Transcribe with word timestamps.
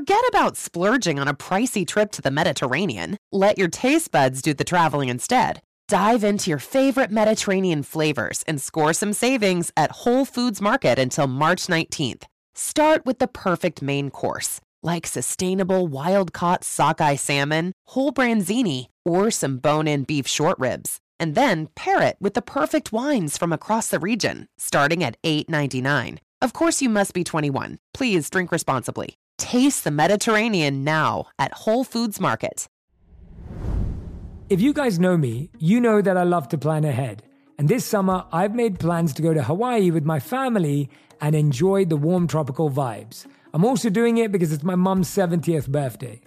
Forget 0.00 0.24
about 0.30 0.56
splurging 0.56 1.18
on 1.18 1.28
a 1.28 1.34
pricey 1.34 1.86
trip 1.86 2.10
to 2.12 2.22
the 2.22 2.30
Mediterranean. 2.30 3.18
Let 3.32 3.58
your 3.58 3.68
taste 3.68 4.10
buds 4.10 4.40
do 4.40 4.54
the 4.54 4.64
traveling 4.64 5.10
instead. 5.10 5.60
Dive 5.88 6.24
into 6.24 6.48
your 6.48 6.58
favorite 6.58 7.10
Mediterranean 7.10 7.82
flavors 7.82 8.42
and 8.48 8.62
score 8.62 8.94
some 8.94 9.12
savings 9.12 9.70
at 9.76 9.90
Whole 9.90 10.24
Foods 10.24 10.62
Market 10.62 10.98
until 10.98 11.26
March 11.26 11.66
19th. 11.66 12.22
Start 12.54 13.04
with 13.04 13.18
the 13.18 13.28
perfect 13.28 13.82
main 13.82 14.08
course, 14.08 14.58
like 14.82 15.06
sustainable 15.06 15.86
wild 15.86 16.32
caught 16.32 16.64
sockeye 16.64 17.16
salmon, 17.16 17.72
whole 17.88 18.10
branzini, 18.10 18.86
or 19.04 19.30
some 19.30 19.58
bone 19.58 19.86
in 19.86 20.04
beef 20.04 20.26
short 20.26 20.58
ribs. 20.58 20.98
And 21.18 21.34
then 21.34 21.68
pair 21.76 22.00
it 22.00 22.16
with 22.18 22.32
the 22.32 22.40
perfect 22.40 22.90
wines 22.90 23.36
from 23.36 23.52
across 23.52 23.88
the 23.88 24.00
region, 24.00 24.46
starting 24.56 25.04
at 25.04 25.20
$8.99. 25.22 26.20
Of 26.40 26.54
course, 26.54 26.80
you 26.80 26.88
must 26.88 27.12
be 27.12 27.22
21. 27.22 27.76
Please 27.92 28.30
drink 28.30 28.50
responsibly. 28.50 29.19
Taste 29.40 29.84
the 29.84 29.90
Mediterranean 29.90 30.84
now 30.84 31.24
at 31.38 31.50
Whole 31.54 31.82
Foods 31.82 32.20
Market. 32.20 32.68
If 34.50 34.60
you 34.60 34.74
guys 34.74 34.98
know 34.98 35.16
me, 35.16 35.48
you 35.58 35.80
know 35.80 36.02
that 36.02 36.18
I 36.18 36.24
love 36.24 36.48
to 36.48 36.58
plan 36.58 36.84
ahead. 36.84 37.22
And 37.56 37.66
this 37.66 37.86
summer, 37.86 38.26
I've 38.32 38.54
made 38.54 38.78
plans 38.78 39.14
to 39.14 39.22
go 39.22 39.32
to 39.32 39.42
Hawaii 39.42 39.90
with 39.90 40.04
my 40.04 40.20
family 40.20 40.90
and 41.22 41.34
enjoy 41.34 41.86
the 41.86 41.96
warm 41.96 42.26
tropical 42.28 42.70
vibes. 42.70 43.24
I'm 43.54 43.64
also 43.64 43.88
doing 43.88 44.18
it 44.18 44.30
because 44.30 44.52
it's 44.52 44.62
my 44.62 44.74
mum's 44.74 45.08
70th 45.08 45.68
birthday. 45.68 46.20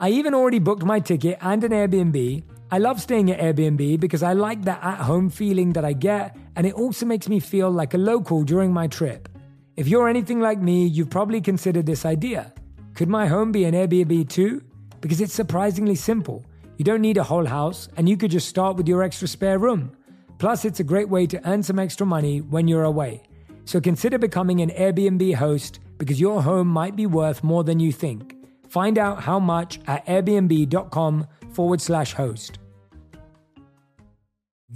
I 0.00 0.08
even 0.08 0.34
already 0.34 0.58
booked 0.58 0.84
my 0.84 1.00
ticket 1.00 1.36
and 1.42 1.62
an 1.64 1.72
Airbnb. 1.72 2.44
I 2.70 2.78
love 2.78 2.98
staying 2.98 3.30
at 3.30 3.40
Airbnb 3.40 4.00
because 4.00 4.22
I 4.22 4.32
like 4.32 4.62
that 4.62 4.82
at 4.82 5.00
home 5.00 5.28
feeling 5.28 5.74
that 5.74 5.84
I 5.84 5.92
get, 5.92 6.34
and 6.56 6.66
it 6.66 6.72
also 6.72 7.04
makes 7.04 7.28
me 7.28 7.40
feel 7.40 7.70
like 7.70 7.92
a 7.92 7.98
local 7.98 8.42
during 8.42 8.72
my 8.72 8.86
trip. 8.86 9.28
If 9.76 9.88
you're 9.88 10.08
anything 10.08 10.38
like 10.38 10.60
me, 10.60 10.86
you've 10.86 11.10
probably 11.10 11.40
considered 11.40 11.84
this 11.84 12.06
idea. 12.06 12.52
Could 12.94 13.08
my 13.08 13.26
home 13.26 13.50
be 13.50 13.64
an 13.64 13.74
Airbnb 13.74 14.28
too? 14.28 14.62
Because 15.00 15.20
it's 15.20 15.34
surprisingly 15.34 15.96
simple. 15.96 16.44
You 16.76 16.84
don't 16.84 17.00
need 17.00 17.16
a 17.16 17.24
whole 17.24 17.44
house, 17.44 17.88
and 17.96 18.08
you 18.08 18.16
could 18.16 18.30
just 18.30 18.48
start 18.48 18.76
with 18.76 18.86
your 18.86 19.02
extra 19.02 19.26
spare 19.26 19.58
room. 19.58 19.90
Plus, 20.38 20.64
it's 20.64 20.78
a 20.78 20.84
great 20.84 21.08
way 21.08 21.26
to 21.26 21.48
earn 21.48 21.60
some 21.64 21.80
extra 21.80 22.06
money 22.06 22.40
when 22.40 22.68
you're 22.68 22.84
away. 22.84 23.24
So 23.64 23.80
consider 23.80 24.16
becoming 24.16 24.60
an 24.60 24.70
Airbnb 24.70 25.34
host 25.34 25.80
because 25.98 26.20
your 26.20 26.40
home 26.40 26.68
might 26.68 26.94
be 26.94 27.06
worth 27.06 27.42
more 27.42 27.64
than 27.64 27.80
you 27.80 27.90
think. 27.90 28.36
Find 28.68 28.96
out 28.96 29.22
how 29.22 29.40
much 29.40 29.80
at 29.88 30.06
airbnb.com 30.06 31.26
forward 31.52 31.80
slash 31.80 32.12
host. 32.12 32.58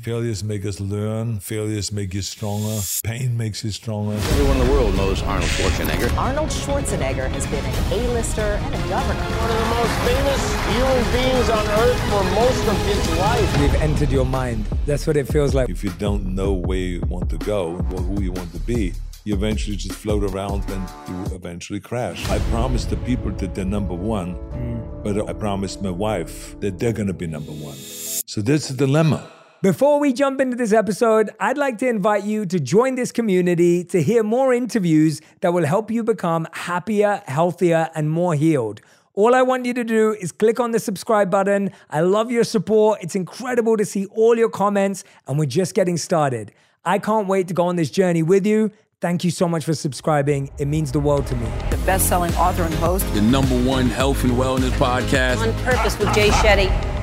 Failures 0.03 0.45
make 0.45 0.65
us 0.65 0.79
learn. 0.79 1.41
Failures 1.41 1.91
make 1.91 2.15
you 2.15 2.23
stronger. 2.23 2.81
Pain 3.03 3.37
makes 3.37 3.65
you 3.65 3.73
stronger. 3.73 4.15
Everyone 4.15 4.57
in 4.59 4.67
the 4.67 4.73
world 4.73 4.95
knows 4.95 5.23
Arnold 5.23 5.51
Schwarzenegger. 5.51 6.17
Arnold 6.17 6.51
Schwarzenegger 6.51 7.29
has 7.29 7.45
been 7.49 7.65
an 7.65 7.93
A-lister 7.93 8.41
and 8.41 8.75
a 8.75 8.89
governor. 8.89 9.21
One 9.21 9.51
of 9.51 9.59
the 9.59 9.71
most 9.75 9.95
famous 10.07 10.43
human 10.77 11.03
beings 11.13 11.51
on 11.51 11.67
earth 11.83 12.01
for 12.11 12.23
most 12.37 12.69
of 12.69 12.87
his 12.87 13.19
life. 13.19 13.61
We've 13.61 13.75
entered 13.83 14.13
your 14.13 14.25
mind. 14.25 14.67
That's 14.87 15.05
what 15.05 15.17
it 15.17 15.27
feels 15.27 15.53
like. 15.53 15.69
If 15.69 15.83
you 15.83 15.91
don't 15.99 16.33
know 16.33 16.53
where 16.53 16.79
you 16.79 17.01
want 17.09 17.29
to 17.31 17.39
go 17.39 17.73
or 17.73 18.01
who 18.01 18.23
you 18.23 18.31
want 18.31 18.53
to 18.53 18.61
be, 18.61 18.93
you 19.25 19.35
eventually 19.35 19.77
just 19.77 19.97
float 19.97 20.23
around 20.23 20.71
and 20.71 20.89
you 21.09 21.35
eventually 21.35 21.81
crash. 21.81 22.29
I 22.31 22.39
promised 22.51 22.91
the 22.91 22.99
people 22.99 23.33
that 23.33 23.53
they're 23.53 23.65
number 23.65 23.95
one, 23.95 24.37
mm. 24.37 25.03
but 25.03 25.29
I 25.29 25.33
promised 25.33 25.83
my 25.83 25.91
wife 25.91 26.59
that 26.61 26.79
they're 26.79 26.93
going 26.93 27.09
to 27.09 27.12
be 27.12 27.27
number 27.27 27.53
one. 27.53 27.75
So 27.75 28.43
that's 28.43 28.71
a 28.71 28.75
dilemma. 28.75 29.29
Before 29.61 29.98
we 29.98 30.12
jump 30.12 30.41
into 30.41 30.56
this 30.56 30.73
episode, 30.73 31.31
I'd 31.41 31.59
like 31.59 31.78
to 31.78 31.89
invite 31.89 32.23
you 32.23 32.47
to 32.47 32.61
join 32.61 32.95
this 32.95 33.11
community 33.11 33.83
to 33.87 34.00
hear 34.00 34.23
more 34.23 34.55
interviews 34.55 35.20
that 35.41 35.53
will 35.53 35.67
help 35.67 35.91
you 35.91 36.05
become 36.05 36.47
happier, 36.53 37.25
healthier, 37.27 37.91
and 37.97 38.09
more 38.09 38.37
healed. 38.37 38.81
All 39.15 39.34
I 39.34 39.42
want 39.42 39.67
you 39.67 39.75
to 39.75 39.83
do 39.83 40.12
is 40.20 40.31
click 40.31 40.61
on 40.61 40.70
the 40.70 40.78
subscribe 40.78 41.28
button. 41.28 41.73
I 41.91 42.03
love 42.03 42.31
your 42.31 42.45
support. 42.45 43.03
It's 43.03 43.17
incredible 43.17 43.77
to 43.78 43.84
see 43.84 44.06
all 44.06 44.39
your 44.39 44.48
comments, 44.48 45.03
and 45.27 45.41
we're 45.41 45.47
just 45.47 45.75
getting 45.75 45.97
started. 45.97 46.53
I 46.84 47.00
can't 47.00 47.27
wait 47.27 47.49
to 47.49 47.54
go 47.54 47.65
on 47.65 47.75
this 47.75 47.91
journey 47.91 48.22
with 48.22 48.47
you. 48.47 48.71
Thank 49.00 49.25
you 49.25 49.33
so 49.33 49.49
much 49.49 49.65
for 49.65 49.75
subscribing. 49.75 50.53
It 50.59 50.66
means 50.66 50.93
the 50.93 51.00
world 51.00 51.27
to 51.27 51.34
me. 51.34 51.50
The 51.71 51.78
best 51.78 52.09
selling 52.09 52.33
author 52.34 52.62
and 52.62 52.75
host, 52.75 53.12
the 53.12 53.22
number 53.22 53.60
one 53.65 53.88
health 53.88 54.22
and 54.22 54.34
wellness 54.34 54.71
podcast, 54.78 55.38
On 55.38 55.53
Purpose 55.65 55.99
with 55.99 56.15
Jay 56.15 56.28
Shetty. 56.28 56.97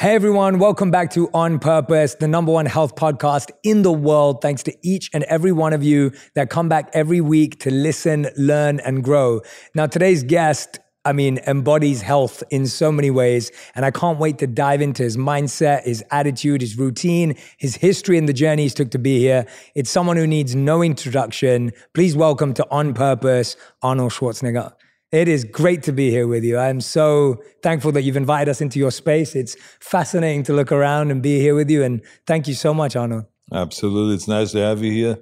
Hey 0.00 0.14
everyone, 0.14 0.58
welcome 0.58 0.90
back 0.90 1.10
to 1.10 1.28
On 1.34 1.58
Purpose, 1.58 2.14
the 2.14 2.26
number 2.26 2.50
one 2.50 2.64
health 2.64 2.96
podcast 2.96 3.50
in 3.62 3.82
the 3.82 3.92
world. 3.92 4.40
Thanks 4.40 4.62
to 4.62 4.74
each 4.82 5.10
and 5.12 5.24
every 5.24 5.52
one 5.52 5.74
of 5.74 5.82
you 5.82 6.12
that 6.34 6.48
come 6.48 6.70
back 6.70 6.88
every 6.94 7.20
week 7.20 7.60
to 7.60 7.70
listen, 7.70 8.26
learn, 8.38 8.80
and 8.80 9.04
grow. 9.04 9.42
Now, 9.74 9.86
today's 9.86 10.22
guest, 10.22 10.78
I 11.04 11.12
mean, 11.12 11.36
embodies 11.46 12.00
health 12.00 12.42
in 12.48 12.66
so 12.66 12.90
many 12.90 13.10
ways. 13.10 13.52
And 13.74 13.84
I 13.84 13.90
can't 13.90 14.18
wait 14.18 14.38
to 14.38 14.46
dive 14.46 14.80
into 14.80 15.02
his 15.02 15.18
mindset, 15.18 15.84
his 15.84 16.02
attitude, 16.10 16.62
his 16.62 16.78
routine, 16.78 17.36
his 17.58 17.76
history, 17.76 18.16
and 18.16 18.26
the 18.26 18.32
journey 18.32 18.62
he's 18.62 18.72
took 18.72 18.90
to 18.92 18.98
be 18.98 19.18
here. 19.18 19.44
It's 19.74 19.90
someone 19.90 20.16
who 20.16 20.26
needs 20.26 20.56
no 20.56 20.82
introduction. 20.82 21.72
Please 21.92 22.16
welcome 22.16 22.54
to 22.54 22.66
On 22.70 22.94
Purpose, 22.94 23.54
Arnold 23.82 24.12
Schwarzenegger. 24.12 24.72
It 25.12 25.26
is 25.26 25.42
great 25.44 25.82
to 25.84 25.92
be 25.92 26.10
here 26.10 26.28
with 26.28 26.44
you. 26.44 26.56
I'm 26.56 26.80
so 26.80 27.42
thankful 27.64 27.90
that 27.92 28.02
you've 28.02 28.16
invited 28.16 28.48
us 28.48 28.60
into 28.60 28.78
your 28.78 28.92
space. 28.92 29.34
It's 29.34 29.56
fascinating 29.80 30.44
to 30.44 30.52
look 30.52 30.70
around 30.70 31.10
and 31.10 31.20
be 31.20 31.40
here 31.40 31.56
with 31.56 31.68
you. 31.68 31.82
And 31.82 32.00
thank 32.28 32.46
you 32.46 32.54
so 32.54 32.72
much, 32.72 32.94
Arno. 32.94 33.26
Absolutely. 33.52 34.14
It's 34.14 34.28
nice 34.28 34.52
to 34.52 34.58
have 34.58 34.84
you 34.84 34.92
here. 34.92 35.18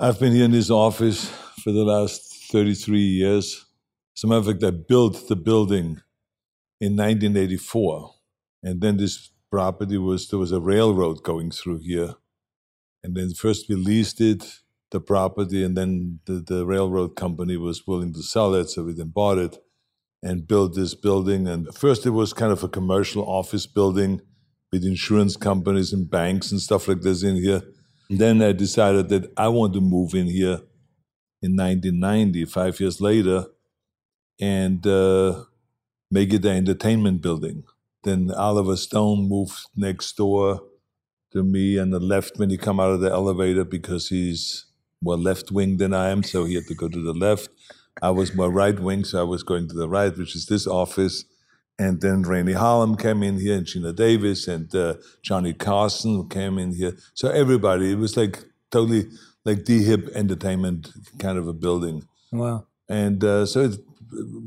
I've 0.00 0.18
been 0.18 0.32
here 0.32 0.46
in 0.46 0.52
this 0.52 0.70
office 0.70 1.28
for 1.62 1.72
the 1.72 1.84
last 1.84 2.50
33 2.50 2.98
years. 2.98 3.66
As 4.16 4.24
a 4.24 4.26
matter 4.26 4.38
of 4.38 4.46
fact, 4.46 4.64
I 4.64 4.70
built 4.70 5.28
the 5.28 5.36
building 5.36 6.00
in 6.80 6.96
1984. 6.96 8.14
And 8.62 8.80
then 8.80 8.96
this 8.96 9.30
property 9.50 9.98
was, 9.98 10.28
there 10.28 10.38
was 10.38 10.52
a 10.52 10.60
railroad 10.60 11.22
going 11.22 11.50
through 11.50 11.80
here. 11.80 12.14
And 13.04 13.14
then 13.14 13.34
first 13.34 13.68
we 13.68 13.74
leased 13.74 14.22
it 14.22 14.60
the 14.90 15.00
property, 15.00 15.64
and 15.64 15.76
then 15.76 16.20
the, 16.24 16.34
the 16.34 16.66
railroad 16.66 17.16
company 17.16 17.56
was 17.56 17.86
willing 17.86 18.12
to 18.14 18.22
sell 18.22 18.54
it, 18.54 18.68
so 18.70 18.84
we 18.84 18.92
then 18.92 19.08
bought 19.08 19.38
it 19.38 19.58
and 20.22 20.48
built 20.48 20.74
this 20.74 20.94
building. 20.94 21.46
And 21.46 21.72
first, 21.74 22.06
it 22.06 22.10
was 22.10 22.32
kind 22.32 22.52
of 22.52 22.62
a 22.64 22.68
commercial 22.68 23.24
office 23.24 23.66
building 23.66 24.20
with 24.72 24.84
insurance 24.84 25.36
companies 25.36 25.92
and 25.92 26.10
banks 26.10 26.50
and 26.50 26.60
stuff 26.60 26.88
like 26.88 27.02
this 27.02 27.22
in 27.22 27.36
here. 27.36 27.62
And 28.10 28.18
then 28.18 28.42
I 28.42 28.52
decided 28.52 29.08
that 29.10 29.32
I 29.36 29.48
want 29.48 29.74
to 29.74 29.80
move 29.80 30.14
in 30.14 30.26
here 30.26 30.60
in 31.40 31.56
1990, 31.56 32.44
five 32.46 32.80
years 32.80 33.00
later, 33.00 33.46
and 34.40 34.86
uh, 34.86 35.44
make 36.10 36.32
it 36.32 36.44
an 36.44 36.56
entertainment 36.56 37.22
building. 37.22 37.64
Then 38.04 38.30
Oliver 38.30 38.76
Stone 38.76 39.28
moved 39.28 39.66
next 39.76 40.16
door 40.16 40.62
to 41.32 41.42
me 41.42 41.78
on 41.78 41.90
the 41.90 42.00
left 42.00 42.38
when 42.38 42.50
you 42.50 42.58
come 42.58 42.80
out 42.80 42.90
of 42.90 43.00
the 43.00 43.10
elevator 43.10 43.64
because 43.64 44.08
he's 44.08 44.67
more 45.00 45.16
left 45.16 45.50
wing 45.50 45.76
than 45.76 45.94
I 45.94 46.10
am, 46.10 46.22
so 46.22 46.44
he 46.44 46.54
had 46.54 46.66
to 46.66 46.74
go 46.74 46.88
to 46.88 47.02
the 47.02 47.12
left. 47.12 47.48
I 48.02 48.10
was 48.10 48.34
more 48.34 48.50
right 48.50 48.78
wing, 48.78 49.04
so 49.04 49.20
I 49.20 49.24
was 49.24 49.42
going 49.42 49.68
to 49.68 49.74
the 49.74 49.88
right, 49.88 50.16
which 50.16 50.36
is 50.36 50.46
this 50.46 50.66
office. 50.66 51.24
And 51.78 52.00
then 52.00 52.22
Renny 52.22 52.54
Harlin 52.54 53.00
came 53.00 53.22
in 53.22 53.38
here, 53.38 53.56
and 53.56 53.66
Geena 53.66 53.94
Davis, 53.94 54.48
and 54.48 54.72
uh, 54.74 54.94
Johnny 55.22 55.52
Carson 55.52 56.28
came 56.28 56.58
in 56.58 56.72
here. 56.74 56.96
So 57.14 57.30
everybody, 57.30 57.92
it 57.92 57.98
was 57.98 58.16
like 58.16 58.44
totally 58.70 59.06
like 59.44 59.64
the 59.64 59.82
hip 59.82 60.08
entertainment 60.14 60.90
kind 61.18 61.38
of 61.38 61.46
a 61.46 61.52
building. 61.52 62.06
Wow. 62.32 62.66
And 62.88 63.22
uh, 63.22 63.46
so 63.46 63.60
it, 63.60 63.80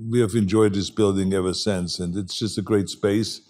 we 0.10 0.20
have 0.20 0.36
enjoyed 0.36 0.74
this 0.74 0.90
building 0.90 1.34
ever 1.34 1.54
since, 1.54 2.00
and 2.00 2.16
it's 2.18 2.38
just 2.38 2.58
a 2.58 2.62
great 2.62 2.90
space. 2.90 3.42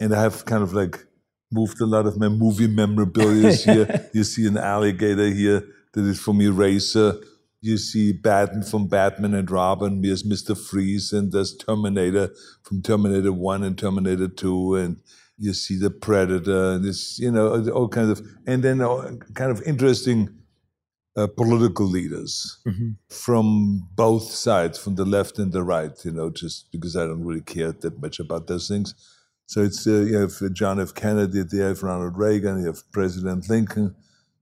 And 0.00 0.14
I 0.14 0.22
have 0.22 0.44
kind 0.44 0.62
of 0.62 0.72
like 0.72 1.04
moved 1.52 1.80
a 1.80 1.86
lot 1.86 2.06
of 2.06 2.18
my 2.18 2.28
movie 2.28 2.66
memorabilia 2.66 3.52
here. 3.64 4.10
You 4.12 4.24
see 4.24 4.46
an 4.46 4.56
alligator 4.56 5.30
here 5.30 5.64
that 5.92 6.04
is 6.04 6.20
from 6.20 6.40
Eraser. 6.40 7.14
You 7.60 7.76
see 7.76 8.12
Batman 8.12 8.62
from 8.62 8.86
Batman 8.86 9.34
and 9.34 9.50
Robin. 9.50 10.00
There's 10.00 10.22
Mr. 10.22 10.56
Freeze, 10.56 11.12
and 11.12 11.30
there's 11.30 11.56
Terminator 11.56 12.30
from 12.62 12.82
Terminator 12.82 13.32
1 13.32 13.62
and 13.62 13.76
Terminator 13.76 14.28
2. 14.28 14.76
And 14.76 14.96
you 15.36 15.52
see 15.54 15.76
the 15.78 15.90
Predator, 15.90 16.72
and 16.72 16.84
this, 16.84 17.18
you 17.18 17.30
know, 17.30 17.70
all 17.70 17.88
kinds 17.88 18.10
of, 18.10 18.26
and 18.46 18.62
then 18.62 18.78
kind 19.34 19.50
of 19.50 19.62
interesting 19.62 20.40
uh, 21.16 21.26
political 21.26 21.86
leaders 21.86 22.58
mm-hmm. 22.66 22.90
from 23.08 23.88
both 23.94 24.30
sides, 24.30 24.78
from 24.78 24.94
the 24.94 25.04
left 25.04 25.38
and 25.38 25.52
the 25.52 25.62
right, 25.62 26.04
you 26.04 26.12
know, 26.12 26.30
just 26.30 26.70
because 26.70 26.96
I 26.96 27.04
don't 27.04 27.24
really 27.24 27.42
care 27.42 27.72
that 27.72 28.00
much 28.00 28.20
about 28.20 28.46
those 28.46 28.68
things. 28.68 28.94
So 29.46 29.62
it's, 29.62 29.86
uh, 29.86 30.00
you 30.00 30.18
have 30.18 30.52
John 30.52 30.80
F. 30.80 30.94
Kennedy, 30.94 31.42
you 31.52 31.62
have 31.62 31.82
Ronald 31.82 32.16
Reagan, 32.16 32.60
you 32.60 32.66
have 32.66 32.90
President 32.92 33.48
Lincoln, 33.48 33.96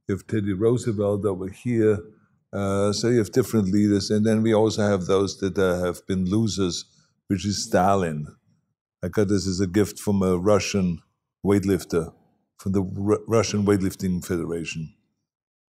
have 0.09 0.27
Teddy 0.27 0.53
Roosevelt 0.53 1.25
over 1.25 1.49
here. 1.49 1.99
Uh, 2.53 2.93
so 2.93 3.09
you 3.09 3.19
have 3.19 3.33
different 3.33 3.69
leaders. 3.69 4.11
And 4.11 4.25
then 4.25 4.43
we 4.43 4.55
also 4.55 4.83
have 4.83 5.07
those 5.07 5.39
that 5.39 5.59
uh, 5.59 5.85
have 5.85 6.07
been 6.07 6.25
losers, 6.25 6.85
which 7.29 7.45
is 7.45 7.65
Stalin. 7.65 8.27
I 9.03 9.09
got 9.09 9.29
this 9.29 9.47
as 9.47 9.61
a 9.61 9.67
gift 9.67 9.99
from 9.99 10.23
a 10.23 10.37
Russian 10.37 11.01
weightlifter, 11.45 12.13
from 12.59 12.73
the 12.73 12.83
R- 12.83 13.21
Russian 13.29 13.65
Weightlifting 13.65 14.25
Federation. 14.25 14.95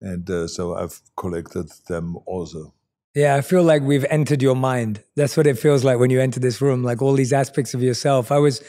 And 0.00 0.28
uh, 0.30 0.48
so 0.48 0.74
I've 0.74 1.00
collected 1.16 1.70
them 1.88 2.16
also. 2.26 2.74
Yeah, 3.14 3.34
I 3.34 3.40
feel 3.40 3.62
like 3.62 3.82
we've 3.82 4.06
entered 4.08 4.40
your 4.40 4.54
mind. 4.54 5.02
That's 5.16 5.36
what 5.36 5.46
it 5.46 5.58
feels 5.58 5.84
like 5.84 5.98
when 5.98 6.10
you 6.10 6.20
enter 6.20 6.40
this 6.40 6.60
room, 6.60 6.82
like 6.82 7.02
all 7.02 7.14
these 7.14 7.32
aspects 7.32 7.74
of 7.74 7.82
yourself. 7.82 8.30
I 8.30 8.38
was 8.38 8.62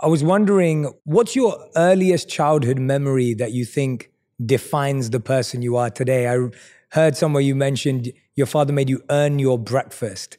I 0.00 0.08
was 0.08 0.24
wondering 0.24 0.92
what's 1.04 1.36
your 1.36 1.56
earliest 1.76 2.28
childhood 2.28 2.78
memory 2.78 3.34
that 3.34 3.52
you 3.52 3.64
think 3.64 4.09
defines 4.44 5.10
the 5.10 5.20
person 5.20 5.62
you 5.62 5.76
are 5.76 5.90
today? 5.90 6.28
I 6.28 6.48
heard 6.90 7.16
somewhere 7.16 7.42
you 7.42 7.54
mentioned 7.54 8.12
your 8.36 8.46
father 8.46 8.72
made 8.72 8.88
you 8.88 9.02
earn 9.10 9.38
your 9.38 9.58
breakfast. 9.58 10.38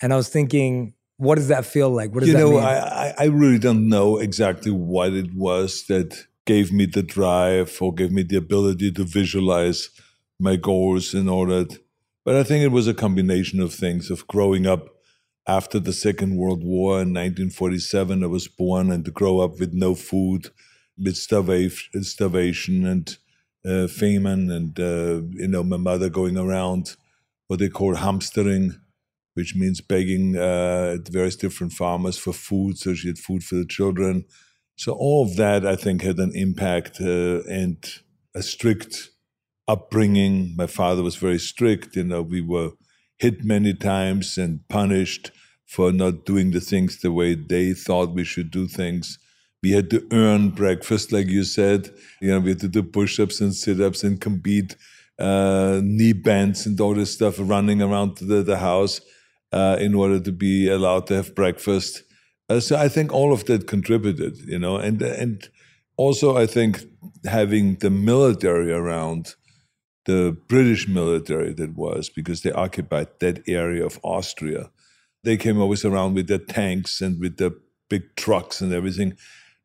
And 0.00 0.12
I 0.12 0.16
was 0.16 0.28
thinking, 0.28 0.94
what 1.16 1.34
does 1.34 1.48
that 1.48 1.66
feel 1.66 1.90
like? 1.90 2.14
What 2.14 2.20
does 2.20 2.28
you 2.28 2.34
that 2.34 2.40
know, 2.40 2.52
mean? 2.52 2.60
I, 2.60 3.14
I 3.18 3.24
really 3.26 3.58
don't 3.58 3.88
know 3.88 4.18
exactly 4.18 4.70
what 4.70 5.12
it 5.12 5.34
was 5.34 5.84
that 5.88 6.26
gave 6.46 6.72
me 6.72 6.86
the 6.86 7.02
drive 7.02 7.76
or 7.80 7.92
gave 7.92 8.10
me 8.10 8.22
the 8.22 8.36
ability 8.36 8.92
to 8.92 9.04
visualize 9.04 9.90
my 10.38 10.56
goals 10.56 11.12
in 11.12 11.28
order. 11.28 11.64
To, 11.64 11.78
but 12.24 12.36
I 12.36 12.42
think 12.42 12.64
it 12.64 12.72
was 12.72 12.88
a 12.88 12.94
combination 12.94 13.60
of 13.60 13.74
things 13.74 14.10
of 14.10 14.26
growing 14.26 14.66
up 14.66 14.88
after 15.46 15.78
the 15.78 15.92
Second 15.92 16.36
World 16.36 16.64
War 16.64 17.02
in 17.02 17.12
1947. 17.12 18.24
I 18.24 18.26
was 18.26 18.48
born 18.48 18.90
and 18.90 19.04
to 19.04 19.10
grow 19.10 19.40
up 19.40 19.60
with 19.60 19.74
no 19.74 19.94
food, 19.94 20.48
with 20.96 21.16
starvation, 21.16 22.02
starvation 22.04 22.86
and 22.86 23.16
uh, 23.66 23.86
famine, 23.86 24.50
and 24.50 24.78
uh, 24.80 25.22
you 25.32 25.48
know 25.48 25.62
my 25.62 25.76
mother 25.76 26.08
going 26.08 26.36
around 26.36 26.96
what 27.48 27.58
they 27.58 27.68
call 27.68 27.96
hamstering, 27.96 28.80
which 29.34 29.54
means 29.54 29.80
begging 29.80 30.36
uh, 30.36 30.96
at 30.98 31.08
various 31.08 31.36
different 31.36 31.72
farmers 31.72 32.16
for 32.18 32.32
food, 32.32 32.78
so 32.78 32.94
she 32.94 33.08
had 33.08 33.18
food 33.18 33.42
for 33.42 33.56
the 33.56 33.66
children. 33.66 34.24
So 34.76 34.92
all 34.92 35.24
of 35.24 35.36
that, 35.36 35.66
I 35.66 35.76
think, 35.76 36.02
had 36.02 36.18
an 36.18 36.32
impact 36.34 37.00
uh, 37.00 37.42
and 37.48 37.76
a 38.34 38.42
strict 38.42 39.10
upbringing. 39.68 40.54
My 40.56 40.66
father 40.66 41.02
was 41.02 41.16
very 41.16 41.38
strict. 41.38 41.96
You 41.96 42.04
know, 42.04 42.22
we 42.22 42.40
were 42.40 42.70
hit 43.18 43.44
many 43.44 43.74
times 43.74 44.38
and 44.38 44.66
punished 44.68 45.30
for 45.66 45.92
not 45.92 46.24
doing 46.24 46.50
the 46.50 46.60
things 46.60 47.00
the 47.00 47.12
way 47.12 47.34
they 47.34 47.74
thought 47.74 48.14
we 48.14 48.24
should 48.24 48.50
do 48.50 48.66
things. 48.66 49.19
We 49.62 49.72
had 49.72 49.90
to 49.90 50.06
earn 50.12 50.50
breakfast, 50.50 51.12
like 51.12 51.26
you 51.26 51.44
said. 51.44 51.90
You 52.20 52.30
know, 52.30 52.40
we 52.40 52.50
had 52.50 52.60
to 52.60 52.68
do 52.68 52.82
push-ups 52.82 53.40
and 53.40 53.54
sit-ups 53.54 54.02
and 54.02 54.20
compete, 54.20 54.76
uh, 55.18 55.80
knee 55.82 56.14
bends 56.14 56.66
and 56.66 56.80
all 56.80 56.94
this 56.94 57.12
stuff, 57.12 57.36
running 57.38 57.82
around 57.82 58.16
the, 58.18 58.42
the 58.42 58.56
house 58.58 59.00
uh, 59.52 59.76
in 59.78 59.94
order 59.94 60.18
to 60.20 60.32
be 60.32 60.68
allowed 60.68 61.06
to 61.08 61.14
have 61.14 61.34
breakfast. 61.34 62.02
Uh, 62.48 62.60
so 62.60 62.76
I 62.76 62.88
think 62.88 63.12
all 63.12 63.32
of 63.32 63.44
that 63.44 63.66
contributed, 63.66 64.38
you 64.38 64.58
know, 64.58 64.76
and 64.76 65.02
and 65.02 65.48
also 65.96 66.36
I 66.36 66.46
think 66.46 66.82
having 67.24 67.76
the 67.76 67.90
military 67.90 68.72
around, 68.72 69.34
the 70.06 70.36
British 70.48 70.88
military 70.88 71.52
that 71.54 71.76
was 71.76 72.08
because 72.08 72.42
they 72.42 72.52
occupied 72.52 73.08
that 73.20 73.46
area 73.46 73.84
of 73.84 74.00
Austria. 74.02 74.70
They 75.22 75.36
came 75.36 75.60
always 75.60 75.84
around 75.84 76.14
with 76.14 76.28
their 76.28 76.38
tanks 76.38 77.00
and 77.02 77.20
with 77.20 77.36
their 77.36 77.52
big 77.90 78.16
trucks 78.16 78.60
and 78.60 78.72
everything, 78.72 79.16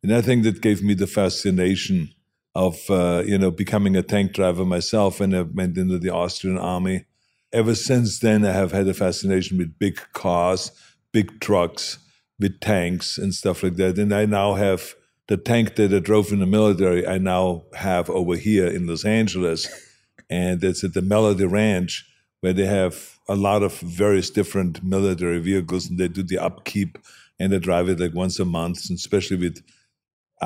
and 0.03 0.13
I 0.13 0.21
think 0.21 0.43
that 0.43 0.61
gave 0.61 0.83
me 0.83 0.93
the 0.93 1.07
fascination 1.07 2.09
of 2.53 2.79
uh, 2.89 3.23
you 3.25 3.37
know 3.37 3.51
becoming 3.51 3.95
a 3.95 4.03
tank 4.03 4.33
driver 4.33 4.65
myself, 4.65 5.19
and 5.19 5.35
I 5.35 5.41
went 5.41 5.77
into 5.77 5.99
the 5.99 6.11
Austrian 6.11 6.57
army. 6.57 7.05
Ever 7.51 7.75
since 7.75 8.19
then, 8.19 8.45
I 8.45 8.51
have 8.51 8.71
had 8.71 8.87
a 8.87 8.93
fascination 8.93 9.57
with 9.57 9.79
big 9.79 9.99
cars, 10.13 10.71
big 11.11 11.39
trucks, 11.39 11.99
with 12.39 12.59
tanks 12.59 13.17
and 13.17 13.33
stuff 13.33 13.63
like 13.63 13.75
that. 13.75 13.97
And 13.97 14.13
I 14.13 14.25
now 14.25 14.53
have 14.55 14.95
the 15.27 15.37
tank 15.37 15.75
that 15.75 15.93
I 15.93 15.99
drove 15.99 16.31
in 16.31 16.39
the 16.39 16.45
military. 16.45 17.07
I 17.07 17.17
now 17.17 17.63
have 17.73 18.09
over 18.09 18.35
here 18.35 18.67
in 18.67 18.87
Los 18.87 19.05
Angeles, 19.05 19.67
and 20.29 20.63
it's 20.63 20.83
at 20.83 20.93
the 20.93 21.01
Melody 21.01 21.45
Ranch 21.45 22.05
where 22.41 22.53
they 22.53 22.65
have 22.65 23.17
a 23.27 23.35
lot 23.35 23.63
of 23.63 23.79
various 23.79 24.29
different 24.29 24.83
military 24.83 25.39
vehicles, 25.39 25.89
and 25.89 25.97
they 25.97 26.07
do 26.07 26.21
the 26.21 26.37
upkeep 26.37 26.99
and 27.39 27.51
they 27.51 27.57
drive 27.57 27.89
it 27.89 27.99
like 27.99 28.13
once 28.13 28.39
a 28.39 28.45
month, 28.45 28.87
and 28.89 28.97
especially 28.97 29.37
with 29.37 29.63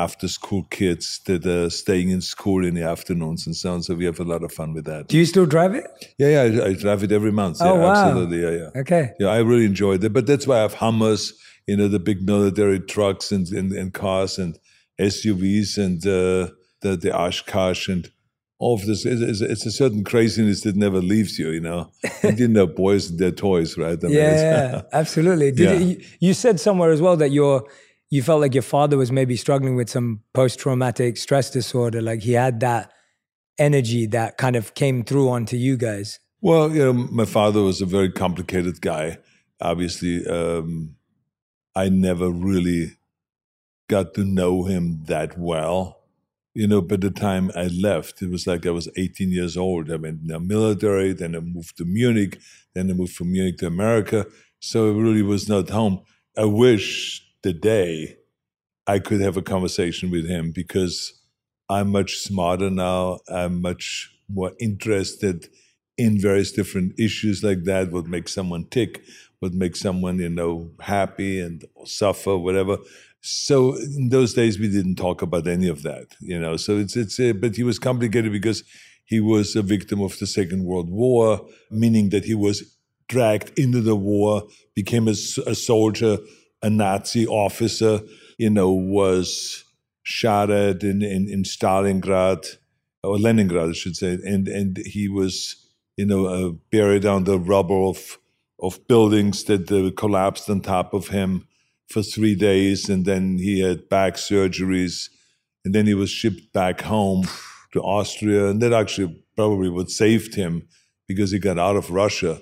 after 0.06 0.28
school 0.28 0.64
kids 0.80 1.06
that 1.28 1.46
are 1.46 1.70
staying 1.70 2.10
in 2.16 2.22
school 2.22 2.62
in 2.70 2.74
the 2.76 2.84
afternoons 2.96 3.46
and 3.48 3.56
so 3.56 3.68
on. 3.74 3.84
So 3.84 3.96
we 3.96 4.06
have 4.06 4.20
a 4.20 4.24
lot 4.34 4.42
of 4.44 4.52
fun 4.60 4.74
with 4.74 4.86
that. 4.86 5.08
Do 5.08 5.18
you 5.18 5.26
still 5.26 5.46
drive 5.56 5.74
it? 5.82 5.86
Yeah, 6.18 6.30
yeah, 6.36 6.44
I, 6.64 6.68
I 6.70 6.74
drive 6.74 7.02
it 7.04 7.12
every 7.12 7.32
month. 7.42 7.58
Oh, 7.62 7.66
yeah, 7.74 7.80
wow. 7.84 7.92
absolutely. 7.92 8.40
Yeah, 8.46 8.56
yeah. 8.62 8.82
Okay. 8.82 9.04
Yeah, 9.20 9.28
I 9.38 9.40
really 9.52 9.66
enjoyed 9.74 10.04
it. 10.04 10.14
But 10.14 10.26
that's 10.28 10.46
why 10.48 10.58
I 10.60 10.62
have 10.68 10.76
Hummers, 10.76 11.34
you 11.68 11.76
know, 11.78 11.88
the 11.88 12.00
big 12.00 12.20
military 12.26 12.80
trucks 12.80 13.32
and, 13.32 13.48
and, 13.60 13.72
and 13.74 13.94
cars 13.94 14.38
and 14.40 14.58
SUVs 15.00 15.78
and 15.78 16.00
uh, 16.06 16.52
the, 16.82 16.96
the 16.98 17.12
Oshkosh 17.16 17.88
and 17.90 18.10
all 18.60 18.76
of 18.76 18.86
this. 18.86 19.06
It's, 19.06 19.42
it's 19.42 19.66
a 19.66 19.72
certain 19.72 20.04
craziness 20.04 20.62
that 20.62 20.76
never 20.76 21.02
leaves 21.02 21.40
you, 21.40 21.50
you 21.50 21.62
know. 21.62 21.92
and 22.24 22.38
you 22.40 22.48
know, 22.48 22.68
boys 22.68 23.10
and 23.10 23.18
their 23.20 23.32
toys, 23.32 23.78
right? 23.78 23.98
I 24.04 24.08
mean, 24.08 24.14
Yeah, 24.18 24.82
absolutely. 24.94 25.52
Did 25.52 25.60
Yeah. 25.70 25.78
it- 25.78 25.88
you, 25.90 25.96
you 26.28 26.34
said 26.34 26.60
somewhere 26.60 26.92
as 26.92 27.02
well 27.02 27.18
that 27.18 27.32
your 27.32 27.64
you 28.10 28.24
felt 28.24 28.42
like 28.42 28.54
your 28.54 28.64
father 28.64 28.98
was 28.98 29.12
maybe 29.12 29.36
struggling 29.36 29.76
with 29.76 29.90
some 29.90 30.22
post 30.34 30.60
traumatic 30.60 31.18
stress 31.18 31.50
disorder. 31.50 32.02
Like 32.02 32.22
he 32.22 32.34
had 32.34 32.60
that 32.62 32.92
energy 33.58 34.08
that 34.08 34.38
kind 34.38 34.56
of 34.56 34.74
came 34.74 35.04
through 35.04 35.30
onto 35.30 35.58
you 35.58 35.78
guys. 35.78 36.20
Well, 36.42 36.72
you 36.72 36.80
know, 36.80 36.94
my 36.94 37.26
father 37.26 37.62
was 37.62 37.82
a 37.82 37.86
very 37.86 38.12
complicated 38.12 38.82
guy. 38.82 39.18
Obviously, 39.62 40.26
um, 40.26 40.96
I 41.76 41.90
never 41.90 42.30
really 42.30 42.98
got 43.90 44.14
to 44.14 44.24
know 44.24 44.64
him 44.64 45.04
that 45.06 45.38
well. 45.38 45.98
You 46.56 46.68
know, 46.68 46.82
by 46.82 46.96
the 46.96 47.12
time 47.12 47.52
I 47.56 47.68
left, 47.68 48.22
it 48.22 48.30
was 48.30 48.48
like 48.48 48.66
I 48.66 48.72
was 48.72 48.90
18 48.96 49.30
years 49.32 49.56
old. 49.56 49.92
I 49.92 49.98
went 49.98 50.22
in 50.22 50.28
the 50.28 50.40
military, 50.40 51.14
then 51.14 51.36
I 51.36 51.40
moved 51.40 51.78
to 51.78 51.86
Munich, 51.86 52.40
then 52.74 52.90
I 52.90 52.94
moved 52.94 53.14
from 53.14 53.32
Munich 53.32 53.58
to 53.58 53.68
America. 53.68 54.26
So 54.60 54.90
it 54.90 55.02
really 55.02 55.22
was 55.22 55.48
not 55.48 55.70
home. 55.70 56.02
I 56.38 56.46
wish 56.46 57.29
the 57.44 57.54
day 57.54 58.18
I 58.88 59.00
could 59.00 59.22
have 59.22 59.38
a 59.38 59.42
conversation 59.42 60.10
with 60.10 60.28
him 60.28 60.52
because 60.52 61.14
I'm 61.70 61.92
much 61.92 62.18
smarter 62.18 62.70
now. 62.70 63.20
I'm 63.30 63.62
much 63.62 64.12
more 64.28 64.54
interested 64.60 65.48
in 65.98 66.20
various 66.20 66.52
different 66.52 67.00
issues 67.00 67.44
like 67.44 67.66
that. 67.66 67.92
What 67.92 68.08
makes 68.08 68.34
someone 68.34 68.66
tick? 68.66 69.04
What 69.40 69.54
makes 69.54 69.80
someone, 69.80 70.18
you 70.18 70.30
know, 70.30 70.72
happy 70.80 71.40
and 71.40 71.64
suffer, 71.86 72.38
whatever. 72.38 72.78
So 73.22 73.76
in 73.76 74.10
those 74.10 74.34
days, 74.34 74.58
we 74.58 74.70
didn't 74.70 74.96
talk 74.96 75.22
about 75.22 75.48
any 75.48 75.68
of 75.68 75.84
that, 75.84 76.16
you 76.20 76.40
know. 76.40 76.58
So 76.58 76.78
it's 76.78 76.96
it's. 76.96 77.20
Uh, 77.20 77.34
but 77.34 77.56
he 77.56 77.64
was 77.64 77.78
complicated 77.78 78.32
because 78.32 78.64
he 79.06 79.20
was 79.20 79.56
a 79.56 79.62
victim 79.62 80.02
of 80.02 80.18
the 80.20 80.28
Second 80.28 80.64
World 80.66 80.90
War, 80.90 81.46
meaning 81.70 82.10
that 82.10 82.26
he 82.26 82.36
was 82.36 82.76
dragged 83.08 83.58
into 83.60 83.82
the 83.82 83.96
war, 83.96 84.44
became 84.76 85.08
a 85.08 85.16
soldier, 85.16 86.18
a 86.62 86.70
Nazi 86.70 87.26
officer, 87.28 88.02
you 88.38 88.50
know, 88.50 88.72
was 88.72 89.64
shot 90.04 90.50
at 90.50 90.84
in, 90.84 91.02
in, 91.02 91.30
in 91.30 91.44
Stalingrad, 91.44 92.58
or 93.04 93.18
Leningrad, 93.18 93.70
I 93.70 93.74
should 93.74 93.96
say, 93.96 94.18
and, 94.26 94.48
and 94.48 94.78
he 94.78 95.08
was, 95.08 95.56
you 95.98 96.06
know, 96.06 96.26
uh, 96.26 96.52
buried 96.72 97.06
under 97.06 97.38
rubble 97.38 97.90
of, 97.90 98.18
of 98.62 98.86
buildings 98.88 99.44
that 99.46 99.72
uh, 99.72 99.92
collapsed 99.96 100.50
on 100.50 100.62
top 100.62 100.94
of 100.94 101.10
him 101.10 101.48
for 101.90 102.04
three 102.04 102.36
days, 102.36 102.90
and 102.90 103.06
then 103.06 103.38
he 103.38 103.62
had 103.62 103.90
back 103.90 104.16
surgeries, 104.16 105.10
and 105.64 105.74
then 105.74 105.86
he 105.86 105.94
was 105.94 106.10
shipped 106.10 106.52
back 106.54 106.82
home 106.82 107.26
to 107.72 107.82
Austria, 107.82 108.48
and 108.48 108.62
that 108.62 108.74
actually 108.74 109.24
probably 109.36 109.70
what 109.70 109.90
saved 109.90 110.36
him 110.36 110.68
because 111.08 111.32
he 111.32 111.40
got 111.40 111.58
out 111.58 111.76
of 111.76 111.92
Russia 111.92 112.42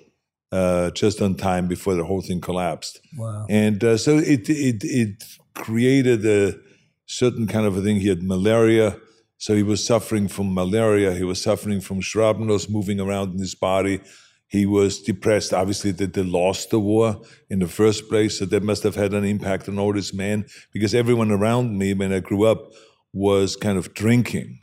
uh, 0.52 0.92
just 0.92 1.22
on 1.22 1.36
time 1.36 1.68
before 1.68 1.96
the 1.96 2.06
whole 2.06 2.22
thing 2.22 2.42
collapsed. 2.42 3.02
Wow. 3.18 3.46
And 3.50 3.84
uh, 3.84 3.98
so 3.98 4.18
it, 4.18 4.50
it 4.50 4.84
it 4.84 5.24
created 5.54 6.26
a 6.26 6.58
certain 7.06 7.48
kind 7.48 7.66
of 7.66 7.78
a 7.78 7.82
thing. 7.82 8.00
He 8.00 8.10
had 8.10 8.24
malaria, 8.24 8.98
so 9.38 9.56
he 9.56 9.64
was 9.64 9.86
suffering 9.86 10.28
from 10.28 10.54
malaria. 10.54 11.14
He 11.14 11.24
was 11.24 11.42
suffering 11.42 11.82
from 11.82 12.02
shrapnels 12.02 12.70
moving 12.70 13.00
around 13.00 13.34
in 13.34 13.40
his 13.40 13.56
body. 13.56 14.02
He 14.50 14.66
was 14.66 15.02
depressed, 15.02 15.54
obviously, 15.54 15.92
that 15.92 16.14
they 16.14 16.24
lost 16.24 16.70
the 16.70 16.80
war 16.80 17.22
in 17.50 17.60
the 17.60 17.68
first 17.68 18.08
place. 18.08 18.40
So 18.40 18.46
that 18.46 18.64
must 18.64 18.84
have 18.84 18.96
had 18.96 19.14
an 19.14 19.26
impact 19.26 19.68
on 19.68 19.78
all 19.78 19.92
this 19.92 20.14
man 20.14 20.46
because 20.72 20.96
everyone 20.96 21.32
around 21.32 21.78
me 21.78 21.94
when 21.94 22.14
I 22.14 22.22
grew 22.22 22.46
up 22.46 22.72
was 23.12 23.58
kind 23.58 23.78
of 23.78 23.94
drinking. 23.94 24.60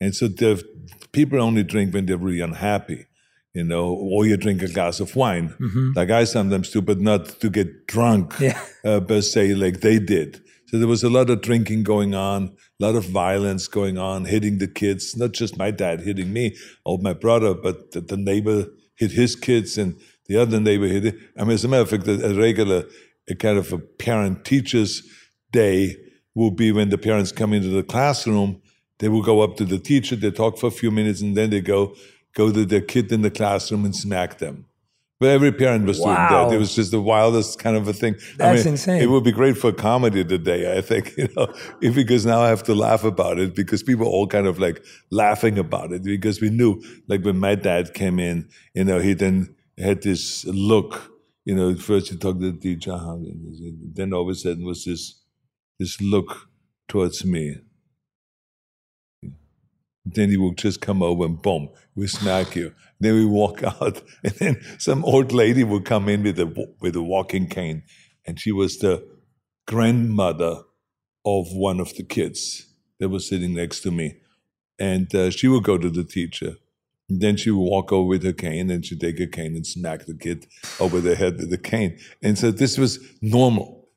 And 0.00 0.14
so 0.14 0.26
the 0.26 0.64
people 1.12 1.40
only 1.40 1.62
drink 1.62 1.94
when 1.94 2.06
they're 2.06 2.16
really 2.16 2.40
unhappy, 2.40 3.06
you 3.54 3.64
know, 3.64 3.86
or 3.92 4.26
you 4.26 4.36
drink 4.36 4.62
a 4.62 4.68
glass 4.68 5.00
of 5.00 5.16
wine, 5.16 5.54
like 5.96 6.10
I 6.10 6.24
sometimes 6.24 6.70
do, 6.70 6.80
but 6.80 7.00
not 7.00 7.40
to 7.40 7.50
get 7.50 7.86
drunk 7.86 8.34
Yeah. 8.40 8.60
uh, 8.84 9.00
per 9.00 9.20
se, 9.20 9.54
like 9.54 9.80
they 9.80 9.98
did. 9.98 10.40
So 10.68 10.78
there 10.78 10.86
was 10.86 11.02
a 11.02 11.10
lot 11.10 11.30
of 11.30 11.40
drinking 11.40 11.82
going 11.82 12.14
on, 12.14 12.54
a 12.80 12.84
lot 12.86 12.94
of 12.94 13.04
violence 13.06 13.66
going 13.66 13.98
on, 13.98 14.24
hitting 14.26 14.58
the 14.58 14.68
kids. 14.68 15.16
Not 15.16 15.32
just 15.32 15.58
my 15.58 15.72
dad 15.72 16.02
hitting 16.02 16.32
me 16.32 16.56
or 16.84 16.98
my 16.98 17.12
brother, 17.12 17.54
but 17.54 17.90
the, 17.90 18.00
the 18.00 18.16
neighbor 18.16 18.66
hit 18.94 19.10
his 19.10 19.34
kids 19.34 19.76
and 19.76 19.96
the 20.26 20.36
other 20.36 20.60
neighbor 20.60 20.86
hit 20.86 21.06
it. 21.06 21.16
I 21.36 21.42
mean, 21.42 21.54
as 21.54 21.64
a 21.64 21.68
matter 21.68 21.82
of 21.82 21.90
fact, 21.90 22.06
a, 22.06 22.24
a 22.30 22.34
regular, 22.34 22.84
a 23.28 23.34
kind 23.34 23.58
of 23.58 23.72
a 23.72 23.78
parent 23.78 24.44
teachers 24.44 25.02
day 25.50 25.96
will 26.36 26.52
be 26.52 26.70
when 26.70 26.90
the 26.90 26.98
parents 26.98 27.32
come 27.32 27.52
into 27.52 27.68
the 27.70 27.82
classroom. 27.82 28.62
They 29.00 29.08
will 29.08 29.22
go 29.22 29.40
up 29.40 29.56
to 29.56 29.64
the 29.64 29.78
teacher, 29.80 30.14
they 30.14 30.30
talk 30.30 30.56
for 30.58 30.68
a 30.68 30.70
few 30.70 30.92
minutes, 30.92 31.20
and 31.20 31.36
then 31.36 31.50
they 31.50 31.60
go 31.60 31.96
go 32.34 32.52
to 32.52 32.64
the 32.64 32.80
kid 32.80 33.10
in 33.12 33.22
the 33.22 33.30
classroom 33.30 33.84
and 33.84 33.94
smack 33.94 34.38
them 34.38 34.66
But 35.20 35.28
every 35.28 35.52
parent 35.52 35.84
was 35.86 35.98
doing 35.98 36.14
that. 36.14 36.50
It 36.54 36.56
was 36.56 36.74
just 36.74 36.92
the 36.92 37.00
wildest 37.00 37.58
kind 37.58 37.76
of 37.76 37.86
a 37.86 37.92
thing. 37.92 38.16
That's 38.38 38.64
insane. 38.64 39.02
It 39.02 39.10
would 39.10 39.22
be 39.22 39.32
great 39.32 39.58
for 39.58 39.70
comedy 39.70 40.24
today, 40.24 40.76
I 40.78 40.80
think, 40.80 41.14
you 41.18 41.28
know, 41.36 41.52
if, 41.82 41.94
because 41.94 42.24
now 42.24 42.40
I 42.40 42.48
have 42.48 42.62
to 42.64 42.74
laugh 42.74 43.04
about 43.04 43.38
it 43.38 43.54
because 43.54 43.82
people 43.82 44.06
all 44.06 44.26
kind 44.26 44.46
of 44.46 44.58
like 44.58 44.82
laughing 45.10 45.58
about 45.58 45.92
it 45.92 46.02
because 46.02 46.40
we 46.40 46.48
knew, 46.48 46.82
like 47.06 47.22
when 47.22 47.38
my 47.38 47.54
dad 47.54 47.92
came 47.92 48.18
in, 48.18 48.48
you 48.74 48.84
know, 48.84 48.98
he 48.98 49.12
then 49.12 49.54
had 49.76 50.02
this 50.02 50.46
look, 50.46 51.12
you 51.44 51.54
know, 51.54 51.74
first 51.74 52.08
he 52.10 52.16
talked 52.16 52.40
to 52.40 52.52
the 52.52 52.58
teacher, 52.58 52.98
then 53.94 54.14
all 54.14 54.22
of 54.22 54.28
a 54.28 54.34
sudden 54.34 54.64
was 54.64 54.86
this, 54.86 55.20
this 55.78 56.00
look 56.00 56.48
towards 56.88 57.26
me. 57.26 57.56
Then 60.04 60.30
he 60.30 60.36
would 60.36 60.56
just 60.56 60.80
come 60.80 61.02
over 61.02 61.24
and 61.24 61.40
boom, 61.40 61.68
we 61.94 62.06
smack 62.06 62.56
you. 62.56 62.74
Then 62.98 63.14
we 63.14 63.26
walk 63.26 63.62
out, 63.80 64.02
and 64.24 64.34
then 64.34 64.60
some 64.78 65.04
old 65.04 65.32
lady 65.32 65.64
would 65.64 65.84
come 65.84 66.08
in 66.08 66.22
with 66.22 66.38
a 66.38 66.68
with 66.80 66.96
a 66.96 67.02
walking 67.02 67.46
cane, 67.48 67.82
and 68.26 68.40
she 68.40 68.52
was 68.52 68.78
the 68.78 69.06
grandmother 69.66 70.62
of 71.24 71.52
one 71.52 71.80
of 71.80 71.94
the 71.94 72.02
kids 72.02 72.66
that 72.98 73.08
was 73.08 73.28
sitting 73.28 73.54
next 73.54 73.80
to 73.80 73.90
me, 73.90 74.16
and 74.78 75.14
uh, 75.14 75.30
she 75.30 75.48
would 75.48 75.64
go 75.64 75.78
to 75.78 75.90
the 75.90 76.04
teacher. 76.04 76.56
And 77.08 77.20
then 77.20 77.36
she 77.36 77.50
would 77.50 77.68
walk 77.68 77.92
over 77.92 78.06
with 78.06 78.22
her 78.22 78.32
cane, 78.32 78.70
and 78.70 78.86
she'd 78.86 79.00
take 79.00 79.18
her 79.18 79.26
cane 79.26 79.56
and 79.56 79.66
smack 79.66 80.06
the 80.06 80.14
kid 80.14 80.46
over 80.78 81.00
the 81.00 81.16
head 81.16 81.38
with 81.38 81.50
the 81.50 81.58
cane. 81.58 81.98
And 82.22 82.38
so 82.38 82.52
this 82.52 82.78
was 82.78 83.00
normal. 83.20 83.88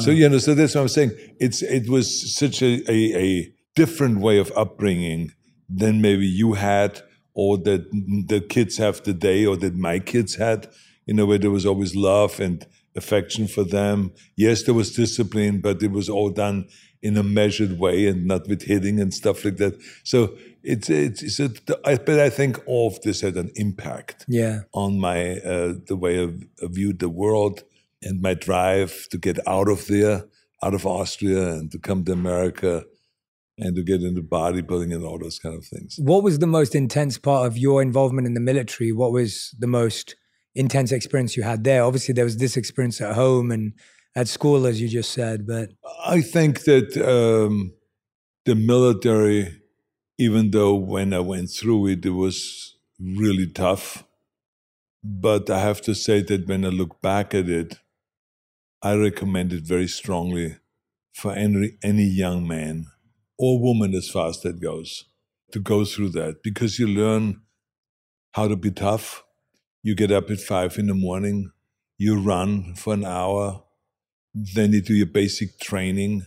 So 0.00 0.10
you 0.10 0.28
know, 0.28 0.38
so 0.38 0.54
that's 0.54 0.74
what 0.74 0.82
I'm 0.82 0.88
saying. 0.88 1.12
It's 1.38 1.62
it 1.62 1.88
was 1.88 2.34
such 2.34 2.62
a, 2.62 2.82
a, 2.90 3.16
a 3.16 3.54
different 3.74 4.20
way 4.20 4.38
of 4.38 4.52
upbringing 4.54 5.32
than 5.74 6.00
maybe 6.00 6.26
you 6.26 6.54
had, 6.54 7.00
or 7.34 7.58
that 7.58 7.90
the 8.28 8.40
kids 8.40 8.76
have 8.78 9.02
today, 9.02 9.46
or 9.46 9.56
that 9.56 9.74
my 9.76 9.98
kids 9.98 10.36
had. 10.36 10.68
You 11.06 11.14
know, 11.14 11.26
where 11.26 11.38
there 11.38 11.50
was 11.50 11.66
always 11.66 11.96
love 11.96 12.38
and 12.38 12.64
affection 12.94 13.48
for 13.48 13.64
them. 13.64 14.12
Yes, 14.36 14.62
there 14.62 14.74
was 14.74 14.94
discipline, 14.94 15.60
but 15.60 15.82
it 15.82 15.90
was 15.90 16.08
all 16.08 16.30
done 16.30 16.68
in 17.02 17.16
a 17.16 17.22
measured 17.24 17.78
way 17.80 18.06
and 18.06 18.26
not 18.26 18.46
with 18.46 18.62
hitting 18.62 19.00
and 19.00 19.12
stuff 19.12 19.44
like 19.44 19.56
that. 19.56 19.74
So 20.04 20.36
it's 20.62 20.88
it's, 20.88 21.20
it's 21.22 21.40
a, 21.40 21.50
I, 21.84 21.96
but 21.96 22.20
I 22.20 22.30
think 22.30 22.60
all 22.66 22.86
of 22.86 23.00
this 23.02 23.20
had 23.22 23.36
an 23.36 23.50
impact 23.56 24.24
Yeah. 24.28 24.60
on 24.72 25.00
my 25.00 25.38
uh, 25.38 25.74
the 25.88 25.96
way 25.96 26.22
I 26.24 26.28
viewed 26.68 27.00
the 27.00 27.08
world 27.08 27.64
and 28.00 28.22
my 28.22 28.34
drive 28.34 29.08
to 29.10 29.18
get 29.18 29.38
out 29.48 29.68
of 29.68 29.86
there, 29.88 30.26
out 30.62 30.74
of 30.74 30.86
Austria, 30.86 31.54
and 31.54 31.72
to 31.72 31.78
come 31.78 32.04
to 32.04 32.12
America, 32.12 32.84
and 33.58 33.76
to 33.76 33.82
get 33.82 34.02
into 34.02 34.22
bodybuilding 34.22 34.94
and 34.94 35.04
all 35.04 35.18
those 35.18 35.38
kind 35.38 35.54
of 35.56 35.64
things. 35.64 35.96
What 35.98 36.22
was 36.22 36.38
the 36.38 36.46
most 36.46 36.74
intense 36.74 37.18
part 37.18 37.46
of 37.46 37.58
your 37.58 37.82
involvement 37.82 38.26
in 38.26 38.34
the 38.34 38.40
military? 38.40 38.92
What 38.92 39.12
was 39.12 39.54
the 39.58 39.66
most 39.66 40.16
intense 40.54 40.92
experience 40.92 41.36
you 41.36 41.42
had 41.42 41.64
there? 41.64 41.84
Obviously, 41.84 42.14
there 42.14 42.24
was 42.24 42.38
this 42.38 42.56
experience 42.56 43.00
at 43.00 43.14
home 43.14 43.50
and 43.50 43.72
at 44.14 44.28
school, 44.28 44.66
as 44.66 44.80
you 44.80 44.88
just 44.88 45.12
said, 45.12 45.46
but 45.46 45.70
I 46.04 46.20
think 46.20 46.64
that 46.64 46.96
um, 46.98 47.72
the 48.44 48.54
military, 48.54 49.62
even 50.18 50.50
though 50.50 50.74
when 50.74 51.14
I 51.14 51.20
went 51.20 51.50
through 51.50 51.86
it, 51.88 52.04
it 52.04 52.10
was 52.10 52.76
really 53.00 53.46
tough. 53.46 54.04
But 55.02 55.50
I 55.50 55.60
have 55.60 55.80
to 55.82 55.94
say 55.94 56.22
that 56.22 56.46
when 56.46 56.64
I 56.64 56.68
look 56.68 57.00
back 57.00 57.34
at 57.34 57.48
it, 57.48 57.78
I 58.82 58.94
recommend 58.94 59.52
it 59.52 59.62
very 59.62 59.88
strongly 59.88 60.56
for 61.14 61.32
any, 61.32 61.78
any 61.82 62.04
young 62.04 62.46
man 62.46 62.86
or 63.42 63.58
woman, 63.58 63.92
as 63.92 64.08
far 64.08 64.28
as 64.28 64.40
that 64.42 64.60
goes, 64.60 65.06
to 65.50 65.58
go 65.58 65.84
through 65.84 66.10
that 66.10 66.44
because 66.44 66.78
you 66.78 66.86
learn 66.86 67.40
how 68.34 68.46
to 68.46 68.54
be 68.54 68.70
tough. 68.70 69.24
You 69.82 69.96
get 69.96 70.12
up 70.12 70.30
at 70.30 70.38
five 70.38 70.78
in 70.78 70.86
the 70.86 70.94
morning, 70.94 71.50
you 71.98 72.20
run 72.20 72.76
for 72.76 72.94
an 72.94 73.04
hour, 73.04 73.64
then 74.32 74.72
you 74.72 74.80
do 74.80 74.94
your 74.94 75.06
basic 75.06 75.58
training, 75.58 76.24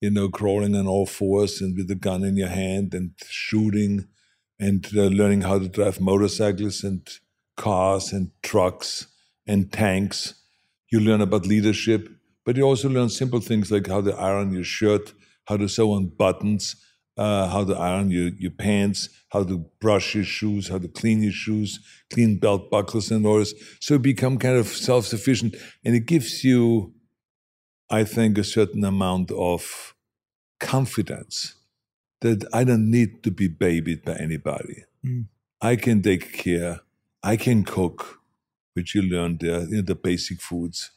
you 0.00 0.10
know, 0.10 0.28
crawling 0.28 0.76
on 0.76 0.86
all 0.86 1.06
fours 1.06 1.60
and 1.60 1.76
with 1.76 1.90
a 1.90 1.96
gun 1.96 2.22
in 2.22 2.36
your 2.36 2.48
hand 2.48 2.94
and 2.94 3.10
shooting 3.26 4.06
and 4.60 4.86
uh, 4.96 5.06
learning 5.06 5.40
how 5.40 5.58
to 5.58 5.68
drive 5.68 6.00
motorcycles 6.00 6.84
and 6.84 7.18
cars 7.56 8.12
and 8.12 8.30
trucks 8.44 9.08
and 9.44 9.72
tanks. 9.72 10.34
You 10.88 11.00
learn 11.00 11.20
about 11.20 11.46
leadership, 11.46 12.08
but 12.44 12.56
you 12.56 12.62
also 12.62 12.88
learn 12.88 13.08
simple 13.08 13.40
things 13.40 13.72
like 13.72 13.88
how 13.88 14.02
to 14.02 14.14
iron 14.14 14.52
your 14.52 14.62
shirt, 14.62 15.12
how 15.46 15.56
to 15.56 15.68
sew 15.68 15.92
on 15.92 16.06
buttons, 16.06 16.76
uh, 17.16 17.48
how 17.48 17.64
to 17.64 17.74
iron 17.76 18.10
your, 18.10 18.28
your 18.38 18.50
pants, 18.50 19.08
how 19.30 19.44
to 19.44 19.64
brush 19.80 20.14
your 20.14 20.24
shoes, 20.24 20.68
how 20.68 20.78
to 20.78 20.88
clean 20.88 21.22
your 21.22 21.32
shoes, 21.32 21.80
clean 22.12 22.38
belt 22.38 22.70
buckles 22.70 23.10
and 23.10 23.26
all 23.26 23.38
this. 23.38 23.54
So 23.80 23.98
become 23.98 24.38
kind 24.38 24.56
of 24.56 24.68
self 24.68 25.06
sufficient. 25.06 25.54
And 25.84 25.94
it 25.94 26.06
gives 26.06 26.44
you, 26.44 26.94
I 27.90 28.04
think, 28.04 28.38
a 28.38 28.44
certain 28.44 28.84
amount 28.84 29.30
of 29.30 29.94
confidence 30.60 31.54
that 32.20 32.44
I 32.52 32.64
don't 32.64 32.90
need 32.90 33.22
to 33.24 33.30
be 33.30 33.48
babied 33.48 34.04
by 34.04 34.14
anybody. 34.14 34.84
I 35.60 35.76
can 35.76 36.02
take 36.02 36.32
care, 36.32 36.80
I 37.22 37.36
can 37.36 37.64
cook, 37.64 38.20
which 38.72 38.94
you 38.94 39.02
learned 39.02 39.40
there, 39.40 39.60
you 39.60 39.76
know, 39.76 39.82
the 39.82 39.94
basic 39.94 40.40
foods. 40.40 40.90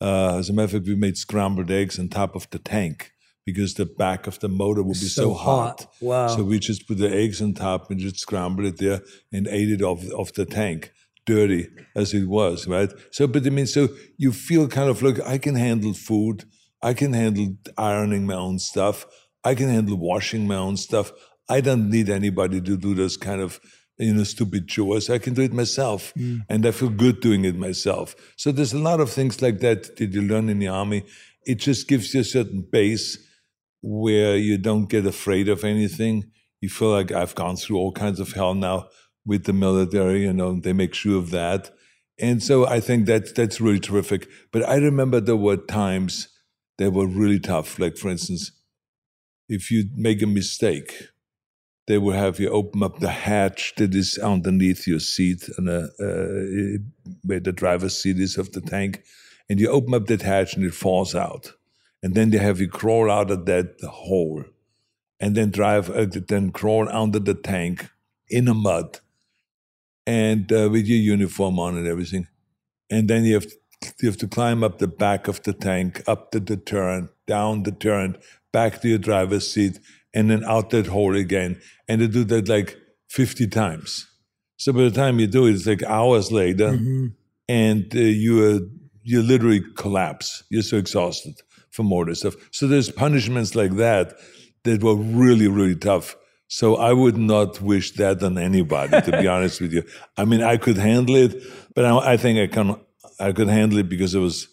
Uh, 0.00 0.38
as 0.38 0.48
a 0.48 0.52
matter 0.52 0.64
of 0.64 0.70
fact, 0.72 0.86
we 0.86 0.94
made 0.94 1.16
scrambled 1.16 1.70
eggs 1.70 1.98
on 1.98 2.08
top 2.08 2.34
of 2.34 2.48
the 2.50 2.58
tank 2.58 3.12
because 3.52 3.74
the 3.74 3.86
back 3.86 4.26
of 4.26 4.38
the 4.40 4.48
motor 4.48 4.82
would 4.82 5.00
be 5.00 5.06
so, 5.06 5.22
So 5.22 5.34
hot. 5.34 5.80
hot. 5.80 5.86
Wow. 6.00 6.28
So 6.28 6.42
we 6.44 6.58
just 6.58 6.86
put 6.86 6.98
the 6.98 7.10
eggs 7.10 7.40
on 7.42 7.54
top 7.54 7.90
and 7.90 7.98
just 8.00 8.18
scrambled 8.18 8.66
it 8.66 8.78
there 8.78 9.00
and 9.32 9.46
ate 9.48 9.70
it 9.70 9.82
off, 9.82 10.02
off 10.12 10.32
the 10.32 10.46
tank, 10.46 10.92
dirty 11.26 11.68
as 11.94 12.14
it 12.14 12.26
was, 12.26 12.66
right? 12.66 12.90
So, 13.10 13.26
but 13.26 13.46
I 13.46 13.50
mean, 13.50 13.66
so 13.66 13.88
you 14.16 14.32
feel 14.32 14.68
kind 14.68 14.90
of 14.90 15.02
like, 15.02 15.20
I 15.26 15.38
can 15.38 15.54
handle 15.54 15.94
food. 15.94 16.44
I 16.82 16.94
can 16.94 17.12
handle 17.12 17.56
ironing 17.76 18.26
my 18.26 18.34
own 18.34 18.58
stuff. 18.58 19.06
I 19.44 19.54
can 19.54 19.68
handle 19.68 19.96
washing 19.96 20.46
my 20.46 20.56
own 20.56 20.76
stuff. 20.76 21.12
I 21.48 21.60
don't 21.60 21.90
need 21.90 22.08
anybody 22.08 22.60
to 22.60 22.76
do 22.76 22.94
those 22.94 23.16
kind 23.16 23.40
of 23.40 23.60
you 24.00 24.14
know 24.14 24.24
stupid 24.24 24.68
chores. 24.68 25.10
I 25.10 25.18
can 25.18 25.34
do 25.34 25.42
it 25.42 25.52
myself, 25.52 26.12
mm. 26.14 26.40
and 26.48 26.66
I 26.66 26.70
feel 26.70 26.88
good 26.88 27.20
doing 27.20 27.44
it 27.44 27.56
myself. 27.56 28.14
So 28.36 28.50
there's 28.52 28.72
a 28.72 28.78
lot 28.78 29.00
of 29.00 29.10
things 29.10 29.42
like 29.42 29.60
that 29.60 29.96
that 29.96 30.12
you 30.12 30.22
learn 30.22 30.48
in 30.48 30.58
the 30.58 30.68
army. 30.68 31.04
It 31.46 31.56
just 31.56 31.88
gives 31.88 32.14
you 32.14 32.20
a 32.20 32.24
certain 32.24 32.62
base 32.62 33.18
where 33.82 34.36
you 34.36 34.58
don't 34.58 34.88
get 34.88 35.06
afraid 35.06 35.48
of 35.48 35.64
anything. 35.64 36.30
You 36.60 36.68
feel 36.68 36.90
like 36.90 37.12
I've 37.12 37.34
gone 37.34 37.56
through 37.56 37.78
all 37.78 37.92
kinds 37.92 38.20
of 38.20 38.32
hell 38.32 38.54
now 38.54 38.88
with 39.24 39.44
the 39.44 39.52
military. 39.52 40.24
You 40.24 40.32
know, 40.32 40.60
they 40.60 40.72
make 40.72 40.94
sure 40.94 41.18
of 41.18 41.30
that, 41.30 41.70
and 42.18 42.42
so 42.42 42.66
I 42.66 42.80
think 42.80 43.06
that's 43.06 43.32
that's 43.32 43.60
really 43.60 43.80
terrific. 43.80 44.28
But 44.52 44.68
I 44.68 44.76
remember 44.76 45.20
there 45.20 45.36
were 45.36 45.56
times 45.56 46.28
that 46.78 46.92
were 46.92 47.06
really 47.06 47.40
tough. 47.40 47.78
Like 47.78 47.96
for 47.96 48.10
instance, 48.10 48.52
if 49.48 49.70
you 49.70 49.84
make 49.96 50.22
a 50.22 50.26
mistake, 50.26 51.08
they 51.86 51.98
will 51.98 52.12
have 52.12 52.38
you 52.38 52.50
open 52.50 52.82
up 52.82 53.00
the 53.00 53.10
hatch 53.10 53.74
that 53.76 53.94
is 53.94 54.18
underneath 54.18 54.86
your 54.86 55.00
seat 55.00 55.48
and 55.58 55.68
uh, 55.68 55.88
uh, 55.98 56.78
where 57.24 57.40
the 57.40 57.52
driver's 57.52 58.00
seat 58.00 58.20
is 58.20 58.36
of 58.38 58.52
the 58.52 58.60
tank, 58.60 59.02
and 59.48 59.58
you 59.58 59.68
open 59.68 59.94
up 59.94 60.06
that 60.06 60.22
hatch 60.22 60.54
and 60.54 60.64
it 60.64 60.74
falls 60.74 61.14
out, 61.14 61.52
and 62.02 62.14
then 62.14 62.30
they 62.30 62.38
have 62.38 62.60
you 62.60 62.68
crawl 62.68 63.10
out 63.10 63.30
of 63.30 63.46
that 63.46 63.76
hole, 63.82 64.44
and 65.18 65.34
then 65.34 65.50
drive, 65.50 65.90
uh, 65.90 66.06
then 66.28 66.50
crawl 66.50 66.88
under 66.88 67.18
the 67.18 67.34
tank 67.34 67.90
in 68.28 68.46
the 68.46 68.54
mud, 68.54 69.00
and 70.06 70.50
uh, 70.52 70.68
with 70.70 70.86
your 70.86 70.98
uniform 70.98 71.58
on 71.58 71.76
and 71.76 71.86
everything, 71.86 72.26
and 72.90 73.08
then 73.08 73.24
you 73.24 73.34
have 73.34 73.46
you 74.00 74.08
have 74.08 74.18
to 74.18 74.28
climb 74.28 74.62
up 74.62 74.78
the 74.78 74.88
back 74.88 75.28
of 75.28 75.42
the 75.42 75.52
tank, 75.54 76.02
up 76.06 76.32
the, 76.32 76.40
turret, 76.56 77.08
down 77.26 77.62
the 77.62 77.72
turret, 77.72 78.22
back 78.52 78.80
to 78.82 78.88
your 78.88 78.98
driver's 78.98 79.50
seat, 79.50 79.78
and 80.12 80.30
then 80.30 80.44
out 80.44 80.68
that 80.70 80.86
hole 80.86 81.16
again. 81.16 81.58
And 81.88 82.02
they 82.02 82.06
do 82.06 82.24
that 82.24 82.48
like 82.48 82.76
50 83.08 83.46
times. 83.48 84.06
So 84.58 84.74
by 84.74 84.82
the 84.82 84.90
time 84.90 85.18
you 85.18 85.26
do 85.26 85.46
it, 85.46 85.52
it's 85.52 85.66
like 85.66 85.82
hours 85.84 86.30
later, 86.30 86.68
and 87.48 87.96
uh, 87.96 87.98
you 87.98 88.44
uh, 88.44 88.58
you 89.02 89.22
literally 89.22 89.62
collapse. 89.76 90.44
You're 90.50 90.62
so 90.62 90.76
exhausted 90.76 91.40
all 91.78 92.04
this 92.04 92.20
stuff. 92.20 92.34
So 92.50 92.66
there's 92.66 92.90
punishments 92.90 93.54
like 93.54 93.76
that 93.76 94.16
that 94.64 94.82
were 94.82 94.96
really 94.96 95.48
really 95.48 95.76
tough. 95.76 96.16
So 96.48 96.76
I 96.76 96.92
would 96.92 97.16
not 97.16 97.60
wish 97.60 97.92
that 97.92 98.22
on 98.22 98.36
anybody, 98.36 99.00
to 99.00 99.12
be 99.20 99.26
honest 99.34 99.60
with 99.60 99.72
you. 99.72 99.84
I 100.16 100.24
mean, 100.24 100.42
I 100.42 100.56
could 100.56 100.76
handle 100.78 101.14
it, 101.16 101.42
but 101.74 101.84
I, 101.84 102.12
I 102.12 102.16
think 102.16 102.38
I 102.38 102.46
can. 102.46 102.76
I 103.20 103.32
could 103.32 103.48
handle 103.48 103.78
it 103.78 103.88
because 103.88 104.16
I 104.16 104.18
was 104.18 104.48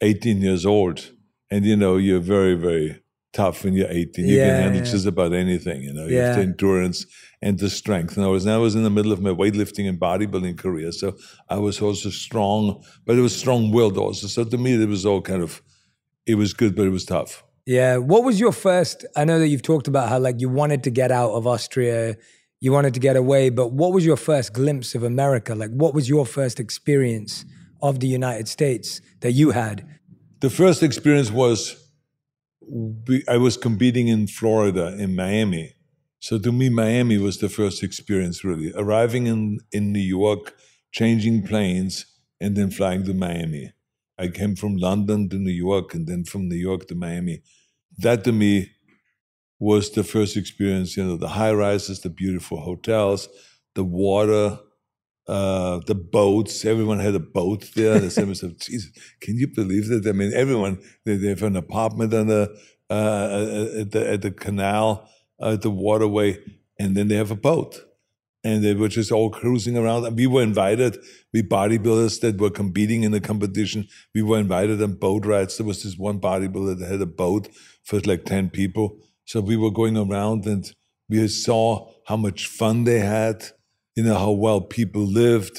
18 0.00 0.42
years 0.42 0.66
old, 0.66 1.10
and 1.50 1.64
you 1.64 1.76
know, 1.76 1.96
you're 1.96 2.20
very 2.20 2.54
very 2.54 3.00
tough 3.32 3.64
when 3.64 3.72
you're 3.72 3.88
18. 3.88 4.26
You 4.26 4.36
Yeah, 4.36 4.44
can 4.48 4.62
handle 4.62 4.82
yeah. 4.84 4.90
just 4.92 5.06
about 5.06 5.32
anything. 5.32 5.82
You 5.82 5.92
know, 5.94 6.06
you 6.06 6.18
have 6.18 6.36
the 6.36 6.42
endurance 6.42 7.06
and 7.40 7.58
the 7.58 7.70
strength. 7.70 8.16
And 8.16 8.26
I 8.26 8.28
was, 8.28 8.44
and 8.44 8.52
I 8.54 8.58
was 8.58 8.74
in 8.74 8.82
the 8.82 8.90
middle 8.90 9.10
of 9.12 9.20
my 9.22 9.30
weightlifting 9.30 9.88
and 9.88 9.98
bodybuilding 9.98 10.58
career, 10.58 10.92
so 10.92 11.16
I 11.48 11.56
was 11.56 11.80
also 11.80 12.10
strong, 12.10 12.84
but 13.06 13.16
it 13.16 13.22
was 13.22 13.34
strong-willed 13.34 13.96
also. 13.98 14.26
So 14.26 14.44
to 14.44 14.58
me, 14.58 14.74
it 14.80 14.88
was 14.88 15.06
all 15.06 15.22
kind 15.22 15.42
of, 15.42 15.62
it 16.26 16.36
was 16.36 16.52
good, 16.52 16.74
but 16.76 16.86
it 16.86 16.90
was 16.90 17.04
tough. 17.04 17.44
Yeah. 17.66 17.96
What 17.98 18.24
was 18.24 18.40
your 18.40 18.52
first? 18.52 19.04
I 19.16 19.24
know 19.24 19.38
that 19.38 19.48
you've 19.48 19.62
talked 19.62 19.88
about 19.88 20.08
how 20.08 20.18
like 20.18 20.40
you 20.40 20.48
wanted 20.48 20.82
to 20.84 20.90
get 20.90 21.10
out 21.12 21.30
of 21.32 21.46
Austria. 21.46 22.16
you 22.60 22.70
wanted 22.70 22.94
to 22.94 23.00
get 23.00 23.16
away. 23.16 23.50
But 23.50 23.72
what 23.72 23.92
was 23.92 24.06
your 24.06 24.16
first 24.16 24.52
glimpse 24.52 24.94
of 24.94 25.02
America? 25.02 25.54
Like, 25.54 25.70
what 25.70 25.94
was 25.94 26.08
your 26.08 26.24
first 26.24 26.60
experience 26.60 27.44
of 27.82 27.98
the 27.98 28.06
United 28.06 28.46
States 28.46 29.00
that 29.20 29.32
you 29.32 29.50
had? 29.50 29.84
The 30.40 30.50
first 30.50 30.82
experience 30.82 31.30
was 31.30 31.76
I 33.28 33.36
was 33.36 33.56
competing 33.56 34.06
in 34.08 34.28
Florida, 34.28 34.96
in 34.96 35.16
Miami. 35.16 35.74
So 36.20 36.38
to 36.38 36.52
me, 36.52 36.68
Miami 36.68 37.18
was 37.18 37.38
the 37.38 37.48
first 37.48 37.82
experience 37.82 38.44
really. 38.44 38.72
Arriving 38.76 39.26
in, 39.26 39.58
in 39.72 39.92
New 39.92 40.06
York, 40.18 40.54
changing 40.92 41.42
planes, 41.44 42.06
and 42.40 42.56
then 42.56 42.70
flying 42.70 43.04
to 43.06 43.14
Miami. 43.14 43.72
I 44.18 44.28
came 44.28 44.56
from 44.56 44.76
London 44.76 45.28
to 45.30 45.36
New 45.36 45.52
York 45.52 45.94
and 45.94 46.06
then 46.06 46.24
from 46.24 46.48
New 46.48 46.56
York 46.56 46.86
to 46.88 46.94
Miami. 46.94 47.42
That 47.98 48.24
to 48.24 48.32
me 48.32 48.70
was 49.58 49.90
the 49.90 50.04
first 50.04 50.36
experience, 50.36 50.96
you 50.96 51.04
know, 51.04 51.16
the 51.16 51.28
high 51.28 51.52
rises, 51.52 52.00
the 52.00 52.10
beautiful 52.10 52.60
hotels, 52.60 53.28
the 53.74 53.84
water, 53.84 54.58
uh, 55.28 55.80
the 55.86 55.94
boats. 55.94 56.64
Everyone 56.64 56.98
had 56.98 57.14
a 57.14 57.20
boat 57.20 57.70
there. 57.74 57.98
They 57.98 58.08
said, 58.08 58.60
Jesus, 58.60 58.90
can 59.20 59.36
you 59.36 59.48
believe 59.48 59.88
that? 59.88 60.06
I 60.06 60.12
mean, 60.12 60.32
everyone, 60.34 60.82
they, 61.04 61.16
they 61.16 61.28
have 61.28 61.42
an 61.42 61.56
apartment 61.56 62.12
on 62.12 62.26
the, 62.26 62.56
uh, 62.90 62.92
uh, 62.92 63.80
at, 63.80 63.90
the, 63.92 64.10
at 64.10 64.22
the 64.22 64.30
canal, 64.30 65.08
uh, 65.40 65.52
at 65.52 65.62
the 65.62 65.70
waterway, 65.70 66.38
and 66.78 66.96
then 66.96 67.08
they 67.08 67.16
have 67.16 67.30
a 67.30 67.36
boat. 67.36 67.80
And 68.44 68.64
they 68.64 68.74
were 68.74 68.88
just 68.88 69.12
all 69.12 69.30
cruising 69.30 69.76
around. 69.76 70.04
And 70.04 70.16
we 70.16 70.26
were 70.26 70.42
invited, 70.42 70.98
we 71.32 71.42
bodybuilders 71.42 72.20
that 72.20 72.38
were 72.38 72.50
competing 72.50 73.04
in 73.04 73.12
the 73.12 73.20
competition, 73.20 73.86
we 74.14 74.22
were 74.22 74.38
invited 74.38 74.82
on 74.82 74.94
boat 74.94 75.24
rides. 75.24 75.58
There 75.58 75.66
was 75.66 75.84
this 75.84 75.96
one 75.96 76.20
bodybuilder 76.20 76.78
that 76.80 76.90
had 76.90 77.00
a 77.00 77.06
boat 77.06 77.48
for 77.84 78.00
like 78.00 78.24
10 78.24 78.50
people. 78.50 78.98
So 79.24 79.40
we 79.40 79.56
were 79.56 79.70
going 79.70 79.96
around 79.96 80.46
and 80.46 80.70
we 81.08 81.28
saw 81.28 81.88
how 82.06 82.16
much 82.16 82.46
fun 82.46 82.84
they 82.84 82.98
had 82.98 83.44
you 83.96 84.02
know, 84.02 84.18
how 84.18 84.30
well 84.30 84.60
people 84.60 85.02
lived, 85.02 85.58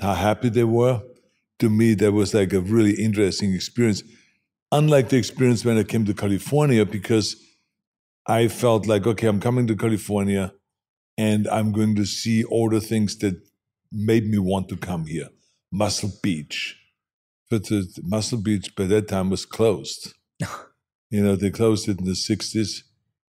how 0.00 0.14
happy 0.14 0.48
they 0.48 0.64
were. 0.64 1.02
To 1.60 1.70
me, 1.70 1.94
that 1.94 2.12
was 2.12 2.34
like 2.34 2.52
a 2.52 2.60
really 2.60 2.92
interesting 2.92 3.54
experience. 3.54 4.02
Unlike 4.72 5.10
the 5.10 5.16
experience 5.16 5.64
when 5.64 5.78
I 5.78 5.84
came 5.84 6.04
to 6.04 6.14
California, 6.14 6.84
because 6.84 7.36
I 8.26 8.48
felt 8.48 8.86
like, 8.86 9.06
okay, 9.06 9.28
I'm 9.28 9.40
coming 9.40 9.66
to 9.68 9.76
California 9.76 10.52
and 11.16 11.46
I'm 11.48 11.72
going 11.72 11.94
to 11.96 12.04
see 12.04 12.44
all 12.44 12.70
the 12.70 12.80
things 12.80 13.16
that 13.18 13.40
made 13.92 14.26
me 14.26 14.38
want 14.38 14.68
to 14.68 14.76
come 14.76 15.06
here. 15.06 15.28
Muscle 15.72 16.12
Beach. 16.22 16.78
But 17.50 17.66
the 17.66 17.86
Muscle 18.02 18.38
Beach 18.38 18.74
by 18.74 18.84
that 18.84 19.08
time 19.08 19.30
was 19.30 19.44
closed. 19.44 20.14
you 21.10 21.22
know, 21.22 21.36
they 21.36 21.50
closed 21.50 21.88
it 21.88 21.98
in 21.98 22.04
the 22.04 22.12
60s. 22.12 22.82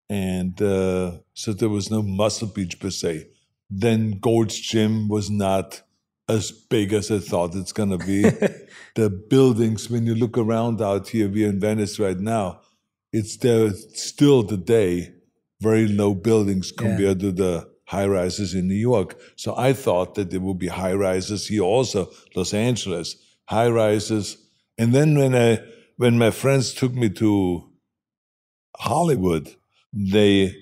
And 0.09 0.61
uh, 0.61 1.19
so 1.33 1.53
there 1.53 1.69
was 1.69 1.91
no 1.91 2.01
Muscle 2.01 2.47
Beach 2.47 2.79
per 2.79 2.89
se 2.89 3.27
then 3.69 4.19
Gold's 4.19 4.59
Gym 4.59 5.07
was 5.07 5.29
not 5.29 5.81
as 6.27 6.51
big 6.51 6.93
as 6.93 7.11
I 7.11 7.19
thought 7.19 7.55
it's 7.55 7.71
going 7.71 7.97
to 7.97 7.97
be. 7.97 8.23
the 8.95 9.09
buildings, 9.09 9.89
when 9.89 10.05
you 10.05 10.15
look 10.15 10.37
around 10.37 10.81
out 10.81 11.09
here, 11.09 11.29
we're 11.29 11.49
in 11.49 11.59
Venice 11.59 11.99
right 11.99 12.19
now, 12.19 12.61
it's 13.11 13.37
there 13.37 13.71
still 13.71 14.43
today, 14.43 15.13
very 15.61 15.87
low 15.87 16.13
buildings 16.13 16.71
compared 16.71 17.21
yeah. 17.21 17.29
to 17.29 17.31
the 17.31 17.68
high 17.89 18.05
rises 18.05 18.53
in 18.53 18.67
New 18.67 18.75
York. 18.75 19.19
So 19.35 19.55
I 19.57 19.73
thought 19.73 20.13
that 20.13 20.29
there 20.29 20.39
would 20.39 20.59
be 20.59 20.67
high 20.67 20.93
rises 20.93 21.47
here 21.47 21.63
also, 21.63 22.11
Los 22.35 22.53
Angeles, 22.53 23.15
high 23.45 23.67
rises. 23.67 24.37
And 24.77 24.93
then 24.93 25.17
when 25.17 25.33
I, 25.33 25.63
when 25.97 26.15
my 26.15 26.29
friends 26.29 26.71
took 26.71 26.93
me 26.93 27.09
to 27.21 27.67
Hollywood, 28.77 29.55
they 29.91 30.55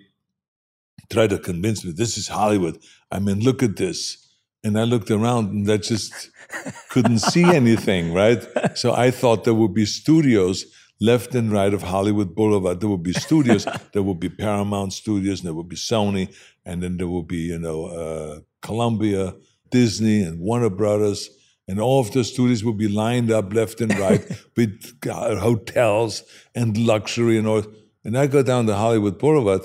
tried 1.11 1.31
to 1.31 1.37
convince 1.37 1.83
me 1.83 1.91
this 1.91 2.17
is 2.17 2.29
Hollywood. 2.29 2.77
I 3.11 3.19
mean, 3.19 3.41
look 3.41 3.61
at 3.61 3.75
this. 3.75 4.25
And 4.63 4.79
I 4.79 4.83
looked 4.83 5.11
around 5.11 5.49
and 5.49 5.69
I 5.69 5.77
just 5.77 6.29
couldn't 6.89 7.19
see 7.19 7.43
anything, 7.43 8.13
right? 8.13 8.41
So 8.75 8.93
I 8.93 9.11
thought 9.11 9.43
there 9.43 9.53
would 9.53 9.73
be 9.73 9.85
studios 9.85 10.65
left 10.99 11.35
and 11.35 11.51
right 11.51 11.73
of 11.73 11.83
Hollywood 11.83 12.35
Boulevard. 12.35 12.79
There 12.79 12.89
would 12.89 13.03
be 13.03 13.13
studios. 13.13 13.67
there 13.93 14.03
would 14.03 14.19
be 14.19 14.29
Paramount 14.29 14.93
Studios, 14.93 15.39
and 15.39 15.47
there 15.47 15.53
would 15.53 15.69
be 15.69 15.75
Sony, 15.75 16.33
and 16.67 16.83
then 16.83 16.97
there 16.97 17.07
will 17.07 17.23
be, 17.23 17.37
you 17.37 17.57
know, 17.57 17.85
uh, 17.85 18.39
Columbia, 18.61 19.33
Disney, 19.71 20.21
and 20.21 20.39
Warner 20.39 20.69
Brothers. 20.69 21.29
And 21.69 21.79
all 21.79 22.01
of 22.01 22.11
the 22.11 22.23
studios 22.23 22.63
will 22.63 22.73
be 22.73 22.89
lined 22.89 23.31
up 23.31 23.53
left 23.53 23.79
and 23.81 23.97
right 23.97 24.23
with 24.57 24.99
uh, 25.09 25.37
hotels 25.37 26.23
and 26.53 26.77
luxury 26.77 27.37
and 27.37 27.47
all. 27.47 27.63
And 28.03 28.17
I 28.17 28.27
go 28.27 28.43
down 28.43 28.67
to 28.67 28.75
Hollywood 28.75 29.17
Boulevard, 29.17 29.61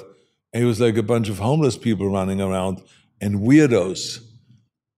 and 0.53 0.63
it 0.63 0.67
was 0.67 0.81
like 0.81 0.97
a 0.97 1.03
bunch 1.03 1.29
of 1.29 1.39
homeless 1.39 1.77
people 1.77 2.09
running 2.09 2.41
around 2.41 2.83
and 3.21 3.41
weirdos 3.41 4.25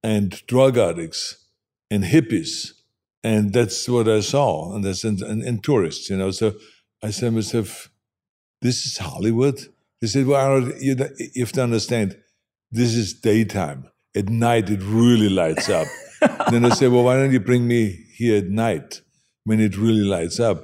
and 0.02 0.46
drug 0.46 0.76
addicts 0.76 1.46
and 1.90 2.04
hippies. 2.04 2.72
And 3.22 3.52
that's 3.54 3.88
what 3.88 4.08
I 4.08 4.20
saw, 4.20 4.74
and 4.74 4.84
that's 4.84 5.04
and, 5.04 5.22
and, 5.22 5.42
and 5.42 5.64
tourists, 5.64 6.10
you 6.10 6.16
know. 6.18 6.30
So 6.30 6.54
I 7.02 7.10
said 7.10 7.26
to 7.26 7.32
myself, 7.32 7.90
"This 8.60 8.84
is 8.84 8.98
Hollywood." 8.98 9.73
They 10.04 10.08
said, 10.08 10.26
"Well, 10.26 10.70
you, 10.78 10.96
you 11.34 11.44
have 11.46 11.52
to 11.52 11.62
understand, 11.62 12.14
this 12.70 12.94
is 12.94 13.14
daytime. 13.14 13.88
At 14.14 14.28
night, 14.28 14.68
it 14.68 14.82
really 14.82 15.30
lights 15.30 15.70
up." 15.70 15.88
then 16.50 16.66
I 16.66 16.74
said, 16.74 16.92
"Well, 16.92 17.04
why 17.04 17.16
don't 17.16 17.32
you 17.32 17.40
bring 17.40 17.66
me 17.66 18.04
here 18.14 18.36
at 18.36 18.48
night 18.48 19.00
when 19.44 19.60
it 19.60 19.78
really 19.78 20.04
lights 20.04 20.38
up?" 20.40 20.62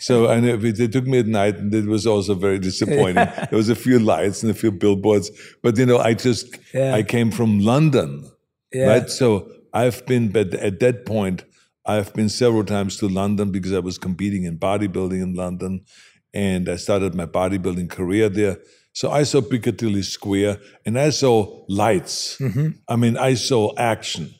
So 0.00 0.30
and 0.30 0.46
it, 0.46 0.76
they 0.78 0.88
took 0.88 1.06
me 1.06 1.18
at 1.18 1.26
night, 1.26 1.56
and 1.58 1.74
it 1.74 1.84
was 1.84 2.06
also 2.06 2.34
very 2.34 2.58
disappointing. 2.58 3.16
Yeah. 3.16 3.46
There 3.50 3.58
was 3.58 3.68
a 3.68 3.74
few 3.74 3.98
lights 3.98 4.42
and 4.42 4.50
a 4.50 4.54
few 4.54 4.72
billboards, 4.72 5.30
but 5.62 5.76
you 5.76 5.84
know, 5.84 5.98
I 5.98 6.14
just 6.14 6.58
yeah. 6.72 6.94
I 6.94 7.02
came 7.02 7.30
from 7.30 7.60
London, 7.60 8.30
yeah. 8.72 8.86
right? 8.86 9.10
So 9.10 9.52
I've 9.74 10.06
been, 10.06 10.32
but 10.32 10.54
at 10.54 10.80
that 10.80 11.04
point, 11.04 11.44
I've 11.84 12.14
been 12.14 12.30
several 12.30 12.64
times 12.64 12.96
to 12.96 13.08
London 13.08 13.50
because 13.50 13.74
I 13.74 13.80
was 13.80 13.98
competing 13.98 14.44
in 14.44 14.58
bodybuilding 14.58 15.22
in 15.22 15.34
London, 15.34 15.84
and 16.32 16.68
I 16.68 16.76
started 16.76 17.14
my 17.14 17.26
bodybuilding 17.26 17.90
career 17.90 18.28
there. 18.28 18.58
So 18.92 19.10
I 19.10 19.22
saw 19.22 19.40
Piccadilly 19.40 20.02
Square, 20.02 20.58
and 20.84 20.98
I 20.98 21.10
saw 21.10 21.64
lights. 21.68 22.38
Mm-hmm. 22.38 22.68
I 22.88 22.96
mean, 22.96 23.16
I 23.16 23.34
saw 23.34 23.72
action. 23.76 24.34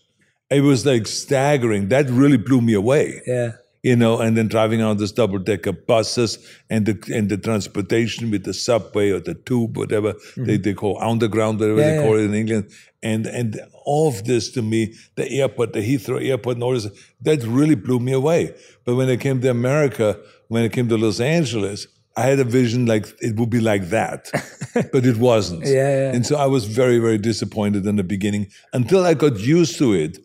It 0.50 0.62
was 0.62 0.85
like 0.85 1.07
staggering. 1.07 1.88
That 1.88 2.11
really 2.11 2.37
blew 2.37 2.61
me 2.61 2.74
away. 2.74 3.22
Yeah 3.26 3.53
you 3.83 3.96
know, 3.96 4.18
and 4.18 4.37
then 4.37 4.48
driving 4.48 4.83
on 4.83 4.96
those 4.98 5.12
double 5.12 5.38
decker 5.38 5.72
buses 5.72 6.38
and 6.68 6.85
the 6.85 7.14
and 7.14 7.31
the 7.31 7.38
transportation 7.38 8.31
with 8.31 8.44
the 8.44 8.53
subway 8.53 9.11
or 9.11 9.20
the 9.20 9.35
tube, 9.35 9.76
whatever 9.76 10.12
mm-hmm. 10.12 10.44
they, 10.44 10.57
they 10.59 10.74
call 10.74 11.03
underground, 11.03 11.59
whatever 11.61 11.81
yeah, 11.81 11.96
they 11.96 12.03
call 12.03 12.18
yeah. 12.18 12.24
it 12.24 12.26
in 12.26 12.35
England. 12.35 12.70
And 13.03 13.26
and 13.26 13.61
all 13.85 14.09
of 14.09 14.24
this 14.24 14.50
to 14.53 14.62
me, 14.62 14.94
the 15.16 15.31
airport, 15.31 15.72
the 15.72 15.81
Heathrow 15.81 16.22
airport 16.22 16.57
and 16.57 16.62
all 16.62 16.74
this, 16.74 16.88
that 17.22 17.42
really 17.44 17.74
blew 17.74 17.98
me 18.00 18.12
away. 18.12 18.55
But 18.85 18.96
when 18.96 19.09
I 19.09 19.16
came 19.16 19.40
to 19.40 19.50
America, 19.50 20.20
when 20.50 20.64
I 20.64 20.68
came 20.68 20.88
to 20.88 20.98
Los 20.98 21.20
Angeles, 21.20 21.86
I 22.16 22.22
had 22.22 22.40
a 22.40 22.44
vision 22.44 22.84
like 22.84 23.06
it 23.20 23.36
would 23.36 23.50
be 23.50 23.60
like 23.60 23.84
that, 23.90 24.28
but 24.92 25.06
it 25.06 25.16
wasn't. 25.16 25.64
yeah, 25.64 25.70
yeah. 26.00 26.12
And 26.12 26.26
so 26.26 26.36
I 26.36 26.46
was 26.46 26.64
very, 26.64 26.98
very 26.98 27.18
disappointed 27.18 27.86
in 27.86 27.94
the 27.94 28.02
beginning 28.02 28.48
until 28.72 29.06
I 29.06 29.14
got 29.14 29.38
used 29.38 29.78
to 29.78 29.92
it. 29.92 30.18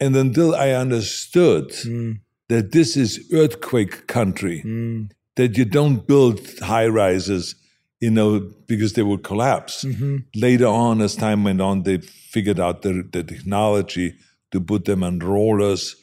And 0.00 0.14
until 0.16 0.54
I 0.54 0.70
understood 0.70 1.70
mm 1.70 2.18
that 2.48 2.70
this 2.70 2.96
is 2.96 3.28
earthquake 3.32 4.06
country, 4.06 4.62
mm. 4.64 5.10
that 5.34 5.58
you 5.58 5.64
don't 5.64 6.06
build 6.06 6.40
high 6.60 6.86
rises, 6.86 7.56
you 8.00 8.08
know, 8.08 8.38
because 8.68 8.92
they 8.92 9.02
would 9.02 9.24
collapse. 9.24 9.82
Mm-hmm. 9.82 10.18
Later 10.36 10.66
on, 10.66 11.00
as 11.00 11.16
time 11.16 11.42
went 11.42 11.60
on, 11.60 11.82
they 11.82 11.98
figured 11.98 12.60
out 12.60 12.82
the, 12.82 13.02
the 13.12 13.24
technology 13.24 14.14
to 14.52 14.60
put 14.60 14.84
them 14.84 15.02
on 15.02 15.18
rollers 15.18 15.96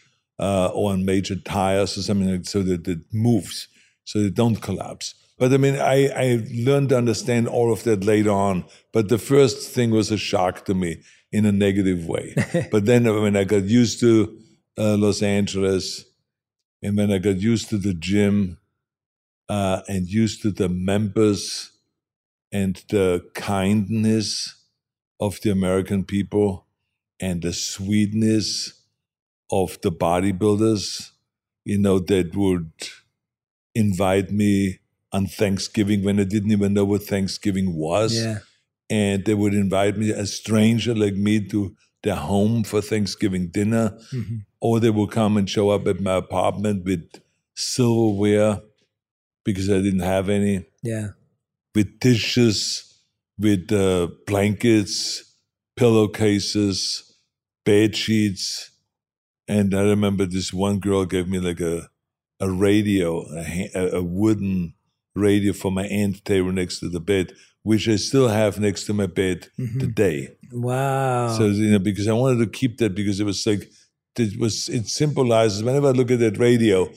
uh, 0.43 0.69
or 0.73 0.91
on 0.91 1.05
major 1.05 1.37
tires 1.37 1.97
or 1.97 2.01
something 2.01 2.29
like 2.29 2.45
so 2.45 2.61
that 2.63 2.85
it 2.85 2.99
moves, 3.13 3.69
so 4.03 4.21
they 4.21 4.29
don't 4.29 4.57
collapse. 4.57 5.15
But 5.39 5.53
I 5.53 5.57
mean, 5.57 5.77
I, 5.77 6.09
I 6.09 6.47
learned 6.53 6.89
to 6.89 6.97
understand 6.97 7.47
all 7.47 7.71
of 7.71 7.83
that 7.85 8.03
later 8.03 8.31
on. 8.31 8.65
But 8.91 9.07
the 9.07 9.17
first 9.17 9.71
thing 9.71 9.91
was 9.91 10.11
a 10.11 10.17
shock 10.17 10.65
to 10.65 10.73
me 10.73 11.01
in 11.31 11.45
a 11.45 11.51
negative 11.51 12.07
way. 12.07 12.35
but 12.71 12.85
then 12.85 13.05
when 13.21 13.37
I 13.37 13.45
got 13.45 13.63
used 13.63 14.01
to 14.01 14.37
uh, 14.77 14.97
Los 14.97 15.21
Angeles, 15.21 16.05
and 16.81 16.97
when 16.97 17.11
I 17.11 17.19
got 17.19 17.37
used 17.37 17.69
to 17.69 17.77
the 17.77 17.93
gym 17.93 18.57
uh, 19.47 19.81
and 19.87 20.07
used 20.07 20.41
to 20.41 20.51
the 20.51 20.67
members 20.67 21.71
and 22.51 22.83
the 22.89 23.25
kindness 23.33 24.55
of 25.21 25.39
the 25.41 25.51
American 25.51 26.03
people 26.03 26.67
and 27.21 27.41
the 27.41 27.53
sweetness 27.53 28.82
of 29.51 29.79
the 29.81 29.91
bodybuilders, 29.91 31.11
you 31.65 31.77
know, 31.77 31.99
that 31.99 32.35
would 32.35 32.71
invite 33.75 34.31
me 34.31 34.79
on 35.11 35.27
Thanksgiving 35.27 36.03
when 36.03 36.19
I 36.19 36.23
didn't 36.23 36.51
even 36.51 36.73
know 36.73 36.85
what 36.85 37.03
Thanksgiving 37.03 37.75
was. 37.75 38.15
Yeah. 38.15 38.39
And 38.89 39.25
they 39.25 39.33
would 39.33 39.53
invite 39.53 39.97
me, 39.97 40.11
a 40.11 40.25
stranger 40.25 40.93
like 40.93 41.15
me, 41.15 41.47
to 41.47 41.75
their 42.03 42.15
home 42.15 42.63
for 42.63 42.81
Thanksgiving 42.81 43.47
dinner, 43.47 43.97
mm-hmm. 44.13 44.37
or 44.59 44.79
they 44.79 44.89
would 44.89 45.11
come 45.11 45.37
and 45.37 45.49
show 45.49 45.69
up 45.69 45.87
at 45.87 46.01
my 46.01 46.15
apartment 46.15 46.83
with 46.83 47.09
silverware 47.55 48.59
because 49.45 49.69
I 49.69 49.81
didn't 49.81 50.01
have 50.01 50.29
any. 50.29 50.65
Yeah. 50.81 51.09
With 51.73 51.99
dishes, 51.99 52.99
with 53.39 53.71
uh, 53.71 54.09
blankets, 54.27 55.33
pillowcases, 55.75 57.13
bed 57.65 57.95
sheets. 57.95 58.69
And 59.47 59.75
I 59.75 59.81
remember 59.81 60.25
this 60.25 60.53
one 60.53 60.79
girl 60.79 61.05
gave 61.05 61.27
me 61.27 61.39
like 61.39 61.59
a, 61.59 61.89
a 62.39 62.49
radio, 62.49 63.25
a, 63.75 63.97
a 63.97 64.03
wooden 64.03 64.73
radio 65.15 65.53
for 65.53 65.71
my 65.71 65.85
end 65.85 66.23
table 66.25 66.51
next 66.51 66.79
to 66.79 66.89
the 66.89 66.99
bed, 66.99 67.33
which 67.63 67.87
I 67.87 67.97
still 67.97 68.29
have 68.29 68.59
next 68.59 68.85
to 68.85 68.93
my 68.93 69.07
bed 69.07 69.49
mm-hmm. 69.59 69.79
today. 69.79 70.35
Wow. 70.51 71.35
So, 71.37 71.47
you 71.47 71.71
know, 71.71 71.79
because 71.79 72.07
I 72.07 72.13
wanted 72.13 72.39
to 72.39 72.49
keep 72.49 72.77
that 72.77 72.95
because 72.95 73.19
it 73.19 73.25
was 73.25 73.45
like, 73.45 73.69
it 74.17 74.39
was, 74.39 74.69
it 74.69 74.87
symbolizes, 74.87 75.63
whenever 75.63 75.87
I 75.87 75.91
look 75.91 76.11
at 76.11 76.19
that 76.19 76.37
radio, 76.37 76.89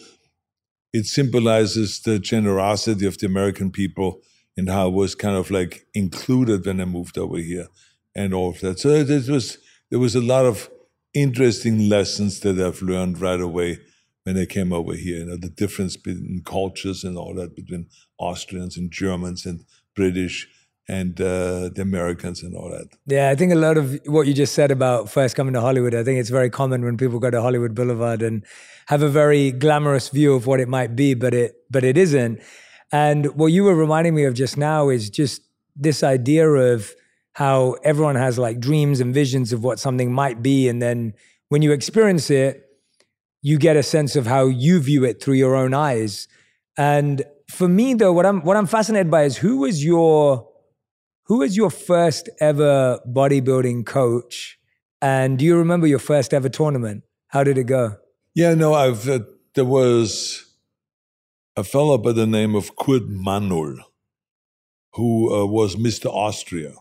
it 0.93 1.07
symbolizes 1.07 2.01
the 2.01 2.19
generosity 2.19 3.07
of 3.07 3.19
the 3.19 3.27
American 3.27 3.71
people 3.71 4.21
and 4.57 4.69
how 4.69 4.89
it 4.89 4.95
was 4.95 5.15
kind 5.15 5.37
of 5.37 5.51
like 5.51 5.87
included 5.95 6.65
when 6.65 6.81
I 6.81 6.85
moved 6.85 7.19
over 7.19 7.39
here 7.39 7.69
and 8.15 8.33
all 8.33 8.51
of 8.51 8.61
that. 8.61 8.79
So 8.79 8.91
it 8.91 9.29
was 9.29 9.59
there 9.91 9.99
was 9.99 10.15
a 10.15 10.21
lot 10.21 10.47
of 10.47 10.71
interesting 11.17 11.89
lessons 11.89 12.41
that 12.41 12.61
I've 12.61 12.83
learned 12.83 13.21
right 13.21 13.41
away 13.41 13.79
when 14.25 14.37
I 14.37 14.45
came 14.45 14.73
over 14.73 14.95
here. 14.95 15.19
You 15.19 15.27
know, 15.27 15.37
the 15.37 15.49
difference 15.49 15.97
between 15.97 16.43
cultures 16.45 17.05
and 17.05 17.17
all 17.17 17.35
that 17.35 17.57
between 17.57 17.87
Austrians 18.19 18.77
and 18.77 18.91
Germans 18.91 19.47
and 19.47 19.65
British 19.95 20.47
and 20.89 21.21
uh, 21.21 21.71
the 21.75 21.83
Americans 21.83 22.43
and 22.43 22.55
all 22.55 22.71
that. 22.71 22.89
Yeah, 23.07 23.31
I 23.31 23.35
think 23.35 23.53
a 23.53 23.57
lot 23.57 23.77
of 23.77 23.99
what 24.07 24.27
you 24.27 24.35
just 24.35 24.55
said 24.55 24.71
about 24.71 25.11
first 25.11 25.35
coming 25.35 25.55
to 25.55 25.61
Hollywood, 25.61 25.95
I 25.95 26.05
think 26.05 26.21
it's 26.21 26.31
very 26.31 26.51
common 26.51 26.85
when 26.85 26.97
people 26.97 27.19
go 27.19 27.31
to 27.31 27.43
Hollywood 27.43 27.75
Boulevard 27.75 28.23
and 28.23 28.45
have 28.87 29.03
a 29.03 29.09
very 29.09 29.51
glamorous 29.51 30.11
view 30.11 30.35
of 30.35 30.47
what 30.47 30.61
it 30.61 30.69
might 30.69 30.95
be, 30.95 31.15
but 31.15 31.35
it 31.35 31.55
but 31.71 31.83
it 31.83 31.97
isn't. 31.97 32.41
And 32.93 33.35
what 33.35 33.47
you 33.47 33.65
were 33.65 33.75
reminding 33.75 34.15
me 34.15 34.25
of 34.25 34.35
just 34.35 34.57
now 34.57 34.91
is 34.91 35.11
just 35.11 35.43
this 35.75 36.03
idea 36.05 36.49
of 36.49 36.95
how 37.37 37.77
everyone 37.85 38.15
has 38.15 38.39
like 38.39 38.59
dreams 38.59 38.99
and 38.99 39.13
visions 39.13 39.53
of 39.53 39.63
what 39.63 39.79
something 39.79 40.11
might 40.11 40.43
be. 40.43 40.71
And 40.71 40.81
then 40.81 41.13
when 41.51 41.61
you 41.61 41.71
experience 41.71 42.31
it, 42.31 42.65
you 43.43 43.59
get 43.59 43.77
a 43.77 43.83
sense 43.83 44.17
of 44.17 44.27
how 44.27 44.47
you 44.47 44.81
view 44.81 45.05
it 45.05 45.23
through 45.23 45.35
your 45.35 45.55
own 45.55 45.75
eyes. 45.75 46.29
And 46.79 47.23
for 47.51 47.69
me 47.69 47.93
though, 47.93 48.15
what 48.15 48.25
I'm 48.25 48.41
what 48.41 48.57
I'm 48.57 48.65
fascinated 48.65 49.11
by 49.11 49.25
is 49.25 49.37
who 49.37 49.59
was 49.59 49.85
your 49.85 50.49
who 51.25 51.41
was 51.41 51.59
your 51.59 51.69
first 51.69 52.31
ever 52.41 53.01
bodybuilding 53.07 53.85
coach? 53.85 54.59
And 55.03 55.39
do 55.39 55.45
you 55.45 55.59
remember 55.59 55.87
your 55.87 55.99
first 55.99 56.33
ever 56.33 56.49
tournament? 56.49 57.05
How 57.29 57.45
did 57.45 57.59
it 57.59 57.65
go? 57.65 57.99
Yeah, 58.35 58.55
no, 58.55 58.73
I've 58.73 59.07
uh, 59.07 59.19
there 59.55 59.67
was 59.67 60.43
a 61.55 61.65
fellow 61.65 61.99
by 61.99 62.13
the 62.13 62.27
name 62.27 62.55
of 62.55 62.77
Kurt 62.77 63.11
Marnul, 63.11 63.77
who 64.95 65.35
uh, 65.35 65.45
was 65.45 65.77
Mr. 65.77 66.07
Austria. 66.07 66.73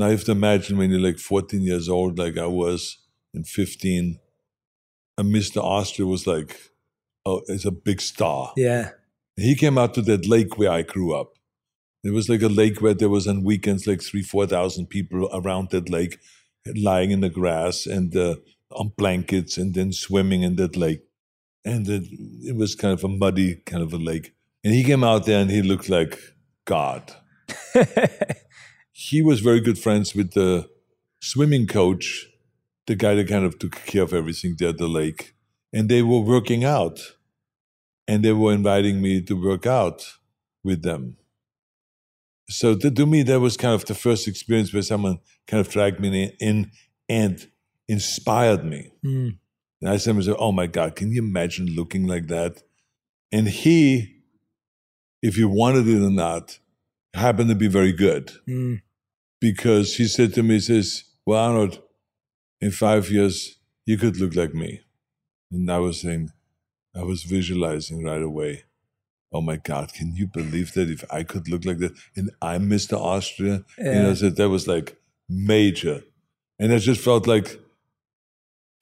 Now 0.00 0.06
you 0.06 0.12
have 0.12 0.24
to 0.24 0.32
imagine 0.32 0.78
when 0.78 0.90
you're 0.90 0.98
like 0.98 1.18
14 1.18 1.60
years 1.60 1.88
old, 1.88 2.18
like 2.18 2.38
I 2.38 2.46
was, 2.46 2.96
and 3.34 3.46
15, 3.46 4.18
and 5.18 5.34
Mr. 5.34 5.62
Austria 5.62 6.06
was 6.06 6.26
like, 6.26 6.58
oh, 7.26 7.42
it's 7.48 7.66
a 7.66 7.70
big 7.70 8.00
star. 8.00 8.52
Yeah. 8.56 8.92
He 9.36 9.54
came 9.54 9.76
out 9.76 9.92
to 9.94 10.02
that 10.02 10.26
lake 10.26 10.56
where 10.56 10.70
I 10.70 10.82
grew 10.82 11.14
up. 11.14 11.34
It 12.02 12.14
was 12.14 12.30
like 12.30 12.40
a 12.40 12.48
lake 12.48 12.80
where 12.80 12.94
there 12.94 13.10
was 13.10 13.28
on 13.28 13.44
weekends 13.44 13.86
like 13.86 14.02
three, 14.02 14.22
four 14.22 14.46
thousand 14.46 14.86
people 14.86 15.28
around 15.34 15.68
that 15.70 15.90
lake, 15.90 16.18
lying 16.74 17.10
in 17.10 17.20
the 17.20 17.28
grass 17.28 17.84
and 17.84 18.16
uh, 18.16 18.36
on 18.72 18.92
blankets, 18.96 19.58
and 19.58 19.74
then 19.74 19.92
swimming 19.92 20.42
in 20.42 20.56
that 20.56 20.76
lake 20.76 21.02
and 21.64 21.88
it, 21.88 22.04
it 22.42 22.56
was 22.56 22.74
kind 22.74 22.92
of 22.92 23.04
a 23.04 23.08
muddy 23.08 23.56
kind 23.66 23.82
of 23.82 23.92
a 23.92 23.98
lake. 23.98 24.34
And 24.64 24.74
he 24.74 24.84
came 24.84 25.04
out 25.04 25.26
there 25.26 25.40
and 25.40 25.50
he 25.50 25.62
looked 25.62 25.88
like 25.88 26.18
God. 26.64 27.12
he 29.00 29.22
was 29.22 29.40
very 29.40 29.60
good 29.60 29.78
friends 29.78 30.14
with 30.14 30.32
the 30.32 30.68
swimming 31.22 31.66
coach, 31.66 32.26
the 32.86 32.94
guy 32.94 33.14
that 33.14 33.28
kind 33.28 33.46
of 33.46 33.58
took 33.58 33.72
care 33.86 34.02
of 34.02 34.12
everything 34.12 34.56
there 34.58 34.68
at 34.68 34.76
the 34.76 34.86
lake. 34.86 35.34
And 35.72 35.88
they 35.88 36.02
were 36.02 36.20
working 36.20 36.64
out. 36.64 37.00
And 38.06 38.22
they 38.22 38.32
were 38.32 38.52
inviting 38.52 39.00
me 39.00 39.22
to 39.22 39.42
work 39.42 39.66
out 39.66 40.04
with 40.62 40.82
them. 40.82 41.16
So 42.50 42.74
to, 42.74 42.90
to 42.90 43.06
me, 43.06 43.22
that 43.22 43.40
was 43.40 43.56
kind 43.56 43.74
of 43.74 43.86
the 43.86 43.94
first 43.94 44.28
experience 44.28 44.70
where 44.74 44.82
someone 44.82 45.20
kind 45.46 45.62
of 45.62 45.72
dragged 45.72 45.98
me 45.98 46.36
in 46.38 46.70
and 47.08 47.50
inspired 47.88 48.66
me. 48.66 48.90
Mm. 49.02 49.38
And 49.80 49.90
I 49.90 49.96
said 49.96 50.16
oh 50.38 50.52
my 50.52 50.66
God, 50.66 50.94
can 50.94 51.10
you 51.10 51.22
imagine 51.22 51.74
looking 51.74 52.06
like 52.06 52.26
that? 52.26 52.62
And 53.32 53.48
he, 53.48 54.16
if 55.22 55.38
you 55.38 55.48
wanted 55.48 55.88
it 55.88 56.04
or 56.04 56.10
not, 56.10 56.58
happened 57.14 57.48
to 57.48 57.54
be 57.54 57.68
very 57.68 57.92
good. 57.92 58.32
Mm. 58.46 58.82
Because 59.40 59.96
he 59.96 60.06
said 60.06 60.34
to 60.34 60.42
me, 60.42 60.54
he 60.54 60.60
says, 60.60 61.04
well, 61.24 61.38
Arnold, 61.38 61.80
in 62.60 62.70
five 62.70 63.10
years, 63.10 63.58
you 63.86 63.96
could 63.96 64.18
look 64.18 64.34
like 64.34 64.54
me. 64.54 64.80
And 65.50 65.70
I 65.70 65.78
was 65.78 66.00
saying, 66.00 66.30
I 66.94 67.02
was 67.02 67.22
visualizing 67.22 68.04
right 68.04 68.22
away. 68.22 68.64
Oh 69.32 69.40
my 69.40 69.56
God, 69.56 69.92
can 69.92 70.14
you 70.14 70.26
believe 70.26 70.72
that 70.74 70.90
if 70.90 71.04
I 71.10 71.22
could 71.22 71.48
look 71.48 71.64
like 71.64 71.78
that 71.78 71.92
and 72.16 72.30
I'm 72.42 72.68
Mr. 72.68 72.98
Austria? 72.98 73.64
Yeah. 73.78 73.92
You 73.92 74.02
know, 74.02 74.14
so 74.14 74.30
that 74.30 74.48
was 74.48 74.66
like 74.66 74.96
major. 75.28 76.02
And 76.58 76.72
I 76.72 76.78
just 76.78 77.00
felt 77.00 77.26
like 77.26 77.58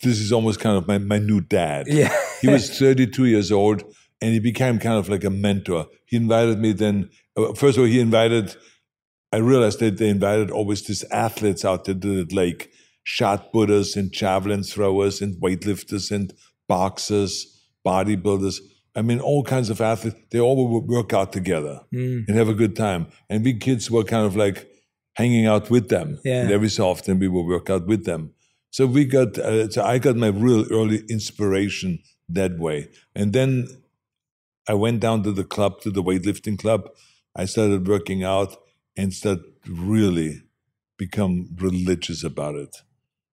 this 0.02 0.18
is 0.18 0.32
almost 0.32 0.60
kind 0.60 0.76
of 0.76 0.88
my, 0.88 0.98
my 0.98 1.18
new 1.18 1.40
dad. 1.40 1.86
Yeah. 1.88 2.16
he 2.40 2.48
was 2.48 2.70
32 2.78 3.26
years 3.26 3.52
old 3.52 3.82
and 4.20 4.32
he 4.32 4.40
became 4.40 4.78
kind 4.78 4.98
of 4.98 5.08
like 5.08 5.24
a 5.24 5.30
mentor. 5.30 5.86
He 6.06 6.16
invited 6.16 6.58
me 6.58 6.72
then, 6.72 7.10
uh, 7.36 7.52
first 7.52 7.76
of 7.76 7.82
all, 7.82 7.88
he 7.88 8.00
invited, 8.00 8.56
I 9.32 9.38
realized 9.38 9.80
that 9.80 9.98
they 9.98 10.08
invited 10.08 10.50
always 10.50 10.82
these 10.82 11.04
athletes 11.04 11.64
out 11.64 11.84
to 11.84 11.94
the 11.94 12.24
like 12.32 12.70
shot 13.02 13.52
putters 13.52 13.96
and 13.96 14.12
javelin 14.12 14.62
throwers 14.62 15.20
and 15.20 15.40
weightlifters 15.40 16.10
and 16.10 16.32
boxers, 16.66 17.62
bodybuilders. 17.86 18.58
I 18.94 19.02
mean, 19.02 19.20
all 19.20 19.44
kinds 19.44 19.70
of 19.70 19.80
athletes. 19.80 20.16
They 20.30 20.40
all 20.40 20.68
would 20.68 20.88
work 20.88 21.12
out 21.12 21.32
together 21.32 21.80
mm. 21.92 22.26
and 22.26 22.36
have 22.36 22.48
a 22.48 22.54
good 22.54 22.74
time. 22.74 23.08
And 23.28 23.44
we 23.44 23.54
kids 23.54 23.90
were 23.90 24.04
kind 24.04 24.26
of 24.26 24.34
like 24.34 24.66
hanging 25.14 25.46
out 25.46 25.70
with 25.70 25.88
them. 25.88 26.18
Yeah. 26.24 26.42
And 26.42 26.50
every 26.50 26.68
so 26.68 26.88
often 26.88 27.18
we 27.18 27.28
would 27.28 27.46
work 27.46 27.70
out 27.70 27.86
with 27.86 28.04
them. 28.04 28.32
So 28.70 28.86
we 28.86 29.04
got, 29.04 29.38
uh, 29.38 29.70
so 29.70 29.82
I 29.82 29.98
got 29.98 30.16
my 30.16 30.28
real 30.28 30.66
early 30.70 31.02
inspiration 31.08 32.00
that 32.28 32.58
way. 32.58 32.88
And 33.14 33.32
then 33.32 33.68
I 34.68 34.74
went 34.74 35.00
down 35.00 35.22
to 35.22 35.32
the 35.32 35.44
club, 35.44 35.80
to 35.80 35.90
the 35.90 36.02
weightlifting 36.02 36.58
club. 36.58 36.90
I 37.34 37.46
started 37.46 37.88
working 37.88 38.22
out 38.22 38.56
and 38.98 39.14
started 39.14 39.44
really 39.68 40.42
become 40.98 41.48
religious 41.56 42.24
about 42.24 42.56
it. 42.56 42.82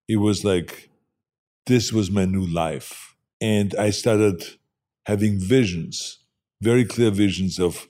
It 0.07 0.17
was 0.17 0.45
like, 0.45 0.91
this 1.65 1.91
was 1.91 2.11
my 2.11 2.25
new 2.25 2.45
life. 2.45 3.15
And 3.41 3.73
I 3.75 3.89
started 3.89 4.43
having 5.07 5.39
visions, 5.39 6.19
very 6.61 6.85
clear 6.85 7.09
visions 7.09 7.59
of 7.59 7.87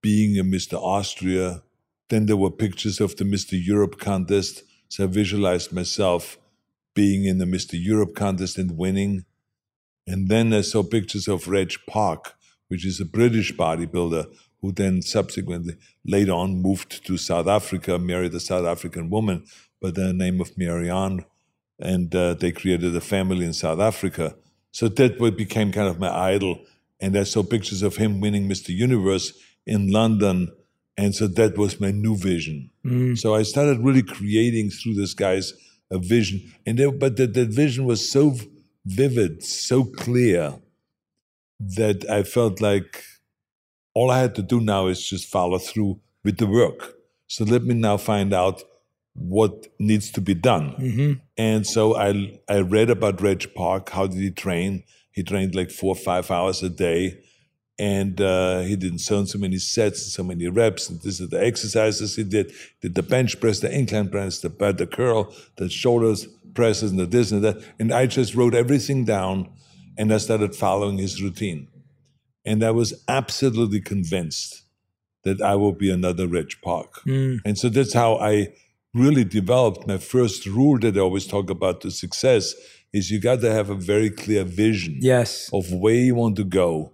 being 0.00 0.38
a 0.38 0.44
Mr. 0.44 0.74
Austria. 0.74 1.64
Then 2.08 2.26
there 2.26 2.36
were 2.36 2.52
pictures 2.52 3.00
of 3.00 3.16
the 3.16 3.24
Mr. 3.24 3.60
Europe 3.60 3.98
contest. 3.98 4.62
So 4.88 5.04
I 5.04 5.06
visualized 5.08 5.72
myself 5.72 6.38
being 6.94 7.24
in 7.24 7.38
the 7.38 7.44
Mr. 7.44 7.72
Europe 7.72 8.14
contest 8.14 8.58
and 8.58 8.78
winning. 8.78 9.24
And 10.06 10.28
then 10.28 10.54
I 10.54 10.60
saw 10.60 10.84
pictures 10.84 11.26
of 11.26 11.48
Reg 11.48 11.72
Park, 11.88 12.34
which 12.68 12.86
is 12.86 13.00
a 13.00 13.04
British 13.04 13.52
bodybuilder 13.52 14.26
who 14.60 14.72
then 14.72 15.02
subsequently 15.02 15.76
later 16.04 16.32
on 16.32 16.60
moved 16.62 17.04
to 17.06 17.16
South 17.16 17.46
Africa, 17.46 17.98
married 17.98 18.34
a 18.34 18.40
South 18.40 18.66
African 18.66 19.08
woman 19.10 19.44
by 19.80 19.90
the 19.90 20.12
name 20.12 20.40
of 20.40 20.56
Marianne, 20.58 21.24
and 21.78 22.14
uh, 22.14 22.34
they 22.34 22.50
created 22.50 22.94
a 22.96 23.00
family 23.00 23.44
in 23.44 23.52
South 23.52 23.78
Africa. 23.78 24.34
So 24.72 24.88
that 24.88 25.18
became 25.36 25.72
kind 25.72 25.88
of 25.88 25.98
my 25.98 26.10
idol. 26.10 26.60
And 27.00 27.16
I 27.16 27.22
saw 27.22 27.42
pictures 27.42 27.82
of 27.82 27.96
him 27.96 28.20
winning 28.20 28.48
Mr. 28.48 28.70
Universe 28.70 29.32
in 29.66 29.92
London. 29.92 30.52
And 30.96 31.14
so 31.14 31.28
that 31.28 31.56
was 31.56 31.80
my 31.80 31.92
new 31.92 32.16
vision. 32.16 32.70
Mm. 32.84 33.16
So 33.16 33.34
I 33.34 33.42
started 33.44 33.78
really 33.78 34.02
creating 34.02 34.70
through 34.70 34.94
this 34.94 35.14
guy's 35.14 35.52
a 35.90 35.98
vision. 35.98 36.52
And 36.66 36.78
there, 36.78 36.90
but 36.90 37.16
that, 37.16 37.34
that 37.34 37.48
vision 37.48 37.84
was 37.84 38.10
so 38.10 38.34
vivid, 38.84 39.44
so 39.44 39.84
clear 39.84 40.56
that 41.60 42.08
I 42.10 42.24
felt 42.24 42.60
like 42.60 43.04
all 43.98 44.12
I 44.12 44.20
had 44.20 44.34
to 44.36 44.42
do 44.42 44.60
now 44.60 44.86
is 44.86 45.00
just 45.12 45.26
follow 45.26 45.58
through 45.58 45.98
with 46.24 46.36
the 46.38 46.46
work. 46.46 46.94
So 47.26 47.44
let 47.44 47.62
me 47.64 47.74
now 47.74 47.96
find 47.96 48.32
out 48.32 48.62
what 49.14 49.66
needs 49.80 50.12
to 50.12 50.20
be 50.20 50.34
done. 50.34 50.66
Mm-hmm. 50.78 51.12
And 51.36 51.66
so 51.66 51.96
I 51.96 52.38
I 52.48 52.58
read 52.60 52.90
about 52.90 53.20
Reg 53.20 53.42
Park. 53.54 53.90
How 53.90 54.06
did 54.06 54.20
he 54.26 54.30
train? 54.30 54.84
He 55.10 55.22
trained 55.24 55.56
like 55.56 55.70
four 55.72 55.92
or 55.96 56.02
five 56.10 56.30
hours 56.30 56.62
a 56.62 56.70
day 56.70 57.18
and 57.78 58.20
uh, 58.20 58.60
he 58.60 58.76
did 58.76 59.00
so 59.00 59.18
and 59.18 59.28
so 59.28 59.38
many 59.38 59.58
sets 59.58 60.02
and 60.02 60.12
so 60.12 60.22
many 60.22 60.46
reps 60.48 60.88
and 60.88 61.00
this 61.02 61.20
is 61.20 61.28
the 61.28 61.42
exercises 61.50 62.16
he 62.16 62.24
did 62.24 62.52
did 62.82 62.94
the 62.94 63.02
bench 63.14 63.40
press 63.40 63.60
the 63.60 63.70
incline 63.80 64.08
press 64.08 64.40
the 64.40 64.48
the 64.82 64.86
curl 64.86 65.32
the 65.56 65.68
shoulders 65.68 66.26
presses 66.54 66.90
and 66.90 66.98
the 66.98 67.06
this 67.06 67.30
and 67.30 67.44
that 67.44 67.56
and 67.78 67.92
i 67.92 68.04
just 68.18 68.34
wrote 68.34 68.54
everything 68.54 69.04
down 69.04 69.48
and 69.96 70.12
i 70.12 70.18
started 70.18 70.56
following 70.56 70.98
his 70.98 71.22
routine 71.22 71.68
and 72.48 72.62
i 72.64 72.70
was 72.70 72.90
absolutely 73.08 73.80
convinced 73.80 74.62
that 75.24 75.42
I 75.42 75.54
will 75.56 75.72
be 75.72 75.90
another 75.90 76.26
Reg 76.26 76.50
Park. 76.62 77.00
Hmm. 77.02 77.36
And 77.44 77.58
so 77.58 77.68
that's 77.68 77.92
how 77.92 78.16
I 78.16 78.34
really 78.94 79.24
developed 79.24 79.86
my 79.86 79.98
first 79.98 80.46
rule 80.46 80.78
that 80.78 80.96
I 80.96 81.00
always 81.00 81.26
talk 81.26 81.50
about 81.50 81.80
to 81.82 81.90
success 81.90 82.54
is 82.92 83.10
you 83.10 83.20
got 83.20 83.40
to 83.40 83.50
have 83.52 83.68
a 83.68 83.74
very 83.74 84.10
clear 84.10 84.44
vision 84.44 84.98
Yes. 85.00 85.50
of 85.52 85.72
where 85.72 85.94
you 86.08 86.14
want 86.14 86.36
to 86.36 86.44
go. 86.44 86.92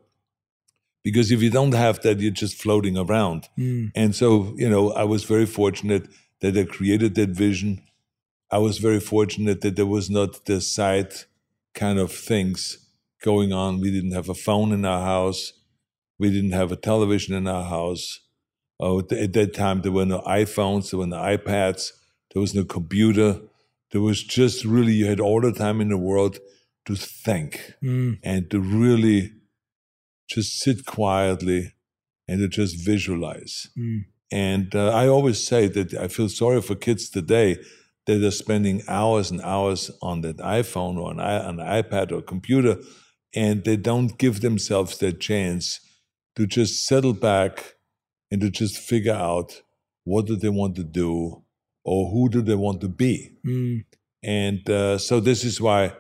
Because 1.03 1.31
if 1.31 1.43
you 1.43 1.51
don't 1.51 1.75
have 1.75 2.01
that, 2.03 2.19
you're 2.21 2.33
just 2.45 2.61
floating 2.61 2.97
around. 2.97 3.49
Hmm. 3.57 3.87
And 3.95 4.14
so, 4.14 4.55
you 4.57 4.69
know, 4.69 4.90
I 4.93 5.05
was 5.05 5.25
very 5.25 5.47
fortunate 5.47 6.09
that 6.40 6.57
I 6.57 6.64
created 6.64 7.14
that 7.17 7.31
vision. 7.31 7.83
I 8.51 8.59
was 8.59 8.79
very 8.79 9.01
fortunate 9.01 9.61
that 9.61 9.77
there 9.77 9.87
was 9.87 10.09
not 10.09 10.47
the 10.47 10.61
side 10.61 11.12
kind 11.75 11.99
of 11.99 12.11
things 12.11 12.79
going 13.25 13.53
on. 13.53 13.81
We 13.81 13.91
didn't 13.91 14.13
have 14.13 14.29
a 14.29 14.35
phone 14.35 14.71
in 14.73 14.85
our 14.85 15.03
house. 15.03 15.55
We 16.19 16.31
didn't 16.31 16.53
have 16.53 16.71
a 16.71 16.77
television 16.77 17.35
in 17.35 17.49
our 17.49 17.65
house. 17.65 18.21
Oh, 18.79 19.01
at 19.01 19.13
at 19.13 19.33
that 19.33 19.55
time, 19.55 19.81
there 19.81 19.93
were 19.93 20.05
no 20.07 20.21
iPhones, 20.21 20.91
there 20.91 21.01
were 21.01 21.07
no 21.07 21.17
iPads, 21.17 21.93
there 22.31 22.41
was 22.41 22.55
no 22.55 22.65
computer. 22.65 23.41
There 23.91 24.03
was 24.03 24.23
just 24.23 24.65
really, 24.65 24.93
you 24.93 25.07
had 25.07 25.21
all 25.21 25.41
the 25.41 25.53
time 25.53 25.81
in 25.81 25.89
the 25.89 25.97
world 25.97 26.39
to 26.87 26.97
think 26.97 27.75
mm. 27.83 28.19
and 28.23 28.51
to 28.51 28.61
really 28.61 29.33
just 30.29 30.59
sit 30.59 30.85
quietly 30.85 31.73
and 32.27 32.41
to 32.41 32.49
just 32.49 32.85
visualize. 32.85 33.69
Mm. 33.79 34.07
And 34.33 34.75
uh, 34.75 34.91
I 34.91 35.07
always 35.07 35.47
say 35.47 35.69
that 35.69 35.95
I 35.95 36.09
feel 36.09 36.29
sorry 36.29 36.61
for 36.61 36.75
kids 36.75 37.09
today 37.09 37.59
that 38.07 38.23
are 38.23 38.31
spending 38.33 38.83
hours 38.89 39.31
and 39.31 39.41
hours 39.43 39.91
on 40.03 40.23
that 40.23 40.39
iPhone 40.39 40.97
or 40.97 41.13
an, 41.13 41.21
an 41.21 41.59
iPad 41.59 42.11
or 42.13 42.21
computer, 42.21 42.79
and 43.35 43.64
they 43.64 43.77
don't 43.77 44.18
give 44.18 44.40
themselves 44.40 44.99
that 44.99 45.20
chance 45.20 45.81
to 46.37 46.47
just 46.47 46.87
settle 46.87 47.12
back 47.14 47.75
and 48.31 48.40
to 48.40 48.51
just 48.51 48.77
figure 48.79 49.14
out 49.14 49.62
what 50.05 50.27
do 50.27 50.37
they 50.37 50.49
want 50.49 50.77
to 50.77 50.85
do 50.85 51.42
or 51.85 52.11
who 52.11 52.29
do 52.29 52.42
they 52.42 52.55
want 52.55 52.81
to 52.81 52.88
be. 52.88 53.33
And 54.23 54.68
uh, 54.70 54.99
so 54.99 55.20
this 55.20 55.44
is 55.44 55.61
why 55.61 55.94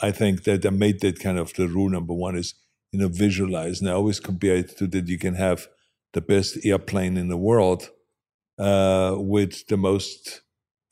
I 0.00 0.10
think 0.10 0.44
that 0.44 0.64
I 0.64 0.70
made 0.70 1.00
that 1.00 1.20
kind 1.20 1.38
of 1.38 1.52
the 1.54 1.68
rule 1.68 1.90
number 1.90 2.14
one 2.14 2.36
is, 2.36 2.54
you 2.92 2.98
know, 3.00 3.08
visualize. 3.08 3.80
And 3.80 3.90
I 3.90 3.92
always 3.92 4.20
compare 4.20 4.56
it 4.56 4.76
to 4.78 4.86
that 4.88 5.08
you 5.08 5.18
can 5.18 5.34
have 5.34 5.68
the 6.12 6.20
best 6.20 6.64
airplane 6.64 7.16
in 7.16 7.28
the 7.28 7.36
world 7.36 7.90
uh, 8.58 9.14
with 9.18 9.66
the 9.68 9.76
most 9.76 10.40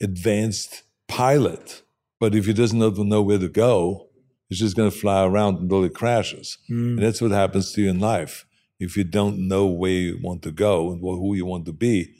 advanced 0.01 0.83
pilot. 1.07 1.81
But 2.19 2.35
if 2.35 2.45
he 2.45 2.53
doesn't 2.53 2.77
know 2.77 3.21
where 3.21 3.39
to 3.39 3.49
go, 3.49 4.08
he's 4.49 4.59
just 4.59 4.75
going 4.75 4.89
to 4.91 4.97
fly 4.97 5.23
around 5.25 5.59
until 5.59 5.83
it 5.83 5.93
crashes. 5.93 6.57
And 6.67 6.99
that's 6.99 7.21
what 7.21 7.31
happens 7.31 7.71
to 7.73 7.81
you 7.83 7.89
in 7.89 7.99
life. 7.99 8.45
If 8.79 8.97
you 8.97 9.03
don't 9.03 9.47
know 9.47 9.67
where 9.67 9.91
you 9.91 10.19
want 10.21 10.41
to 10.43 10.51
go 10.51 10.91
and 10.91 11.01
who 11.01 11.35
you 11.35 11.45
want 11.45 11.65
to 11.65 11.73
be, 11.73 12.13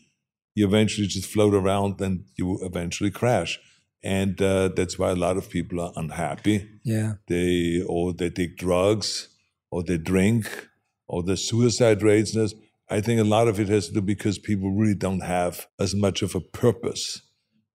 you 0.55 0.65
eventually 0.67 1.07
just 1.07 1.29
float 1.29 1.53
around 1.53 1.99
and 2.01 2.25
you 2.37 2.59
eventually 2.63 3.11
crash. 3.11 3.59
And 4.03 4.41
uh, 4.41 4.69
that's 4.75 4.97
why 4.99 5.09
a 5.11 5.15
lot 5.15 5.37
of 5.37 5.49
people 5.49 5.79
are 5.81 5.91
unhappy 5.95 6.67
Yeah. 6.83 7.13
they 7.27 7.83
or 7.87 8.13
they 8.13 8.29
take 8.29 8.57
drugs 8.57 9.29
or 9.71 9.83
they 9.83 9.97
drink 9.97 10.67
or 11.07 11.23
the 11.23 11.35
suicide 11.37 12.01
rates. 12.03 12.35
and. 12.35 12.53
I 12.91 13.01
think 13.01 13.21
a 13.21 13.23
lot 13.23 13.47
of 13.47 13.59
it 13.59 13.69
has 13.69 13.87
to 13.89 13.93
do 13.93 14.01
because 14.01 14.39
people 14.39 14.71
really 14.71 14.95
don't 14.95 15.19
have 15.19 15.67
as 15.79 15.93
much 15.93 16.23
of 16.23 16.33
a 16.33 16.39
purpose 16.41 17.21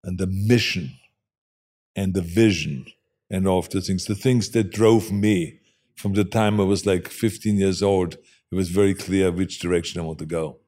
and 0.03 0.19
the 0.19 0.27
mission 0.27 0.91
and 1.95 2.13
the 2.13 2.21
vision 2.21 2.85
and 3.29 3.47
all 3.47 3.59
of 3.59 3.69
the 3.69 3.81
things. 3.81 4.05
The 4.05 4.15
things 4.15 4.49
that 4.51 4.71
drove 4.71 5.11
me 5.11 5.59
from 5.95 6.13
the 6.13 6.25
time 6.25 6.59
I 6.59 6.63
was 6.63 6.85
like 6.85 7.07
15 7.07 7.57
years 7.57 7.81
old, 7.81 8.15
it 8.51 8.55
was 8.55 8.69
very 8.69 8.93
clear 8.93 9.31
which 9.31 9.59
direction 9.59 10.01
I 10.01 10.03
want 10.03 10.19
to 10.19 10.25
go. 10.25 10.59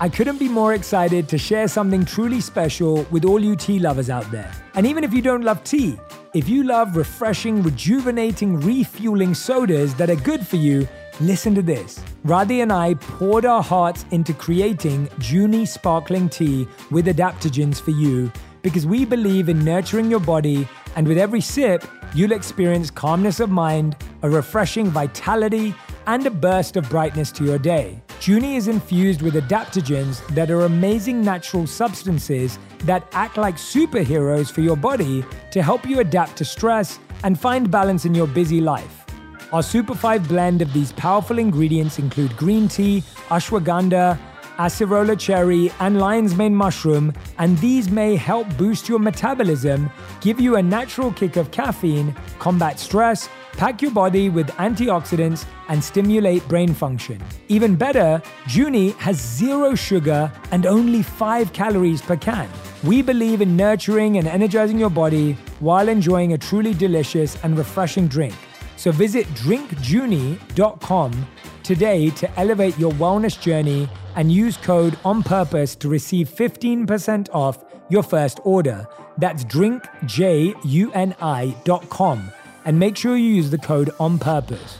I 0.00 0.08
couldn't 0.08 0.38
be 0.38 0.48
more 0.48 0.74
excited 0.74 1.28
to 1.28 1.38
share 1.38 1.68
something 1.68 2.04
truly 2.04 2.40
special 2.40 3.06
with 3.12 3.24
all 3.24 3.38
you 3.38 3.54
tea 3.54 3.78
lovers 3.78 4.10
out 4.10 4.28
there. 4.32 4.50
And 4.74 4.84
even 4.84 5.04
if 5.04 5.12
you 5.12 5.22
don't 5.22 5.42
love 5.42 5.62
tea, 5.62 5.96
if 6.34 6.48
you 6.48 6.64
love 6.64 6.96
refreshing, 6.96 7.62
rejuvenating, 7.62 8.58
refueling 8.58 9.34
sodas 9.34 9.94
that 9.94 10.10
are 10.10 10.16
good 10.16 10.44
for 10.44 10.56
you, 10.56 10.88
listen 11.20 11.54
to 11.54 11.62
this. 11.62 12.02
Radhi 12.24 12.62
and 12.62 12.72
I 12.72 12.94
poured 12.94 13.44
our 13.44 13.62
hearts 13.62 14.04
into 14.10 14.32
creating 14.32 15.06
Juni 15.20 15.68
sparkling 15.68 16.28
tea 16.28 16.66
with 16.90 17.06
adaptogens 17.06 17.80
for 17.80 17.92
you 17.92 18.32
because 18.62 18.86
we 18.86 19.04
believe 19.04 19.48
in 19.48 19.64
nurturing 19.64 20.10
your 20.10 20.20
body, 20.20 20.68
and 20.96 21.06
with 21.06 21.18
every 21.18 21.40
sip, 21.40 21.84
you'll 22.14 22.32
experience 22.32 22.90
calmness 22.90 23.40
of 23.40 23.50
mind, 23.50 23.96
a 24.22 24.30
refreshing 24.30 24.86
vitality, 24.86 25.74
and 26.06 26.26
a 26.26 26.30
burst 26.30 26.76
of 26.76 26.88
brightness 26.88 27.30
to 27.32 27.44
your 27.44 27.58
day. 27.58 28.02
Juni 28.20 28.56
is 28.56 28.68
infused 28.68 29.22
with 29.22 29.34
adaptogens 29.34 30.26
that 30.34 30.50
are 30.50 30.62
amazing 30.62 31.22
natural 31.22 31.66
substances 31.66 32.58
that 32.84 33.06
act 33.12 33.36
like 33.36 33.56
superheroes 33.56 34.50
for 34.50 34.60
your 34.60 34.76
body 34.76 35.24
to 35.50 35.62
help 35.62 35.86
you 35.86 36.00
adapt 36.00 36.36
to 36.36 36.44
stress 36.44 36.98
and 37.24 37.38
find 37.38 37.70
balance 37.70 38.04
in 38.04 38.14
your 38.14 38.26
busy 38.26 38.60
life. 38.60 39.04
Our 39.52 39.62
Super 39.62 39.94
5 39.94 40.28
blend 40.28 40.62
of 40.62 40.72
these 40.72 40.92
powerful 40.92 41.38
ingredients 41.38 41.98
include 41.98 42.36
green 42.36 42.68
tea, 42.68 43.02
ashwagandha, 43.28 44.18
acerola 44.62 45.18
cherry, 45.18 45.72
and 45.80 45.98
lion's 45.98 46.34
mane 46.36 46.54
mushroom, 46.54 47.12
and 47.38 47.58
these 47.58 47.90
may 47.90 48.16
help 48.16 48.46
boost 48.56 48.88
your 48.88 48.98
metabolism, 48.98 49.90
give 50.20 50.40
you 50.40 50.56
a 50.56 50.62
natural 50.62 51.12
kick 51.12 51.36
of 51.36 51.50
caffeine, 51.50 52.14
combat 52.38 52.78
stress, 52.78 53.28
pack 53.56 53.82
your 53.82 53.90
body 53.90 54.28
with 54.28 54.46
antioxidants, 54.58 55.44
and 55.68 55.82
stimulate 55.82 56.46
brain 56.48 56.72
function. 56.74 57.20
Even 57.48 57.74
better, 57.74 58.22
Juni 58.44 58.94
has 58.98 59.20
zero 59.20 59.74
sugar 59.74 60.30
and 60.52 60.64
only 60.64 61.02
5 61.02 61.52
calories 61.52 62.00
per 62.00 62.16
can. 62.16 62.48
We 62.84 63.02
believe 63.02 63.40
in 63.40 63.56
nurturing 63.56 64.18
and 64.18 64.28
energizing 64.28 64.78
your 64.78 64.90
body 64.90 65.36
while 65.60 65.88
enjoying 65.88 66.32
a 66.32 66.38
truly 66.38 66.74
delicious 66.74 67.36
and 67.42 67.58
refreshing 67.58 68.06
drink. 68.08 68.34
So 68.76 68.90
visit 68.90 69.26
drinkjuni.com 69.28 71.26
today 71.62 72.10
to 72.10 72.30
elevate 72.38 72.78
your 72.78 72.92
wellness 72.92 73.40
journey 73.40 73.88
and 74.16 74.32
use 74.32 74.56
code 74.56 74.98
on 75.04 75.22
purpose 75.22 75.74
to 75.76 75.88
receive 75.88 76.28
15% 76.28 77.28
off 77.32 77.64
your 77.88 78.02
first 78.02 78.40
order. 78.44 78.86
That's 79.18 79.44
drinkjuni.com 79.44 82.32
and 82.64 82.78
make 82.78 82.96
sure 82.96 83.16
you 83.16 83.34
use 83.34 83.50
the 83.50 83.58
code 83.58 83.90
on 83.98 84.18
purpose. 84.18 84.78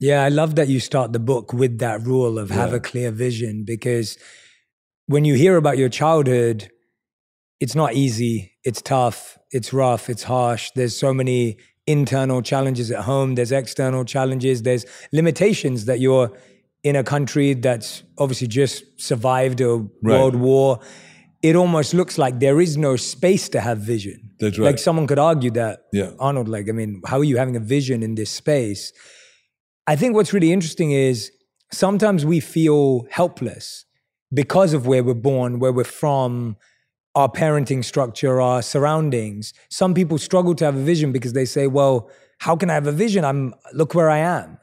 Yeah, 0.00 0.24
I 0.24 0.30
love 0.30 0.56
that 0.56 0.68
you 0.68 0.80
start 0.80 1.12
the 1.12 1.20
book 1.20 1.52
with 1.52 1.78
that 1.78 2.02
rule 2.02 2.38
of 2.38 2.50
have 2.50 2.70
Yeah. 2.70 2.76
a 2.76 2.80
clear 2.80 3.10
vision 3.10 3.64
because 3.64 4.16
when 5.06 5.24
you 5.24 5.34
hear 5.34 5.56
about 5.56 5.78
your 5.78 5.88
childhood, 5.88 6.70
it's 7.60 7.74
not 7.76 7.94
easy, 7.94 8.52
it's 8.64 8.82
tough, 8.82 9.38
it's 9.52 9.72
rough, 9.72 10.10
it's 10.10 10.24
harsh. 10.24 10.70
There's 10.74 10.96
so 10.96 11.14
many 11.14 11.58
internal 11.86 12.42
challenges 12.42 12.90
at 12.90 13.00
home, 13.04 13.34
there's 13.34 13.52
external 13.52 14.04
challenges, 14.04 14.62
there's 14.62 14.86
limitations 15.12 15.84
that 15.86 16.00
you're 16.00 16.30
in 16.84 16.96
a 16.96 17.04
country 17.04 17.54
that's 17.54 18.02
obviously 18.18 18.46
just 18.48 18.84
survived 19.00 19.60
a 19.60 19.68
Right. 19.76 19.88
world 20.02 20.36
war. 20.36 20.80
It 21.42 21.56
almost 21.56 21.92
looks 21.94 22.18
like 22.18 22.38
there 22.40 22.60
is 22.60 22.76
no 22.76 22.96
space 22.96 23.48
to 23.50 23.60
have 23.60 23.78
vision. 23.78 24.30
That's 24.38 24.58
right. 24.58 24.66
Like 24.66 24.78
someone 24.78 25.06
could 25.06 25.18
argue 25.18 25.50
that, 25.52 25.84
Yeah. 25.92 26.10
Arnold, 26.18 26.48
like, 26.48 26.68
I 26.68 26.72
mean, 26.72 27.00
how 27.06 27.18
are 27.18 27.24
you 27.24 27.36
having 27.36 27.56
a 27.56 27.60
vision 27.60 28.02
in 28.02 28.14
this 28.14 28.30
space? 28.30 28.92
I 29.86 29.96
think 29.96 30.14
what's 30.14 30.32
really 30.32 30.52
interesting 30.52 30.92
is 30.92 31.32
sometimes 31.72 32.24
we 32.24 32.38
feel 32.38 33.06
helpless 33.10 33.84
because 34.32 34.72
of 34.72 34.86
where 34.86 35.02
we're 35.02 35.14
born, 35.14 35.58
where 35.58 35.72
we're 35.72 35.84
from, 35.84 36.56
our 37.14 37.28
parenting 37.28 37.84
structure, 37.84 38.40
our 38.40 38.62
surroundings. 38.62 39.52
Some 39.68 39.94
people 39.94 40.18
struggle 40.18 40.54
to 40.56 40.64
have 40.64 40.76
a 40.76 40.82
vision 40.82 41.12
because 41.12 41.32
they 41.32 41.44
say, 41.44 41.66
well, 41.66 42.08
how 42.38 42.56
can 42.56 42.70
I 42.70 42.74
have 42.74 42.86
a 42.86 42.92
vision? 42.92 43.24
I'm 43.24 43.54
look 43.72 43.94
where 43.94 44.10
I 44.10 44.18
am. 44.18 44.58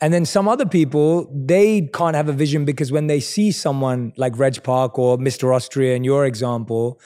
And 0.00 0.12
then 0.12 0.26
some 0.26 0.46
other 0.46 0.66
people, 0.66 1.30
they 1.34 1.88
can't 1.94 2.14
have 2.14 2.28
a 2.28 2.32
vision 2.32 2.66
because 2.66 2.92
when 2.92 3.06
they 3.06 3.18
see 3.18 3.50
someone 3.50 4.12
like 4.16 4.38
Reg 4.38 4.62
Park 4.62 4.98
or 4.98 5.16
Mr. 5.16 5.54
Austria 5.54 5.94
in 5.94 6.04
your 6.04 6.26
example, 6.26 7.00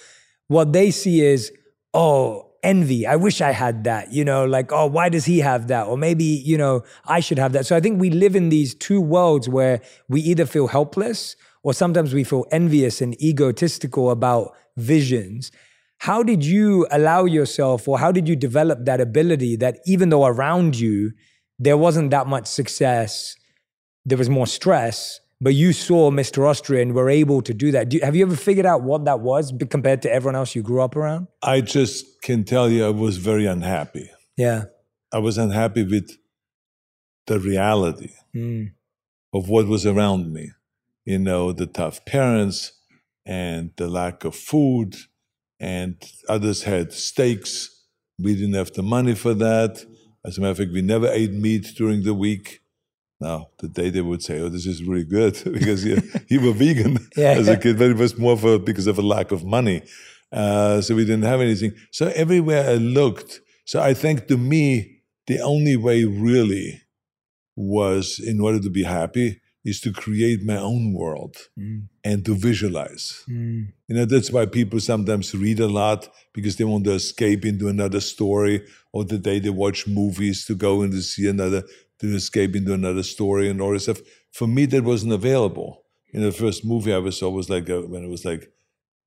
what 0.48 0.72
they 0.72 0.90
see 0.90 1.20
is, 1.20 1.53
oh, 1.94 2.50
envy. 2.62 3.07
I 3.07 3.16
wish 3.16 3.40
I 3.40 3.53
had 3.53 3.85
that. 3.85 4.12
You 4.12 4.24
know, 4.24 4.44
like, 4.44 4.72
oh, 4.72 4.87
why 4.87 5.09
does 5.09 5.24
he 5.24 5.38
have 5.38 5.68
that? 5.68 5.87
Or 5.87 5.96
maybe, 5.96 6.24
you 6.24 6.59
know, 6.59 6.83
I 7.07 7.20
should 7.20 7.38
have 7.38 7.53
that. 7.53 7.64
So 7.64 7.76
I 7.76 7.81
think 7.81 8.00
we 8.00 8.11
live 8.11 8.35
in 8.35 8.48
these 8.48 8.74
two 8.74 9.00
worlds 9.00 9.48
where 9.48 9.81
we 10.09 10.20
either 10.20 10.44
feel 10.44 10.66
helpless 10.66 11.37
or 11.62 11.74
sometimes 11.74 12.12
we 12.12 12.24
feel 12.24 12.46
envious 12.50 13.00
and 13.00 13.20
egotistical 13.22 14.11
about 14.11 14.55
visions. 14.76 15.50
How 15.98 16.22
did 16.22 16.44
you 16.44 16.87
allow 16.90 17.24
yourself, 17.24 17.87
or 17.87 17.98
how 17.98 18.11
did 18.11 18.28
you 18.28 18.37
develop 18.37 18.85
that 18.87 19.00
ability 19.00 19.56
that 19.56 19.78
even 19.87 20.09
though 20.09 20.24
around 20.24 20.78
you 20.78 21.12
there 21.59 21.76
wasn't 21.76 22.11
that 22.11 22.26
much 22.26 22.46
success, 22.46 23.37
there 24.06 24.16
was 24.16 24.30
more 24.30 24.46
stress, 24.46 25.20
but 25.42 25.54
you 25.54 25.74
saw 25.74 26.11
Mr. 26.11 26.48
Austria 26.48 26.80
and 26.80 26.94
were 26.94 27.11
able 27.11 27.42
to 27.42 27.52
do 27.52 27.70
that? 27.72 27.90
Do, 27.90 28.00
have 28.02 28.16
you 28.16 28.24
ever 28.24 28.37
figured 28.37 28.64
out 28.64 28.83
what 28.83 29.04
that 29.04 29.20
was 29.20 29.52
compared 29.68 30.00
to 30.02 30.12
everyone 30.12 30.37
else 30.37 30.54
you 30.54 30.62
grew 30.62 30.80
up 30.80 30.96
around? 30.96 31.26
I 31.42 31.61
just 31.61 32.22
can 32.22 32.44
tell 32.44 32.70
you 32.70 32.87
I 32.87 32.90
was 32.90 33.18
very 33.18 33.44
unhappy. 33.44 34.11
Yeah. 34.38 34.64
I 35.12 35.18
was 35.18 35.37
unhappy 35.37 35.85
with 35.85 36.11
the 37.26 37.38
reality. 37.38 38.12
Mm. 38.35 38.72
of 39.33 39.48
what 39.48 39.66
was 39.66 39.85
around 39.87 40.33
me. 40.33 40.52
You 41.04 41.18
know, 41.18 41.52
the 41.52 41.66
tough 41.66 42.04
parents 42.04 42.72
and 43.31 43.71
the 43.77 43.88
lack 43.88 44.25
of 44.25 44.35
food, 44.35 44.90
and 45.61 45.95
others 46.29 46.64
had 46.64 46.93
steaks. 46.93 47.53
We 48.19 48.35
didn't 48.35 48.55
have 48.62 48.73
the 48.73 48.83
money 48.83 49.14
for 49.14 49.35
that. 49.35 49.73
As 50.27 50.37
a 50.37 50.40
matter 50.40 50.51
of 50.51 50.59
fact, 50.59 50.73
we 50.73 50.83
never 50.83 51.09
ate 51.21 51.33
meat 51.33 51.66
during 51.77 52.03
the 52.03 52.12
week. 52.27 52.47
Now, 53.21 53.38
the 53.61 53.69
day 53.69 53.88
they 53.90 54.01
would 54.11 54.23
say, 54.23 54.40
"Oh, 54.40 54.49
this 54.49 54.66
is 54.66 54.83
really 54.90 55.05
good," 55.19 55.35
because 55.59 55.85
you, 55.85 55.97
you 56.29 56.40
were 56.45 56.53
vegan 56.64 56.95
Yeah. 57.16 57.35
as 57.40 57.49
a 57.49 57.57
kid, 57.57 57.79
but 57.79 57.90
it 57.90 57.97
was 58.05 58.19
more 58.19 58.37
for 58.37 58.59
because 58.59 58.87
of 58.93 58.99
a 58.99 59.03
lack 59.16 59.31
of 59.37 59.45
money. 59.45 59.79
Uh, 60.33 60.81
so 60.81 60.95
we 60.95 61.05
didn't 61.05 61.29
have 61.33 61.40
anything. 61.40 61.73
So 61.93 62.09
everywhere 62.25 62.64
I 62.71 62.75
looked, 62.75 63.40
so 63.64 63.81
I 63.90 63.95
think 63.95 64.27
to 64.29 64.37
me, 64.37 64.64
the 65.27 65.40
only 65.40 65.77
way 65.77 66.05
really 66.05 66.83
was 67.57 68.19
in 68.31 68.40
order 68.40 68.61
to 68.61 68.71
be 68.71 68.85
happy 68.85 69.40
is 69.64 69.81
to 69.83 69.92
create 69.92 70.42
my 70.44 70.57
own 70.57 70.92
world 70.94 71.37
and 72.05 72.25
to 72.25 72.35
visualize. 72.35 73.23
You 73.88 73.96
know, 73.96 74.05
that's 74.07 74.31
why 74.31 74.46
people 74.46 74.81
sometimes 74.81 75.35
read 75.35 75.61
a 75.61 75.68
lot 75.68 76.09
because 76.33 76.57
they 76.57 76.64
want 76.64 76.85
to 76.85 76.92
escape 76.92 77.44
into 77.44 77.68
another 77.68 78.01
story, 78.01 78.64
or 78.92 79.05
the 79.05 79.18
day 79.18 79.38
they 79.38 79.51
watch 79.51 79.87
movies 79.87 80.46
to 80.46 80.55
go 80.55 80.83
and 80.83 80.92
to 80.92 81.03
see 81.03 81.29
another, 81.29 81.62
to 81.99 82.14
escape 82.14 82.57
into 82.57 82.73
another 82.73 83.03
story 83.03 83.49
and 83.51 83.61
all 83.61 83.73
this 83.73 83.85
stuff. 83.85 84.01
For 84.33 84.46
me, 84.49 84.66
that 84.66 84.85
wasn't 84.85 85.12
available. 85.12 85.85
You 86.12 86.20
know, 86.20 86.31
the 86.31 86.37
first 86.37 86.64
movie 86.64 86.92
I 86.92 86.96
ever 86.96 87.12
saw 87.12 87.29
was 87.31 87.51
like 87.51 87.68
uh 87.70 87.83
when 87.83 88.05
I 88.05 88.09
was 88.09 88.25
like 88.25 88.51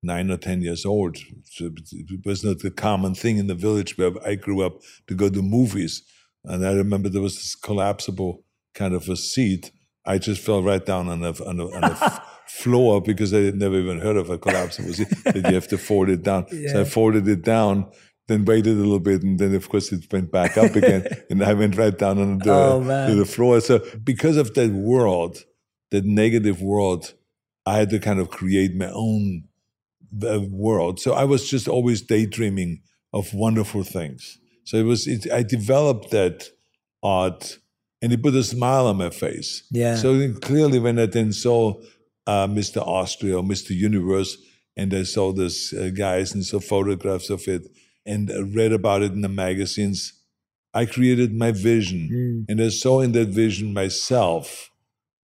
nine 0.03 0.29
or 0.29 0.37
ten 0.37 0.61
years 0.61 0.85
old. 0.85 1.17
So 1.45 1.71
it 1.91 2.25
was 2.25 2.43
not 2.43 2.59
the 2.59 2.71
common 2.71 3.15
thing 3.15 3.37
in 3.37 3.47
the 3.47 3.55
village 3.55 3.97
where 3.97 4.11
I 4.25 4.35
grew 4.35 4.61
up 4.61 4.81
to 5.07 5.15
go 5.15 5.29
to 5.29 5.41
movies. 5.41 6.03
And 6.45 6.65
I 6.65 6.73
remember 6.73 7.09
there 7.09 7.21
was 7.21 7.35
this 7.35 7.55
collapsible 7.55 8.43
kind 8.75 8.93
of 8.93 9.09
a 9.09 9.15
seat. 9.15 9.71
I 10.05 10.17
just 10.17 10.41
fell 10.41 10.61
right 10.61 10.85
down 10.85 11.07
on 11.09 11.21
the 11.21 11.29
on 11.45 11.57
the, 11.57 11.65
on 11.65 11.81
the 11.81 12.21
floor 12.47 13.01
because 13.01 13.33
I 13.33 13.39
had 13.39 13.55
never 13.55 13.77
even 13.79 13.99
heard 13.99 14.17
of 14.17 14.29
a 14.29 14.37
collapsible 14.37 14.93
seat. 14.93 15.07
that 15.23 15.35
you 15.35 15.53
have 15.55 15.67
to 15.69 15.77
fold 15.77 16.09
it 16.09 16.23
down. 16.23 16.45
So 16.71 16.81
I 16.81 16.83
folded 16.83 17.27
it 17.27 17.43
down, 17.43 17.89
then 18.27 18.43
waited 18.45 18.73
a 18.77 18.79
little 18.81 18.99
bit, 18.99 19.23
and 19.23 19.39
then 19.39 19.55
of 19.55 19.69
course 19.69 19.91
it 19.91 20.11
went 20.11 20.31
back 20.31 20.57
up 20.57 20.75
again, 20.75 21.05
and 21.29 21.43
I 21.43 21.53
went 21.53 21.77
right 21.77 21.97
down 21.97 22.19
on 22.19 22.39
the 22.39 22.53
Oh, 22.53 22.79
to 23.09 23.15
the 23.15 23.25
floor. 23.25 23.61
So 23.61 23.79
because 24.03 24.37
of 24.37 24.53
that 24.55 24.71
world, 24.71 25.45
that 25.91 26.05
negative 26.05 26.61
world, 26.61 27.13
I 27.65 27.77
had 27.77 27.89
to 27.91 27.99
kind 27.99 28.19
of 28.19 28.29
create 28.29 28.75
my 28.75 28.91
own 28.93 29.45
uh, 30.21 30.41
world. 30.49 30.99
So 30.99 31.13
I 31.13 31.23
was 31.23 31.49
just 31.49 31.67
always 31.67 32.01
daydreaming 32.01 32.81
of 33.13 33.33
wonderful 33.33 33.83
things. 33.83 34.37
So 34.65 34.77
it 34.77 34.83
was, 34.83 35.07
it, 35.07 35.31
I 35.31 35.43
developed 35.43 36.11
that 36.11 36.49
art 37.01 37.59
and 38.03 38.11
he 38.11 38.17
put 38.17 38.35
a 38.35 38.43
smile 38.43 38.87
on 38.87 38.97
my 38.97 39.09
face. 39.09 39.63
Yeah. 39.71 39.95
So 39.95 40.33
clearly, 40.41 40.77
when 40.77 40.99
I 40.99 41.05
then 41.05 41.31
saw 41.31 41.81
uh, 42.27 42.47
Mr. 42.47 42.85
Austria 42.85 43.37
or 43.37 43.43
Mr. 43.43 43.69
Universe, 43.69 44.37
and 44.75 44.93
I 44.93 45.03
saw 45.03 45.31
this 45.31 45.71
uh, 45.71 45.89
guys 45.95 46.33
and 46.33 46.43
saw 46.45 46.59
photographs 46.59 47.29
of 47.29 47.47
it 47.47 47.65
and 48.05 48.29
uh, 48.29 48.43
read 48.43 48.73
about 48.73 49.03
it 49.03 49.13
in 49.13 49.21
the 49.21 49.29
magazines, 49.29 50.19
I 50.73 50.85
created 50.85 51.33
my 51.33 51.51
vision. 51.53 52.09
And 52.49 52.61
I 52.61 52.69
saw 52.69 52.99
in 52.99 53.13
that 53.13 53.29
vision 53.29 53.73
myself 53.73 54.69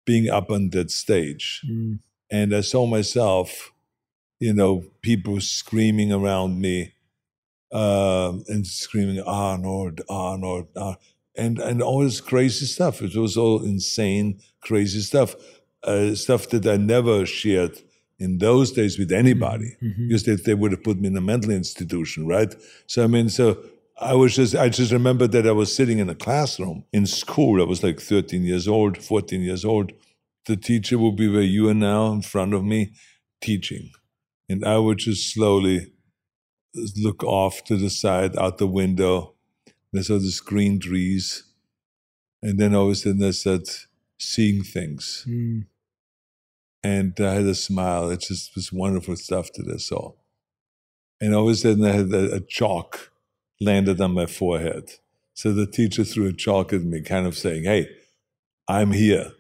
being 0.06 0.30
up 0.30 0.50
on 0.50 0.70
that 0.70 0.90
stage. 0.90 1.62
And 2.32 2.56
I 2.56 2.62
saw 2.62 2.86
myself, 2.86 3.74
you 4.40 4.54
know, 4.54 4.86
people 5.02 5.42
screaming 5.42 6.14
around 6.14 6.62
me 6.62 6.94
uh, 7.74 8.34
and 8.48 8.66
screaming, 8.66 9.20
Arnold, 9.20 10.00
Arnold, 10.08 10.68
Arnold. 10.78 10.98
And, 11.40 11.60
and 11.60 11.82
all 11.82 12.04
this 12.04 12.22
crazy 12.22 12.66
stuff. 12.66 13.02
It 13.02 13.16
was 13.16 13.38
all 13.38 13.64
insane, 13.64 14.40
crazy 14.62 15.02
stuff. 15.02 15.36
Uh, 15.84 16.14
stuff 16.14 16.50
that 16.50 16.68
I 16.68 16.76
never 16.76 17.26
shared 17.26 17.80
in 18.20 18.40
those 18.40 18.74
days 18.74 19.00
with 19.00 19.12
anybody 19.14 19.78
because 20.08 20.24
they, 20.24 20.36
they 20.36 20.54
would 20.54 20.72
have 20.72 20.84
put 20.84 21.00
me 21.00 21.08
in 21.08 21.16
a 21.16 21.22
mental 21.22 21.52
institution, 21.52 22.28
right? 22.28 22.54
So, 22.86 23.04
I 23.06 23.08
mean, 23.08 23.30
so 23.30 23.58
I 24.00 24.14
was 24.14 24.36
just, 24.36 24.56
I 24.56 24.70
just 24.70 24.92
remember 24.92 25.28
that 25.28 25.48
I 25.48 25.52
was 25.52 25.74
sitting 25.76 26.00
in 26.00 26.10
a 26.10 26.16
classroom 26.16 26.84
in 26.92 27.06
school. 27.06 27.62
I 27.62 27.66
was 27.66 27.84
like 27.84 28.00
13 28.00 28.44
years 28.44 28.68
old, 28.68 28.98
14 28.98 29.42
years 29.42 29.66
old. 29.66 29.94
The 30.46 30.58
teacher 30.58 30.98
would 30.98 31.16
be 31.16 31.30
where 31.30 31.42
you 31.42 31.70
are 31.70 31.74
now 31.74 32.12
in 32.12 32.22
front 32.22 32.54
of 32.54 32.64
me 32.64 32.92
teaching. 33.42 33.92
And 34.50 34.66
I 34.66 34.78
would 34.78 34.98
just 34.98 35.34
slowly 35.34 35.94
look 36.98 37.24
off 37.24 37.64
to 37.66 37.78
the 37.78 37.90
side 37.90 38.38
out 38.38 38.58
the 38.58 38.68
window. 38.68 39.36
And 39.92 40.00
I 40.00 40.04
saw 40.04 40.18
the 40.18 40.40
green 40.46 40.80
trees. 40.80 41.44
And 42.42 42.60
then 42.60 42.76
all 42.76 42.86
of 42.86 42.92
a 42.92 42.96
sudden 42.96 43.24
I 43.24 43.32
started 43.32 43.70
seeing 44.18 44.64
things. 44.64 45.26
Mm. 45.28 45.66
And 46.84 47.20
I 47.20 47.34
had 47.34 47.46
a 47.46 47.56
smile. 47.56 48.10
It 48.10 48.22
just 48.22 48.56
was 48.56 48.72
wonderful 48.72 49.16
stuff 49.18 49.52
that 49.54 49.70
I 49.72 49.78
saw. 49.78 50.14
And 51.20 51.36
all 51.36 51.50
of 51.50 51.54
a 51.54 51.56
sudden 51.56 51.84
I 51.84 51.92
had 51.92 52.14
a, 52.14 52.36
a 52.36 52.40
chalk 52.40 53.12
landed 53.60 54.00
on 54.00 54.14
my 54.14 54.26
forehead. 54.26 54.92
So 55.34 55.52
the 55.52 55.68
teacher 55.68 56.04
threw 56.04 56.28
a 56.28 56.34
chalk 56.34 56.74
at 56.74 56.84
me, 56.84 57.02
kind 57.02 57.26
of 57.26 57.38
saying, 57.38 57.64
Hey, 57.64 57.90
I'm 58.68 58.92
here. 58.92 59.32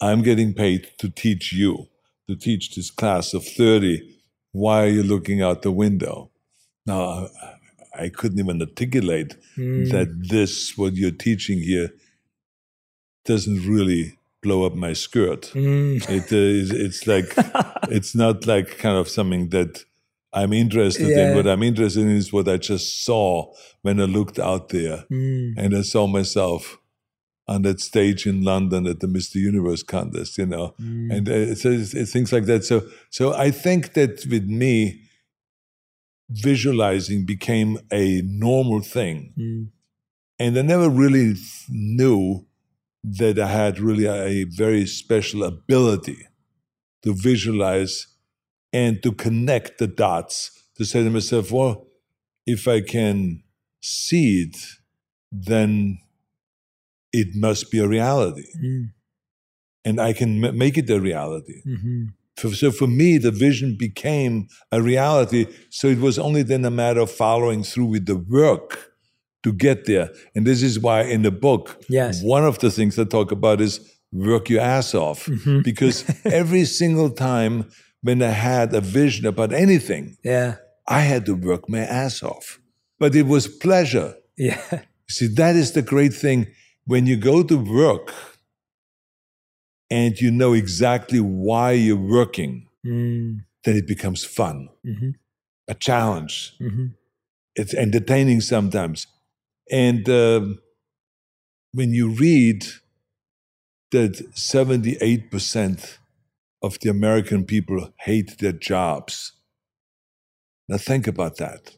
I'm 0.00 0.22
getting 0.22 0.52
paid 0.52 0.90
to 0.98 1.08
teach 1.08 1.52
you, 1.52 1.88
to 2.28 2.36
teach 2.36 2.74
this 2.74 2.90
class 2.90 3.34
of 3.34 3.44
30. 3.44 4.16
Why 4.52 4.84
are 4.84 4.88
you 4.88 5.02
looking 5.02 5.42
out 5.42 5.62
the 5.62 5.72
window? 5.72 6.30
Now, 6.84 7.28
I 7.98 8.08
couldn't 8.08 8.38
even 8.38 8.60
articulate 8.60 9.36
hmm. 9.54 9.84
that 9.86 10.28
this, 10.28 10.76
what 10.76 10.94
you're 10.94 11.10
teaching 11.10 11.60
here, 11.60 11.90
doesn't 13.24 13.66
really 13.66 14.18
blow 14.42 14.64
up 14.64 14.74
my 14.74 14.92
skirt. 14.92 15.46
Hmm. 15.46 15.98
It 16.08 16.32
uh, 16.32 16.36
is, 16.36 16.70
it's 16.70 17.06
like, 17.06 17.32
it's 17.90 18.14
not 18.14 18.46
like 18.46 18.78
kind 18.78 18.96
of 18.96 19.08
something 19.08 19.48
that 19.50 19.84
I'm 20.32 20.52
interested 20.52 21.08
Yeah. 21.08 21.30
in. 21.30 21.36
What 21.36 21.46
I'm 21.46 21.62
interested 21.62 22.02
in 22.02 22.10
is 22.10 22.32
what 22.32 22.48
I 22.48 22.56
just 22.56 23.04
saw 23.04 23.52
when 23.82 24.00
I 24.00 24.04
looked 24.04 24.38
out 24.38 24.68
there 24.68 25.04
hmm. 25.08 25.52
and 25.56 25.76
I 25.76 25.82
saw 25.82 26.06
myself 26.06 26.78
on 27.48 27.62
that 27.62 27.80
stage 27.80 28.26
in 28.26 28.42
London 28.42 28.86
at 28.86 29.00
the 29.00 29.06
Mr. 29.06 29.36
Universe 29.36 29.82
contest, 29.82 30.36
you 30.36 30.46
know, 30.46 30.74
and 30.78 31.28
uh, 31.28 31.54
so 31.54 31.70
it's, 31.70 31.94
it's 31.94 32.12
things 32.12 32.32
like 32.32 32.46
that. 32.46 32.64
So, 32.64 32.82
so 33.10 33.34
I 33.34 33.52
think 33.52 33.92
that 33.92 34.26
with 34.28 34.46
me, 34.46 35.00
visualizing 36.30 37.24
became 37.24 37.78
a 37.92 38.22
normal 38.24 38.80
thing, 38.80 39.32
mm. 39.38 39.68
and 40.38 40.58
I 40.58 40.62
never 40.62 40.88
really 40.88 41.34
knew 41.68 42.46
that 43.04 43.38
I 43.38 43.46
had 43.46 43.78
really 43.78 44.06
a 44.06 44.44
very 44.44 44.86
special 44.86 45.44
ability 45.44 46.18
to 47.02 47.14
visualize 47.14 48.08
and 48.72 49.02
to 49.02 49.12
connect 49.12 49.78
the 49.78 49.86
dots. 49.86 50.50
To 50.76 50.84
say 50.84 51.02
to 51.02 51.08
myself, 51.10 51.50
well, 51.50 51.86
if 52.46 52.68
I 52.68 52.82
can 52.82 53.42
see 53.80 54.42
it, 54.42 54.56
then 55.32 55.98
it 57.12 57.28
must 57.34 57.70
be 57.70 57.78
a 57.78 57.88
reality. 57.88 58.44
Mm. 58.62 58.92
And 59.84 60.00
I 60.00 60.12
can 60.12 60.44
m- 60.44 60.58
make 60.58 60.76
it 60.76 60.90
a 60.90 61.00
reality. 61.00 61.62
For- 61.64 62.15
So 62.38 62.70
for 62.70 62.86
me, 62.86 63.18
the 63.18 63.30
vision 63.30 63.76
became 63.78 64.48
a 64.70 64.82
reality. 64.82 65.46
So 65.70 65.88
it 65.88 65.98
was 65.98 66.18
only 66.18 66.42
then 66.42 66.64
a 66.64 66.70
matter 66.70 67.00
of 67.00 67.10
following 67.10 67.62
through 67.62 67.86
with 67.86 68.06
the 68.06 68.16
work 68.16 68.92
to 69.42 69.52
get 69.52 69.86
there. 69.86 70.10
And 70.34 70.46
this 70.46 70.62
is 70.62 70.78
why 70.78 71.02
in 71.02 71.22
the 71.22 71.30
book, 71.30 71.82
Yes. 71.88 72.22
one 72.22 72.44
of 72.44 72.58
the 72.58 72.70
things 72.70 72.98
I 72.98 73.04
talk 73.04 73.32
about 73.32 73.60
is 73.60 73.80
work 74.12 74.50
your 74.50 74.60
ass 74.60 74.94
off. 74.94 75.26
Mm-hmm. 75.26 75.60
Because 75.62 76.04
every 76.24 76.64
single 76.64 77.10
time 77.10 77.70
when 78.02 78.22
I 78.22 78.30
had 78.30 78.74
a 78.74 78.80
vision 78.80 79.26
about 79.26 79.52
anything, 79.52 80.16
Yeah. 80.24 80.56
I 80.88 81.00
had 81.00 81.26
to 81.26 81.34
work 81.34 81.68
my 81.68 81.80
ass 81.80 82.22
off. 82.22 82.60
But 82.98 83.14
it 83.14 83.26
was 83.26 83.48
pleasure. 83.48 84.14
Yeah. 84.36 84.60
See, 85.08 85.28
that 85.34 85.56
is 85.56 85.72
the 85.72 85.82
great 85.82 86.12
thing. 86.14 86.46
When 86.84 87.06
you 87.06 87.16
go 87.16 87.42
to 87.42 87.56
work 87.56 88.12
and 89.90 90.18
you 90.20 90.30
know 90.30 90.52
exactly 90.52 91.20
why 91.20 91.72
you're 91.72 91.96
working, 91.96 92.68
mm. 92.84 93.38
then 93.64 93.76
it 93.76 93.86
becomes 93.86 94.24
fun, 94.24 94.68
mm-hmm. 94.84 95.10
a 95.68 95.74
challenge. 95.74 96.54
Mm-hmm. 96.60 96.86
It's 97.54 97.74
entertaining 97.74 98.40
sometimes. 98.40 99.06
And 99.70 100.08
um, 100.08 100.58
when 101.72 101.92
you 101.92 102.10
read 102.10 102.66
that 103.92 104.32
78% 104.34 105.98
of 106.62 106.78
the 106.80 106.90
American 106.90 107.44
people 107.44 107.92
hate 108.00 108.38
their 108.38 108.52
jobs, 108.52 109.32
now 110.68 110.78
think 110.78 111.06
about 111.06 111.36
that. 111.36 111.76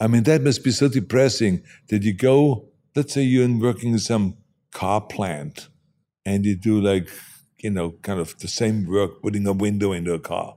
I 0.00 0.06
mean, 0.06 0.22
that 0.22 0.42
must 0.42 0.64
be 0.64 0.70
so 0.70 0.88
depressing 0.88 1.62
that 1.90 2.02
you 2.02 2.14
go, 2.14 2.70
let's 2.96 3.12
say 3.12 3.22
you're 3.22 3.44
in 3.44 3.60
working 3.60 3.92
in 3.92 3.98
some 3.98 4.38
car 4.72 5.02
plant 5.02 5.68
and 6.24 6.44
you 6.44 6.56
do 6.56 6.80
like, 6.80 7.08
you 7.58 7.70
know, 7.70 7.92
kind 8.02 8.20
of 8.20 8.38
the 8.38 8.48
same 8.48 8.86
work, 8.86 9.22
putting 9.22 9.46
a 9.46 9.52
window 9.52 9.92
into 9.92 10.12
a 10.14 10.18
car 10.20 10.56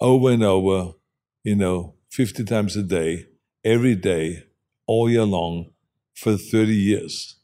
over 0.00 0.30
and 0.30 0.42
over, 0.42 0.92
you 1.44 1.54
know, 1.56 1.94
50 2.10 2.44
times 2.44 2.76
a 2.76 2.82
day, 2.82 3.26
every 3.64 3.94
day, 3.94 4.44
all 4.86 5.08
year 5.08 5.24
long 5.24 5.70
for 6.14 6.36
30 6.36 6.74
years. 6.74 7.36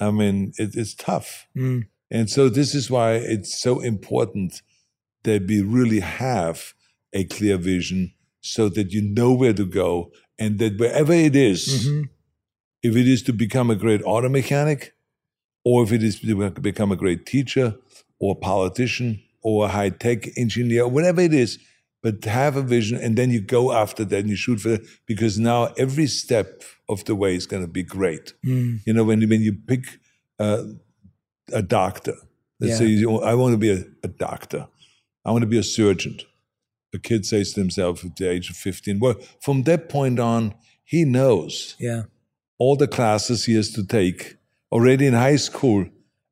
I 0.00 0.10
mean, 0.10 0.52
it, 0.58 0.70
it's 0.74 0.94
tough. 0.94 1.46
And 2.10 2.30
so 2.30 2.48
this 2.48 2.74
is 2.74 2.90
why 2.90 3.14
it's 3.14 3.60
so 3.60 3.80
important 3.80 4.62
that 5.24 5.46
we 5.46 5.60
really 5.62 6.00
have 6.00 6.74
a 7.12 7.24
clear 7.24 7.56
vision 7.58 8.12
so 8.40 8.68
that 8.70 8.92
you 8.92 9.02
know 9.02 9.32
where 9.32 9.52
to 9.52 9.66
go 9.66 10.12
and 10.38 10.58
that 10.60 10.78
wherever 10.78 11.12
it 11.12 11.34
is, 11.34 11.66
Mm-hmm. 11.68 12.02
if 12.82 12.96
it 12.96 13.08
is 13.08 13.22
to 13.24 13.32
become 13.32 13.70
a 13.70 13.74
great 13.76 14.02
auto 14.04 14.28
mechanic 14.28 14.94
or 15.68 15.82
if 15.84 15.90
it 15.92 16.02
is 16.02 16.14
to 16.20 16.50
become 16.70 16.90
a 16.92 16.96
great 17.04 17.22
teacher 17.34 17.66
or 18.18 18.34
politician 18.52 19.10
or 19.42 19.66
a 19.66 19.68
high 19.68 19.90
tech 20.04 20.20
engineer, 20.44 20.88
whatever 20.96 21.20
it 21.20 21.34
is, 21.34 21.58
but 22.02 22.24
have 22.24 22.56
a 22.56 22.62
vision 22.76 22.96
and 23.04 23.12
then 23.18 23.28
you 23.30 23.40
go 23.58 23.62
after 23.82 24.02
that 24.10 24.20
and 24.20 24.30
you 24.30 24.36
shoot 24.44 24.60
for 24.60 24.70
that 24.70 24.82
because 25.10 25.38
now 25.38 25.60
every 25.76 26.06
step 26.06 26.62
of 26.88 27.04
the 27.04 27.14
way 27.22 27.34
is 27.40 27.46
going 27.46 27.62
to 27.68 27.72
be 27.80 27.82
great. 27.82 28.32
Mm. 28.46 28.80
You 28.86 28.92
know, 28.94 29.04
when, 29.04 29.20
when 29.28 29.42
you 29.42 29.52
pick 29.52 29.84
uh, 30.38 30.62
a 31.52 31.60
doctor, 31.62 32.14
let's 32.60 32.72
Yeah. 32.72 32.78
say 32.78 32.86
you, 32.86 33.18
I 33.20 33.34
want 33.34 33.52
to 33.52 33.58
be 33.58 33.70
a, 33.70 33.84
a 34.04 34.08
doctor, 34.08 34.68
I 35.26 35.32
want 35.32 35.42
to 35.42 35.46
be 35.56 35.58
a 35.58 35.62
surgeon. 35.78 36.16
A 36.94 36.98
kid 36.98 37.26
says 37.26 37.52
to 37.52 37.60
himself 37.60 38.04
at 38.06 38.16
the 38.16 38.30
age 38.30 38.48
of 38.48 38.56
15, 38.56 39.00
well, 39.00 39.16
from 39.42 39.64
that 39.64 39.90
point 39.90 40.18
on, 40.18 40.54
he 40.84 41.04
knows 41.04 41.76
Yeah. 41.78 42.04
all 42.58 42.76
the 42.76 42.88
classes 42.88 43.44
he 43.44 43.54
has 43.56 43.70
to 43.72 43.84
take 43.86 44.37
already 44.70 45.06
in 45.06 45.14
high 45.14 45.36
school. 45.36 45.86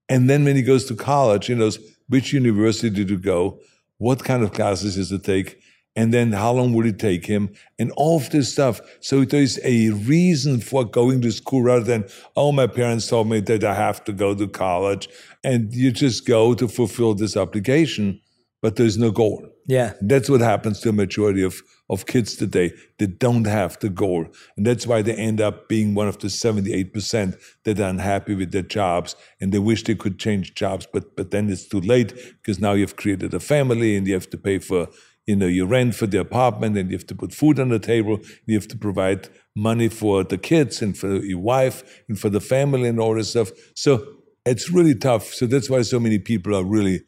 And 0.09 0.31
then 0.31 0.45
when 0.45 0.57
he 0.57 0.63
goes 0.63 0.85
to 0.87 0.95
college, 0.95 1.47
he 1.47 1.55
knows 1.55 1.79
which 2.09 2.33
university 2.33 3.05
to 3.05 3.19
go, 3.19 3.59
what 3.99 4.25
kind 4.25 4.43
of 4.43 4.53
classes 4.53 4.97
has 4.97 5.09
to 5.09 5.19
take, 5.19 5.61
and 5.97 6.13
then 6.13 6.33
how 6.33 6.53
long 6.53 6.75
will 6.75 6.87
it 6.87 6.99
take 6.99 7.25
him, 7.25 7.53
and 7.79 7.91
all 7.93 8.19
of 8.19 8.29
this 8.31 8.53
stuff. 8.53 8.81
So 9.01 9.25
there's 9.25 9.59
a 9.65 9.91
reason 9.91 10.61
for 10.61 10.85
going 10.85 11.23
to 11.23 11.33
school 11.33 11.63
rather 11.63 11.85
than, 11.85 12.05
oh, 12.37 12.53
my 12.53 12.67
parents 12.67 13.09
told 13.09 13.29
me 13.29 13.41
that 13.41 13.65
I 13.65 13.75
have 13.75 14.05
to 14.05 14.13
go 14.13 14.35
to 14.35 14.47
college. 14.47 15.09
And 15.43 15.73
you 15.73 15.91
just 15.91 16.27
go 16.27 16.55
to 16.55 16.69
fulfill 16.69 17.15
this 17.15 17.37
obligation, 17.37 18.21
but 18.61 18.77
there's 18.77 18.99
no 18.99 19.11
goal. 19.11 19.49
Yeah. 19.67 19.95
That's 20.03 20.29
what 20.29 20.43
happens 20.43 20.81
to 20.81 20.91
a 20.91 20.93
majority 20.93 21.43
of, 21.43 21.63
of 21.89 22.07
kids 22.07 22.37
today. 22.37 22.73
They 22.99 23.07
don't 23.07 23.47
have 23.47 23.79
the 23.79 23.89
goal. 23.89 24.27
And 24.57 24.67
that's 24.67 24.87
why 24.87 25.03
they 25.03 25.15
end 25.15 25.41
up 25.41 25.69
being 25.69 25.95
one 25.95 26.09
of 26.09 26.19
the 26.19 26.29
78% 26.29 27.41
that 27.65 27.81
are 27.81 27.89
unhappy 27.89 28.35
with 28.35 28.53
their 28.53 28.63
jobs 28.63 29.15
and 29.41 29.53
they 29.53 29.59
wish 29.59 29.85
they 29.85 29.95
could 29.95 30.19
change 30.19 30.55
jobs, 30.55 30.87
but, 30.93 31.17
but 31.17 31.31
then 31.31 31.49
it's 31.49 31.69
too 31.69 31.81
late 31.81 32.15
because 32.43 32.59
now 32.59 32.73
you've 32.73 32.97
created 32.97 33.35
a 33.35 33.41
family 33.41 33.97
and 33.97 34.07
you 34.07 34.15
have 34.15 34.31
to 34.31 34.39
pay 34.39 34.59
for 34.59 34.89
you 35.27 35.35
know, 35.35 35.47
your 35.47 35.67
rent 35.67 35.95
for 35.95 36.07
the 36.07 36.21
apartment 36.21 36.77
and 36.77 36.91
you 36.91 36.97
have 36.97 37.07
to 37.07 37.15
put 37.15 37.33
food 37.33 37.59
on 37.59 37.69
the 37.69 37.81
table. 37.81 38.21
You 38.47 38.55
have 38.55 38.69
to 38.69 38.79
provide 38.79 39.29
money 39.57 39.89
for 39.89 40.23
the 40.23 40.39
kids 40.39 40.81
and 40.81 40.97
for 40.97 41.17
your 41.17 41.41
wife 41.41 42.05
and 42.09 42.19
for 42.19 42.31
the 42.31 42.41
family 42.41 42.89
and 42.89 43.01
all 43.01 43.15
this 43.15 43.31
stuff. 43.31 43.51
So 43.75 44.07
it's 44.45 44.71
really 44.71 44.95
tough. 44.95 45.35
So 45.35 45.47
that's 45.47 45.69
why 45.69 45.83
so 45.83 45.99
many 45.99 46.21
people 46.21 46.55
are 46.55 46.65
really 46.65 47.01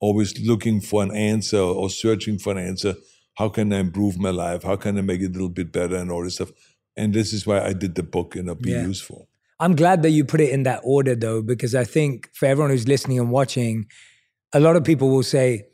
always 0.00 0.40
looking 0.40 0.80
for 0.80 1.02
an 1.02 1.14
answer 1.14 1.58
or 1.58 1.90
searching 1.90 2.38
for 2.38 2.52
an 2.52 2.58
answer. 2.58 2.94
How 3.36 3.48
can 3.48 3.72
I 3.72 3.78
improve 3.78 4.18
my 4.18 4.30
life? 4.30 4.62
How 4.62 4.76
can 4.76 4.98
I 4.98 5.02
make 5.02 5.20
it 5.20 5.26
a 5.26 5.32
little 5.32 5.48
bit 5.48 5.72
better 5.72 5.96
and 5.96 6.10
all 6.10 6.24
this 6.24 6.34
stuff? 6.36 6.50
And 6.96 7.12
this 7.14 7.32
is 7.32 7.46
why 7.46 7.60
I 7.60 7.72
did 7.72 7.94
the 7.94 8.02
book, 8.02 8.34
and 8.34 8.44
you 8.44 8.46
know, 8.48 8.54
be 8.54 8.70
Yeah. 8.70 8.86
useful. 8.86 9.28
I'm 9.58 9.74
glad 9.74 10.02
that 10.02 10.10
you 10.10 10.24
put 10.24 10.40
it 10.40 10.50
in 10.50 10.64
that 10.64 10.80
order 10.84 11.14
though, 11.14 11.42
because 11.42 11.74
I 11.74 11.84
think 11.84 12.28
for 12.34 12.46
everyone 12.46 12.70
who's 12.70 12.88
listening 12.88 13.18
and 13.18 13.30
watching, 13.30 13.86
a 14.52 14.60
lot 14.60 14.76
of 14.76 14.84
people 14.84 15.08
will 15.10 15.22
say, 15.22 15.64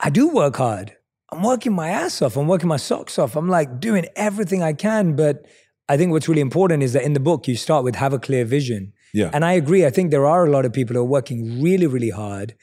I 0.00 0.10
do 0.10 0.28
work 0.28 0.56
hard. 0.56 0.96
I'm 1.32 1.42
working 1.42 1.72
my 1.72 1.88
ass 1.90 2.22
off. 2.22 2.36
I'm 2.36 2.48
working 2.48 2.68
my 2.68 2.76
socks 2.76 3.18
off. 3.18 3.36
I'm 3.36 3.48
like 3.48 3.78
doing 3.80 4.06
everything 4.16 4.62
I 4.64 4.72
can. 4.72 5.14
But 5.14 5.46
I 5.88 5.96
think 5.96 6.10
what's 6.10 6.28
really 6.28 6.40
important 6.40 6.82
is 6.82 6.92
that 6.94 7.04
in 7.04 7.12
the 7.12 7.20
book, 7.20 7.46
you 7.46 7.54
start 7.56 7.84
with 7.84 7.94
have 7.96 8.12
a 8.12 8.18
clear 8.18 8.44
vision. 8.44 8.92
Yeah. 9.14 9.30
And 9.32 9.44
I 9.44 9.52
agree. 9.52 9.86
I 9.86 9.90
think 9.90 10.10
there 10.10 10.26
are 10.26 10.44
a 10.44 10.50
lot 10.50 10.64
of 10.64 10.72
people 10.72 10.94
who 10.94 11.02
are 11.02 11.04
working 11.18 11.62
really, 11.62 11.86
really 11.86 12.10
hard. 12.10 12.54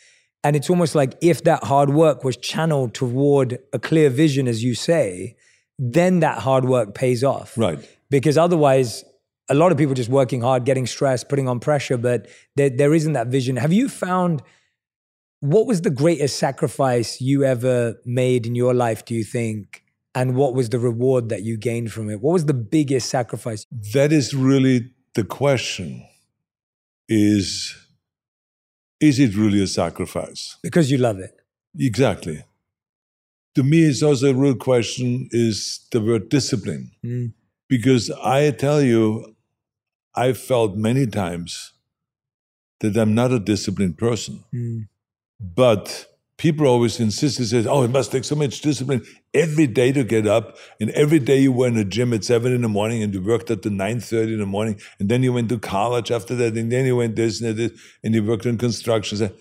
And 0.47 0.55
it's 0.55 0.69
almost 0.69 0.95
like 0.95 1.13
if 1.19 1.43
that 1.43 1.65
hard 1.65 1.89
work 1.89 2.23
was 2.23 2.37
channeled 2.37 2.93
toward 2.93 3.59
a 3.73 3.79
clear 3.79 4.09
vision, 4.09 4.47
as 4.47 4.63
you 4.63 4.75
say, 4.75 5.35
then 5.77 6.21
that 6.21 6.39
hard 6.39 6.63
work 6.63 6.95
pays 6.95 7.21
off. 7.21 7.57
Right. 7.57 7.79
because 8.09 8.37
otherwise 8.37 9.03
a 9.49 9.53
lot 9.53 9.73
of 9.73 9.77
people 9.77 9.93
just 9.93 10.09
working 10.09 10.39
hard 10.39 10.63
getting 10.63 10.87
stressed 10.87 11.27
putting 11.27 11.49
on 11.49 11.59
pressure 11.59 11.97
but 11.97 12.29
there, 12.55 12.69
there 12.69 12.93
isn't 12.93 13.11
that 13.11 13.27
vision. 13.27 13.57
Have 13.57 13.73
you 13.73 13.89
found 13.89 14.41
what 15.41 15.67
was 15.67 15.81
the 15.81 15.89
greatest 15.89 16.39
sacrifice 16.39 17.19
you 17.19 17.43
ever 17.43 17.95
made 18.05 18.47
in 18.47 18.55
your 18.55 18.73
life 18.73 19.03
do 19.03 19.15
you 19.15 19.25
think? 19.25 19.83
And 20.15 20.37
what 20.37 20.55
was 20.55 20.69
the 20.69 20.79
reward 20.79 21.27
that 21.27 21.43
you 21.43 21.57
gained 21.57 21.91
from 21.91 22.09
it? 22.09 22.21
What 22.21 22.31
was 22.31 22.45
the 22.45 22.53
biggest 22.53 23.09
sacrifice? 23.09 23.65
That 23.93 24.13
is 24.13 24.33
really 24.33 24.91
the 25.13 25.25
question 25.25 26.07
is 27.09 27.75
is 28.99 29.19
it 29.19 29.35
really 29.35 29.61
a 29.61 29.67
sacrifice? 29.67 30.57
because 30.63 30.91
you 30.91 30.97
love 30.97 31.19
it 31.19 31.37
Exactly. 31.79 32.43
To 33.55 33.63
me, 33.63 33.83
it's 33.83 34.03
also 34.03 34.31
a 34.31 34.33
real 34.33 34.55
question 34.55 35.29
is 35.31 35.87
the 35.91 36.01
word 36.01 36.29
discipline. 36.29 36.91
Mm. 37.03 37.33
Because 37.67 38.11
I 38.23 38.51
tell 38.51 38.81
you, 38.81 39.35
I 40.15 40.33
felt 40.33 40.75
many 40.75 41.05
times 41.05 41.73
that 42.79 42.95
I'm 42.95 43.13
not 43.13 43.31
a 43.31 43.39
disciplined 43.39 43.97
person. 43.97 44.43
Mm. 44.53 44.87
But 45.39 46.07
people 46.37 46.67
always 46.67 46.99
insist, 46.99 47.39
they 47.39 47.45
say, 47.45 47.65
oh, 47.67 47.83
it 47.83 47.89
must 47.89 48.11
take 48.11 48.23
so 48.23 48.35
much 48.35 48.61
discipline 48.61 49.03
every 49.33 49.67
day 49.67 49.91
to 49.91 50.03
get 50.03 50.27
up. 50.27 50.57
And 50.79 50.91
every 50.91 51.19
day 51.19 51.39
you 51.39 51.51
were 51.51 51.67
in 51.67 51.75
the 51.75 51.83
gym 51.83 52.13
at 52.13 52.23
7 52.23 52.53
in 52.53 52.61
the 52.61 52.69
morning 52.69 53.01
and 53.01 53.13
you 53.13 53.21
worked 53.21 53.49
at 53.49 53.63
the 53.63 53.69
9.30 53.69 54.33
in 54.33 54.39
the 54.39 54.45
morning. 54.45 54.79
And 54.99 55.09
then 55.09 55.23
you 55.23 55.33
went 55.33 55.49
to 55.49 55.59
college 55.59 56.11
after 56.11 56.35
that. 56.35 56.55
And 56.55 56.71
then 56.71 56.85
you 56.85 56.95
went 56.95 57.15
this 57.15 57.41
and 57.41 57.57
this 57.57 57.71
and 58.03 58.13
you 58.13 58.23
worked 58.23 58.45
in 58.45 58.57
construction. 58.57 59.31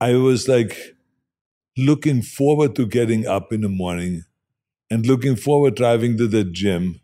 I 0.00 0.14
was 0.14 0.48
like 0.48 0.76
looking 1.76 2.22
forward 2.22 2.74
to 2.76 2.86
getting 2.86 3.26
up 3.26 3.52
in 3.52 3.60
the 3.60 3.68
morning 3.68 4.24
and 4.90 5.06
looking 5.06 5.36
forward 5.36 5.76
driving 5.76 6.16
to 6.16 6.26
the 6.26 6.44
gym 6.44 7.00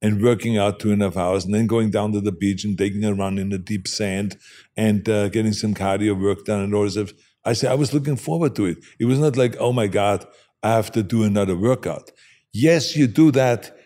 and 0.00 0.22
working 0.22 0.56
out 0.56 0.78
two 0.78 0.92
and 0.92 1.02
a 1.02 1.06
half 1.06 1.16
hours 1.16 1.44
and 1.44 1.54
then 1.54 1.66
going 1.66 1.90
down 1.90 2.12
to 2.12 2.20
the 2.20 2.32
beach 2.32 2.64
and 2.64 2.76
taking 2.76 3.04
a 3.04 3.14
run 3.14 3.38
in 3.38 3.48
the 3.48 3.58
deep 3.58 3.88
sand 3.88 4.36
and 4.76 5.08
uh, 5.08 5.28
getting 5.30 5.52
some 5.52 5.74
cardio 5.74 6.18
work 6.18 6.44
done 6.44 6.60
and 6.60 6.74
all 6.74 6.84
this 6.84 6.92
stuff. 6.92 7.12
I 7.44 7.52
said 7.52 7.70
I 7.70 7.74
was 7.74 7.92
looking 7.92 8.16
forward 8.16 8.56
to 8.56 8.66
it. 8.66 8.78
It 8.98 9.04
was 9.04 9.18
not 9.18 9.36
like, 9.36 9.56
oh 9.58 9.72
my 9.72 9.86
God, 9.86 10.26
I 10.62 10.70
have 10.70 10.90
to 10.92 11.02
do 11.02 11.22
another 11.22 11.56
workout. 11.56 12.10
Yes, 12.52 12.96
you 12.96 13.06
do 13.06 13.30
that 13.32 13.76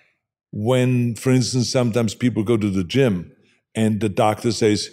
when, 0.52 1.14
for 1.16 1.30
instance, 1.30 1.70
sometimes 1.70 2.14
people 2.14 2.42
go 2.42 2.56
to 2.56 2.70
the 2.70 2.84
gym 2.84 3.32
and 3.74 4.00
the 4.00 4.08
doctor 4.08 4.52
says, 4.52 4.90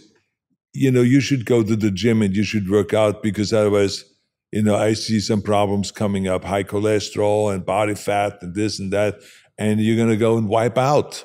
you 0.74 0.92
know, 0.92 1.02
you 1.02 1.22
should 1.22 1.46
go 1.46 1.64
to 1.64 1.76
the 1.76 1.92
gym 1.92 2.22
and 2.22 2.36
you 2.36 2.44
should 2.44 2.70
work 2.70 2.94
out 2.94 3.24
because 3.24 3.54
otherwise, 3.54 4.04
you 4.52 4.62
know, 4.62 4.76
I 4.76 4.94
see 4.94 5.20
some 5.20 5.42
problems 5.42 5.92
coming 5.92 6.28
up, 6.28 6.44
high 6.44 6.64
cholesterol 6.64 7.54
and 7.54 7.66
body 7.66 7.96
fat 7.96 8.38
and 8.42 8.56
this 8.56 8.80
and 8.80 8.92
that. 8.92 9.16
And 9.58 9.80
you're 9.80 9.96
going 9.96 10.10
to 10.10 10.18
go 10.18 10.38
and 10.38 10.50
wipe 10.50 10.78
out, 10.78 11.24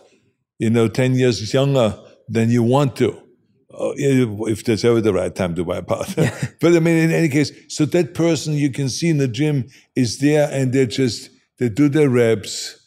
you 0.59 0.71
know, 0.71 0.87
10 0.89 1.15
years 1.15 1.53
younger 1.53 1.99
than 2.29 2.51
you 2.51 2.63
want 2.63 2.97
to. 2.97 3.21
Uh, 3.81 3.95
if 3.97 4.65
there's 4.65 4.85
ever 4.85 5.01
the 5.01 5.13
right 5.13 5.35
time 5.35 5.55
to 5.55 5.65
wipe 5.65 5.91
out. 5.91 6.15
but 6.61 6.77
I 6.77 6.81
mean, 6.81 6.99
in 6.99 7.11
any 7.13 7.31
case, 7.31 7.51
so 7.75 7.87
that 7.87 8.13
person 8.13 8.53
you 8.53 8.71
can 8.71 8.91
see 8.91 9.09
in 9.09 9.17
the 9.17 9.27
gym 9.27 9.69
is 9.97 10.19
there 10.19 10.51
and 10.53 10.71
they 10.71 10.87
just, 10.87 11.31
they 11.59 11.71
do 11.71 11.89
their 11.89 12.11
reps 12.11 12.79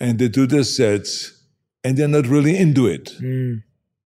and 0.00 0.18
they 0.18 0.26
do 0.26 0.44
their 0.46 0.64
sets 0.64 1.40
and 1.84 1.96
they're 1.96 2.08
not 2.08 2.26
really 2.26 2.56
into 2.56 2.86
it. 2.86 3.12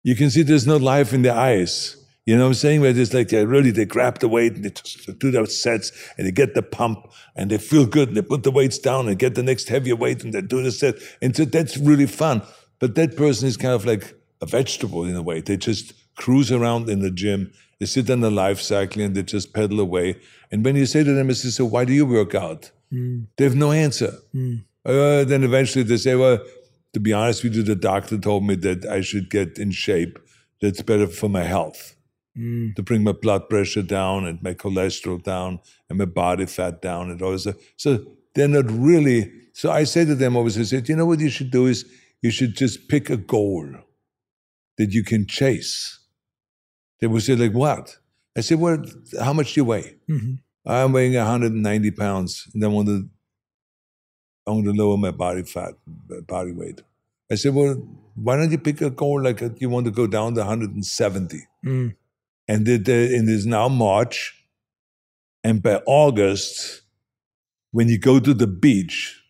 You 0.03 0.15
can 0.15 0.31
see 0.31 0.43
there's 0.43 0.67
no 0.67 0.77
life 0.77 1.15
in 1.15 1.23
their 1.23 1.37
eyes. 1.37 1.97
You 2.27 2.37
know 2.37 2.43
what 2.43 2.49
I'm 2.49 2.55
saying? 2.55 2.81
Where 2.83 2.95
it's 2.95 3.15
like 3.15 3.29
they 3.29 3.47
really 3.47 3.71
they 3.71 3.87
grab 3.87 4.19
the 4.19 4.29
weight 4.29 4.57
and 4.57 4.65
they 4.65 4.71
just 4.71 5.19
do 5.19 5.31
their 5.31 5.47
sets 5.47 5.91
and 6.19 6.27
they 6.27 6.33
get 6.33 6.55
the 6.55 6.63
pump 6.63 7.11
and 7.35 7.51
they 7.51 7.57
feel 7.57 7.87
good 7.87 8.09
and 8.09 8.17
they 8.17 8.23
put 8.23 8.43
the 8.43 8.51
weights 8.51 8.79
down 8.79 9.09
and 9.09 9.19
get 9.19 9.37
the 9.37 9.43
next 9.43 9.69
heavier 9.69 9.97
weight 9.97 10.23
and 10.23 10.35
they 10.35 10.43
do 10.43 10.63
the 10.63 10.71
set. 10.71 10.97
And 11.23 11.35
so 11.35 11.47
that's 11.47 11.79
really 11.79 12.07
fun. 12.07 12.43
But 12.79 12.95
that 12.97 13.17
person 13.17 13.49
is 13.49 13.57
kind 13.57 13.73
of 13.73 13.87
like 13.87 14.15
a 14.43 14.47
vegetable 14.47 15.05
in 15.05 15.17
a 15.17 15.23
way. 15.23 15.41
They 15.41 15.57
just 15.57 15.95
cruise 16.17 16.53
around 16.53 16.89
in 16.89 17.01
the 17.01 17.11
gym. 17.11 17.53
They 17.79 17.87
sit 17.87 18.11
on 18.11 18.21
the 18.21 18.31
life 18.31 18.61
cycle 18.61 19.03
and 19.03 19.15
they 19.15 19.23
just 19.23 19.53
pedal 19.55 19.81
away. 19.81 20.17
And 20.51 20.65
when 20.65 20.77
you 20.77 20.87
say 20.87 21.03
to 21.03 21.13
them, 21.13 21.31
I 21.31 21.33
say, 21.33 21.49
so 21.49 21.65
why 21.65 21.85
do 21.85 21.93
you 21.93 22.05
work 22.05 22.35
out? 22.35 22.71
Mm. 22.93 23.27
They 23.37 23.45
have 23.45 23.57
no 23.57 23.73
answer. 23.73 24.13
Mm. 24.35 24.65
Uh, 24.85 25.25
then 25.25 25.45
eventually 25.45 25.85
they 25.85 25.97
say, 25.97 26.15
well, 26.15 26.41
to 26.93 27.01
be 27.01 27.13
honest 27.13 27.45
with 27.45 27.55
you, 27.55 27.63
the 27.63 27.77
doctor 27.77 28.19
told 28.19 28.45
me 28.45 28.57
that 28.57 28.85
I 28.85 29.01
should 29.01 29.31
get 29.31 29.59
in 29.59 29.71
shape. 29.71 30.19
That's 30.61 30.83
better 30.83 31.07
for 31.07 31.31
my 31.31 31.45
health. 31.45 31.97
Mm. 32.39 32.77
To 32.77 32.83
bring 32.83 33.03
my 33.03 33.13
blood 33.13 33.49
pressure 33.49 33.83
down 33.83 34.27
and 34.27 34.43
my 34.43 34.55
cholesterol 34.55 35.23
down 35.23 35.61
and 35.89 35.99
my 35.99 36.05
body 36.05 36.47
fat 36.47 36.81
down 36.81 37.11
and 37.11 37.21
all 37.23 37.33
this. 37.33 37.49
So 37.77 38.05
they're 38.35 38.49
not 38.49 38.71
really. 38.71 39.33
So 39.53 39.71
I 39.71 39.85
say 39.85 40.05
to 40.05 40.15
them 40.15 40.37
always, 40.37 40.59
I 40.59 40.63
said, 40.63 40.89
you 40.89 40.97
know 40.97 41.07
what 41.07 41.21
you 41.21 41.31
should 41.31 41.51
do 41.51 41.67
is 41.67 41.85
you 42.23 42.31
should 42.31 42.57
just 42.57 42.89
pick 42.89 43.11
a 43.11 43.17
goal 43.17 43.67
that 44.79 44.93
you 44.93 45.03
can 45.03 45.27
chase. 45.27 45.99
They 47.01 47.07
would 47.07 47.23
say, 47.23 47.37
like, 47.37 47.53
what? 47.53 47.97
I 48.37 48.41
said, 48.41 48.61
well, 48.61 48.83
how 49.21 49.33
much 49.33 49.55
do 49.55 49.61
you 49.61 49.65
weigh? 49.65 49.97
I'm 50.67 50.93
weighing 50.93 51.15
190 51.15 51.91
pounds 51.93 52.49
and 52.55 52.65
I 52.65 52.69
want 52.69 52.89
to 52.89 53.09
I 54.47 54.53
want 54.53 54.65
to 54.65 54.73
lower 54.73 54.97
my 54.97 55.11
body 55.11 55.43
fat, 55.43 55.75
body 56.27 56.53
weight. 56.53 56.83
I 57.31 57.37
said, 57.37 57.55
well, 57.55 57.75
why 58.15 58.37
don't 58.37 58.51
you 58.51 58.59
pick 58.59 58.81
a 58.81 58.91
goal 58.91 59.23
like 59.23 59.41
you 59.61 59.69
want 59.69 59.85
to 59.85 59.93
go 59.93 60.07
down 60.07 60.35
to 60.35 60.41
170? 60.41 61.47
Mm. 61.65 61.95
And 62.49 62.69
it, 62.69 62.89
uh, 62.89 62.93
it 62.93 63.29
is 63.29 63.47
now 63.47 63.69
March. 63.69 64.35
And 65.45 65.63
by 65.63 65.77
August, 65.87 66.83
when 67.71 67.89
you 67.89 67.99
go 67.99 68.19
to 68.19 68.35
the 68.35 68.49
beach, 68.49 69.23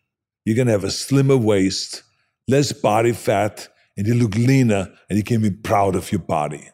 you're 0.45 0.57
going 0.57 0.67
to 0.67 0.73
have 0.73 0.85
a 0.85 0.91
slimmer 0.91 1.37
waist, 1.37 2.03
less 2.49 2.73
body 2.73 3.13
fat, 3.13 3.69
and 3.97 4.07
you 4.07 4.15
look 4.15 4.35
leaner, 4.35 4.91
and 5.09 5.19
you 5.19 5.25
can 5.25 5.43
be 5.43 5.51
proud 5.51 5.97
of 5.97 6.11
your 6.11 6.21
body. 6.21 6.71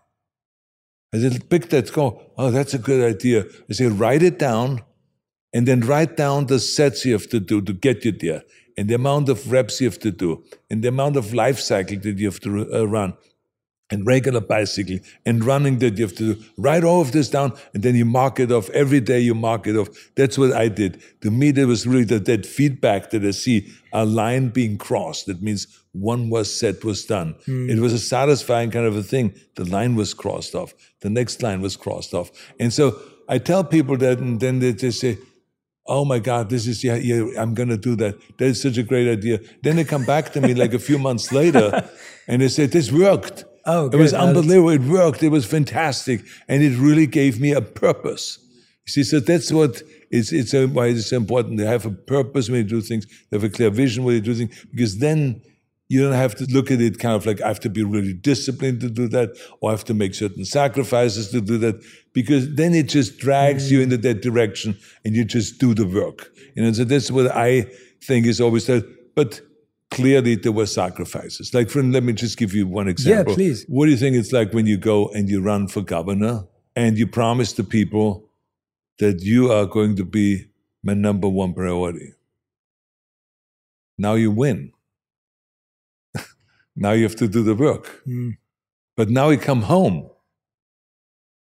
I 1.17 1.29
said, 1.29 1.49
pick 1.49 1.69
that, 1.71 1.93
go, 1.93 2.21
oh, 2.37 2.51
that's 2.51 2.75
a 2.75 2.79
good 2.79 3.15
idea. 3.15 3.45
I 3.71 3.73
said, 3.73 3.93
write 3.93 4.23
it 4.23 4.39
down, 4.39 4.83
and 5.53 5.67
then 5.67 5.81
write 5.81 6.17
down 6.17 6.47
the 6.47 6.59
sets 6.59 7.05
you 7.05 7.13
have 7.13 7.29
to 7.31 7.41
do 7.41 7.61
to 7.63 7.73
get 7.73 8.05
you 8.05 8.13
there, 8.13 8.43
and 8.77 8.89
the 8.89 8.95
amount 8.95 9.29
of 9.29 9.51
reps 9.51 9.81
you 9.81 9.89
have 9.89 9.99
to 10.01 10.11
do, 10.11 10.45
and 10.71 10.83
the 10.83 10.89
amount 10.89 11.17
of 11.17 11.33
life 11.33 11.59
cycle 11.59 11.99
that 11.99 12.19
you 12.19 12.27
have 12.27 12.41
to 12.41 12.75
uh, 12.75 12.85
run 12.85 13.15
and 13.91 14.07
regular 14.07 14.41
bicycling 14.41 15.01
and 15.25 15.45
running 15.45 15.79
that 15.79 15.97
you 15.97 16.05
have 16.05 16.15
to 16.17 16.35
do. 16.35 16.45
Write 16.57 16.83
all 16.83 17.01
of 17.01 17.13
this 17.13 17.29
down 17.29 17.53
and 17.73 17.83
then 17.83 17.95
you 17.95 18.05
mark 18.05 18.41
it 18.41 18.51
off. 18.51 18.69
Every 18.71 19.01
day 19.01 19.21
you 19.21 19.35
mark 19.35 19.67
it 19.67 19.77
off. 19.77 19.89
That's 20.17 20.37
what 20.37 20.53
I 20.53 20.69
did. 20.69 21.01
To 21.21 21.31
me, 21.31 21.53
there 21.53 21.67
was 21.67 21.87
really 21.87 22.05
that, 22.05 22.25
that 22.25 22.47
feedback 22.47 23.11
that 23.11 23.25
I 23.25 23.31
see 23.31 23.73
a 23.93 24.05
line 24.05 24.49
being 24.49 24.77
crossed. 24.77 25.27
That 25.27 25.41
means 25.41 25.67
one 25.93 26.31
was 26.31 26.53
set, 26.53 26.85
was 26.85 27.05
done. 27.05 27.37
Mm. 27.47 27.71
It 27.71 27.79
was 27.81 27.93
a 27.93 27.99
satisfying 27.99 28.71
kind 28.71 28.87
of 28.87 28.97
a 28.97 29.03
thing. 29.03 29.35
The 29.55 29.65
line 29.65 29.95
was 29.95 30.15
crossed 30.15 30.55
off. 30.55 30.75
The 31.01 31.11
next 31.11 31.43
line 31.43 31.61
was 31.61 31.77
crossed 31.77 32.13
off. 32.13 32.31
And 32.59 32.73
so 32.73 32.99
I 33.29 33.39
tell 33.39 33.63
people 33.63 33.97
that 33.99 34.19
and 34.19 34.41
then 34.41 34.59
they 34.59 34.73
just 34.73 35.01
say, 35.01 35.19
Oh 35.89 36.05
my 36.05 36.19
God, 36.19 36.51
this 36.51 36.67
is, 36.67 36.83
yeah, 36.83 36.97
yeah 36.97 37.41
I'm 37.41 37.55
going 37.55 37.69
to 37.69 37.77
do 37.77 37.95
that. 37.95 38.19
That 38.39 38.47
is 38.47 38.61
such 38.61 38.77
a 38.77 38.83
great 38.83 39.09
idea. 39.09 39.39
Then 39.63 39.77
they 39.77 39.85
come 39.85 40.05
back 40.05 40.33
to 40.33 40.41
me 40.41 40.53
like 40.53 40.75
a 40.75 40.81
few 40.81 40.99
months 40.99 41.31
later 41.31 41.89
and 42.27 42.43
they 42.43 42.49
say, 42.49 42.67
this 42.67 42.91
worked. 42.91 43.45
Oh, 43.67 43.87
it 43.87 43.97
was 43.97 44.15
unbelievable. 44.15 44.71
It 44.71 44.83
worked. 44.83 45.23
It 45.23 45.31
was 45.31 45.45
fantastic, 45.45 46.25
and 46.49 46.63
it 46.63 46.79
really 46.79 47.07
gave 47.07 47.41
me 47.41 47.53
a 47.53 47.61
purpose. 47.61 48.39
You 48.87 48.93
see, 48.93 49.05
so 49.05 49.19
that's 49.19 49.53
what 49.53 49.83
it's 50.11 50.33
it's 50.33 50.55
a, 50.55 50.67
why 50.67 50.87
it's 50.87 51.13
important 51.13 51.59
to 51.59 51.67
have 51.67 51.85
a 51.85 51.91
purpose 51.91 52.49
when 52.49 52.59
you 52.59 52.69
do 52.69 52.81
things, 52.81 53.07
to 53.07 53.13
have 53.33 53.45
a 53.45 53.51
clear 53.51 53.71
vision 53.71 54.05
when 54.05 54.15
you 54.15 54.21
do 54.21 54.35
things, 54.35 54.65
because 54.71 54.99
then 54.99 55.43
you 55.89 56.03
don't 56.03 56.15
have 56.15 56.35
to 56.37 56.45
look 56.47 56.71
at 56.71 56.81
it 56.81 56.99
kind 56.99 57.15
of 57.15 57.27
like 57.27 57.41
I 57.41 57.49
have 57.49 57.61
to 57.61 57.71
be 57.71 57.83
really 57.83 58.13
disciplined 58.13 58.81
to 58.83 58.91
do 58.91 59.09
that, 59.09 59.31
or 59.61 59.71
I 59.71 59.73
have 59.73 59.85
to 59.85 59.95
make 59.95 60.15
certain 60.15 60.45
sacrifices 60.45 61.31
to 61.31 61.41
do 61.41 61.59
that, 61.59 61.83
because 62.13 62.55
then 62.55 62.73
it 62.75 62.89
just 62.89 63.19
drags 63.19 63.69
mm. 63.69 63.73
you 63.73 63.81
into 63.81 63.97
that 63.99 64.23
direction, 64.23 64.79
and 65.05 65.17
you 65.17 65.25
just 65.25 65.59
do 65.59 65.75
the 65.75 65.87
work. 65.87 66.31
You 66.55 66.63
know, 66.63 66.73
so 66.73 66.85
that's 66.85 67.11
what 67.11 67.35
I 67.35 67.67
think 68.03 68.27
is 68.27 68.41
always 68.41 68.67
that. 68.67 68.85
But 69.17 69.41
clearly 69.91 70.35
there 70.35 70.53
were 70.53 70.67
sacrifices. 70.67 71.55
Like, 71.55 71.71
friend, 71.71 71.93
let 71.93 72.03
me 72.03 72.13
just 72.13 72.37
give 72.37 72.55
you 72.55 72.67
one 72.67 72.89
example. 72.89 73.33
Yeah, 73.33 73.37
please. 73.37 73.65
What 73.69 73.87
do 73.87 73.93
you 73.93 73.97
think 73.97 74.17
it's 74.17 74.33
like 74.33 74.53
when 74.53 74.67
you 74.67 74.77
go 74.77 75.09
and 75.09 75.29
you 75.29 75.41
run 75.41 75.69
for 75.69 75.81
governor 75.81 76.45
and 76.75 76.99
you 76.99 77.07
promise 77.07 77.53
the 77.53 77.65
people 77.65 78.29
that 78.99 79.23
you 79.23 79.51
are 79.51 79.67
going 79.67 79.97
to 79.97 80.05
be 80.05 80.47
my 80.83 80.95
number 80.95 81.29
one 81.29 81.55
priority? 81.55 82.13
Now 83.99 84.15
you 84.15 84.31
win. 84.31 84.73
now 86.77 86.93
you 86.93 87.05
have 87.05 87.17
to 87.17 87.29
do 87.29 87.43
the 87.43 87.55
work. 87.55 88.03
Mm. 88.07 88.37
But 88.97 89.11
now 89.11 89.31
you 89.31 89.39
come 89.39 89.63
home 89.63 90.11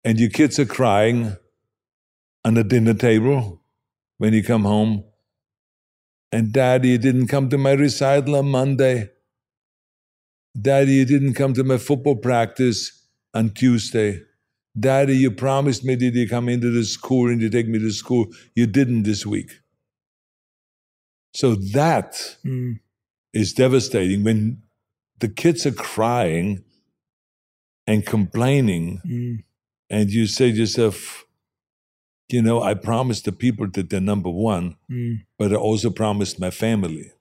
and 0.04 0.20
your 0.20 0.30
kids 0.30 0.58
are 0.60 0.66
crying 0.66 1.36
on 2.44 2.56
the 2.56 2.64
dinner 2.64 2.94
table 2.94 3.62
when 4.18 4.34
you 4.34 4.44
come 4.44 4.64
home 4.64 5.04
and 6.32 6.52
Daddy, 6.54 6.90
you 6.90 6.98
didn't 6.98 7.28
come 7.28 7.50
to 7.50 7.58
my 7.58 7.72
recital 7.74 8.36
on 8.36 8.50
Monday. 8.50 9.10
Daddy, 10.60 10.94
you 10.94 11.06
didn't 11.06 11.34
come 11.34 11.54
to 11.54 11.64
my 11.64 11.78
football 11.78 12.16
practice 12.16 13.06
on 13.34 13.52
Tuesday. 13.52 14.22
Daddy, 14.80 15.18
you 15.18 15.32
promised 15.32 15.84
me 15.84 15.96
that 15.96 16.14
you 16.14 16.28
come 16.30 16.48
into 16.48 16.72
the 16.72 16.84
school 16.86 17.30
and 17.30 17.42
you 17.42 17.50
take 17.50 17.68
me 17.68 17.80
to 17.80 17.92
school. 17.92 18.28
You 18.56 18.68
didn't 18.68 19.04
this 19.04 19.26
week. 19.26 19.52
So 21.34 21.56
that 21.56 22.38
mm. 22.46 22.80
is 23.34 23.54
devastating 23.54 24.24
when 24.24 24.62
the 25.20 25.30
kids 25.30 25.66
are 25.66 25.72
crying 25.72 26.64
and 27.88 28.06
complaining, 28.06 29.02
mm. 29.06 29.44
and 29.90 30.10
you 30.10 30.28
say 30.28 30.52
to 30.52 30.58
yourself, 30.58 31.26
you 32.34 32.42
know, 32.42 32.62
I 32.62 32.74
promised 32.74 33.26
the 33.26 33.32
people 33.32 33.68
that 33.74 33.90
they're 33.90 34.02
number 34.02 34.30
one, 34.30 34.76
mm. 34.90 35.22
but 35.38 35.52
I 35.54 35.56
also 35.56 35.90
promised 35.90 36.40
my 36.40 36.52
family. 36.52 37.12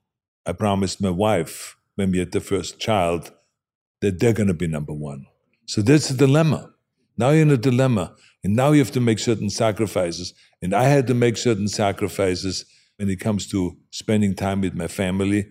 I 0.45 0.53
promised 0.53 1.01
my 1.01 1.09
wife 1.09 1.77
when 1.95 2.11
we 2.11 2.19
had 2.19 2.31
the 2.31 2.39
first 2.39 2.79
child 2.79 3.31
that 4.01 4.19
they're 4.19 4.33
going 4.33 4.47
to 4.47 4.53
be 4.53 4.67
number 4.67 4.93
one. 4.93 5.27
So 5.65 5.81
that's 5.81 6.09
a 6.09 6.17
dilemma. 6.17 6.71
Now 7.17 7.29
you're 7.29 7.43
in 7.43 7.51
a 7.51 7.57
dilemma, 7.57 8.15
and 8.43 8.55
now 8.55 8.71
you 8.71 8.79
have 8.79 8.91
to 8.91 9.01
make 9.01 9.19
certain 9.19 9.49
sacrifices. 9.49 10.33
And 10.61 10.73
I 10.73 10.83
had 10.83 11.07
to 11.07 11.13
make 11.13 11.37
certain 11.37 11.67
sacrifices 11.67 12.65
when 12.97 13.09
it 13.09 13.19
comes 13.19 13.47
to 13.47 13.77
spending 13.91 14.35
time 14.35 14.61
with 14.61 14.73
my 14.73 14.87
family, 14.87 15.47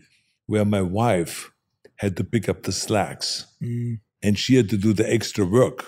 where 0.46 0.64
my 0.64 0.82
wife 0.82 1.52
had 1.96 2.16
to 2.16 2.24
pick 2.24 2.48
up 2.48 2.62
the 2.62 2.72
slacks 2.72 3.46
mm. 3.62 4.00
and 4.22 4.38
she 4.38 4.56
had 4.56 4.70
to 4.70 4.76
do 4.76 4.92
the 4.92 5.12
extra 5.12 5.44
work 5.44 5.84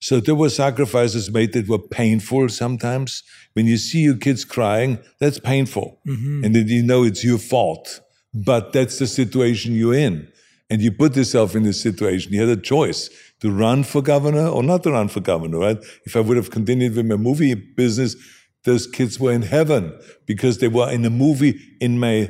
so 0.00 0.20
there 0.20 0.34
were 0.34 0.50
sacrifices 0.50 1.30
made 1.30 1.52
that 1.54 1.68
were 1.68 1.78
painful 1.78 2.48
sometimes. 2.48 3.22
When 3.54 3.66
you 3.66 3.76
see 3.76 4.00
your 4.00 4.16
kids 4.16 4.44
crying, 4.44 4.98
that's 5.18 5.40
painful. 5.40 6.00
Mm-hmm. 6.06 6.44
And 6.44 6.54
then 6.54 6.68
you 6.68 6.82
know 6.82 7.02
it's 7.02 7.24
your 7.24 7.38
fault. 7.38 8.00
But 8.32 8.72
that's 8.72 8.98
the 8.98 9.06
situation 9.06 9.74
you're 9.74 9.94
in. 9.94 10.28
And 10.70 10.80
you 10.82 10.92
put 10.92 11.16
yourself 11.16 11.56
in 11.56 11.64
this 11.64 11.82
situation. 11.82 12.32
You 12.32 12.46
had 12.46 12.58
a 12.58 12.60
choice 12.60 13.10
to 13.40 13.50
run 13.50 13.82
for 13.84 14.02
governor 14.02 14.46
or 14.46 14.62
not 14.62 14.82
to 14.84 14.92
run 14.92 15.08
for 15.08 15.20
governor, 15.20 15.58
right? 15.58 15.78
If 16.04 16.14
I 16.14 16.20
would 16.20 16.36
have 16.36 16.50
continued 16.50 16.94
with 16.94 17.06
my 17.06 17.16
movie 17.16 17.54
business, 17.54 18.16
those 18.64 18.86
kids 18.86 19.18
were 19.18 19.32
in 19.32 19.42
heaven 19.42 19.98
because 20.26 20.58
they 20.58 20.68
were 20.68 20.90
in 20.90 21.04
a 21.04 21.10
movie 21.10 21.58
in 21.80 21.98
my 21.98 22.28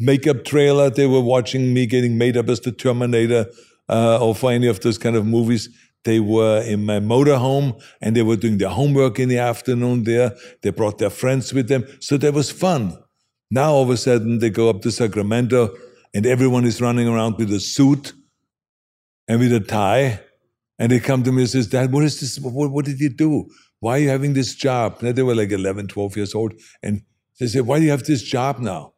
makeup 0.00 0.44
trailer. 0.44 0.90
They 0.90 1.06
were 1.06 1.20
watching 1.20 1.74
me 1.74 1.86
getting 1.86 2.16
made 2.18 2.36
up 2.36 2.48
as 2.48 2.60
the 2.60 2.72
Terminator 2.72 3.46
uh, 3.88 4.18
or 4.20 4.34
for 4.34 4.52
any 4.52 4.66
of 4.66 4.80
those 4.80 4.98
kind 4.98 5.16
of 5.16 5.26
movies. 5.26 5.68
They 6.06 6.20
were 6.20 6.62
in 6.62 6.86
my 6.86 7.00
motorhome 7.00 7.82
and 8.00 8.14
they 8.14 8.22
were 8.22 8.36
doing 8.36 8.58
their 8.58 8.68
homework 8.68 9.18
in 9.18 9.28
the 9.28 9.38
afternoon 9.38 10.04
there. 10.04 10.36
They 10.62 10.70
brought 10.70 10.98
their 10.98 11.10
friends 11.10 11.52
with 11.52 11.66
them. 11.66 11.84
So 11.98 12.16
that 12.18 12.32
was 12.32 12.48
fun. 12.48 12.96
Now 13.50 13.72
all 13.72 13.82
of 13.82 13.90
a 13.90 13.96
sudden 13.96 14.38
they 14.38 14.50
go 14.50 14.70
up 14.70 14.82
to 14.82 14.92
Sacramento 14.92 15.74
and 16.14 16.24
everyone 16.24 16.64
is 16.64 16.80
running 16.80 17.08
around 17.08 17.38
with 17.38 17.52
a 17.52 17.58
suit 17.58 18.12
and 19.26 19.40
with 19.40 19.52
a 19.52 19.58
tie. 19.58 20.20
And 20.78 20.92
they 20.92 21.00
come 21.00 21.24
to 21.24 21.32
me 21.32 21.42
and 21.42 21.50
says, 21.50 21.66
Dad, 21.66 21.92
what 21.92 22.04
is 22.04 22.20
this? 22.20 22.38
What, 22.38 22.70
what 22.70 22.84
did 22.84 23.00
you 23.00 23.08
do? 23.08 23.50
Why 23.80 23.96
are 23.96 23.98
you 23.98 24.08
having 24.08 24.34
this 24.34 24.54
job? 24.54 25.02
Now 25.02 25.10
they 25.10 25.24
were 25.24 25.34
like 25.34 25.50
11, 25.50 25.88
12 25.88 26.16
years 26.16 26.36
old. 26.36 26.54
And 26.84 27.02
they 27.40 27.48
said, 27.48 27.66
why 27.66 27.80
do 27.80 27.84
you 27.84 27.90
have 27.90 28.04
this 28.04 28.22
job 28.22 28.60
now? 28.60 28.92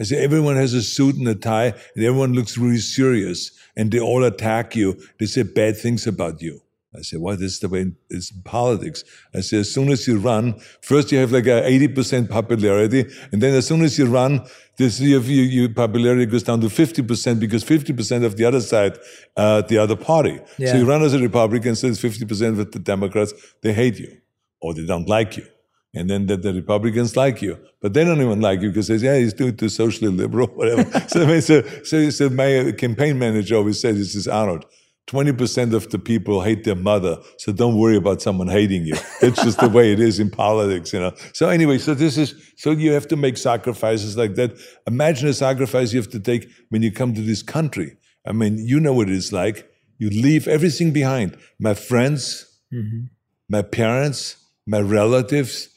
I 0.00 0.04
say, 0.04 0.22
everyone 0.22 0.56
has 0.56 0.74
a 0.74 0.82
suit 0.82 1.16
and 1.16 1.28
a 1.28 1.34
tie 1.34 1.74
and 1.94 2.04
everyone 2.04 2.32
looks 2.32 2.58
really 2.58 2.78
serious 2.78 3.52
and 3.76 3.92
they 3.92 4.00
all 4.00 4.24
attack 4.24 4.74
you. 4.74 5.00
They 5.20 5.26
say 5.26 5.42
bad 5.42 5.76
things 5.76 6.06
about 6.06 6.42
you. 6.42 6.60
I 6.96 7.02
say, 7.02 7.16
well, 7.16 7.36
this 7.36 7.54
is 7.54 7.60
the 7.60 7.68
way 7.68 7.92
it's 8.08 8.30
politics. 8.44 9.02
I 9.34 9.40
say, 9.40 9.58
as 9.58 9.72
soon 9.72 9.90
as 9.90 10.06
you 10.06 10.18
run, 10.18 10.54
first 10.80 11.10
you 11.10 11.18
have 11.18 11.32
like 11.32 11.46
a 11.46 11.62
80% 11.62 12.30
popularity, 12.30 13.04
and 13.32 13.42
then 13.42 13.52
as 13.54 13.66
soon 13.66 13.82
as 13.82 13.98
you 13.98 14.06
run, 14.06 14.46
this 14.76 15.00
your, 15.00 15.20
your 15.20 15.68
popularity 15.70 16.26
goes 16.26 16.44
down 16.44 16.60
to 16.60 16.68
50% 16.68 17.40
because 17.40 17.64
50% 17.64 18.24
of 18.24 18.36
the 18.36 18.44
other 18.44 18.60
side, 18.60 18.96
uh, 19.36 19.62
the 19.62 19.78
other 19.78 19.96
party. 19.96 20.40
Yeah. 20.56 20.70
So 20.70 20.78
you 20.78 20.84
run 20.84 21.02
as 21.02 21.14
a 21.14 21.18
Republican, 21.18 21.74
so 21.74 21.88
it's 21.88 22.00
50% 22.00 22.60
of 22.60 22.70
the 22.70 22.78
Democrats, 22.78 23.32
they 23.62 23.72
hate 23.72 23.98
you 23.98 24.16
or 24.60 24.72
they 24.72 24.86
don't 24.86 25.08
like 25.08 25.36
you 25.36 25.46
and 25.94 26.10
then 26.10 26.26
that 26.26 26.42
the, 26.42 26.52
Republicans 26.52 27.16
like 27.16 27.40
you, 27.40 27.58
but 27.80 27.94
they 27.94 28.04
don't 28.04 28.20
even 28.20 28.40
like 28.40 28.60
you 28.60 28.68
because 28.68 28.88
they 28.88 28.98
say, 28.98 29.06
yeah, 29.06 29.18
he's 29.18 29.34
doing 29.34 29.56
too 29.56 29.68
socially 29.68 30.10
liberal, 30.10 30.46
whatever. 30.54 30.84
so, 31.08 31.40
so, 31.40 31.62
so, 31.84 32.10
so, 32.10 32.30
my 32.30 32.72
campaign 32.76 33.18
manager 33.18 33.56
always 33.56 33.80
says, 33.80 33.98
this 33.98 34.14
is 34.14 34.26
Arnold, 34.26 34.64
20% 35.06 35.74
of 35.74 35.90
the 35.90 35.98
people 35.98 36.42
hate 36.42 36.64
their 36.64 36.74
mother, 36.74 37.18
so 37.36 37.52
don't 37.52 37.76
worry 37.76 37.96
about 37.96 38.22
someone 38.22 38.48
hating 38.48 38.86
you. 38.86 38.96
It's 39.20 39.42
just 39.42 39.60
the 39.60 39.68
way 39.68 39.92
it 39.92 40.00
is 40.00 40.18
in 40.18 40.30
politics, 40.30 40.92
you 40.92 41.00
know. 41.00 41.12
So 41.34 41.48
anyway, 41.48 41.78
so 41.78 41.94
this 41.94 42.16
is, 42.16 42.34
so 42.56 42.70
you 42.70 42.92
have 42.92 43.06
to 43.08 43.16
make 43.16 43.36
sacrifices 43.36 44.16
like 44.16 44.34
that. 44.36 44.58
Imagine 44.86 45.28
a 45.28 45.34
sacrifice 45.34 45.92
you 45.92 46.00
have 46.00 46.10
to 46.10 46.20
take 46.20 46.48
when 46.70 46.82
you 46.82 46.90
come 46.90 47.12
to 47.14 47.20
this 47.20 47.42
country. 47.42 47.96
I 48.26 48.32
mean, 48.32 48.58
you 48.58 48.80
know 48.80 48.94
what 48.94 49.10
it 49.10 49.14
is 49.14 49.32
like. 49.32 49.68
You 49.98 50.08
leave 50.08 50.48
everything 50.48 50.92
behind. 50.92 51.36
My 51.58 51.74
friends, 51.74 52.46
mm-hmm. 52.72 53.04
my 53.48 53.60
parents, 53.60 54.36
my 54.66 54.80
relatives, 54.80 55.68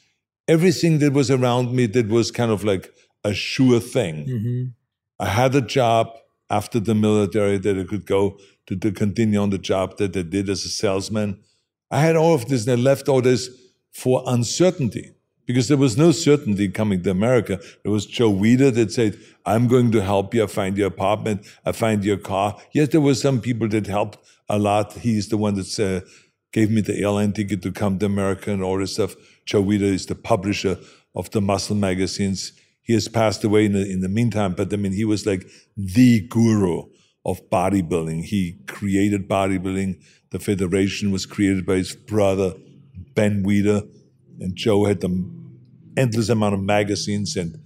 everything 0.48 1.00
that 1.00 1.14
was 1.14 1.30
around 1.30 1.74
me 1.74 1.86
that 1.88 2.08
was 2.08 2.32
kind 2.32 2.52
of 2.52 2.64
like 2.64 2.94
a 3.24 3.34
sure 3.34 3.80
thing. 3.80 4.26
Mm-hmm. 4.28 4.64
I 5.20 5.26
had 5.28 5.56
a 5.56 5.62
job 5.62 6.16
after 6.50 6.80
the 6.80 6.96
military 6.96 7.58
that 7.58 7.78
I 7.78 7.84
could 7.84 8.06
go 8.06 8.40
to, 8.68 8.76
to 8.76 8.92
continue 8.92 9.40
on 9.40 9.50
the 9.50 9.58
job 9.58 9.98
that 9.98 10.16
I 10.16 10.22
did 10.22 10.50
as 10.50 10.64
a 10.64 10.70
salesman. 10.70 11.40
I 11.92 12.00
had 12.00 12.16
all 12.16 12.34
of 12.34 12.48
this 12.48 12.68
and 12.68 12.80
I 12.80 12.82
left 12.82 13.10
all 13.10 13.22
this 13.22 13.50
for 13.92 14.24
uncertainty 14.28 15.14
because 15.46 15.70
there 15.70 15.78
was 15.78 15.98
no 15.98 16.12
certainty 16.12 16.68
coming 16.70 17.02
to 17.04 17.10
America. 17.10 17.60
There 17.84 17.92
was 17.92 18.06
Joe 18.06 18.32
Weider 18.32 18.74
that 18.74 18.92
said, 18.92 19.18
I'm 19.46 19.68
going 19.68 19.92
to 19.94 20.04
help 20.04 20.34
you. 20.34 20.44
I 20.44 20.48
find 20.48 20.78
your 20.78 20.88
apartment. 20.88 21.46
I 21.66 21.72
find 21.72 22.04
your 22.04 22.18
car. 22.18 22.58
Yes, 22.74 22.90
there 22.90 23.02
were 23.02 23.16
some 23.16 23.42
people 23.42 23.68
that 23.70 23.88
helped 23.88 24.20
a 24.50 24.60
lot. 24.60 24.94
He's 24.94 25.30
the 25.30 25.38
one 25.38 25.56
that 25.56 25.80
uh, 25.80 26.08
gave 26.52 26.70
me 26.70 26.82
the 26.82 27.02
airline 27.02 27.32
ticket 27.32 27.62
to 27.64 27.72
come 27.72 27.98
to 28.00 28.06
America 28.06 28.52
and 28.52 28.62
all 28.62 28.78
this 28.78 28.94
stuff. 28.94 29.16
Joe 29.48 29.64
Weider 29.64 29.82
is 29.82 30.06
the 30.06 30.16
publisher 30.16 30.78
of 31.16 31.32
the 31.32 31.42
muscle 31.42 31.76
magazines. 31.76 32.52
He 32.84 32.94
has 32.94 33.08
passed 33.08 33.44
away 33.44 33.66
in 33.66 33.74
the, 33.74 33.90
in 33.90 34.02
the 34.02 34.10
meantime, 34.10 34.54
but 34.54 34.72
I 34.72 34.76
mean, 34.76 34.92
he 34.92 35.06
was 35.06 35.26
like 35.26 35.50
the 35.76 36.28
guru 36.28 36.84
of 37.26 37.42
bodybuilding. 37.50 38.26
He 38.26 38.60
created 38.68 39.28
bodybuilding. 39.28 40.04
The 40.32 40.40
federation 40.40 41.12
was 41.12 41.26
created 41.26 41.66
by 41.66 41.76
his 41.76 41.96
brother, 41.96 42.54
Ben 43.16 43.44
Weider, 43.44 43.90
and 44.40 44.56
Joe 44.56 44.86
had 44.86 45.00
the 45.02 45.10
endless 45.98 46.30
amount 46.30 46.54
of 46.54 46.62
magazines 46.62 47.36
and 47.36 47.58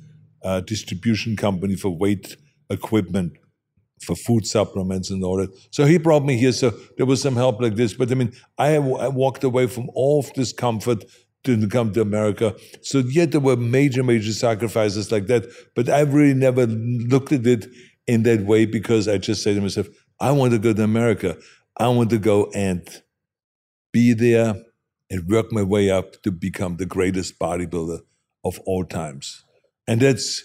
uh, 0.43 0.61
distribution 0.61 1.35
company 1.35 1.75
for 1.75 1.89
weight 1.89 2.37
equipment 2.69 3.33
for 4.01 4.15
food 4.15 4.47
supplements 4.47 5.09
and 5.11 5.23
all 5.23 5.37
that. 5.37 5.51
So 5.71 5.85
he 5.85 5.97
brought 5.97 6.23
me 6.23 6.37
here. 6.37 6.51
So 6.51 6.71
there 6.97 7.05
was 7.05 7.21
some 7.21 7.35
help 7.35 7.61
like 7.61 7.75
this. 7.75 7.93
But 7.93 8.11
I 8.11 8.15
mean, 8.15 8.33
I, 8.57 8.75
I 8.75 9.07
walked 9.07 9.43
away 9.43 9.67
from 9.67 9.89
all 9.93 10.19
of 10.19 10.33
this 10.33 10.53
comfort 10.53 11.05
to 11.43 11.67
come 11.67 11.91
to 11.93 12.01
America. 12.01 12.55
So 12.81 12.99
yet 12.99 13.31
there 13.31 13.41
were 13.41 13.55
major, 13.55 14.03
major 14.03 14.33
sacrifices 14.33 15.11
like 15.11 15.27
that. 15.27 15.45
But 15.75 15.89
I 15.89 16.01
really 16.01 16.33
never 16.33 16.67
looked 16.67 17.31
at 17.31 17.45
it 17.47 17.67
in 18.07 18.23
that 18.23 18.41
way 18.41 18.65
because 18.65 19.07
I 19.07 19.17
just 19.17 19.43
said 19.43 19.55
to 19.55 19.61
myself, 19.61 19.87
I 20.19 20.31
want 20.31 20.53
to 20.53 20.59
go 20.59 20.73
to 20.73 20.83
America. 20.83 21.37
I 21.77 21.87
want 21.87 22.09
to 22.11 22.19
go 22.19 22.51
and 22.53 22.87
be 23.91 24.13
there 24.13 24.55
and 25.09 25.27
work 25.27 25.51
my 25.51 25.63
way 25.63 25.89
up 25.89 26.21
to 26.23 26.31
become 26.31 26.77
the 26.77 26.85
greatest 26.85 27.39
bodybuilder 27.39 27.99
of 28.43 28.59
all 28.65 28.85
times. 28.85 29.43
And 29.87 30.01
that's, 30.01 30.43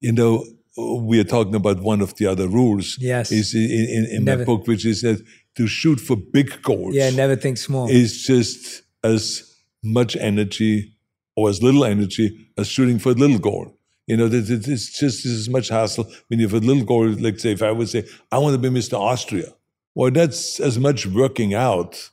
you 0.00 0.12
know, 0.12 0.44
we 0.76 1.20
are 1.20 1.24
talking 1.24 1.54
about 1.54 1.80
one 1.80 2.00
of 2.00 2.16
the 2.16 2.26
other 2.26 2.48
rules. 2.48 2.96
Yes. 2.98 3.30
Is 3.30 3.54
in, 3.54 3.62
in, 3.62 4.16
in 4.16 4.24
my 4.24 4.44
book, 4.44 4.66
which 4.66 4.84
is 4.84 5.02
that 5.02 5.24
to 5.56 5.66
shoot 5.66 6.00
for 6.00 6.16
big 6.16 6.62
goals. 6.62 6.94
Yeah, 6.94 7.10
never 7.10 7.36
think 7.36 7.58
small. 7.58 7.88
Is 7.88 8.22
just 8.22 8.82
as 9.04 9.51
much 9.82 10.16
energy 10.16 10.92
or 11.36 11.48
as 11.48 11.62
little 11.62 11.84
energy 11.84 12.48
as 12.58 12.68
shooting 12.68 12.98
for 12.98 13.10
a 13.10 13.14
little 13.14 13.38
goal. 13.38 13.76
You 14.06 14.16
know, 14.16 14.28
it's 14.30 14.98
just 14.98 15.24
as 15.24 15.48
much 15.48 15.68
hassle. 15.68 16.10
When 16.28 16.40
you 16.40 16.48
have 16.48 16.62
a 16.62 16.66
little 16.66 16.84
goal, 16.84 17.08
like 17.08 17.38
say, 17.38 17.52
if 17.52 17.62
I 17.62 17.70
would 17.70 17.88
say, 17.88 18.04
I 18.30 18.38
want 18.38 18.54
to 18.54 18.58
be 18.58 18.68
Mr. 18.68 18.98
Austria, 18.98 19.52
well, 19.94 20.10
that's 20.10 20.58
as 20.60 20.78
much 20.78 21.06
working 21.06 21.54
out 21.54 22.10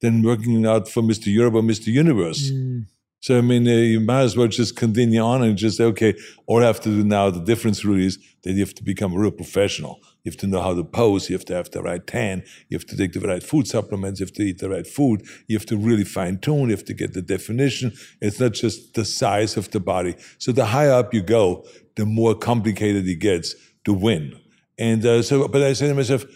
than 0.00 0.22
working 0.22 0.64
out 0.64 0.88
for 0.88 1.02
Mr. 1.02 1.26
Europe 1.26 1.54
or 1.54 1.62
Mr. 1.62 1.88
Universe. 1.88 2.50
Mm. 2.50 2.86
So, 3.20 3.36
I 3.36 3.40
mean, 3.40 3.66
uh, 3.66 3.72
you 3.72 4.00
might 4.00 4.22
as 4.22 4.36
well 4.36 4.46
just 4.46 4.76
continue 4.76 5.20
on 5.20 5.42
and 5.42 5.56
just 5.56 5.76
say, 5.78 5.84
okay, 5.84 6.14
all 6.46 6.62
I 6.62 6.66
have 6.66 6.80
to 6.82 6.88
do 6.88 7.04
now, 7.04 7.30
the 7.30 7.40
difference 7.40 7.84
really 7.84 8.06
is 8.06 8.18
that 8.44 8.52
you 8.52 8.60
have 8.60 8.74
to 8.74 8.84
become 8.84 9.12
a 9.12 9.18
real 9.18 9.32
professional. 9.32 10.00
You 10.28 10.32
have 10.32 10.40
to 10.40 10.46
know 10.46 10.60
how 10.60 10.74
to 10.74 10.84
pose. 10.84 11.30
You 11.30 11.36
have 11.36 11.46
to 11.46 11.54
have 11.54 11.70
the 11.70 11.80
right 11.80 12.06
tan. 12.06 12.44
You 12.68 12.76
have 12.76 12.84
to 12.88 12.96
take 12.98 13.14
the 13.14 13.20
right 13.20 13.42
food 13.42 13.66
supplements. 13.66 14.20
You 14.20 14.26
have 14.26 14.34
to 14.34 14.42
eat 14.42 14.58
the 14.58 14.68
right 14.68 14.86
food. 14.86 15.26
You 15.46 15.56
have 15.56 15.64
to 15.66 15.78
really 15.78 16.04
fine 16.04 16.36
tune. 16.36 16.68
You 16.68 16.76
have 16.76 16.84
to 16.84 16.92
get 16.92 17.14
the 17.14 17.22
definition. 17.22 17.94
It's 18.20 18.38
not 18.38 18.52
just 18.52 18.92
the 18.92 19.06
size 19.06 19.56
of 19.56 19.70
the 19.70 19.80
body. 19.80 20.16
So 20.36 20.52
the 20.52 20.66
higher 20.66 20.92
up 20.92 21.14
you 21.14 21.22
go, 21.22 21.64
the 21.96 22.04
more 22.04 22.34
complicated 22.34 23.08
it 23.08 23.20
gets 23.20 23.54
to 23.86 23.94
win. 23.94 24.38
And 24.78 25.06
uh, 25.06 25.22
so, 25.22 25.48
but 25.48 25.62
I 25.62 25.72
said 25.72 25.88
to 25.88 25.94
myself, 25.94 26.26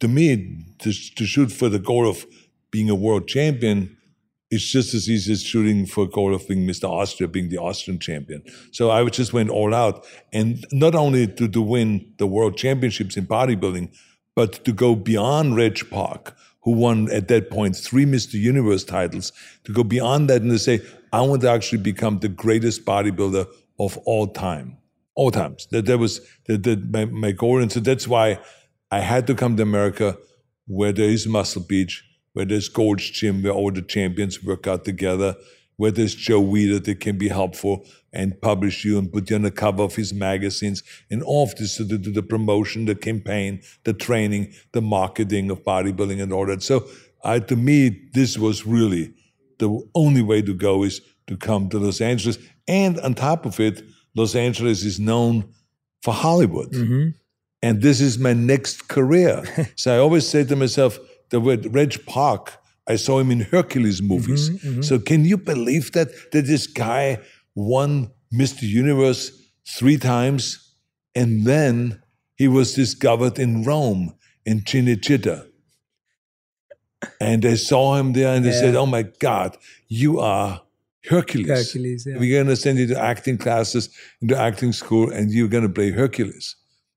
to 0.00 0.08
me, 0.08 0.64
to, 0.78 0.92
to 1.16 1.26
shoot 1.26 1.52
for 1.52 1.68
the 1.68 1.78
goal 1.78 2.08
of 2.08 2.24
being 2.70 2.88
a 2.88 2.94
world 2.94 3.28
champion, 3.28 3.95
it's 4.50 4.70
just 4.70 4.94
as 4.94 5.10
easy 5.10 5.32
as 5.32 5.42
shooting 5.42 5.86
for 5.86 6.04
a 6.04 6.08
goal 6.08 6.34
of 6.34 6.46
being 6.46 6.66
Mr. 6.66 6.88
Austria, 6.88 7.28
being 7.28 7.48
the 7.48 7.58
Austrian 7.58 7.98
champion. 7.98 8.42
So 8.70 8.90
I 8.90 9.04
just 9.08 9.32
went 9.32 9.50
all 9.50 9.74
out. 9.74 10.06
And 10.32 10.64
not 10.70 10.94
only 10.94 11.26
to, 11.26 11.48
to 11.48 11.60
win 11.60 12.12
the 12.18 12.26
world 12.26 12.56
championships 12.56 13.16
in 13.16 13.26
bodybuilding, 13.26 13.92
but 14.36 14.64
to 14.64 14.72
go 14.72 14.94
beyond 14.94 15.56
Reg 15.56 15.90
Park, 15.90 16.36
who 16.62 16.72
won 16.72 17.10
at 17.10 17.28
that 17.28 17.50
point 17.50 17.76
three 17.76 18.06
Mr. 18.06 18.34
Universe 18.34 18.84
titles, 18.84 19.32
to 19.64 19.72
go 19.72 19.82
beyond 19.82 20.30
that 20.30 20.42
and 20.42 20.50
to 20.50 20.58
say, 20.58 20.80
I 21.12 21.22
want 21.22 21.42
to 21.42 21.50
actually 21.50 21.82
become 21.82 22.18
the 22.20 22.28
greatest 22.28 22.84
bodybuilder 22.84 23.46
of 23.80 23.96
all 23.98 24.28
time. 24.28 24.76
All 25.14 25.30
times. 25.30 25.66
That, 25.70 25.86
that 25.86 25.98
was 25.98 26.20
that, 26.46 26.62
that 26.64 26.90
my, 26.90 27.06
my 27.06 27.32
goal. 27.32 27.60
And 27.62 27.72
so 27.72 27.80
that's 27.80 28.06
why 28.06 28.38
I 28.90 29.00
had 29.00 29.26
to 29.28 29.34
come 29.34 29.56
to 29.56 29.62
America 29.62 30.18
where 30.66 30.92
there 30.92 31.08
is 31.08 31.26
Muscle 31.26 31.62
Beach 31.62 32.04
where 32.36 32.44
there's 32.44 32.68
Gold's 32.68 33.08
Gym, 33.08 33.42
where 33.42 33.52
all 33.52 33.70
the 33.70 33.80
champions 33.80 34.44
work 34.44 34.66
out 34.66 34.84
together, 34.84 35.36
where 35.78 35.90
there's 35.90 36.14
Joe 36.14 36.42
Weider 36.42 36.84
that 36.84 37.00
can 37.00 37.16
be 37.16 37.28
helpful 37.28 37.86
and 38.12 38.38
publish 38.42 38.84
you 38.84 38.98
and 38.98 39.10
put 39.10 39.30
you 39.30 39.36
on 39.36 39.42
the 39.42 39.50
cover 39.50 39.82
of 39.82 39.96
his 39.96 40.12
magazines, 40.12 40.82
and 41.10 41.22
all 41.22 41.44
of 41.44 41.54
this 41.54 41.78
to 41.78 41.84
do 41.84 41.96
the 41.96 42.22
promotion, 42.22 42.84
the 42.84 42.94
campaign, 42.94 43.62
the 43.84 43.94
training, 43.94 44.52
the 44.72 44.82
marketing 44.82 45.50
of 45.50 45.64
bodybuilding 45.64 46.22
and 46.22 46.30
all 46.30 46.44
that. 46.44 46.62
So, 46.62 46.86
I, 47.24 47.38
to 47.38 47.56
me, 47.56 48.02
this 48.12 48.36
was 48.36 48.66
really 48.66 49.14
the 49.58 49.80
only 49.94 50.20
way 50.20 50.42
to 50.42 50.52
go 50.52 50.82
is 50.82 51.00
to 51.28 51.38
come 51.38 51.70
to 51.70 51.78
Los 51.78 52.02
Angeles. 52.02 52.36
And 52.68 53.00
on 53.00 53.14
top 53.14 53.46
of 53.46 53.58
it, 53.60 53.82
Los 54.14 54.34
Angeles 54.34 54.84
is 54.84 55.00
known 55.00 55.54
for 56.02 56.12
Hollywood. 56.12 56.72
Mm-hmm. 56.72 57.08
And 57.62 57.80
this 57.80 58.02
is 58.02 58.18
my 58.18 58.34
next 58.34 58.88
career. 58.88 59.42
so 59.76 59.96
I 59.96 59.98
always 60.00 60.28
say 60.28 60.44
to 60.44 60.54
myself, 60.54 60.98
the 61.30 61.40
word 61.40 61.74
Reg 61.74 62.04
Park. 62.06 62.54
I 62.88 62.96
saw 62.96 63.18
him 63.18 63.30
in 63.30 63.40
Hercules 63.40 64.00
movies. 64.00 64.50
Mm-hmm, 64.50 64.68
mm-hmm. 64.68 64.82
So 64.82 64.98
can 64.98 65.24
you 65.24 65.36
believe 65.36 65.92
that 65.92 66.08
that 66.32 66.46
this 66.46 66.66
guy 66.66 67.18
won 67.54 68.10
Mr. 68.32 68.62
Universe 68.62 69.32
three 69.66 69.96
times, 69.96 70.74
and 71.14 71.44
then 71.44 72.02
he 72.36 72.48
was 72.48 72.74
discovered 72.74 73.38
in 73.38 73.64
Rome 73.64 74.14
in 74.44 74.60
Cinecittà. 74.60 75.46
And 77.20 77.42
they 77.42 77.56
saw 77.56 77.96
him 77.96 78.12
there 78.12 78.34
and 78.34 78.44
they 78.44 78.50
yeah. 78.50 78.60
said, 78.60 78.76
Oh 78.76 78.86
my 78.86 79.02
God, 79.02 79.56
you 79.88 80.20
are 80.20 80.62
Hercules. 81.04 81.48
Hercules, 81.48 82.06
yeah. 82.06 82.18
We're 82.18 82.36
going 82.42 82.48
to 82.48 82.56
send 82.56 82.78
you 82.78 82.86
to 82.88 83.00
acting 83.00 83.38
classes, 83.38 83.90
into 84.20 84.36
acting 84.36 84.72
school, 84.72 85.10
and 85.10 85.30
you're 85.30 85.48
going 85.48 85.62
to 85.62 85.68
play 85.68 85.90
Hercules. 85.90 86.56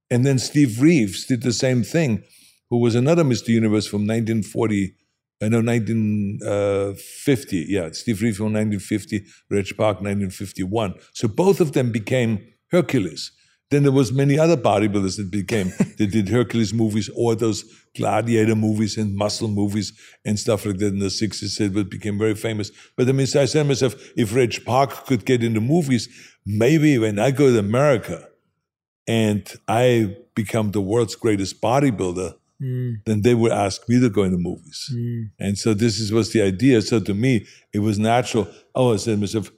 And 0.09 0.25
then 0.25 0.39
Steve 0.39 0.82
Reeves 0.82 1.25
did 1.25 1.43
the 1.43 1.53
same 1.53 1.84
thing 1.84 2.23
who 2.70 2.78
was 2.78 2.95
another 2.95 3.24
Mr. 3.24 3.49
Universe 3.49 3.88
from 3.88 4.01
1940, 4.01 4.93
uh, 5.41 5.49
no, 5.49 5.61
1950. 5.61 7.65
Yeah, 7.70 7.89
Steve 7.91 8.22
Reeves 8.22 8.38
from 8.38 8.53
1950, 8.53 9.26
Reg 9.49 9.67
Park 9.78 10.01
1951. 10.01 10.95
So 11.13 11.28
both 11.28 11.59
of 11.59 11.74
them 11.74 11.91
became 11.91 12.45
Hercules. 12.72 13.32
Then 13.72 13.84
there 13.84 13.91
was 13.91 14.11
many 14.11 14.39
other 14.39 14.57
bodybuilders 14.57 15.17
that 15.17 15.30
became 15.30 15.72
they 15.97 16.07
did 16.07 16.30
Hercules 16.30 16.74
movies 16.74 17.09
or 17.15 17.36
those 17.36 17.63
gladiator 17.95 18.55
movies 18.55 18.97
and 18.97 19.15
muscle 19.15 19.47
movies 19.47 19.93
and 20.26 20.39
stuff 20.39 20.65
like 20.65 20.78
that 20.78 20.88
in 20.88 20.99
the 20.99 21.07
60s 21.07 21.74
that 21.74 21.89
became 21.89 22.17
very 22.17 22.36
famous. 22.36 22.72
But 22.97 23.07
I 23.07 23.11
mean, 23.11 23.28
so 23.28 23.41
I 23.41 23.45
said 23.45 23.63
to 23.63 23.67
myself, 23.67 23.95
if 24.15 24.34
Reg 24.34 24.65
Park 24.65 25.05
could 25.05 25.26
get 25.26 25.43
into 25.43 25.61
movies, 25.61 26.09
maybe 26.45 26.97
when 26.97 27.20
I 27.20 27.32
go 27.32 27.51
to 27.51 27.59
America 27.59 28.28
and 29.07 29.47
I 29.67 30.17
become 30.36 30.72
the 30.72 30.82
world's 30.82 31.15
greatest 31.15 31.61
bodybuilder, 31.61 32.36
Mm. 32.62 33.05
then 33.05 33.22
they 33.22 33.34
would 33.34 33.53
ask 33.53 33.88
me 33.88 34.01
to 34.01 34.10
go 34.10 34.24
into 34.24 34.38
movies. 34.38 34.91
Mm. 34.93 35.32
And 35.39 35.57
so 35.57 35.74
this 35.74 35.97
is, 35.97 36.12
was 36.12 36.34
the 36.34 36.41
idea. 36.41 36.82
So 36.82 36.99
to 36.99 37.14
me, 37.14 37.45
it 37.72 37.80
was 37.80 37.97
natural. 37.97 38.49
Oh, 38.76 38.93
I 38.93 38.97
said 38.97 39.12
to 39.12 39.18
myself, 39.18 39.51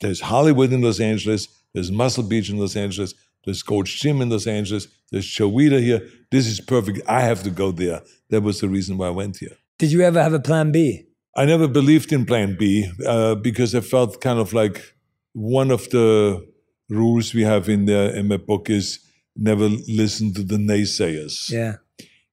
there's 0.00 0.20
Hollywood 0.20 0.72
in 0.72 0.82
Los 0.82 0.98
Angeles, 0.98 1.46
there's 1.74 1.92
Muscle 1.92 2.24
Beach 2.24 2.50
in 2.50 2.58
Los 2.58 2.74
Angeles, 2.74 3.14
there's 3.44 3.62
Gold's 3.62 3.92
Gym 3.92 4.20
in 4.20 4.30
Los 4.30 4.46
Angeles, 4.46 4.88
there's 5.12 5.26
Weider 5.26 5.80
here. 5.80 6.02
This 6.30 6.46
is 6.46 6.60
perfect. 6.60 7.00
I 7.08 7.20
have 7.20 7.42
to 7.44 7.50
go 7.50 7.70
there. 7.70 8.02
That 8.30 8.42
was 8.42 8.60
the 8.60 8.68
reason 8.68 8.98
why 8.98 9.06
I 9.06 9.10
went 9.10 9.38
here. 9.38 9.56
Did 9.78 9.92
you 9.92 10.02
ever 10.02 10.20
have 10.20 10.34
a 10.34 10.40
plan 10.40 10.72
B? 10.72 11.06
I 11.36 11.44
never 11.44 11.68
believed 11.68 12.12
in 12.12 12.26
plan 12.26 12.56
B 12.58 12.90
uh, 13.06 13.36
because 13.36 13.74
I 13.76 13.80
felt 13.80 14.20
kind 14.20 14.40
of 14.40 14.52
like 14.52 14.94
one 15.34 15.70
of 15.70 15.88
the 15.90 16.44
rules 16.88 17.32
we 17.32 17.42
have 17.42 17.68
in 17.68 17.84
the 17.84 18.16
in 18.18 18.26
my 18.26 18.38
book 18.38 18.68
is 18.70 18.98
never 19.36 19.68
listen 19.68 20.34
to 20.34 20.42
the 20.42 20.56
naysayers. 20.56 21.48
Yeah 21.50 21.76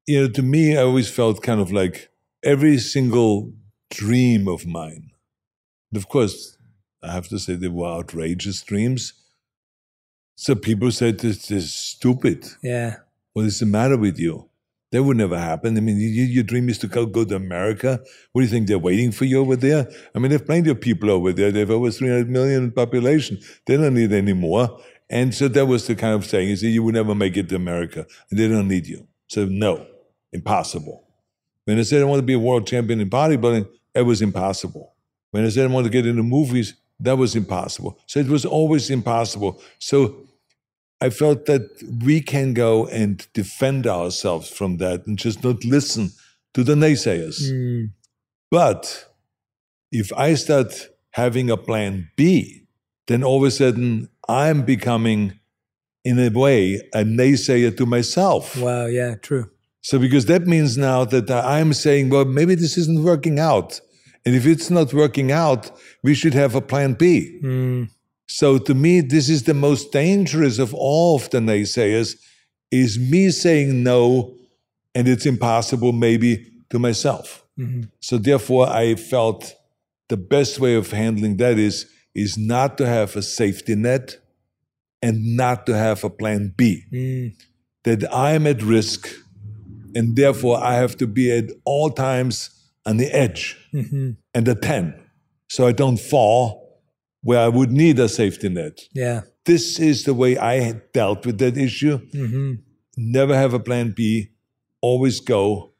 you 0.07 0.21
know, 0.21 0.27
to 0.29 0.41
me, 0.41 0.77
I 0.77 0.81
always 0.81 1.09
felt 1.09 1.41
kind 1.41 1.59
of 1.59 1.71
like 1.71 2.09
every 2.43 2.77
single 2.77 3.51
dream 3.89 4.47
of 4.47 4.65
mine. 4.65 5.11
And 5.91 5.97
of 5.97 6.07
course, 6.07 6.57
I 7.01 7.11
have 7.11 7.27
to 7.29 7.39
say 7.39 7.55
they 7.55 7.67
were 7.67 7.87
outrageous 7.87 8.61
dreams. 8.61 9.13
So 10.35 10.55
people 10.55 10.91
said 10.91 11.19
this, 11.19 11.49
is 11.49 11.73
stupid. 11.73 12.45
Yeah. 12.61 12.97
What 13.33 13.45
is 13.45 13.59
the 13.59 13.65
matter 13.65 13.97
with 13.97 14.19
you? 14.19 14.49
That 14.91 15.03
would 15.03 15.17
never 15.17 15.37
happen. 15.37 15.77
I 15.77 15.81
mean, 15.81 15.97
you, 15.97 16.23
your 16.23 16.43
dream 16.43 16.69
is 16.69 16.77
to 16.79 16.87
go, 16.87 17.05
go 17.05 17.25
to 17.25 17.35
America. 17.35 17.99
What 18.31 18.41
do 18.41 18.45
you 18.45 18.51
think 18.51 18.67
they're 18.67 18.77
waiting 18.79 19.11
for 19.11 19.25
you 19.25 19.39
over 19.39 19.55
there? 19.55 19.89
I 20.13 20.19
mean, 20.19 20.29
there's 20.29 20.41
plenty 20.43 20.69
of 20.69 20.79
people 20.79 21.09
over 21.09 21.33
there. 21.33 21.51
They 21.51 21.61
have 21.61 21.71
over 21.71 21.91
300 21.91 22.29
million 22.29 22.71
population. 22.71 23.39
They 23.65 23.77
don't 23.77 23.95
need 23.95 24.13
any 24.13 24.33
more. 24.33 24.79
And 25.09 25.33
so 25.33 25.47
that 25.49 25.65
was 25.65 25.87
the 25.87 25.95
kind 25.95 26.13
of 26.13 26.25
saying, 26.25 26.49
you 26.49 26.55
see, 26.55 26.69
you 26.69 26.83
will 26.83 26.93
never 26.93 27.15
make 27.15 27.35
it 27.35 27.49
to 27.49 27.55
America. 27.55 28.05
And 28.29 28.39
they 28.39 28.47
don't 28.47 28.67
need 28.67 28.87
you. 28.87 29.07
So 29.27 29.45
no 29.45 29.85
impossible. 30.35 30.97
When 31.65 31.79
I 31.79 31.83
said 31.83 32.01
I 32.01 32.05
want 32.05 32.19
to 32.19 32.29
be 32.33 32.33
a 32.33 32.39
world 32.47 32.67
champion 32.67 32.99
in 33.01 33.09
bodybuilding, 33.09 33.67
it 33.93 34.03
was 34.03 34.21
impossible. 34.21 34.93
When 35.31 35.45
I 35.45 35.49
said 35.49 35.69
I 35.69 35.73
want 35.73 35.85
to 35.85 35.91
get 35.91 36.05
into 36.05 36.23
movies, 36.23 36.75
that 36.99 37.17
was 37.17 37.35
impossible. 37.35 37.99
So 38.05 38.19
it 38.19 38.27
was 38.27 38.45
always 38.45 38.89
impossible. 38.89 39.61
So 39.79 39.95
I 41.01 41.09
felt 41.09 41.45
that 41.47 41.63
we 42.05 42.21
can 42.21 42.53
go 42.53 42.87
and 42.87 43.25
defend 43.33 43.85
ourselves 43.87 44.49
from 44.49 44.77
that 44.77 45.05
and 45.07 45.17
just 45.17 45.43
not 45.43 45.65
listen 45.65 46.11
to 46.53 46.63
the 46.63 46.75
naysayers. 46.75 47.51
Mm. 47.51 47.91
But 48.49 49.05
if 49.91 50.13
I 50.13 50.35
start 50.35 50.89
having 51.11 51.49
a 51.49 51.57
plan 51.57 52.09
B, 52.15 52.65
then 53.07 53.23
all 53.23 53.37
of 53.37 53.47
a 53.47 53.51
sudden 53.51 54.09
I'm 54.27 54.63
becoming, 54.63 55.39
in 56.03 56.17
a 56.19 56.29
way, 56.29 56.81
a 56.93 57.03
naysayer 57.03 57.75
to 57.77 57.85
myself. 57.85 58.57
Wow, 58.57 58.85
yeah, 58.85 59.15
true. 59.15 59.49
So, 59.85 59.99
because 59.99 60.25
that 60.25 60.47
means 60.47 60.79
now 60.79 61.05
that 61.05 61.29
I'm 61.29 61.71
saying, 61.71 62.09
well, 62.09 62.25
maybe 62.25 62.55
this 62.55 62.75
isn't 62.75 63.03
working 63.03 63.37
out. 63.37 63.79
And 64.25 64.33
if 64.33 64.47
it's 64.47 64.71
not 64.71 64.95
working 64.95 65.31
out, 65.31 65.69
we 66.01 66.15
should 66.15 66.33
have 66.33 66.55
a 66.55 66.59
plan 66.59 66.93
B. 66.93 67.39
Mm. 67.43 67.91
So, 68.25 68.57
to 68.57 68.73
me, 68.73 69.01
this 69.01 69.29
is 69.29 69.43
the 69.43 69.53
most 69.53 69.91
dangerous 69.91 70.57
of 70.57 70.73
all 70.73 71.17
of 71.17 71.29
the 71.29 71.37
naysayers 71.37 72.15
is 72.71 72.97
me 72.97 73.29
saying 73.29 73.83
no, 73.83 74.33
and 74.95 75.07
it's 75.07 75.27
impossible 75.27 75.91
maybe 75.91 76.47
to 76.71 76.79
myself. 76.79 77.45
Mm-hmm. 77.59 77.81
So, 77.99 78.17
therefore, 78.17 78.67
I 78.67 78.95
felt 78.95 79.53
the 80.09 80.17
best 80.17 80.59
way 80.59 80.73
of 80.73 80.89
handling 80.89 81.37
that 81.37 81.59
is, 81.59 81.85
is 82.15 82.39
not 82.39 82.79
to 82.79 82.87
have 82.87 83.15
a 83.15 83.21
safety 83.21 83.75
net 83.75 84.17
and 85.03 85.37
not 85.37 85.67
to 85.67 85.77
have 85.77 86.03
a 86.03 86.09
plan 86.09 86.55
B. 86.57 86.85
Mm. 86.91 87.35
That 87.83 88.11
I'm 88.11 88.47
at 88.47 88.63
risk 88.63 89.07
and 89.95 90.15
therefore 90.15 90.57
I 90.63 90.75
have 90.75 90.95
to 90.97 91.07
be 91.07 91.31
at 91.31 91.45
all 91.65 91.89
times 91.89 92.49
on 92.85 92.97
the 92.97 93.07
edge 93.07 93.57
Mm-hmm. 93.73 94.11
and 94.33 94.47
a 94.47 94.55
10 94.55 94.93
so 95.49 95.67
I 95.67 95.71
don't 95.71 95.99
fall 95.99 96.81
where 97.21 97.39
I 97.39 97.47
would 97.47 97.71
need 97.71 97.97
a 97.99 98.07
safety 98.07 98.49
net. 98.49 98.81
Yeah. 98.93 99.21
This 99.45 99.79
is 99.79 100.03
the 100.03 100.13
way 100.13 100.37
I 100.37 100.73
dealt 100.93 101.25
with 101.25 101.37
that 101.39 101.57
issue. 101.57 101.97
Mm-hmm. 102.13 102.53
Never 102.97 103.35
have 103.35 103.53
a 103.53 103.59
plan 103.59 103.93
B, 103.95 104.29
always 104.81 105.19
go 105.19 105.73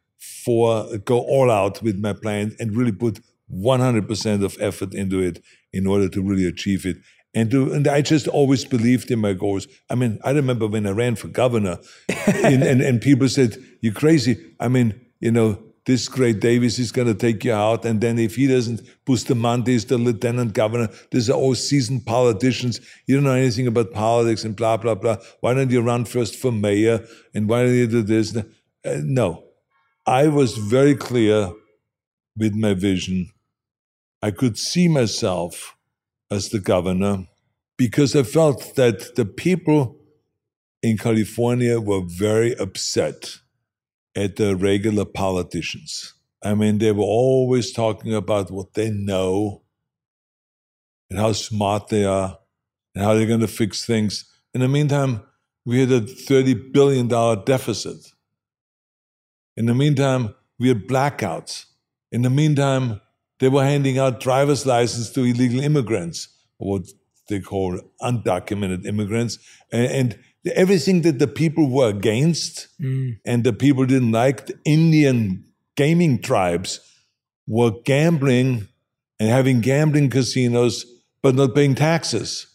for 0.44 0.98
go 1.06 1.20
all 1.20 1.50
out 1.52 1.82
with 1.84 1.98
my 1.98 2.14
plan 2.14 2.56
and 2.60 2.76
really 2.76 2.92
put 2.92 3.20
100% 3.52 4.44
of 4.44 4.58
effort 4.60 4.94
into 4.94 5.20
it 5.22 5.44
in 5.72 5.86
order 5.88 6.10
to 6.10 6.22
really 6.22 6.48
achieve 6.48 6.86
it. 6.86 6.98
And, 7.36 7.52
to, 7.52 7.74
and 7.74 7.88
I 7.88 8.02
just 8.02 8.30
always 8.30 8.64
believed 8.64 9.12
in 9.12 9.20
my 9.20 9.34
goals. 9.34 9.68
I 9.90 9.96
mean, 9.96 10.20
I 10.24 10.32
remember 10.32 10.68
when 10.68 10.88
I 10.88 10.92
ran 10.92 11.16
for 11.16 11.28
governor, 11.28 11.80
and, 12.26 12.64
and, 12.64 12.82
and 12.82 13.02
people 13.02 13.28
said, 13.28 13.58
You're 13.82 13.94
crazy. 13.94 14.56
I 14.60 14.70
mean, 14.70 15.00
you 15.20 15.32
know, 15.32 15.62
this 15.86 16.08
Gray 16.08 16.34
Davis 16.34 16.80
is 16.80 16.92
going 16.92 17.08
to 17.08 17.14
take 17.14 17.44
you 17.44 17.54
out. 17.54 17.86
And 17.86 18.02
then 18.02 18.18
if 18.18 18.36
he 18.36 18.48
doesn't, 18.48 18.82
Bustamante 19.06 19.76
is 19.76 19.86
the 19.86 19.98
lieutenant 19.98 20.54
governor. 20.54 20.90
These 21.12 21.30
are 21.30 21.34
all 21.34 21.56
seasoned 21.56 22.06
politicians. 22.06 22.82
You 23.06 23.16
don't 23.16 23.26
know 23.26 23.34
anything 23.34 23.68
about 23.68 23.92
politics 23.92 24.44
and 24.44 24.56
blah, 24.56 24.78
blah, 24.78 24.96
blah. 24.96 25.18
Why 25.42 25.54
don't 25.54 25.70
you 25.70 25.82
run 25.82 26.06
first 26.06 26.36
for 26.36 26.52
mayor? 26.52 27.06
And 27.36 27.48
why 27.48 27.64
don't 27.64 27.76
you 27.76 27.88
do 27.88 28.02
this? 28.02 28.36
Uh, 28.36 28.44
no. 29.04 29.44
I 30.08 30.28
was 30.28 30.58
very 30.58 30.96
clear 30.96 31.52
with 32.36 32.56
my 32.56 32.74
vision. 32.74 33.30
I 34.22 34.32
could 34.32 34.58
see 34.58 34.88
myself 34.88 35.76
as 36.32 36.50
the 36.50 36.60
governor 36.60 37.28
because 37.78 38.16
I 38.16 38.24
felt 38.24 38.76
that 38.76 39.16
the 39.16 39.26
people 39.26 39.98
in 40.82 40.98
California 40.98 41.80
were 41.80 42.02
very 42.06 42.56
upset 42.58 43.38
at 44.16 44.38
the 44.38 44.56
regular 44.56 45.06
politicians. 45.06 46.14
I 46.44 46.54
mean, 46.54 46.78
they 46.78 46.92
were 46.92 47.04
always 47.04 47.74
talking 47.74 48.14
about 48.14 48.52
what 48.52 48.76
they 48.76 48.92
know 48.92 49.64
and 51.10 51.20
how 51.20 51.34
smart 51.34 51.90
they 51.90 52.06
are 52.06 52.38
and 52.94 53.04
how 53.04 53.14
they're 53.14 53.28
going 53.28 53.40
to 53.42 53.48
fix 53.48 53.86
things. 53.86 54.32
In 54.54 54.62
the 54.62 54.68
meantime, 54.68 55.22
we 55.66 55.80
had 55.80 55.92
a 55.92 56.02
$30 56.02 56.72
billion 56.72 57.08
deficit. 57.46 57.98
In 59.58 59.66
the 59.66 59.74
meantime, 59.74 60.36
we 60.60 60.68
had 60.70 60.88
blackouts. 60.88 61.66
In 62.12 62.22
the 62.22 62.30
meantime, 62.30 63.02
they 63.40 63.50
were 63.50 63.64
handing 63.64 63.98
out 63.98 64.20
driver's 64.20 64.66
license 64.66 65.10
to 65.12 65.22
illegal 65.24 65.60
immigrants, 65.60 66.30
what 66.58 66.84
they 67.30 67.40
call 67.40 67.80
undocumented 68.02 68.86
immigrants, 68.86 69.40
and, 69.72 69.92
and 69.92 70.20
everything 70.54 71.02
that 71.02 71.20
the 71.20 71.28
people 71.28 71.70
were 71.70 71.90
against 71.90 72.68
mm. 72.80 73.18
and 73.26 73.44
the 73.44 73.54
people 73.54 73.86
didn't 73.86 74.12
like, 74.12 74.46
the 74.46 74.58
Indian 74.66 75.44
gaming 75.76 76.22
tribes 76.22 76.80
were 77.48 77.72
gambling 77.84 78.68
and 79.20 79.30
having 79.30 79.62
gambling 79.62 80.10
casinos, 80.10 80.86
but 81.22 81.36
not 81.36 81.56
paying 81.56 81.76
taxes. 81.76 82.48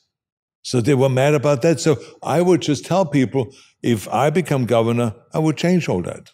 So 0.62 0.80
they 0.80 0.94
were 0.94 1.08
mad 1.08 1.34
about 1.34 1.62
that. 1.62 1.80
So 1.80 1.96
I 2.22 2.42
would 2.42 2.62
just 2.62 2.84
tell 2.84 3.06
people 3.06 3.52
if 3.82 4.08
I 4.08 4.30
become 4.30 4.66
governor, 4.66 5.14
I 5.32 5.38
would 5.38 5.56
change 5.56 5.88
all 5.88 6.02
that. 6.02 6.30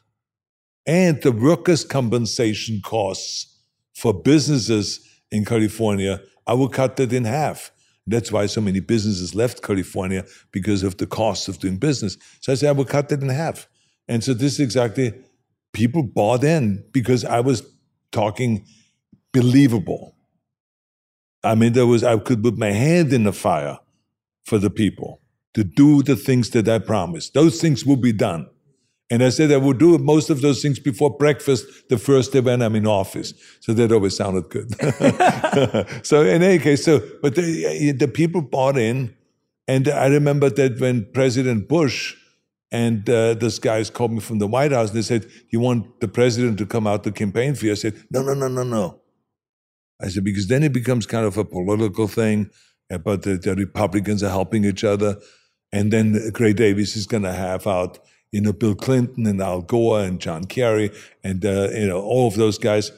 And 0.85 1.21
the 1.23 1.33
workers' 1.33 1.85
compensation 1.85 2.81
costs 2.85 3.56
for 3.97 4.13
businesses 4.13 5.01
in 5.31 5.43
California, 5.45 6.21
I 6.47 6.53
would 6.53 6.73
cut 6.73 6.97
that 6.97 7.15
in 7.15 7.25
half. 7.25 7.73
That's 8.07 8.31
why 8.31 8.45
so 8.45 8.61
many 8.61 8.79
businesses 8.79 9.35
left 9.35 9.63
California 9.63 10.27
because 10.53 10.83
of 10.83 10.99
the 10.99 11.07
cost 11.07 11.49
of 11.49 11.59
doing 11.59 11.79
business. 11.79 12.19
So 12.41 12.53
I 12.53 12.57
said 12.57 12.69
I 12.69 12.73
would 12.73 12.89
cut 12.89 13.09
that 13.09 13.23
in 13.23 13.31
half. 13.31 13.67
And 14.07 14.23
so 14.23 14.35
this 14.35 14.55
is 14.55 14.61
exactly 14.61 15.15
people 15.73 16.03
bought 16.03 16.45
in 16.45 16.85
because 16.93 17.25
I 17.25 17.41
was 17.41 17.63
talking 18.13 18.67
believable. 19.33 20.15
I 21.43 21.55
mean, 21.55 21.73
there 21.73 21.87
was 21.87 22.05
I 22.05 22.19
could 22.19 22.43
put 22.43 22.59
my 22.59 22.73
hand 22.73 23.15
in 23.15 23.25
the 23.25 23.33
fire 23.33 23.79
for 24.45 24.59
the 24.59 24.71
people 24.71 25.23
to 25.55 25.65
do 25.65 26.03
the 26.03 26.17
things 26.17 26.51
that 26.51 26.69
I 26.69 26.81
promised. 26.81 27.33
Those 27.33 27.63
things 27.63 27.87
will 27.87 27.97
be 27.97 28.13
done. 28.13 28.47
And 29.09 29.23
I 29.23 29.29
said 29.29 29.53
I 29.53 29.57
would 29.57 29.79
do 29.79 29.97
most 29.99 30.31
of 30.31 30.41
those 30.41 30.61
things 30.63 30.81
before 30.81 31.17
breakfast 31.17 31.89
the 31.89 31.99
first 31.99 32.33
day 32.33 32.41
when 32.41 32.61
I'm 32.61 32.75
in 32.75 32.87
office. 32.87 33.35
So 33.61 33.73
that 33.75 33.93
always 33.93 34.17
sounded 34.17 34.49
good. 34.51 34.75
so 36.05 36.23
in 36.23 36.43
any 36.43 36.59
case, 36.59 36.85
so 36.85 37.01
but 37.23 37.37
the, 37.37 37.93
the 37.93 38.09
people 38.09 38.43
bought 38.43 38.77
in, 38.77 39.15
and 39.69 39.89
I 39.89 40.07
remember 40.07 40.51
that 40.51 40.81
when 40.81 41.07
President 41.13 41.69
Bush 41.69 42.17
and 42.73 43.09
uh, 43.09 43.35
those 43.35 43.61
guys 43.61 43.91
called 43.91 44.13
me 44.13 44.21
from 44.21 44.41
the 44.41 44.49
White 44.49 44.73
House 44.73 44.89
and 44.89 44.99
they 44.99 45.03
said, 45.03 45.27
"You 45.51 45.61
want 45.61 46.01
the 46.01 46.09
president 46.09 46.59
to 46.59 46.67
come 46.67 46.87
out 46.89 47.05
to 47.05 47.13
campaign 47.13 47.55
for 47.55 47.67
you?" 47.67 47.73
I 47.73 47.77
said, 47.77 47.95
"No, 48.11 48.23
no, 48.23 48.35
no, 48.35 48.49
no, 48.49 48.65
no." 48.65 49.01
I 50.03 50.09
said 50.09 50.25
because 50.25 50.49
then 50.49 50.65
it 50.65 50.73
becomes 50.73 51.07
kind 51.07 51.25
of 51.25 51.39
a 51.39 51.45
political 51.45 52.09
thing, 52.09 52.51
but 53.05 53.23
the, 53.23 53.37
the 53.37 53.55
Republicans 53.55 54.23
are 54.25 54.31
helping 54.31 54.65
each 54.65 54.83
other, 54.83 55.17
and 55.73 55.93
then 55.93 56.31
Gray 56.33 56.53
Davis 56.53 56.97
is 56.97 57.07
going 57.07 57.23
to 57.23 57.33
have 57.33 57.69
out 57.69 58.01
you 58.33 58.41
know, 58.41 58.53
Bill 58.53 58.75
Clinton 58.75 59.27
and 59.27 59.41
Al 59.41 59.63
Gore 59.63 60.01
and 60.01 60.21
John 60.21 60.45
Kerry 60.45 60.91
and, 61.25 61.45
uh, 61.45 61.69
you 61.73 61.87
know, 61.87 62.01
all 62.01 62.29
of 62.29 62.35
those 62.35 62.59
guys. 62.59 62.91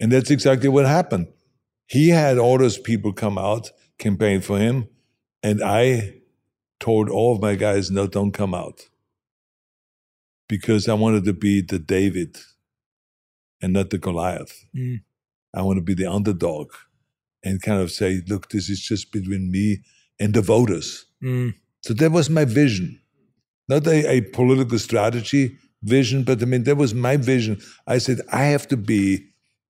And 0.00 0.10
that's 0.10 0.30
exactly 0.30 0.68
what 0.68 0.86
happened. 0.86 1.28
He 1.86 2.08
had 2.08 2.38
all 2.38 2.58
those 2.58 2.78
people 2.78 3.12
come 3.12 3.36
out, 3.38 3.70
campaign 3.98 4.40
for 4.40 4.58
him. 4.58 4.88
And 5.42 5.62
I 5.62 6.14
told 6.80 7.10
all 7.10 7.34
of 7.34 7.42
my 7.42 7.54
guys, 7.54 7.90
no, 7.90 8.06
don't 8.06 8.32
come 8.32 8.54
out. 8.54 8.88
Because 10.48 10.88
I 10.88 10.94
wanted 10.94 11.24
to 11.24 11.32
be 11.32 11.60
the 11.60 11.78
David 11.78 12.38
and 13.60 13.72
not 13.72 13.90
the 13.90 13.98
Goliath. 13.98 14.64
Mm. 14.74 15.02
I 15.54 15.62
want 15.62 15.76
to 15.76 15.82
be 15.82 15.94
the 15.94 16.06
underdog 16.06 16.72
and 17.44 17.60
kind 17.60 17.80
of 17.80 17.90
say, 17.90 18.22
look, 18.26 18.50
this 18.50 18.70
is 18.70 18.80
just 18.80 19.12
between 19.12 19.50
me 19.50 19.82
and 20.18 20.32
the 20.32 20.40
voters. 20.40 21.06
Mm. 21.22 21.54
So 21.82 21.92
that 21.94 22.12
was 22.12 22.30
my 22.30 22.44
vision 22.44 23.01
not 23.68 23.86
a, 23.86 24.10
a, 24.10 24.20
political 24.20 24.78
strategy 24.78 25.56
vision, 25.82 26.24
but 26.24 26.42
I 26.42 26.44
mean, 26.46 26.64
that 26.64 26.76
was 26.76 26.94
my 26.94 27.16
vision. 27.16 27.60
I 27.86 27.98
said, 27.98 28.20
I 28.32 28.44
have 28.44 28.68
to 28.68 28.76
be 28.76 29.26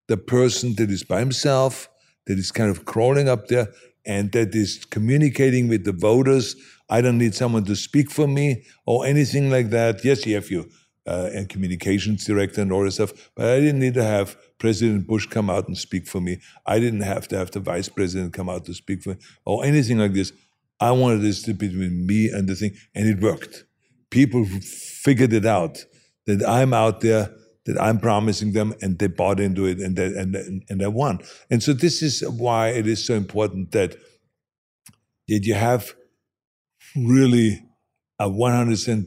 the 0.08 0.16
person 0.16 0.74
that 0.76 0.90
is 0.90 1.02
by 1.04 1.20
himself, 1.20 1.88
that 2.26 2.38
is 2.38 2.52
kind 2.52 2.70
of 2.70 2.84
crawling 2.84 3.28
up 3.28 3.48
there, 3.48 3.68
and 4.04 4.32
that 4.32 4.54
is 4.54 4.84
communicating 4.84 5.68
with 5.68 5.84
the 5.84 5.92
voters. 5.92 6.56
I 6.90 7.00
don't 7.00 7.18
need 7.18 7.34
someone 7.34 7.64
to 7.64 7.76
speak 7.76 8.10
for 8.10 8.26
me 8.26 8.64
or 8.86 9.06
anything 9.06 9.50
like 9.50 9.70
that. 9.70 10.04
Yes, 10.04 10.26
you 10.26 10.34
have 10.34 10.50
your 10.50 10.64
uh, 11.06 11.30
and 11.32 11.48
communications 11.48 12.24
director 12.24 12.60
and 12.60 12.72
all 12.72 12.84
this 12.84 12.94
stuff, 12.94 13.30
but 13.34 13.46
I 13.46 13.60
didn't 13.60 13.80
need 13.80 13.94
to 13.94 14.04
have 14.04 14.36
President 14.58 15.06
Bush 15.06 15.26
come 15.26 15.50
out 15.50 15.66
and 15.66 15.76
speak 15.76 16.06
for 16.06 16.20
me. 16.20 16.38
I 16.66 16.78
didn't 16.78 17.00
have 17.00 17.26
to 17.28 17.38
have 17.38 17.50
the 17.50 17.60
vice 17.60 17.88
president 17.88 18.34
come 18.34 18.48
out 18.48 18.64
to 18.66 18.74
speak 18.74 19.02
for 19.02 19.10
me 19.10 19.16
or 19.44 19.64
anything 19.64 19.98
like 19.98 20.12
this. 20.12 20.32
I 20.80 20.92
wanted 20.92 21.22
this 21.22 21.42
to 21.42 21.54
be 21.54 21.68
between 21.68 22.06
me 22.06 22.28
and 22.28 22.48
the 22.48 22.54
thing, 22.54 22.74
and 22.94 23.08
it 23.08 23.20
worked 23.20 23.64
people 24.12 24.44
figured 24.44 25.32
it 25.32 25.44
out 25.44 25.84
that 26.26 26.46
I'm 26.46 26.72
out 26.72 27.00
there, 27.00 27.34
that 27.66 27.80
I'm 27.80 27.98
promising 27.98 28.52
them, 28.52 28.74
and 28.80 28.98
they 28.98 29.08
bought 29.08 29.40
into 29.40 29.66
it, 29.66 29.80
and 29.80 29.96
they, 29.96 30.06
and 30.06 30.36
and 30.68 30.80
they 30.80 30.86
won. 30.86 31.18
And 31.50 31.62
so 31.62 31.72
this 31.72 32.02
is 32.02 32.22
why 32.28 32.68
it 32.68 32.86
is 32.86 33.04
so 33.04 33.14
important 33.14 33.72
that 33.72 33.96
that 35.28 35.44
you 35.44 35.54
have 35.54 35.94
really 36.94 37.64
a 38.18 38.28
100 38.28 39.06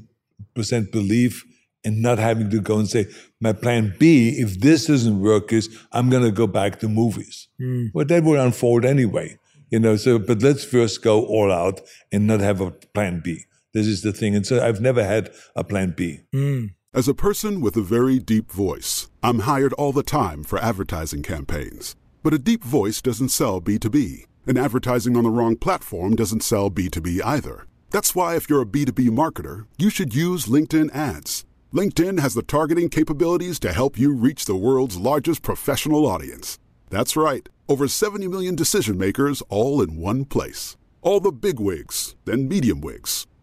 percent 0.53 0.91
belief 0.91 1.45
and 1.85 2.01
not 2.01 2.17
having 2.17 2.49
to 2.49 2.59
go 2.59 2.79
and 2.79 2.89
say 2.89 3.05
my 3.39 3.53
plan 3.53 3.93
B, 3.99 4.29
if 4.39 4.59
this 4.59 4.87
doesn't 4.87 5.21
work, 5.21 5.53
is 5.53 5.69
I'm 5.91 6.09
going 6.09 6.23
to 6.23 6.31
go 6.31 6.47
back 6.47 6.79
to 6.79 6.89
movies. 6.89 7.47
Mm. 7.61 7.91
Well, 7.93 8.05
that 8.05 8.23
will 8.23 8.41
unfold 8.41 8.85
anyway, 8.85 9.37
you 9.69 9.79
know. 9.79 9.95
So, 9.95 10.17
but 10.17 10.41
let's 10.41 10.65
first 10.65 11.03
go 11.03 11.23
all 11.25 11.51
out 11.51 11.81
and 12.11 12.25
not 12.25 12.39
have 12.39 12.59
a 12.59 12.71
plan 12.71 13.21
B. 13.23 13.45
This 13.75 13.87
is 13.87 14.03
the 14.03 14.13
thing. 14.13 14.33
And 14.37 14.47
so 14.47 14.65
I've 14.65 14.79
never 14.79 15.03
had 15.03 15.31
a 15.53 15.65
plan 15.65 15.93
B. 15.97 16.21
Mm. 16.33 16.75
As 16.93 17.09
a 17.09 17.13
person 17.13 17.59
with 17.59 17.75
a 17.75 17.81
very 17.81 18.19
deep 18.19 18.49
voice, 18.49 19.09
I'm 19.21 19.39
hired 19.39 19.73
all 19.73 19.91
the 19.91 20.01
time 20.01 20.45
for 20.45 20.57
advertising 20.59 21.23
campaigns. 21.23 21.93
But 22.23 22.33
a 22.33 22.39
deep 22.39 22.63
voice 22.63 23.01
doesn't 23.01 23.29
sell 23.29 23.59
B2B, 23.59 24.27
and 24.47 24.57
advertising 24.57 25.17
on 25.17 25.25
the 25.25 25.29
wrong 25.29 25.57
platform 25.57 26.15
doesn't 26.15 26.41
sell 26.41 26.71
B2B 26.71 27.19
either. 27.25 27.67
That's 27.91 28.15
why, 28.15 28.37
if 28.37 28.49
you're 28.49 28.61
a 28.61 28.65
B2B 28.65 29.09
marketer, 29.09 29.65
you 29.77 29.89
should 29.89 30.15
use 30.15 30.45
LinkedIn 30.45 30.95
ads. 30.95 31.43
LinkedIn 31.73 32.21
has 32.21 32.33
the 32.33 32.43
targeting 32.43 32.87
capabilities 32.87 33.59
to 33.59 33.73
help 33.73 33.99
you 33.99 34.15
reach 34.15 34.45
the 34.45 34.55
world's 34.55 34.95
largest 34.95 35.41
professional 35.41 36.05
audience. 36.05 36.59
That's 36.89 37.17
right, 37.17 37.49
over 37.67 37.89
70 37.89 38.29
million 38.29 38.55
decision 38.55 38.97
makers 38.97 39.43
all 39.49 39.81
in 39.81 39.97
one 39.97 40.23
place. 40.23 40.77
All 41.01 41.19
the 41.19 41.33
big 41.33 41.59
wigs, 41.59 42.15
then 42.23 42.47
medium 42.47 42.79
wigs, 42.79 43.27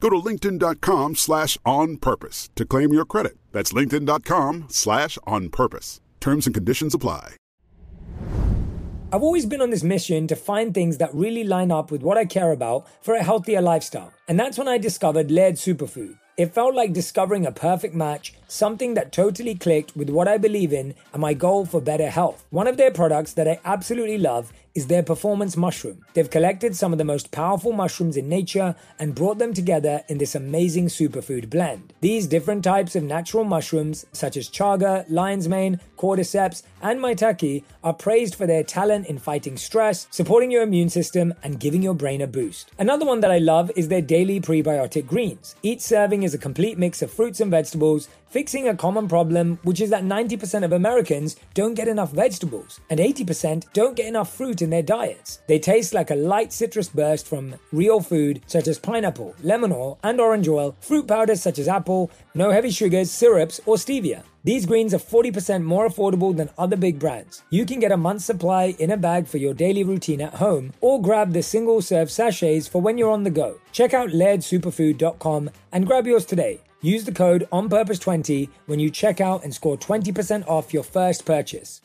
Go 0.00 0.08
to 0.08 0.16
linkedin.com 0.16 1.14
slash 1.14 1.56
on 1.64 1.98
purpose 1.98 2.50
to 2.56 2.64
claim 2.64 2.92
your 2.92 3.04
credit. 3.04 3.36
That's 3.52 3.72
linkedin.com 3.72 4.66
slash 4.70 5.18
on 5.26 5.50
purpose. 5.50 6.00
Terms 6.20 6.46
and 6.46 6.54
conditions 6.54 6.94
apply. 6.94 7.36
I've 9.12 9.22
always 9.22 9.44
been 9.44 9.60
on 9.60 9.70
this 9.70 9.82
mission 9.82 10.28
to 10.28 10.36
find 10.36 10.72
things 10.72 10.98
that 10.98 11.12
really 11.12 11.42
line 11.42 11.72
up 11.72 11.90
with 11.90 12.02
what 12.02 12.16
I 12.16 12.24
care 12.24 12.52
about 12.52 12.86
for 13.02 13.14
a 13.14 13.22
healthier 13.24 13.60
lifestyle. 13.60 14.12
And 14.28 14.38
that's 14.38 14.56
when 14.56 14.68
I 14.68 14.78
discovered 14.78 15.32
Laird 15.32 15.56
Superfood. 15.56 16.16
It 16.36 16.54
felt 16.54 16.76
like 16.76 16.92
discovering 16.92 17.44
a 17.44 17.52
perfect 17.52 17.94
match, 17.94 18.34
something 18.50 18.94
that 18.94 19.12
totally 19.12 19.54
clicked 19.54 19.96
with 19.96 20.10
what 20.10 20.28
I 20.28 20.38
believe 20.38 20.72
in 20.72 20.94
and 21.12 21.20
my 21.20 21.34
goal 21.34 21.64
for 21.64 21.80
better 21.80 22.10
health. 22.10 22.44
One 22.50 22.66
of 22.66 22.76
their 22.76 22.90
products 22.90 23.32
that 23.34 23.48
I 23.48 23.60
absolutely 23.64 24.18
love 24.18 24.52
is 24.74 24.86
their 24.86 25.02
performance 25.02 25.56
mushroom. 25.56 26.04
They've 26.14 26.30
collected 26.30 26.76
some 26.76 26.92
of 26.92 26.98
the 26.98 27.04
most 27.04 27.32
powerful 27.32 27.72
mushrooms 27.72 28.16
in 28.16 28.28
nature 28.28 28.76
and 28.98 29.14
brought 29.14 29.38
them 29.38 29.52
together 29.52 30.02
in 30.08 30.18
this 30.18 30.34
amazing 30.34 30.86
superfood 30.86 31.50
blend. 31.50 31.92
These 32.00 32.28
different 32.28 32.62
types 32.62 32.94
of 32.94 33.02
natural 33.02 33.44
mushrooms, 33.44 34.06
such 34.12 34.36
as 34.36 34.48
chaga, 34.48 35.04
lion's 35.08 35.48
mane, 35.48 35.80
cordyceps, 35.98 36.62
and 36.80 37.00
maitake, 37.00 37.64
are 37.82 37.92
praised 37.92 38.34
for 38.34 38.46
their 38.46 38.62
talent 38.62 39.06
in 39.06 39.18
fighting 39.18 39.56
stress, 39.56 40.06
supporting 40.10 40.50
your 40.50 40.62
immune 40.62 40.88
system, 40.88 41.34
and 41.42 41.60
giving 41.60 41.82
your 41.82 41.94
brain 41.94 42.20
a 42.20 42.26
boost. 42.26 42.70
Another 42.78 43.04
one 43.04 43.20
that 43.20 43.32
I 43.32 43.38
love 43.38 43.70
is 43.74 43.88
their 43.88 44.00
daily 44.00 44.40
prebiotic 44.40 45.06
greens. 45.06 45.56
Each 45.62 45.80
serving 45.80 46.22
is 46.22 46.32
a 46.32 46.38
complete 46.38 46.78
mix 46.78 47.02
of 47.02 47.10
fruits 47.10 47.40
and 47.40 47.50
vegetables 47.50 48.08
fixing 48.30 48.68
a 48.68 48.76
common 48.76 49.08
problem, 49.08 49.58
which 49.64 49.80
is 49.80 49.90
that 49.90 50.04
90% 50.04 50.64
of 50.64 50.72
Americans 50.72 51.36
don't 51.52 51.74
get 51.74 51.88
enough 51.88 52.12
vegetables 52.12 52.80
and 52.88 53.00
80% 53.00 53.72
don't 53.72 53.96
get 53.96 54.06
enough 54.06 54.32
fruit 54.32 54.62
in 54.62 54.70
their 54.70 54.82
diets. 54.82 55.40
They 55.48 55.58
taste 55.58 55.92
like 55.92 56.10
a 56.10 56.14
light 56.14 56.52
citrus 56.52 56.88
burst 56.88 57.26
from 57.26 57.56
real 57.72 58.00
food 58.00 58.40
such 58.46 58.68
as 58.68 58.78
pineapple, 58.78 59.34
lemon 59.42 59.72
oil, 59.72 59.98
and 60.02 60.20
orange 60.20 60.48
oil, 60.48 60.76
fruit 60.80 61.06
powders 61.06 61.42
such 61.42 61.58
as 61.58 61.68
apple, 61.68 62.10
no 62.34 62.50
heavy 62.50 62.70
sugars, 62.70 63.10
syrups, 63.10 63.60
or 63.66 63.76
stevia. 63.76 64.22
These 64.42 64.64
greens 64.64 64.94
are 64.94 64.98
40% 64.98 65.64
more 65.64 65.86
affordable 65.86 66.34
than 66.34 66.48
other 66.56 66.76
big 66.76 66.98
brands. 66.98 67.42
You 67.50 67.66
can 67.66 67.78
get 67.78 67.92
a 67.92 67.96
month's 67.96 68.24
supply 68.24 68.74
in 68.78 68.90
a 68.90 68.96
bag 68.96 69.26
for 69.26 69.36
your 69.36 69.52
daily 69.52 69.84
routine 69.84 70.22
at 70.22 70.34
home 70.34 70.72
or 70.80 71.02
grab 71.02 71.32
the 71.32 71.42
single 71.42 71.82
serve 71.82 72.10
sachets 72.10 72.66
for 72.66 72.80
when 72.80 72.96
you're 72.96 73.10
on 73.10 73.24
the 73.24 73.30
go. 73.30 73.60
Check 73.72 73.92
out 73.92 74.10
lairdsuperfood.com 74.10 75.50
and 75.72 75.86
grab 75.86 76.06
yours 76.06 76.24
today. 76.24 76.60
Use 76.82 77.04
the 77.04 77.12
code 77.12 77.46
ONPURPOSE20 77.52 78.48
when 78.66 78.80
you 78.80 78.90
check 78.90 79.20
out 79.20 79.44
and 79.44 79.54
score 79.54 79.76
20% 79.76 80.48
off 80.48 80.72
your 80.72 80.82
first 80.82 81.26
purchase. 81.26 81.82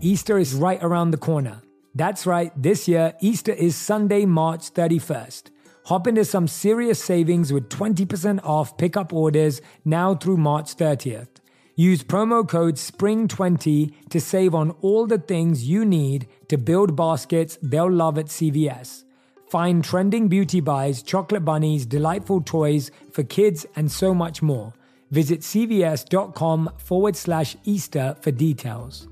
Easter 0.00 0.38
is 0.38 0.54
right 0.54 0.82
around 0.82 1.12
the 1.12 1.16
corner. 1.16 1.62
That's 1.94 2.26
right, 2.26 2.50
this 2.60 2.88
year, 2.88 3.14
Easter 3.20 3.52
is 3.52 3.76
Sunday, 3.76 4.26
March 4.26 4.74
31st. 4.74 5.50
Hop 5.84 6.06
into 6.08 6.24
some 6.24 6.48
serious 6.48 7.02
savings 7.02 7.52
with 7.52 7.68
20% 7.68 8.40
off 8.44 8.76
pickup 8.76 9.12
orders 9.12 9.60
now 9.84 10.14
through 10.16 10.38
March 10.38 10.76
30th. 10.76 11.28
Use 11.76 12.02
promo 12.02 12.46
code 12.46 12.74
SPRING20 12.74 14.08
to 14.10 14.20
save 14.20 14.54
on 14.54 14.72
all 14.82 15.06
the 15.06 15.18
things 15.18 15.68
you 15.68 15.84
need 15.84 16.26
to 16.48 16.58
build 16.58 16.96
baskets 16.96 17.58
they'll 17.62 17.90
love 17.90 18.18
at 18.18 18.26
CVS. 18.26 19.04
Find 19.52 19.84
trending 19.84 20.28
beauty 20.28 20.60
buys, 20.60 21.02
chocolate 21.02 21.44
bunnies, 21.44 21.84
delightful 21.84 22.40
toys 22.40 22.90
for 23.12 23.22
kids, 23.22 23.66
and 23.76 23.92
so 23.92 24.14
much 24.14 24.40
more. 24.40 24.72
Visit 25.10 25.40
cvs.com 25.40 26.70
forward 26.78 27.16
slash 27.16 27.54
Easter 27.64 28.16
for 28.22 28.30
details. 28.30 29.08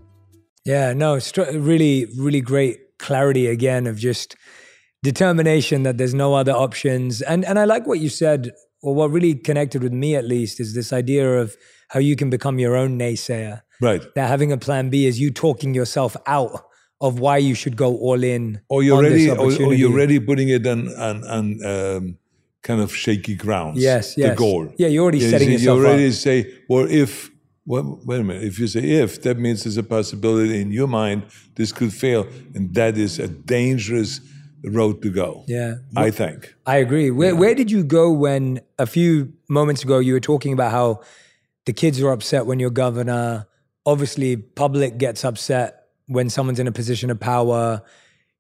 Yeah, 0.65 0.95
no, 0.95 1.21
really, 1.37 2.07
really 2.17 2.41
great 2.41 2.79
clarity 2.99 3.49
again 3.49 3.87
of 3.87 3.99
just 3.99 4.35
determination 5.03 5.83
that 5.83 5.99
there's 5.99 6.15
no 6.15 6.33
other 6.33 6.53
options. 6.53 7.21
And 7.21 7.45
and 7.45 7.59
I 7.59 7.67
like 7.67 7.87
what 7.87 7.99
you 7.99 8.09
said, 8.09 8.53
or 8.83 8.95
what 8.95 9.11
really 9.11 9.35
connected 9.35 9.83
with 9.83 9.93
me 9.93 10.17
at 10.17 10.25
least, 10.25 10.59
is 10.59 10.75
this 10.75 10.91
idea 10.91 11.39
of 11.39 11.55
how 11.89 12.01
you 12.01 12.17
can 12.17 12.31
become 12.31 12.59
your 12.59 12.77
own 12.77 12.99
naysayer. 12.99 13.61
Right. 13.79 14.03
That 14.15 14.29
having 14.29 14.53
a 14.53 14.57
plan 14.57 14.89
B 14.89 15.05
is 15.05 15.21
you 15.21 15.31
talking 15.31 15.75
yourself 15.75 16.17
out 16.27 16.65
of 17.01 17.19
why 17.19 17.39
you 17.39 17.55
should 17.55 17.77
go 17.77 17.97
all 17.97 18.23
in. 18.23 18.61
Or 18.69 18.83
you're 18.83 19.03
ready, 19.03 19.31
or, 19.31 19.39
or, 19.39 19.75
you're 19.75 19.95
ready 19.95 20.21
putting 20.21 20.49
it 20.49 20.67
on 20.67 20.89
on, 20.97 21.25
on 21.25 21.65
um, 21.65 22.19
kind 22.63 22.81
of 22.81 22.95
shaky 22.95 23.35
grounds. 23.35 23.81
Yes, 23.81 24.17
yes. 24.17 24.31
The 24.31 24.37
goal. 24.37 24.73
Yeah, 24.77 24.89
you're 24.89 25.03
already 25.03 25.19
yeah, 25.19 25.31
setting 25.31 25.49
you 25.49 25.55
yourself 25.55 25.79
You're 25.79 25.87
ready 25.87 26.09
up. 26.09 26.15
say, 26.15 26.55
well, 26.69 26.87
if 26.89 27.31
well, 27.67 28.01
wait 28.05 28.21
a 28.21 28.25
minute. 28.25 28.43
If 28.43 28.59
you 28.59 28.67
say 28.67 28.81
if, 28.81 29.23
that 29.23 29.39
means 29.39 29.65
there's 29.65 29.77
a 29.77 29.83
possibility 29.83 30.61
in 30.61 30.73
your 30.73 30.89
mind 30.89 31.25
this 31.55 31.73
could 31.73 31.93
fail, 31.93 32.27
and 32.55 32.75
that 32.75 32.99
is 32.99 33.19
a 33.19 33.29
dangerous 33.29 34.21
road 34.65 35.01
to 35.03 35.11
go. 35.11 35.45
Yeah, 35.47 35.77
I 35.97 36.11
think. 36.11 36.55
I 36.67 36.77
agree. 36.77 37.11
Where 37.11 37.33
yeah. 37.33 37.39
where 37.39 37.55
did 37.55 37.71
you 37.71 37.85
go 37.85 38.13
when 38.13 38.61
a 38.79 38.87
few 38.87 39.33
moments 39.49 39.83
ago 39.83 39.99
you 39.99 40.13
were 40.13 40.21
talking 40.21 40.53
about 40.53 40.73
how 40.73 41.01
the 41.65 41.73
kids 41.73 42.01
are 42.03 42.11
upset 42.11 42.47
when 42.47 42.61
you're 42.61 42.71
governor? 42.71 43.47
Obviously, 43.87 44.37
public 44.37 44.99
gets 44.99 45.25
upset 45.25 45.80
when 46.11 46.29
someone's 46.29 46.59
in 46.59 46.67
a 46.67 46.73
position 46.73 47.09
of 47.09 47.21
power. 47.21 47.83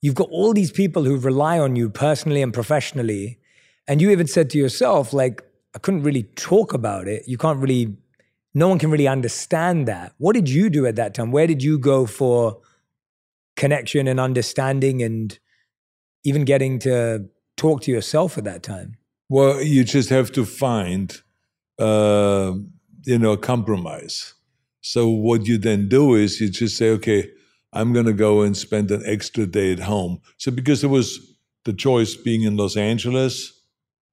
You've 0.02 0.16
got 0.16 0.28
all 0.30 0.52
these 0.52 0.72
people 0.72 1.04
who 1.04 1.16
rely 1.16 1.60
on 1.60 1.76
you 1.76 1.88
personally 1.88 2.42
and 2.42 2.52
professionally. 2.52 3.38
And 3.86 4.02
you 4.02 4.10
even 4.10 4.26
said 4.26 4.50
to 4.50 4.58
yourself, 4.58 5.12
like, 5.12 5.44
I 5.76 5.78
couldn't 5.78 6.02
really 6.02 6.24
talk 6.34 6.74
about 6.74 7.06
it. 7.06 7.22
You 7.28 7.38
can't 7.38 7.60
really, 7.60 7.96
no 8.54 8.66
one 8.66 8.80
can 8.80 8.90
really 8.90 9.06
understand 9.06 9.86
that. 9.86 10.14
What 10.18 10.34
did 10.34 10.48
you 10.48 10.68
do 10.68 10.84
at 10.84 10.96
that 10.96 11.14
time? 11.14 11.30
Where 11.30 11.46
did 11.46 11.62
you 11.62 11.78
go 11.78 12.06
for 12.06 12.58
connection 13.56 14.08
and 14.08 14.18
understanding 14.18 15.00
and 15.00 15.38
even 16.24 16.44
getting 16.44 16.80
to 16.80 17.26
talk 17.56 17.82
to 17.82 17.92
yourself 17.92 18.36
at 18.36 18.42
that 18.44 18.64
time? 18.64 18.96
Well, 19.28 19.62
you 19.62 19.84
just 19.84 20.08
have 20.08 20.32
to 20.32 20.44
find, 20.44 21.22
uh, 21.78 22.54
you 23.04 23.18
know, 23.18 23.32
a 23.32 23.38
compromise. 23.38 24.34
So 24.80 25.08
what 25.08 25.46
you 25.46 25.56
then 25.56 25.88
do 25.88 26.14
is 26.14 26.40
you 26.40 26.48
just 26.50 26.76
say, 26.76 26.90
okay, 26.90 27.30
I'm 27.72 27.92
going 27.92 28.06
to 28.06 28.12
go 28.12 28.42
and 28.42 28.56
spend 28.56 28.90
an 28.90 29.02
extra 29.06 29.46
day 29.46 29.72
at 29.72 29.80
home. 29.80 30.20
So 30.38 30.50
because 30.50 30.80
there 30.80 30.90
was 30.90 31.34
the 31.64 31.72
choice 31.72 32.16
being 32.16 32.42
in 32.42 32.56
Los 32.56 32.76
Angeles 32.76 33.60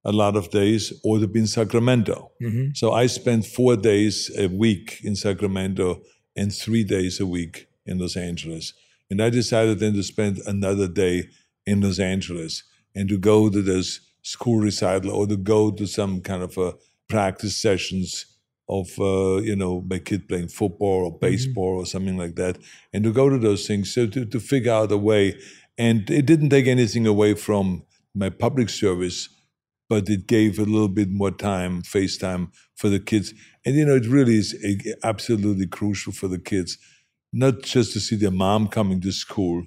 a 0.04 0.12
lot 0.12 0.36
of 0.36 0.50
days 0.50 0.92
or 1.02 1.18
to 1.18 1.26
be 1.26 1.40
in 1.40 1.46
Sacramento. 1.46 2.30
Mm-hmm. 2.42 2.68
So 2.74 2.92
I 2.92 3.06
spent 3.06 3.46
four 3.46 3.76
days 3.76 4.30
a 4.38 4.46
week 4.46 5.00
in 5.02 5.16
Sacramento 5.16 6.02
and 6.36 6.54
three 6.54 6.84
days 6.84 7.20
a 7.20 7.26
week 7.26 7.66
in 7.84 7.98
Los 7.98 8.16
Angeles. 8.16 8.74
And 9.10 9.20
I 9.20 9.30
decided 9.30 9.80
then 9.80 9.94
to 9.94 10.02
spend 10.02 10.38
another 10.46 10.86
day 10.86 11.28
in 11.66 11.80
Los 11.80 11.98
Angeles 11.98 12.62
and 12.94 13.08
to 13.08 13.18
go 13.18 13.50
to 13.50 13.60
this 13.60 14.00
school 14.22 14.60
recital 14.60 15.10
or 15.10 15.26
to 15.26 15.36
go 15.36 15.70
to 15.70 15.86
some 15.86 16.20
kind 16.20 16.42
of 16.42 16.56
a 16.58 16.74
practice 17.08 17.56
sessions 17.56 18.26
of 18.68 18.88
uh, 18.98 19.36
you 19.38 19.56
know 19.56 19.84
my 19.88 19.98
kid 19.98 20.28
playing 20.28 20.48
football 20.48 21.06
or 21.06 21.10
mm-hmm. 21.10 21.26
baseball 21.26 21.72
mm-hmm. 21.72 21.82
or 21.82 21.86
something 21.86 22.16
like 22.16 22.34
that, 22.36 22.58
and 22.92 23.04
to 23.04 23.12
go 23.12 23.28
to 23.28 23.38
those 23.38 23.66
things, 23.66 23.92
so 23.92 24.06
to, 24.06 24.24
to 24.24 24.40
figure 24.40 24.72
out 24.72 24.92
a 24.92 24.98
way. 24.98 25.38
And 25.76 26.10
it 26.10 26.26
didn't 26.26 26.50
take 26.50 26.66
anything 26.66 27.06
away 27.06 27.34
from 27.34 27.84
my 28.12 28.30
public 28.30 28.68
service, 28.68 29.28
but 29.88 30.08
it 30.08 30.26
gave 30.26 30.58
a 30.58 30.64
little 30.64 30.88
bit 30.88 31.08
more 31.08 31.30
time, 31.30 31.82
FaceTime 31.82 32.50
for 32.74 32.88
the 32.88 32.98
kids. 32.98 33.32
And 33.64 33.76
you 33.76 33.86
know, 33.86 33.94
it 33.94 34.06
really 34.06 34.38
is 34.38 34.56
absolutely 35.04 35.68
crucial 35.68 36.12
for 36.12 36.26
the 36.26 36.38
kids, 36.38 36.78
not 37.32 37.62
just 37.62 37.92
to 37.92 38.00
see 38.00 38.16
their 38.16 38.32
mom 38.32 38.66
coming 38.66 39.00
to 39.02 39.12
school, 39.12 39.66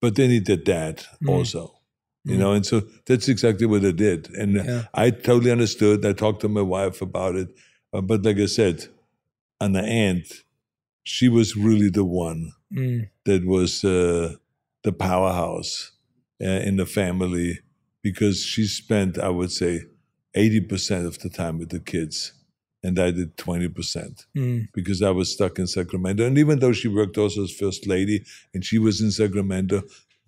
but 0.00 0.16
they 0.16 0.26
need 0.26 0.46
their 0.46 0.56
dad 0.56 0.98
mm-hmm. 0.98 1.30
also 1.30 1.80
you 2.24 2.36
know 2.36 2.52
and 2.52 2.66
so 2.66 2.82
that's 3.06 3.28
exactly 3.28 3.66
what 3.66 3.84
i 3.84 3.90
did 3.90 4.28
and 4.34 4.56
yeah. 4.56 4.82
i 4.94 5.10
totally 5.10 5.50
understood 5.50 6.04
i 6.04 6.12
talked 6.12 6.40
to 6.40 6.48
my 6.48 6.60
wife 6.60 7.00
about 7.00 7.34
it 7.34 7.48
uh, 7.92 8.00
but 8.00 8.24
like 8.24 8.38
I 8.38 8.46
said, 8.46 8.86
on 9.60 9.72
the 9.72 9.82
end, 9.82 10.24
she 11.02 11.28
was 11.28 11.56
really 11.56 11.90
the 11.90 12.04
one 12.04 12.52
Mm. 12.72 13.08
that 13.24 13.44
was 13.44 13.84
uh, 13.84 14.34
the 14.84 14.92
powerhouse 14.92 15.90
uh, 16.40 16.46
in 16.68 16.76
the 16.76 16.86
family 16.86 17.58
because 18.00 18.44
she 18.44 18.64
spent, 18.66 19.18
I 19.18 19.28
would 19.28 19.50
say, 19.50 19.82
80% 20.36 21.04
of 21.06 21.18
the 21.18 21.28
time 21.28 21.58
with 21.58 21.70
the 21.70 21.80
kids, 21.80 22.32
and 22.84 22.96
I 22.98 23.10
did 23.10 23.36
20% 23.36 24.26
Mm. 24.36 24.68
because 24.72 25.02
I 25.02 25.10
was 25.10 25.32
stuck 25.32 25.58
in 25.58 25.66
Sacramento. 25.66 26.24
And 26.24 26.38
even 26.38 26.60
though 26.60 26.72
she 26.72 26.86
worked 26.88 27.18
also 27.18 27.42
as 27.42 27.50
first 27.50 27.86
lady 27.88 28.24
and 28.54 28.64
she 28.64 28.78
was 28.78 29.00
in 29.00 29.10
Sacramento, 29.10 29.82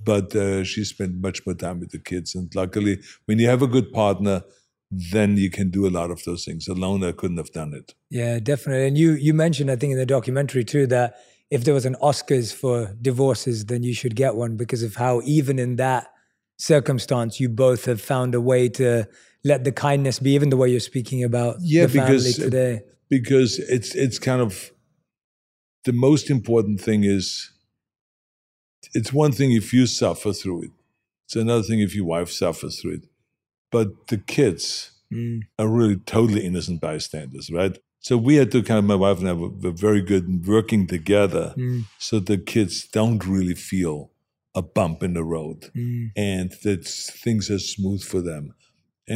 but 0.04 0.34
uh, 0.34 0.64
she 0.64 0.82
spent 0.84 1.14
much 1.14 1.46
more 1.46 1.54
time 1.54 1.78
with 1.78 1.90
the 1.92 2.00
kids. 2.00 2.34
And 2.34 2.52
luckily, 2.56 2.98
when 3.26 3.38
you 3.38 3.46
have 3.48 3.62
a 3.62 3.68
good 3.68 3.92
partner, 3.92 4.42
then 4.95 5.38
you 5.38 5.49
can 5.51 5.70
do 5.70 5.86
a 5.86 5.90
lot 5.90 6.11
of 6.11 6.22
those 6.24 6.45
things. 6.45 6.68
Alone, 6.68 7.03
I 7.03 7.12
couldn't 7.12 7.38
have 7.38 7.51
done 7.53 7.72
it. 7.72 7.95
Yeah, 8.11 8.38
definitely. 8.38 8.86
And 8.86 8.99
you 8.99 9.12
you 9.12 9.32
mentioned, 9.32 9.70
I 9.70 9.76
think, 9.76 9.93
in 9.93 9.99
the 9.99 10.05
documentary 10.07 10.64
too, 10.64 10.86
that 10.88 11.16
if 11.51 11.64
there 11.64 11.72
was 11.74 11.86
an 11.86 11.97
Oscars 12.03 12.53
for 12.55 12.95
divorces, 13.01 13.66
then 13.66 13.82
you 13.82 13.95
should 13.95 14.14
get 14.16 14.36
one 14.36 14.57
because 14.57 14.82
of 14.82 14.97
how 14.97 15.22
even 15.24 15.59
in 15.59 15.76
that 15.76 16.09
circumstance, 16.59 17.40
you 17.40 17.49
both 17.49 17.86
have 17.86 18.01
found 18.01 18.34
a 18.34 18.40
way 18.40 18.68
to 18.68 19.09
let 19.45 19.64
the 19.64 19.72
kindness 19.72 20.18
be, 20.18 20.32
even 20.34 20.51
the 20.51 20.57
way 20.57 20.68
you're 20.70 20.78
speaking 20.80 21.24
about 21.24 21.57
Yeah, 21.61 21.86
the 21.86 21.93
family 21.95 22.16
because- 22.18 22.36
today. 22.36 22.82
because 23.09 23.59
it's 23.59 23.95
it's 23.95 24.18
kind 24.18 24.40
of 24.43 24.70
the 25.84 25.93
most 25.93 26.30
important 26.30 26.80
thing 26.80 27.03
is 27.05 27.51
it's 28.95 29.12
one 29.12 29.32
thing 29.32 29.53
if 29.53 29.72
you 29.72 29.86
suffer 29.86 30.32
through 30.32 30.62
it 30.62 30.70
it's 31.24 31.36
another 31.36 31.62
thing 31.62 31.80
if 31.80 31.95
your 31.95 32.05
wife 32.05 32.30
suffers 32.30 32.80
through 32.80 32.95
it 32.95 33.05
but 33.73 33.89
the 34.09 34.18
kids 34.18 34.89
Mm. 35.12 35.41
are 35.59 35.68
really 35.68 35.97
totally 35.97 36.43
innocent 36.47 36.81
bystanders 36.81 37.51
right 37.51 37.77
so 38.01 38.16
we 38.16 38.37
had 38.41 38.51
to 38.53 38.62
kind 38.62 38.79
of 38.79 38.85
my 38.87 38.95
wife 39.05 39.18
and 39.20 39.29
i 39.29 39.35
were, 39.35 39.51
were 39.62 39.77
very 39.89 40.01
good 40.01 40.25
in 40.27 40.41
working 40.57 40.87
together 40.87 41.47
Mm. 41.57 41.85
so 41.99 42.18
the 42.18 42.39
kids 42.39 42.89
don't 42.99 43.23
really 43.27 43.55
feel 43.70 43.97
a 44.55 44.62
bump 44.62 45.03
in 45.03 45.12
the 45.14 45.23
road 45.37 45.59
Mm. 45.77 46.12
and 46.16 46.49
that 46.64 46.83
things 47.25 47.51
are 47.51 47.59
smooth 47.75 48.03
for 48.03 48.20
them. 48.23 48.55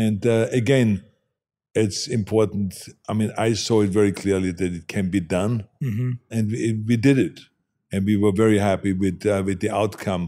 And 0.05 0.21
uh, 0.27 0.49
again, 0.63 0.91
it's 1.75 2.09
important. 2.09 2.75
I 3.09 3.13
mean, 3.19 3.33
I 3.39 3.55
saw 3.55 3.83
it 3.83 3.91
very 3.91 4.13
clearly 4.13 4.51
that 4.53 4.73
it 4.79 4.87
can 4.89 5.11
be 5.11 5.21
done, 5.21 5.55
hmm 5.81 6.13
and 6.31 6.51
we, 6.51 6.73
we 6.89 6.97
did 7.09 7.19
it, 7.19 7.41
and 7.93 8.05
we 8.07 8.17
were 8.23 8.33
very 8.45 8.59
happy 8.59 8.93
with 9.03 9.25
uh, 9.27 9.43
with 9.47 9.61
the 9.61 9.71
outcome. 9.83 10.25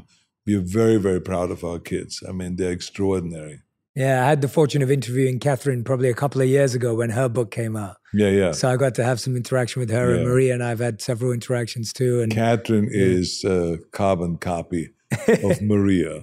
We 0.47 0.55
are 0.57 0.67
very 0.81 0.99
very 1.09 1.21
proud 1.21 1.51
of 1.51 1.61
our 1.65 1.79
kids. 1.93 2.23
I 2.29 2.33
mean, 2.33 2.57
they're 2.57 2.73
extraordinary. 2.81 3.61
Yeah, 3.99 4.25
I 4.25 4.29
had 4.29 4.43
the 4.43 4.49
fortune 4.49 4.81
of 4.81 4.93
interviewing 4.93 5.41
Katherine 5.41 5.83
probably 5.83 6.09
a 6.09 6.15
couple 6.15 6.41
of 6.41 6.47
years 6.47 6.73
ago 6.73 6.95
when 6.95 7.11
her 7.11 7.29
book 7.29 7.51
came 7.51 7.75
out. 7.75 7.97
Yeah, 8.15 8.29
yeah. 8.29 8.53
So 8.53 8.71
I 8.71 8.77
got 8.77 8.95
to 8.95 9.05
have 9.05 9.19
some 9.19 9.35
interaction 9.35 9.81
with 9.81 9.91
her 9.91 10.15
and 10.15 10.25
Maria, 10.25 10.55
and 10.55 10.63
I've 10.63 10.79
had 10.79 11.03
several 11.03 11.33
interactions 11.33 11.93
too. 11.93 12.21
And 12.21 12.33
Katherine 12.33 12.89
is 12.93 13.43
a 13.43 13.79
carbon 13.91 14.37
copy 14.37 14.91
of 15.43 15.61
Maria, 15.63 16.21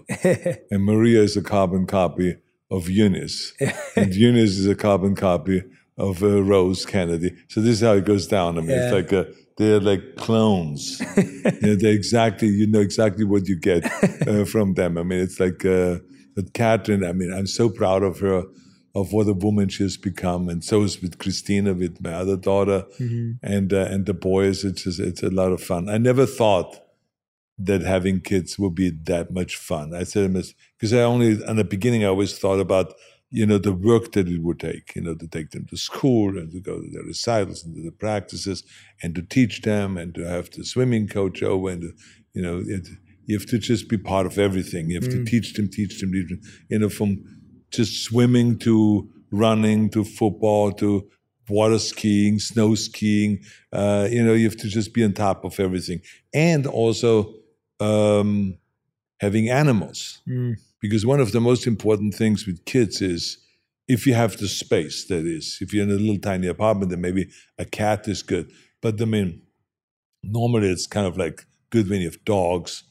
and 0.71 0.85
Maria 0.85 1.21
is 1.21 1.35
a 1.35 1.41
carbon 1.41 1.85
copy 1.85 2.37
of 2.71 2.89
Eunice, 2.89 3.53
and 3.97 4.15
Eunice 4.15 4.57
is 4.57 4.67
a 4.67 4.75
carbon 4.75 5.13
copy 5.13 5.61
of 5.97 6.23
uh, 6.23 6.43
Rose 6.43 6.85
Kennedy. 6.85 7.35
So 7.49 7.59
this 7.59 7.73
is 7.73 7.81
how 7.81 7.93
it 7.93 8.05
goes 8.05 8.25
down. 8.25 8.57
I 8.57 8.61
mean, 8.61 8.71
it's 8.71 8.93
like 8.93 9.11
a, 9.11 9.29
they're 9.57 9.81
like 9.81 10.15
clones. 10.15 11.01
you 11.17 11.43
know, 11.61 11.75
they're 11.75 11.91
exactly 11.91 12.47
you 12.47 12.67
know 12.67 12.79
exactly 12.79 13.25
what 13.25 13.49
you 13.49 13.59
get 13.59 13.83
uh, 14.29 14.45
from 14.45 14.75
them. 14.75 14.97
I 14.97 15.03
mean, 15.03 15.19
it's 15.19 15.41
like 15.41 15.65
uh, 15.65 15.97
but 16.35 16.53
Katherine. 16.53 17.05
I 17.05 17.13
mean, 17.13 17.33
I'm 17.33 17.47
so 17.47 17.69
proud 17.69 18.03
of 18.03 18.19
her. 18.19 18.43
Of 18.93 19.11
what 19.11 19.27
a 19.27 19.33
woman 19.33 19.67
she 19.67 19.83
has 19.83 19.97
become, 19.97 20.47
and 20.47 20.63
so 20.63 20.83
is 20.83 21.01
with 21.01 21.17
Christina, 21.17 21.73
with 21.73 22.01
my 22.01 22.13
other 22.13 22.37
daughter, 22.37 22.85
and 23.43 23.73
uh, 23.73 23.87
and 23.89 24.05
the 24.05 24.13
boys. 24.13 24.63
It's 24.63 24.83
just 24.83 25.01
it's 25.01 25.21
a 25.21 25.29
lot 25.29 25.51
of 25.51 25.61
fun. 25.61 25.89
I 25.89 25.97
never 25.97 26.25
thought 26.25 26.79
that 27.57 27.81
having 27.81 28.21
kids 28.21 28.57
would 28.59 28.75
be 28.75 28.91
that 29.03 29.33
much 29.33 29.55
fun. 29.57 29.93
I 29.93 30.03
said 30.03 30.33
because 30.77 30.93
I 30.93 31.01
only 31.01 31.43
in 31.43 31.55
the 31.57 31.65
beginning 31.65 32.05
I 32.05 32.07
always 32.07 32.37
thought 32.37 32.61
about 32.61 32.93
you 33.31 33.45
know 33.45 33.57
the 33.57 33.73
work 33.73 34.13
that 34.13 34.27
it 34.27 34.41
would 34.41 34.59
take, 34.59 34.95
you 34.95 35.01
know, 35.01 35.15
to 35.15 35.27
take 35.27 35.51
them 35.51 35.65
to 35.65 35.77
school 35.77 36.37
and 36.37 36.51
to 36.51 36.59
go 36.59 36.79
to 36.79 36.89
the 36.89 37.03
recitals 37.03 37.63
and 37.63 37.75
to 37.75 37.81
the 37.81 37.91
practices 37.91 38.63
and 39.01 39.15
to 39.15 39.21
teach 39.21 39.61
them 39.61 39.97
and 39.97 40.13
to 40.15 40.21
have 40.23 40.49
the 40.51 40.63
swimming 40.63 41.07
coach 41.07 41.43
over 41.43 41.69
and 41.69 41.81
to, 41.81 41.93
you 42.33 42.41
know 42.41 42.61
it, 42.65 42.87
you 43.25 43.37
have 43.37 43.47
to 43.47 43.57
just 43.57 43.89
be 43.89 43.97
part 43.97 44.25
of 44.25 44.37
everything. 44.37 44.89
You 44.89 44.99
have 45.01 45.09
to 45.09 45.23
teach 45.25 45.53
them, 45.53 45.69
teach 45.69 45.99
them, 45.99 46.11
teach 46.11 46.29
them, 46.29 46.41
you 46.69 46.79
know, 46.79 46.89
from 46.89 47.23
just 47.71 48.03
swimming 48.03 48.57
to 48.59 49.09
running 49.31 49.89
to 49.89 50.03
football 50.03 50.71
to 50.73 51.09
water 51.49 51.79
skiing, 51.79 52.39
snow 52.39 52.75
skiing. 52.75 53.39
Uh, 53.71 54.07
you 54.09 54.23
know, 54.23 54.33
you 54.33 54.45
have 54.45 54.57
to 54.57 54.67
just 54.67 54.93
be 54.93 55.03
on 55.03 55.13
top 55.13 55.43
of 55.43 55.59
everything, 55.59 56.01
and 56.33 56.65
also 56.67 57.33
um, 57.79 58.57
having 59.19 59.49
animals. 59.49 60.21
Mm. 60.27 60.55
Because 60.81 61.05
one 61.05 61.19
of 61.19 61.31
the 61.31 61.41
most 61.41 61.65
important 61.65 62.13
things 62.13 62.45
with 62.45 62.63
kids 62.65 63.01
is 63.01 63.39
if 63.87 64.05
you 64.05 64.13
have 64.13 64.37
the 64.37 64.47
space. 64.47 65.05
That 65.05 65.25
is, 65.25 65.57
if 65.61 65.73
you're 65.73 65.83
in 65.83 65.91
a 65.91 65.95
little 65.95 66.19
tiny 66.19 66.47
apartment, 66.47 66.91
then 66.91 67.01
maybe 67.01 67.29
a 67.57 67.65
cat 67.65 68.07
is 68.07 68.21
good. 68.21 68.51
But 68.81 69.01
I 69.01 69.05
mean, 69.05 69.41
normally 70.23 70.69
it's 70.69 70.87
kind 70.87 71.07
of 71.07 71.17
like 71.17 71.45
good 71.69 71.89
when 71.89 72.01
you 72.01 72.09
have 72.09 72.23
dogs, 72.25 72.83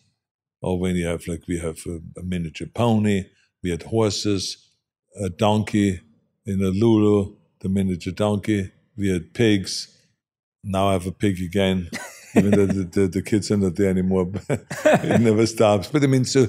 or 0.65 0.79
when 0.79 0.97
you 0.97 1.07
have 1.07 1.29
like 1.29 1.47
we 1.47 1.59
have 1.59 1.79
a, 1.87 2.01
a 2.19 2.23
miniature 2.23 2.67
pony. 2.67 3.25
We 3.63 3.71
had 3.71 3.83
horses, 3.83 4.71
a 5.21 5.29
donkey 5.29 6.01
in 6.47 6.63
a 6.63 6.69
Lulu, 6.69 7.37
the 7.61 7.69
miniature 7.69 8.13
donkey. 8.13 8.73
We 8.97 9.09
had 9.11 9.35
pigs. 9.35 9.89
Now 10.63 10.89
I 10.89 10.93
have 10.95 11.07
a 11.07 11.13
pig 11.13 11.41
again, 11.41 11.91
even 12.35 12.51
though 12.53 12.67
the, 12.67 12.85
the, 12.85 13.07
the 13.09 13.23
kids 13.23 13.51
are 13.51 13.59
not 13.59 13.77
there 13.77 13.91
anymore. 13.91 14.25
But 14.25 14.67
it 14.85 15.21
never 15.21 15.47
stops. 15.57 15.89
But 15.89 16.03
I 16.03 16.07
mean, 16.07 16.25
so 16.25 16.47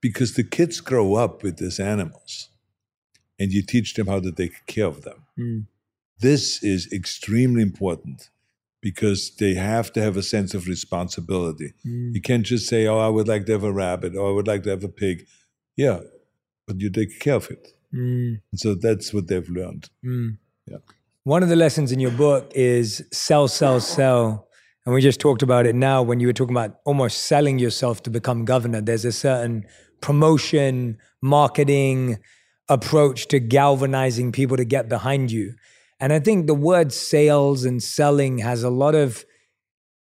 because 0.00 0.34
the 0.34 0.44
kids 0.44 0.80
grow 0.80 1.14
up 1.16 1.42
with 1.42 1.58
these 1.58 1.78
animals 1.78 2.48
and 3.38 3.52
you 3.52 3.62
teach 3.62 3.94
them 3.94 4.06
how 4.06 4.20
to 4.20 4.32
take 4.32 4.66
care 4.66 4.86
of 4.86 5.02
them. 5.02 5.26
Mm. 5.38 5.66
This 6.20 6.62
is 6.62 6.90
extremely 6.92 7.62
important 7.62 8.30
because 8.80 9.34
they 9.38 9.54
have 9.54 9.92
to 9.92 10.02
have 10.02 10.16
a 10.16 10.22
sense 10.22 10.54
of 10.54 10.68
responsibility. 10.68 11.72
Mm. 11.86 12.14
You 12.14 12.20
can't 12.20 12.46
just 12.46 12.68
say, 12.68 12.86
Oh, 12.86 12.98
I 12.98 13.08
would 13.08 13.28
like 13.28 13.46
to 13.46 13.52
have 13.52 13.64
a 13.64 13.72
rabbit 13.72 14.14
or 14.16 14.28
I 14.28 14.32
would 14.32 14.46
like 14.46 14.62
to 14.64 14.70
have 14.70 14.84
a 14.84 14.88
pig. 14.88 15.26
Yeah, 15.76 16.00
but 16.66 16.80
you 16.80 16.90
take 16.90 17.18
care 17.20 17.34
of 17.34 17.50
it. 17.50 17.68
Mm. 17.94 18.40
And 18.52 18.60
so 18.60 18.74
that's 18.74 19.12
what 19.12 19.28
they've 19.28 19.48
learned. 19.48 19.90
Mm. 20.04 20.38
Yeah. 20.66 20.78
One 21.24 21.42
of 21.42 21.48
the 21.48 21.56
lessons 21.56 21.92
in 21.92 22.00
your 22.00 22.10
book 22.10 22.50
is 22.54 23.04
sell, 23.12 23.48
sell, 23.48 23.80
sell. 23.80 24.48
And 24.86 24.94
we 24.94 25.02
just 25.02 25.20
talked 25.20 25.42
about 25.42 25.66
it 25.66 25.74
now 25.74 26.02
when 26.02 26.20
you 26.20 26.26
were 26.26 26.32
talking 26.32 26.56
about 26.56 26.78
almost 26.84 27.24
selling 27.24 27.58
yourself 27.58 28.02
to 28.04 28.10
become 28.10 28.44
governor. 28.44 28.80
There's 28.80 29.04
a 29.04 29.12
certain 29.12 29.66
promotion, 30.00 30.98
marketing 31.20 32.18
approach 32.68 33.28
to 33.28 33.40
galvanizing 33.40 34.32
people 34.32 34.56
to 34.56 34.64
get 34.64 34.88
behind 34.88 35.30
you. 35.30 35.54
And 36.00 36.12
I 36.12 36.20
think 36.20 36.46
the 36.46 36.54
word 36.54 36.92
sales 36.92 37.64
and 37.64 37.82
selling 37.82 38.38
has 38.38 38.62
a 38.62 38.70
lot 38.70 38.94
of 38.94 39.24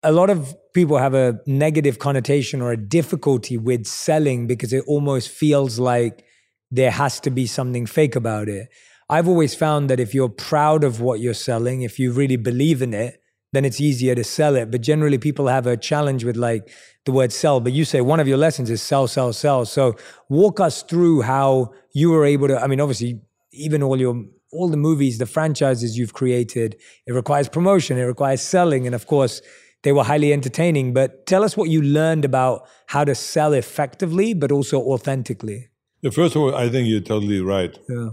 a 0.04 0.12
lot 0.12 0.30
of 0.30 0.56
people 0.74 0.98
have 0.98 1.14
a 1.14 1.40
negative 1.46 1.98
connotation 1.98 2.62
or 2.62 2.72
a 2.72 2.78
difficulty 2.78 3.58
with 3.58 3.86
selling 3.86 4.48
because 4.48 4.74
it 4.74 4.84
almost 4.86 5.30
feels 5.30 5.80
like 5.80 6.26
there 6.72 6.92
has 6.92 7.20
to 7.22 7.30
be 7.30 7.48
something 7.48 7.86
fake 7.86 8.16
about 8.16 8.50
it. 8.50 8.68
I've 9.10 9.28
always 9.28 9.56
found 9.56 9.90
that 9.90 10.00
if 10.00 10.14
you're 10.14 10.30
proud 10.30 10.84
of 10.84 11.00
what 11.00 11.20
you're 11.20 11.34
selling, 11.34 11.84
if 11.84 12.00
you 12.00 12.12
really 12.12 12.36
believe 12.36 12.82
in 12.82 12.94
it, 12.94 13.22
then 13.54 13.64
it's 13.64 13.80
easier 13.80 14.16
to 14.16 14.24
sell 14.24 14.56
it. 14.56 14.72
But 14.72 14.82
generally, 14.82 15.20
people 15.20 15.48
have 15.48 15.68
a 15.68 15.78
challenge 15.78 16.24
with 16.26 16.36
like 16.36 16.70
the 17.06 17.12
word 17.12 17.32
sell. 17.32 17.60
But 17.60 17.74
you 17.74 17.86
say 17.86 18.02
one 18.02 18.20
of 18.20 18.28
your 18.28 18.38
lessons 18.38 18.70
is 18.70 18.82
sell, 18.82 19.08
sell, 19.08 19.32
sell. 19.32 19.66
So 19.66 19.96
walk 20.30 20.60
us 20.60 20.82
through 20.82 21.22
how 21.22 21.74
you 21.94 22.10
were 22.10 22.26
able 22.26 22.48
to. 22.48 22.60
I 22.60 22.68
mean, 22.68 22.82
obviously, 22.82 23.22
even 23.52 23.84
all 23.84 24.00
your 24.00 24.26
all 24.54 24.70
the 24.70 24.78
movies, 24.78 25.18
the 25.18 25.26
franchises 25.26 25.98
you've 25.98 26.14
created, 26.14 26.76
it 27.08 27.14
requires 27.14 27.50
promotion, 27.50 27.98
it 27.98 28.04
requires 28.04 28.42
selling, 28.42 28.86
and 28.86 28.96
of 28.96 29.08
course, 29.08 29.42
they 29.84 29.92
were 29.92 30.04
highly 30.04 30.32
entertaining. 30.32 30.94
But 30.94 31.26
tell 31.26 31.44
us 31.44 31.58
what 31.58 31.70
you 31.70 31.82
learned 31.82 32.24
about 32.26 32.68
how 32.88 33.04
to 33.04 33.16
sell 33.16 33.54
effectively, 33.54 34.34
but 34.34 34.52
also 34.52 34.80
authentically. 34.82 35.68
Yeah, 36.02 36.12
first 36.12 36.36
of 36.36 36.42
all, 36.42 36.56
I 36.56 36.70
think 36.70 36.88
you're 36.88 37.02
totally 37.02 37.42
right 37.42 37.78
Yeah. 37.90 38.10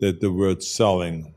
that 0.00 0.20
the 0.20 0.32
word 0.32 0.62
selling 0.62 1.34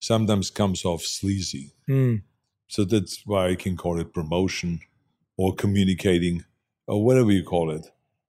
sometimes 0.00 0.50
comes 0.50 0.84
off 0.84 1.02
sleazy. 1.02 1.72
Mm. 1.88 2.22
So 2.68 2.84
that's 2.84 3.22
why 3.26 3.48
I 3.48 3.54
can 3.54 3.76
call 3.76 3.98
it 4.00 4.12
promotion 4.12 4.80
or 5.36 5.54
communicating 5.54 6.44
or 6.86 7.04
whatever 7.04 7.30
you 7.32 7.42
call 7.44 7.70
it. 7.70 7.86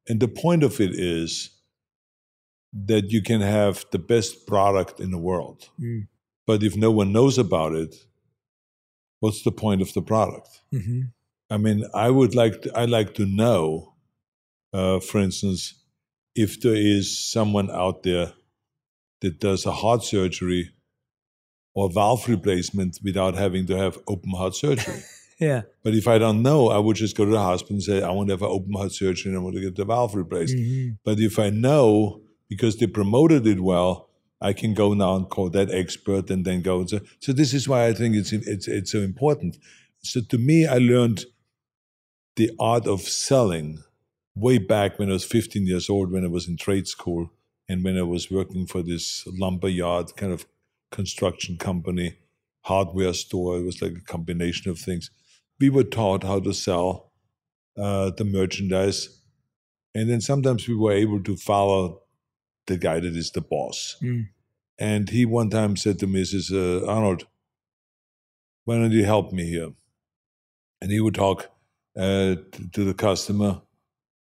And 0.08 0.20
the 0.20 0.28
point 0.28 0.64
of 0.64 0.80
it 0.80 0.92
is 0.94 1.50
that 2.84 3.10
you 3.10 3.22
can 3.22 3.42
have 3.42 3.86
the 3.92 4.00
best 4.00 4.46
product 4.46 5.00
in 5.00 5.12
the 5.12 5.18
world. 5.18 5.70
Mm. 5.80 6.08
But 6.46 6.62
if 6.62 6.76
no 6.76 6.92
one 6.92 7.14
knows 7.14 7.38
about 7.38 7.74
it, 7.74 7.96
what's 9.22 9.44
the 9.44 9.52
point 9.52 9.82
of 9.82 9.94
the 9.94 10.02
product? 10.02 10.62
hmm 10.72 11.02
I 11.48 11.58
mean, 11.58 11.86
I 11.94 12.10
would 12.10 12.34
like 12.34 12.64
to, 12.64 12.72
I 12.76 12.86
like 12.86 13.14
to 13.16 13.26
know, 13.28 13.94
uh, 14.74 15.00
for 15.00 15.20
instance, 15.20 15.76
if 16.34 16.60
there 16.60 16.74
is 16.76 17.20
someone 17.20 17.70
out 17.70 18.02
there 18.02 18.34
that 19.22 19.40
does 19.40 19.68
a 19.68 19.72
heart 19.72 20.04
surgery 20.04 20.72
or 21.76 21.92
valve 21.92 22.28
replacement 22.28 22.98
without 23.04 23.36
having 23.36 23.68
to 23.68 23.78
have 23.78 24.00
open 24.08 24.32
heart 24.32 24.56
surgery. 24.56 25.04
Yeah. 25.38 25.64
But 25.84 25.94
if 25.96 26.08
I 26.08 26.18
don't 26.18 26.42
know, 26.42 26.70
I 26.70 26.78
would 26.78 26.96
just 26.96 27.18
go 27.18 27.26
to 27.26 27.32
the 27.32 27.38
hospital 27.38 27.76
and 27.76 27.84
say, 27.84 28.02
I 28.02 28.10
want 28.12 28.30
to 28.30 28.34
have 28.34 28.42
an 28.42 28.48
open 28.50 28.72
heart 28.74 28.94
surgery 28.94 29.32
and 29.32 29.38
I 29.38 29.44
want 29.44 29.56
to 29.56 29.62
get 29.62 29.76
the 29.76 29.84
valve 29.84 30.16
replaced. 30.16 30.56
But 31.04 31.20
if 31.20 31.40
I 31.40 31.50
know, 31.50 32.22
because 32.50 32.78
they 32.78 32.88
promoted 32.88 33.48
it 33.48 33.62
well, 33.62 34.10
I 34.42 34.54
can 34.54 34.74
go 34.74 34.94
now 34.94 35.16
and 35.16 35.30
call 35.30 35.50
that 35.52 35.72
expert 35.72 36.30
and 36.30 36.46
then 36.46 36.62
go. 36.62 36.86
So, 36.86 37.00
so 37.20 37.34
this 37.34 37.54
is 37.54 37.68
why 37.68 37.88
I 37.88 37.94
think 37.94 38.16
it's, 38.16 38.32
it's, 38.32 38.68
it's 38.68 38.92
so 38.92 39.00
important. 39.00 39.58
So 40.04 40.22
to 40.22 40.38
me, 40.38 40.68
I 40.68 40.78
learned 40.78 41.26
the 42.36 42.52
art 42.60 42.86
of 42.86 43.02
selling 43.02 43.84
way 44.36 44.58
back 44.58 45.00
when 45.00 45.10
I 45.10 45.14
was 45.14 45.24
15 45.24 45.66
years 45.66 45.90
old, 45.90 46.12
when 46.12 46.26
I 46.26 46.28
was 46.28 46.48
in 46.48 46.58
trade 46.58 46.88
school 46.88 47.32
and 47.68 47.84
when 47.84 47.98
I 47.98 48.04
was 48.04 48.30
working 48.30 48.68
for 48.68 48.84
this 48.84 49.26
lumber 49.28 49.70
yard 49.70 50.16
kind 50.16 50.34
of 50.34 50.46
construction 50.92 51.58
company, 51.58 52.18
hardware 52.62 53.14
store. 53.14 53.58
It 53.58 53.64
was 53.64 53.82
like 53.82 53.94
a 53.94 54.02
combination 54.02 54.70
of 54.70 54.78
things. 54.78 55.10
We 55.60 55.70
were 55.70 55.84
taught 55.84 56.24
how 56.24 56.40
to 56.42 56.54
sell 56.54 57.12
uh, 57.78 58.12
the 58.12 58.26
merchandise. 58.26 59.22
And 59.94 60.10
then 60.10 60.22
sometimes 60.22 60.68
we 60.68 60.76
were 60.76 60.92
able 60.92 61.24
to 61.24 61.36
follow 61.38 62.02
the 62.68 62.78
guy 62.78 63.00
that 63.00 63.16
is 63.16 63.32
the 63.32 63.42
boss. 63.42 63.98
Mm. 64.02 64.30
And 64.78 65.10
he 65.10 65.26
one 65.26 65.50
time 65.50 65.76
said 65.76 66.00
to 66.00 66.08
me, 66.08 66.20
he 66.20 66.26
says, 66.26 66.52
uh, 66.52 66.86
Arnold, 66.88 67.28
why 68.66 68.76
don't 68.76 68.92
you 68.92 69.06
help 69.06 69.32
me 69.32 69.46
here? 69.46 69.72
And 70.82 70.92
he 70.92 71.00
would 71.00 71.16
talk 71.16 71.50
uh, 71.96 72.36
to 72.74 72.84
the 72.84 72.94
customer. 72.94 73.62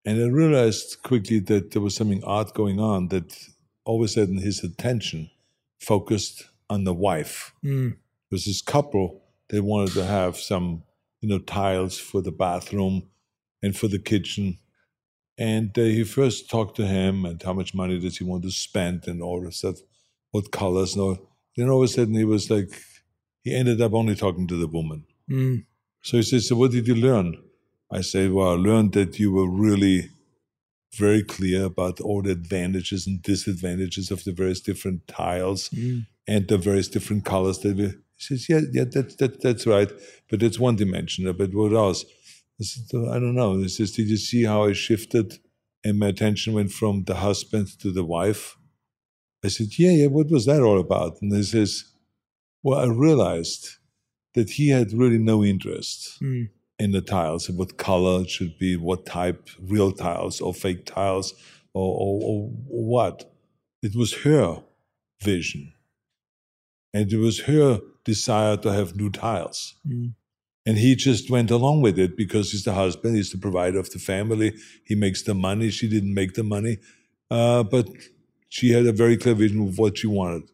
And 0.05 0.23
I 0.23 0.27
realized 0.27 1.03
quickly 1.03 1.39
that 1.41 1.71
there 1.71 1.83
was 1.83 1.95
something 1.95 2.25
odd 2.25 2.53
going 2.55 2.81
on, 2.81 3.09
that 3.09 3.39
all 3.85 4.01
of 4.01 4.05
a 4.05 4.09
sudden 4.09 4.39
his 4.39 4.65
attention 4.65 5.31
focused 5.79 6.49
on 6.69 6.85
the 6.85 6.95
wife. 6.95 7.53
Mm. 7.65 7.91
There 7.91 7.97
was 8.37 8.47
this 8.47 8.63
couple, 8.63 9.23
they 9.51 9.61
wanted 9.61 9.93
to 9.95 10.05
have 10.05 10.37
some, 10.37 10.83
you 11.21 11.29
know, 11.29 11.39
tiles 11.39 11.99
for 11.99 12.23
the 12.23 12.33
bathroom 12.33 13.09
and 13.63 13.77
for 13.77 13.89
the 13.89 13.99
kitchen. 13.99 14.59
And 15.41 15.77
uh, 15.79 15.83
he 15.83 16.05
first 16.05 16.51
talked 16.51 16.77
to 16.77 16.87
him 16.87 17.25
and 17.25 17.43
how 17.43 17.55
much 17.55 17.75
money 17.75 17.99
does 17.99 18.19
he 18.19 18.25
want 18.25 18.43
to 18.43 18.51
spend 18.51 19.09
and 19.09 19.23
all 19.23 19.41
this 19.41 19.57
stuff, 19.57 19.79
what 20.33 20.53
colors 20.53 20.95
and 20.95 21.03
all. 21.03 21.31
Then 21.57 21.71
all 21.71 21.83
of 21.83 21.85
a 21.85 21.89
sudden 21.89 22.15
he 22.15 22.27
was 22.27 22.51
like, 22.51 22.69
he 23.43 23.57
ended 23.57 23.81
up 23.81 23.95
only 23.95 24.15
talking 24.15 24.47
to 24.49 24.57
the 24.57 24.67
woman. 24.67 25.07
Mm. 25.31 25.65
So 26.03 26.19
he 26.19 26.23
says, 26.23 26.47
So 26.47 26.57
what 26.57 26.73
did 26.73 26.87
you 26.87 26.95
learn? 26.95 27.37
I 27.91 28.03
said, 28.03 28.33
Well, 28.33 28.51
I 28.51 28.55
learned 28.55 28.93
that 28.93 29.19
you 29.19 29.33
were 29.33 29.49
really 29.49 30.11
very 30.95 31.23
clear 31.23 31.65
about 31.65 32.01
all 32.01 32.21
the 32.21 32.33
advantages 32.33 33.07
and 33.07 33.23
disadvantages 33.23 34.11
of 34.11 34.25
the 34.25 34.33
various 34.33 34.61
different 34.61 35.09
tiles 35.09 35.71
and 36.29 36.49
the 36.49 36.59
various 36.59 36.89
different 36.89 37.25
colors 37.25 37.61
that 37.61 37.77
we. 37.77 37.85
He 37.87 37.95
says, 38.19 38.49
Yeah, 38.51 38.61
yeah, 38.73 38.85
that, 38.85 39.17
that, 39.19 39.41
that's 39.41 39.67
right. 39.67 39.91
But 40.29 40.43
it's 40.43 40.59
one 40.59 40.77
dimension. 40.77 41.33
But 41.33 41.55
what 41.55 41.73
else? 41.73 42.05
I 42.61 42.65
said, 42.65 42.85
"Oh, 42.95 43.11
I 43.11 43.19
don't 43.19 43.35
know. 43.35 43.57
He 43.59 43.69
says, 43.69 43.93
Did 43.93 44.09
you 44.09 44.17
see 44.19 44.45
how 44.45 44.65
I 44.65 44.73
shifted 44.75 45.39
and 45.83 45.99
my 45.99 46.09
attention 46.09 46.53
went 46.53 46.73
from 46.73 47.05
the 47.05 47.15
husband 47.17 47.69
to 47.81 47.91
the 47.91 48.05
wife? 48.05 48.57
I 49.45 49.49
said, 49.49 49.79
Yeah, 49.79 49.93
yeah, 49.93 50.07
what 50.09 50.29
was 50.31 50.45
that 50.47 50.61
all 50.63 50.79
about? 50.79 51.23
And 51.23 51.33
he 51.35 51.43
says, 51.43 51.85
Well, 52.63 52.79
I 52.81 52.87
realized 52.87 53.79
that 54.35 54.51
he 54.51 54.69
had 54.69 54.93
really 54.93 55.19
no 55.19 55.43
interest 55.43 56.19
Mm. 56.21 56.51
in 56.79 56.93
the 56.93 57.01
tiles, 57.01 57.49
and 57.49 57.59
what 57.59 57.79
color 57.79 58.23
it 58.23 58.31
should 58.31 58.59
be, 58.59 58.77
what 58.77 59.07
type, 59.07 59.49
real 59.61 59.91
tiles 59.93 60.41
or 60.41 60.53
fake 60.55 60.85
tiles, 60.87 61.33
or, 61.73 61.95
or, 62.03 62.21
or 62.23 62.49
what. 62.69 63.33
It 63.83 63.97
was 63.97 64.13
her 64.25 64.63
vision. 65.23 65.73
And 66.93 67.11
it 67.13 67.17
was 67.19 67.41
her 67.43 67.81
desire 68.05 68.57
to 68.59 68.73
have 68.73 68.97
new 68.97 69.11
tiles. 69.11 69.77
Mm. 69.89 70.15
And 70.67 70.77
he 70.79 70.95
just 70.95 71.31
went 71.31 71.51
along 71.51 71.81
with 71.83 71.99
it 71.99 72.17
because 72.17 72.53
he's 72.53 72.65
the 72.65 72.75
husband, 72.75 73.17
he's 73.17 73.31
the 73.31 73.39
provider 73.39 73.79
of 73.79 73.91
the 73.91 73.99
family, 73.99 74.53
he 74.85 74.95
makes 74.95 75.23
the 75.23 75.35
money. 75.35 75.71
She 75.71 75.89
didn't 75.89 76.13
make 76.15 76.35
the 76.35 76.45
money, 76.45 76.79
uh, 77.31 77.63
but 77.63 77.89
she 78.49 78.71
had 78.73 78.87
a 78.87 78.93
very 78.93 79.17
clear 79.17 79.35
vision 79.35 79.67
of 79.67 79.79
what 79.79 79.99
she 79.99 80.07
wanted. 80.07 80.51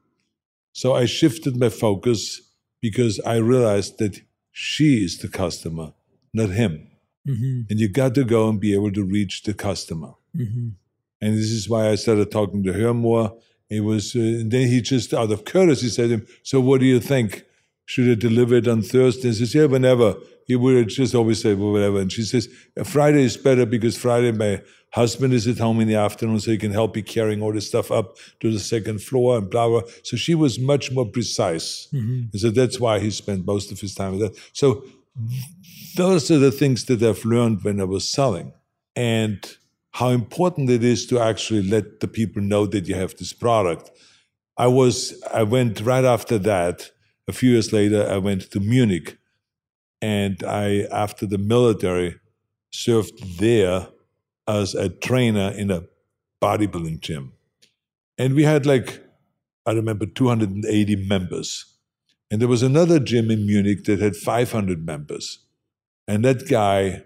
So 0.72 0.94
I 0.94 1.06
shifted 1.06 1.56
my 1.56 1.70
focus 1.70 2.40
because 2.80 3.18
I 3.26 3.36
realized 3.36 3.98
that 3.98 4.20
she 4.52 5.04
is 5.04 5.18
the 5.18 5.28
customer, 5.28 5.92
not 6.32 6.50
him. 6.50 6.86
hmm 7.26 7.62
And 7.68 7.80
you 7.80 7.88
got 7.88 8.14
to 8.14 8.24
go 8.24 8.48
and 8.48 8.60
be 8.60 8.74
able 8.74 8.92
to 8.92 9.02
reach 9.02 9.42
the 9.42 9.54
customer. 9.54 10.12
hmm 10.34 10.68
And 11.20 11.36
this 11.36 11.50
is 11.50 11.68
why 11.68 11.90
I 11.90 11.96
started 11.96 12.30
talking 12.30 12.62
to 12.64 12.72
her 12.74 12.94
more. 12.94 13.36
It 13.68 13.80
was, 13.80 14.14
uh, 14.14 14.20
and 14.20 14.50
then 14.52 14.68
he 14.68 14.80
just 14.80 15.12
out 15.12 15.32
of 15.32 15.44
courtesy 15.44 15.88
said 15.88 16.08
to 16.08 16.14
him, 16.18 16.26
"So 16.44 16.60
what 16.60 16.78
do 16.80 16.86
you 16.86 17.00
think? 17.00 17.45
Should 17.86 18.10
I 18.10 18.14
deliver 18.14 18.56
it 18.56 18.68
on 18.68 18.82
Thursday?" 18.82 19.28
And 19.28 19.36
says, 19.36 19.54
"Yeah, 19.54 19.66
whenever." 19.66 20.16
He 20.46 20.54
would 20.54 20.88
just 20.88 21.14
always 21.14 21.40
say, 21.40 21.54
"Well, 21.54 21.72
whatever." 21.72 22.00
And 22.00 22.12
she 22.12 22.22
says, 22.22 22.48
"Friday 22.84 23.24
is 23.24 23.36
better 23.36 23.66
because 23.66 23.96
Friday 23.96 24.30
my 24.30 24.60
husband 24.90 25.32
is 25.34 25.46
at 25.48 25.58
home 25.58 25.80
in 25.80 25.88
the 25.88 25.96
afternoon, 25.96 26.38
so 26.40 26.52
he 26.52 26.56
can 26.56 26.72
help 26.72 26.94
me 26.94 27.02
carrying 27.02 27.42
all 27.42 27.52
this 27.52 27.66
stuff 27.66 27.90
up 27.90 28.16
to 28.40 28.52
the 28.52 28.60
second 28.60 29.02
floor 29.02 29.38
and 29.38 29.50
blah 29.50 29.68
blah." 29.68 29.82
So 30.04 30.16
she 30.16 30.34
was 30.34 30.58
much 30.58 30.92
more 30.92 31.06
precise, 31.06 31.88
and 31.92 32.40
so 32.40 32.50
that's 32.50 32.78
why 32.78 33.00
he 33.00 33.10
spent 33.10 33.46
most 33.46 33.72
of 33.72 33.80
his 33.80 33.94
time 33.94 34.12
with 34.12 34.20
that. 34.20 34.34
So 34.52 34.84
those 35.96 36.30
are 36.30 36.38
the 36.38 36.52
things 36.52 36.84
that 36.84 37.02
I've 37.02 37.24
learned 37.24 37.64
when 37.64 37.80
I 37.80 37.84
was 37.84 38.08
selling, 38.08 38.52
and 38.94 39.38
how 39.92 40.10
important 40.10 40.70
it 40.70 40.84
is 40.84 41.06
to 41.06 41.18
actually 41.18 41.62
let 41.62 42.00
the 42.00 42.08
people 42.08 42.42
know 42.42 42.66
that 42.66 42.86
you 42.86 42.94
have 42.94 43.16
this 43.16 43.32
product. 43.32 43.90
I 44.56 44.68
was, 44.68 45.20
I 45.32 45.42
went 45.42 45.80
right 45.80 46.04
after 46.04 46.38
that, 46.38 46.90
a 47.28 47.32
few 47.32 47.52
years 47.52 47.72
later, 47.72 48.06
I 48.08 48.18
went 48.18 48.50
to 48.52 48.60
Munich 48.60 49.18
and 50.00 50.42
I, 50.44 50.86
after 50.92 51.26
the 51.26 51.38
military, 51.38 52.20
served 52.70 53.38
there 53.38 53.88
as 54.46 54.74
a 54.74 54.88
trainer 54.88 55.50
in 55.50 55.70
a 55.70 55.84
bodybuilding 56.42 57.00
gym. 57.00 57.32
And 58.18 58.34
we 58.34 58.44
had 58.44 58.66
like, 58.66 59.02
I 59.64 59.72
remember 59.72 60.06
280 60.06 61.08
members. 61.08 61.64
And 62.30 62.40
there 62.40 62.48
was 62.48 62.62
another 62.62 62.98
gym 62.98 63.30
in 63.30 63.46
Munich 63.46 63.84
that 63.84 64.00
had 64.00 64.16
500 64.16 64.84
members. 64.84 65.40
And 66.08 66.24
that 66.24 66.48
guy, 66.48 67.04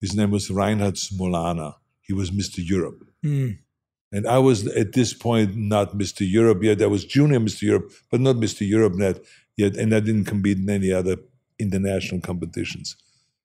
his 0.00 0.14
name 0.14 0.30
was 0.30 0.50
Reinhard 0.50 0.94
Smolana. 0.94 1.74
He 2.00 2.12
was 2.12 2.30
Mr. 2.30 2.58
Europe. 2.58 3.04
Mm. 3.24 3.58
And 4.12 4.26
I 4.26 4.38
was 4.38 4.66
at 4.66 4.92
this 4.92 5.14
point 5.14 5.56
not 5.56 5.96
Mr. 5.96 6.28
Europe 6.28 6.62
yet. 6.62 6.82
I 6.82 6.86
was 6.86 7.04
junior 7.04 7.38
Mr. 7.38 7.62
Europe, 7.62 7.92
but 8.10 8.20
not 8.20 8.36
Mr. 8.36 8.68
Europe 8.68 8.94
net 8.94 9.20
yet. 9.56 9.76
And 9.76 9.94
I 9.94 10.00
didn't 10.00 10.24
compete 10.24 10.58
in 10.58 10.68
any 10.68 10.92
other 10.92 11.16
international 11.58 12.20
competitions. 12.20 12.96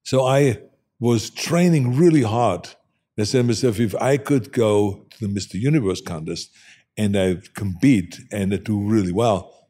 So 0.03 0.25
I 0.25 0.59
was 0.99 1.29
training 1.29 1.95
really 1.95 2.23
hard. 2.23 2.69
I 3.17 3.23
said 3.23 3.39
to 3.39 3.43
myself, 3.43 3.79
if 3.79 3.95
I 3.95 4.17
could 4.17 4.51
go 4.51 5.05
to 5.11 5.27
the 5.27 5.33
Mr. 5.33 5.53
Universe 5.53 6.01
contest 6.01 6.51
and 6.97 7.15
I 7.15 7.37
compete 7.53 8.19
and 8.31 8.53
I 8.53 8.57
do 8.57 8.79
really 8.79 9.11
well, 9.11 9.67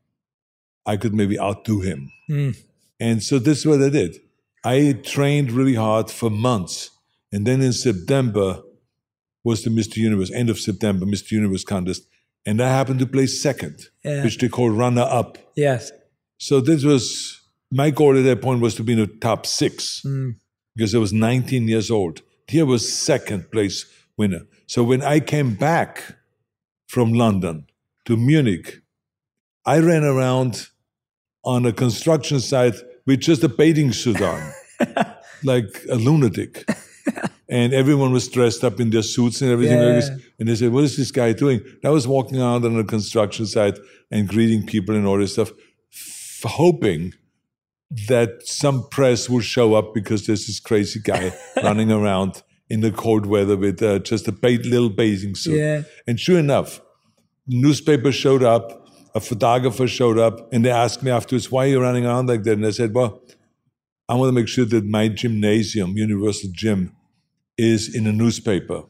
I 0.85 0.97
could 0.97 1.13
maybe 1.13 1.39
outdo 1.39 1.81
him. 1.81 2.11
Mm. 2.29 2.57
And 2.99 3.23
so 3.23 3.39
this 3.39 3.59
is 3.59 3.65
what 3.65 3.81
I 3.81 3.89
did. 3.89 4.17
I 4.63 4.97
trained 5.03 5.51
really 5.51 5.75
hard 5.75 6.09
for 6.09 6.29
months. 6.29 6.91
And 7.31 7.45
then 7.45 7.61
in 7.61 7.73
September 7.73 8.61
was 9.45 9.63
the 9.63 9.69
Mr. 9.69 9.97
Universe, 9.97 10.31
end 10.31 10.49
of 10.49 10.59
September, 10.59 11.05
Mr. 11.05 11.31
Universe 11.31 11.63
contest. 11.63 12.07
And 12.45 12.61
I 12.61 12.67
happened 12.69 12.99
to 12.99 13.05
place 13.07 13.41
second, 13.41 13.87
Yeah. 14.03 14.23
which 14.23 14.37
they 14.39 14.49
call 14.49 14.69
runner 14.69 15.03
up. 15.03 15.37
Yes. 15.55 15.91
So 16.37 16.59
this 16.59 16.83
was 16.83 17.39
my 17.71 17.89
goal 17.91 18.17
at 18.17 18.23
that 18.23 18.41
point 18.41 18.59
was 18.61 18.75
to 18.75 18.83
be 18.83 18.93
in 18.93 18.99
the 18.99 19.07
top 19.07 19.45
six 19.45 20.01
Mm. 20.05 20.35
because 20.75 20.93
I 20.93 20.97
was 20.99 21.13
19 21.13 21.67
years 21.67 21.89
old. 21.89 22.21
Here 22.47 22.65
was 22.65 22.91
second 22.91 23.49
place 23.51 23.85
winner. 24.17 24.41
So 24.67 24.83
when 24.83 25.01
I 25.01 25.19
came 25.19 25.55
back 25.55 26.15
from 26.87 27.13
London 27.13 27.65
to 28.05 28.17
Munich, 28.17 28.81
I 29.65 29.79
ran 29.79 30.03
around 30.03 30.67
on 31.43 31.65
a 31.65 31.71
construction 31.73 32.39
site 32.39 32.75
with 33.05 33.19
just 33.21 33.43
a 33.43 33.49
bathing 33.49 33.91
suit 33.93 34.21
on, 34.21 34.51
like 35.43 35.85
a 35.89 35.95
lunatic. 35.95 36.65
And 37.47 37.73
everyone 37.73 38.11
was 38.11 38.27
dressed 38.27 38.63
up 38.63 38.79
in 38.79 38.89
their 38.89 39.03
suits 39.03 39.41
and 39.41 39.51
everything 39.51 39.77
like 39.77 39.95
this. 39.95 40.09
And 40.39 40.49
they 40.49 40.55
said, 40.55 40.71
What 40.71 40.83
is 40.83 40.97
this 40.97 41.11
guy 41.11 41.33
doing? 41.33 41.59
And 41.59 41.85
I 41.85 41.89
was 41.89 42.07
walking 42.07 42.41
around 42.41 42.65
on 42.65 42.77
a 42.77 42.83
construction 42.83 43.45
site 43.45 43.77
and 44.09 44.27
greeting 44.27 44.65
people 44.65 44.95
and 44.95 45.05
all 45.05 45.19
this 45.19 45.33
stuff, 45.33 45.51
f- 45.93 46.43
hoping 46.45 47.13
that 48.07 48.41
some 48.43 48.87
press 48.89 49.29
will 49.29 49.41
show 49.41 49.75
up 49.75 49.93
because 49.93 50.25
there's 50.25 50.47
this 50.47 50.59
crazy 50.59 50.99
guy 50.99 51.33
running 51.63 51.91
around 51.91 52.41
in 52.69 52.81
the 52.81 52.91
cold 52.91 53.25
weather 53.25 53.55
with 53.55 53.81
uh, 53.81 53.99
just 53.99 54.27
a 54.27 54.31
little 54.31 54.89
bathing 54.89 55.35
suit. 55.35 55.57
Yeah. 55.57 55.83
And 56.07 56.19
sure 56.19 56.39
enough, 56.39 56.81
newspaper 57.47 58.11
showed 58.11 58.43
up, 58.43 58.87
a 59.13 59.19
photographer 59.19 59.87
showed 59.87 60.17
up, 60.17 60.51
and 60.51 60.65
they 60.65 60.71
asked 60.71 61.03
me 61.03 61.11
afterwards, 61.11 61.51
why 61.51 61.65
are 61.65 61.69
you 61.69 61.81
running 61.81 62.05
around 62.05 62.27
like 62.27 62.43
that? 62.43 62.53
And 62.53 62.65
I 62.65 62.71
said, 62.71 62.93
well, 62.93 63.21
I 64.09 64.15
want 64.15 64.29
to 64.29 64.33
make 64.33 64.47
sure 64.47 64.65
that 64.65 64.83
my 64.85 65.07
gymnasium, 65.07 65.95
Universal 65.95 66.49
Gym, 66.53 66.95
is 67.57 67.93
in 67.95 68.07
a 68.07 68.11
newspaper. 68.11 68.83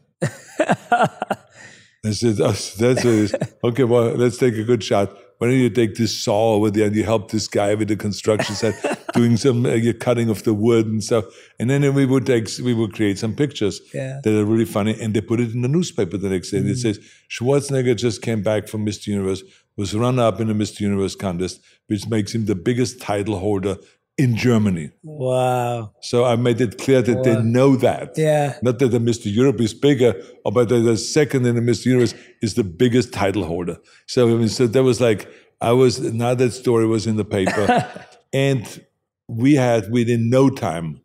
I 2.04 2.12
said, 2.12 2.40
"Oh, 2.40 2.48
that's 2.52 2.78
what 2.78 2.98
it 2.98 3.04
is. 3.06 3.34
Okay, 3.64 3.84
well, 3.84 4.10
let's 4.14 4.38
take 4.38 4.54
a 4.54 4.62
good 4.64 4.82
shot. 4.84 5.12
why 5.38 5.48
don't 5.48 5.56
you 5.58 5.68
take 5.68 5.96
this 5.96 6.16
saw 6.16 6.54
over 6.54 6.70
there 6.70 6.86
and 6.86 6.96
you 6.96 7.04
help 7.04 7.30
this 7.30 7.46
guy 7.48 7.74
with 7.74 7.88
the 7.88 7.96
construction 7.96 8.54
site 8.54 8.74
doing 9.14 9.36
some 9.36 9.66
uh, 9.66 9.76
cutting 10.00 10.30
of 10.30 10.44
the 10.44 10.54
wood 10.54 10.86
and 10.86 11.02
stuff. 11.04 11.24
And 11.58 11.68
then 11.68 11.92
we 11.94 12.06
would 12.06 12.24
take, 12.24 12.48
we 12.64 12.72
would 12.74 12.94
create 12.94 13.18
some 13.18 13.34
pictures 13.34 13.80
Yeah. 13.92 14.20
that 14.22 14.38
are 14.40 14.44
really 14.44 14.64
funny, 14.64 14.96
and 15.00 15.12
they 15.14 15.20
put 15.20 15.40
it 15.40 15.52
in 15.52 15.60
the 15.62 15.68
newspaper 15.68 16.16
the 16.16 16.28
next 16.30 16.52
day. 16.52 16.58
And 16.58 16.68
it 16.70 16.78
says 16.78 17.00
Schwarzenegger 17.28 17.96
just 17.96 18.22
came 18.22 18.42
back 18.42 18.66
from 18.68 18.86
Mr. 18.86 19.08
Universe, 19.08 19.42
was 19.76 19.94
runner 19.94 20.22
up 20.22 20.40
in 20.40 20.46
the 20.48 20.54
Mr. 20.54 20.80
Universe 20.80 21.14
contest, 21.16 21.60
which 21.88 22.06
makes 22.08 22.34
him 22.34 22.46
the 22.46 22.54
biggest 22.54 23.00
title 23.02 23.38
holder 23.38 23.76
in 24.18 24.36
Germany. 24.36 24.90
Wow. 25.02 25.92
So 26.00 26.24
I 26.24 26.36
made 26.36 26.60
it 26.60 26.78
clear 26.78 27.02
that 27.02 27.22
they 27.22 27.40
know 27.42 27.76
that. 27.76 28.16
Yeah. 28.16 28.56
Not 28.62 28.78
that 28.78 28.88
the 28.88 28.98
Mr. 28.98 29.32
Europe 29.32 29.60
is 29.60 29.74
bigger, 29.74 30.14
or 30.44 30.52
but 30.52 30.68
that 30.70 30.80
the 30.80 30.96
second 30.96 31.46
in 31.46 31.54
the 31.54 31.60
Mr. 31.60 31.86
Universe 31.86 32.14
is 32.40 32.54
the 32.54 32.64
biggest 32.64 33.12
title 33.12 33.44
holder. 33.44 33.78
So 34.06 34.28
I 34.28 34.34
mean, 34.34 34.48
so 34.48 34.66
that 34.66 34.82
was 34.82 35.00
like 35.00 35.28
I 35.60 35.72
was 35.72 36.00
now 36.00 36.34
that 36.34 36.52
story 36.52 36.86
was 36.86 37.06
in 37.06 37.16
the 37.16 37.24
paper, 37.24 37.92
and 38.32 38.84
we 39.28 39.54
had 39.54 39.90
within 39.90 40.30
no 40.30 40.48
time 40.50 41.00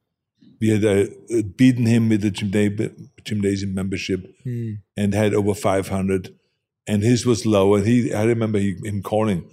we 0.61 0.69
had 0.69 0.85
uh, 0.85 1.05
beaten 1.55 1.87
him 1.87 2.07
with 2.07 2.21
the 2.21 2.29
gymna- 2.31 2.93
gymnasium 3.23 3.73
membership 3.73 4.31
and 4.95 5.13
had 5.13 5.33
over 5.33 5.55
500 5.55 6.35
and 6.87 7.01
his 7.01 7.25
was 7.25 7.45
low 7.47 7.73
and 7.75 7.85
he 7.87 8.13
i 8.13 8.23
remember 8.23 8.59
he, 8.59 8.75
him 8.83 9.01
calling 9.01 9.49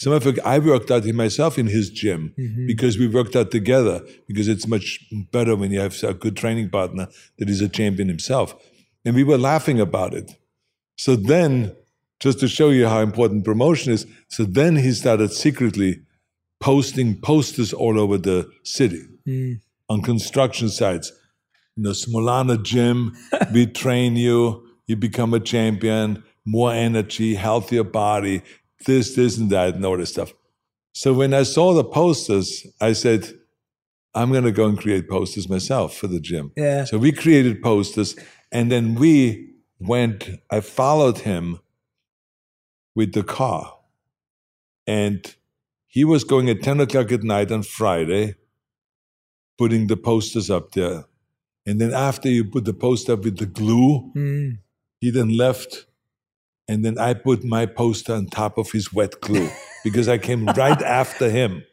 some 0.00 0.14
of 0.14 0.26
i 0.46 0.58
worked 0.58 0.90
out 0.90 1.04
myself 1.04 1.58
in 1.58 1.66
his 1.66 1.90
gym 1.90 2.34
mm-hmm. 2.38 2.66
because 2.66 2.98
we 2.98 3.06
worked 3.06 3.36
out 3.36 3.50
together 3.50 4.00
because 4.26 4.48
it's 4.48 4.66
much 4.66 4.98
better 5.30 5.54
when 5.54 5.70
you 5.70 5.78
have 5.78 6.02
a 6.02 6.14
good 6.14 6.38
training 6.38 6.70
partner 6.70 7.06
that 7.38 7.50
is 7.50 7.60
a 7.60 7.68
champion 7.68 8.08
himself. 8.08 8.54
And 9.04 9.14
we 9.14 9.24
were 9.24 9.36
laughing 9.38 9.78
about 9.78 10.14
it. 10.14 10.32
So 10.96 11.16
then 11.16 11.76
just 12.18 12.40
to 12.40 12.48
show 12.48 12.70
you 12.70 12.88
how 12.88 13.00
important 13.00 13.44
promotion 13.44 13.92
is 13.92 14.06
so 14.28 14.44
then 14.44 14.76
he 14.76 14.92
started 14.92 15.32
secretly 15.32 16.00
posting 16.60 17.20
posters 17.20 17.74
all 17.74 18.00
over 18.00 18.16
the 18.16 18.50
city 18.62 19.02
mm. 19.28 19.60
on 19.90 20.00
construction 20.00 20.70
sites. 20.70 21.12
You 21.76 21.84
know, 21.84 21.90
Smolana 21.90 22.62
Gym, 22.62 23.16
we 23.52 23.66
train 23.82 24.16
you, 24.16 24.66
you 24.86 24.96
become 24.96 25.34
a 25.34 25.40
champion, 25.40 26.22
more 26.46 26.72
energy, 26.72 27.34
healthier 27.34 27.84
body, 27.84 28.42
this, 28.86 29.14
this, 29.14 29.38
and 29.38 29.50
that, 29.50 29.74
and 29.74 29.84
all 29.84 29.96
this 29.96 30.10
stuff. 30.10 30.32
So 30.92 31.12
when 31.12 31.34
I 31.34 31.44
saw 31.44 31.72
the 31.74 31.84
posters, 31.84 32.66
I 32.80 32.92
said, 32.94 33.32
I'm 34.14 34.32
going 34.32 34.44
to 34.44 34.52
go 34.52 34.66
and 34.66 34.76
create 34.78 35.08
posters 35.08 35.48
myself 35.48 35.96
for 35.96 36.08
the 36.08 36.20
gym. 36.20 36.52
Yeah. 36.56 36.84
So 36.84 36.98
we 36.98 37.12
created 37.12 37.62
posters, 37.62 38.16
and 38.50 38.70
then 38.70 38.94
we 38.96 39.52
went, 39.78 40.28
I 40.50 40.60
followed 40.60 41.18
him 41.18 41.60
with 42.96 43.12
the 43.12 43.22
car. 43.22 43.76
And 44.86 45.32
he 45.86 46.04
was 46.04 46.24
going 46.24 46.48
at 46.50 46.62
10 46.62 46.80
o'clock 46.80 47.12
at 47.12 47.22
night 47.22 47.52
on 47.52 47.62
Friday, 47.62 48.34
putting 49.58 49.86
the 49.86 49.96
posters 49.96 50.50
up 50.50 50.72
there. 50.72 51.04
And 51.66 51.80
then 51.80 51.92
after 51.92 52.28
you 52.28 52.44
put 52.44 52.64
the 52.64 52.72
poster 52.72 53.12
up 53.12 53.24
with 53.24 53.38
the 53.38 53.46
glue, 53.46 54.10
Mm. 54.16 54.58
he 55.00 55.10
then 55.10 55.36
left. 55.36 55.86
And 56.70 56.84
then 56.84 56.96
I 56.98 57.14
put 57.14 57.38
my 57.56 57.64
poster 57.66 58.14
on 58.14 58.26
top 58.26 58.54
of 58.62 58.66
his 58.76 58.86
wet 58.92 59.14
glue 59.20 59.48
because 59.86 60.06
I 60.08 60.18
came 60.28 60.42
right 60.62 60.82
after 61.02 61.28
him. 61.40 61.64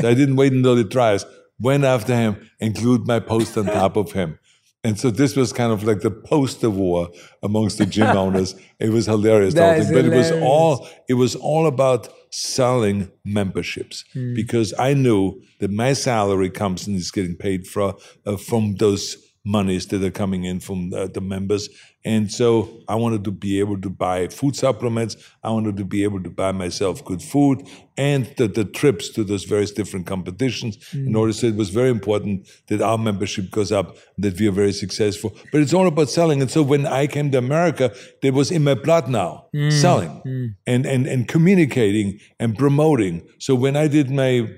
So 0.00 0.08
I 0.12 0.14
didn't 0.20 0.36
wait 0.36 0.52
until 0.52 0.78
it 0.78 0.88
dries. 0.96 1.24
Went 1.68 1.84
after 1.84 2.14
him 2.24 2.32
and 2.60 2.74
glued 2.80 3.06
my 3.06 3.20
poster 3.32 3.60
on 3.60 3.66
top 3.66 3.96
of 3.96 4.12
him. 4.12 4.38
And 4.84 4.94
so 5.00 5.10
this 5.10 5.34
was 5.40 5.52
kind 5.52 5.72
of 5.72 5.80
like 5.82 6.00
the 6.00 6.12
poster 6.32 6.70
war 6.70 7.08
amongst 7.42 7.78
the 7.78 7.86
gym 7.86 8.16
owners. 8.24 8.54
It 8.78 8.90
was 8.90 9.06
hilarious, 9.06 9.54
the 9.54 9.62
whole 9.62 9.70
That 9.72 9.80
is 9.80 9.86
thing. 9.88 9.96
but 9.96 10.04
it 10.12 10.16
was 10.16 10.30
all 10.50 10.86
it 11.08 11.14
was 11.14 11.34
all 11.34 11.66
about 11.66 12.02
selling 12.30 13.10
memberships 13.24 14.04
because 14.40 14.74
I 14.78 14.94
knew 14.94 15.40
that 15.60 15.70
my 15.72 15.92
salary 15.94 16.50
comes 16.50 16.86
and 16.86 16.94
is 16.96 17.10
getting 17.10 17.36
paid 17.36 17.66
for 17.66 17.96
uh, 18.26 18.36
from 18.36 18.76
those 18.76 19.16
monies 19.44 19.86
that 19.88 20.02
are 20.04 20.10
coming 20.22 20.44
in 20.44 20.60
from 20.60 20.92
uh, 20.92 21.06
the 21.06 21.20
members. 21.20 21.68
And 22.06 22.30
so 22.30 22.84
I 22.88 22.94
wanted 22.94 23.24
to 23.24 23.32
be 23.32 23.58
able 23.58 23.80
to 23.80 23.90
buy 23.90 24.28
food 24.28 24.54
supplements. 24.54 25.16
I 25.42 25.50
wanted 25.50 25.76
to 25.78 25.84
be 25.84 26.04
able 26.04 26.22
to 26.22 26.30
buy 26.30 26.52
myself 26.52 27.04
good 27.04 27.20
food 27.20 27.68
and 27.98 28.32
the, 28.36 28.46
the 28.46 28.64
trips 28.64 29.08
to 29.14 29.24
those 29.24 29.42
various 29.42 29.72
different 29.72 30.06
competitions. 30.06 30.78
In 30.92 31.08
mm. 31.08 31.18
order, 31.18 31.32
so 31.32 31.48
it 31.48 31.56
was 31.56 31.70
very 31.70 31.90
important 31.90 32.48
that 32.68 32.80
our 32.80 32.96
membership 32.96 33.50
goes 33.50 33.72
up, 33.72 33.96
that 34.18 34.38
we 34.38 34.46
are 34.46 34.52
very 34.52 34.72
successful. 34.72 35.34
But 35.50 35.62
it's 35.62 35.74
all 35.74 35.88
about 35.88 36.08
selling. 36.08 36.40
And 36.40 36.48
so 36.48 36.62
when 36.62 36.86
I 36.86 37.08
came 37.08 37.32
to 37.32 37.38
America, 37.38 37.92
that 38.22 38.32
was 38.32 38.52
in 38.52 38.62
my 38.62 38.74
blood 38.74 39.08
now, 39.08 39.48
mm. 39.52 39.72
selling 39.72 40.22
mm. 40.24 40.54
and, 40.64 40.86
and, 40.86 41.08
and 41.08 41.26
communicating 41.26 42.20
and 42.38 42.56
promoting. 42.56 43.26
So 43.40 43.56
when 43.56 43.74
I 43.74 43.88
did 43.88 44.12
my, 44.12 44.48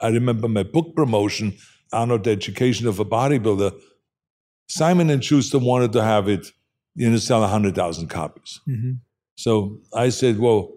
I 0.00 0.08
remember 0.08 0.46
my 0.46 0.62
book 0.62 0.94
promotion, 0.94 1.54
Arnold, 1.92 2.22
the 2.22 2.30
Education 2.30 2.86
of 2.86 3.00
a 3.00 3.04
Bodybuilder, 3.04 3.72
Simon 4.68 5.10
and 5.10 5.24
Schuster 5.24 5.58
wanted 5.58 5.92
to 5.94 6.04
have 6.04 6.28
it, 6.28 6.46
you 6.94 7.10
know, 7.10 7.16
sell 7.16 7.40
100,000 7.40 8.08
copies. 8.08 8.60
Mm-hmm. 8.68 8.92
So 9.36 9.78
I 9.94 10.10
said, 10.10 10.38
well, 10.38 10.72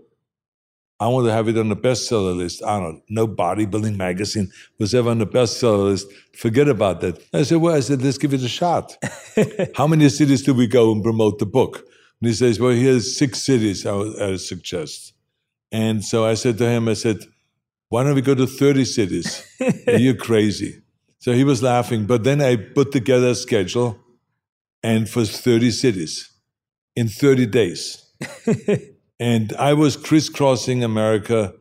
I 0.99 1.07
want 1.09 1.27
to 1.27 1.33
have 1.33 1.49
it 1.49 1.57
on 1.57 1.67
the 1.67 1.75
bestseller 1.75 2.35
list. 2.35 2.63
I 2.63 2.79
don't 2.79 3.03
know. 3.09 3.25
no 3.25 3.27
bodybuilding 3.27 3.97
magazine 3.97 4.49
was 4.79 4.95
ever 4.95 5.09
on 5.09 5.19
the 5.19 5.27
bestseller 5.27 5.89
list. 5.89 6.07
Forget 6.37 6.69
about 6.69 7.01
that. 7.01 7.21
I 7.33 7.43
said, 7.43 7.57
well, 7.57 7.75
I 7.75 7.81
said, 7.81 8.01
let's 8.01 8.17
give 8.17 8.33
it 8.33 8.41
a 8.41 8.47
shot. 8.47 8.97
How 9.75 9.87
many 9.87 10.07
cities 10.07 10.41
do 10.41 10.53
we 10.53 10.67
go 10.67 10.91
and 10.93 11.03
promote 11.03 11.39
the 11.39 11.45
book? 11.45 11.85
And 12.21 12.29
he 12.29 12.33
says, 12.33 12.59
well, 12.59 12.71
here's 12.71 13.17
six 13.17 13.41
cities 13.41 13.85
I 13.85 13.91
would, 13.91 14.21
I 14.21 14.27
would 14.27 14.41
suggest. 14.41 15.13
And 15.71 16.03
so 16.03 16.25
I 16.25 16.35
said 16.35 16.57
to 16.59 16.69
him, 16.69 16.87
I 16.87 16.93
said, 16.93 17.17
why 17.89 18.03
don't 18.03 18.15
we 18.15 18.21
go 18.21 18.35
to 18.35 18.47
30 18.47 18.85
cities? 18.85 19.45
You're 19.87 20.15
crazy. 20.15 20.81
So 21.19 21.33
he 21.33 21.43
was 21.43 21.61
laughing. 21.61 22.05
But 22.05 22.23
then 22.23 22.41
I 22.41 22.55
put 22.55 22.93
together 22.93 23.29
a 23.29 23.35
schedule 23.35 23.99
and 24.85 25.09
for 25.09 25.25
30 25.25 25.71
cities 25.71 26.13
in 26.95 27.07
30 27.07 27.47
days. 27.47 27.81
and 29.19 29.53
I 29.69 29.73
was 29.73 29.97
crisscrossing 29.97 30.83
America. 30.83 31.53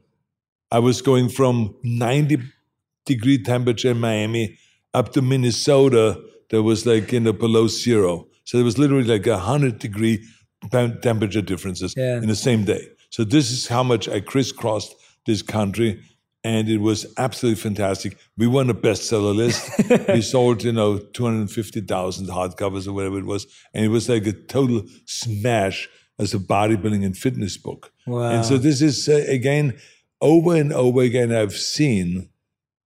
I 0.70 0.78
was 0.80 1.02
going 1.02 1.28
from 1.28 1.74
90 1.82 2.38
degree 3.06 3.42
temperature 3.42 3.90
in 3.92 4.00
Miami 4.00 4.58
up 4.92 5.12
to 5.12 5.22
Minnesota 5.22 6.20
that 6.50 6.62
was 6.62 6.86
like 6.86 7.12
you 7.12 7.20
know 7.20 7.32
below 7.32 7.66
zero. 7.66 8.26
So 8.44 8.58
there 8.58 8.64
was 8.64 8.78
literally 8.78 9.08
like 9.14 9.26
a 9.26 9.38
hundred 9.38 9.78
degree 9.78 10.16
temperature 11.02 11.42
differences 11.42 11.94
Yeah. 11.96 12.16
in 12.22 12.28
the 12.28 12.36
same 12.48 12.64
day. 12.64 12.82
So 13.10 13.24
this 13.24 13.50
is 13.50 13.68
how 13.68 13.82
much 13.82 14.08
I 14.08 14.20
crisscrossed 14.20 14.94
this 15.26 15.42
country, 15.42 15.90
and 16.44 16.68
it 16.68 16.78
was 16.78 17.06
absolutely 17.16 17.60
fantastic. 17.60 18.18
We 18.36 18.46
won 18.46 18.68
a 18.68 18.74
bestseller 18.74 19.34
list. 19.34 20.08
we 20.08 20.20
sold 20.20 20.62
you 20.62 20.72
know 20.72 20.98
two 20.98 21.24
hundred 21.24 21.50
fifty 21.50 21.80
thousand 21.80 22.28
hardcovers 22.28 22.86
or 22.86 22.92
whatever 22.92 23.18
it 23.18 23.24
was, 23.24 23.46
and 23.72 23.84
it 23.84 23.88
was 23.88 24.08
like 24.08 24.26
a 24.26 24.32
total 24.32 24.82
smash 25.06 25.88
as 26.18 26.34
a 26.34 26.38
bodybuilding 26.38 27.04
and 27.04 27.16
fitness 27.16 27.56
book. 27.56 27.92
Wow. 28.06 28.30
And 28.30 28.44
so 28.44 28.58
this 28.58 28.82
is 28.82 29.08
uh, 29.08 29.24
again 29.26 29.78
over 30.20 30.54
and 30.54 30.72
over 30.72 31.02
again. 31.02 31.34
I've 31.34 31.54
seen 31.54 32.28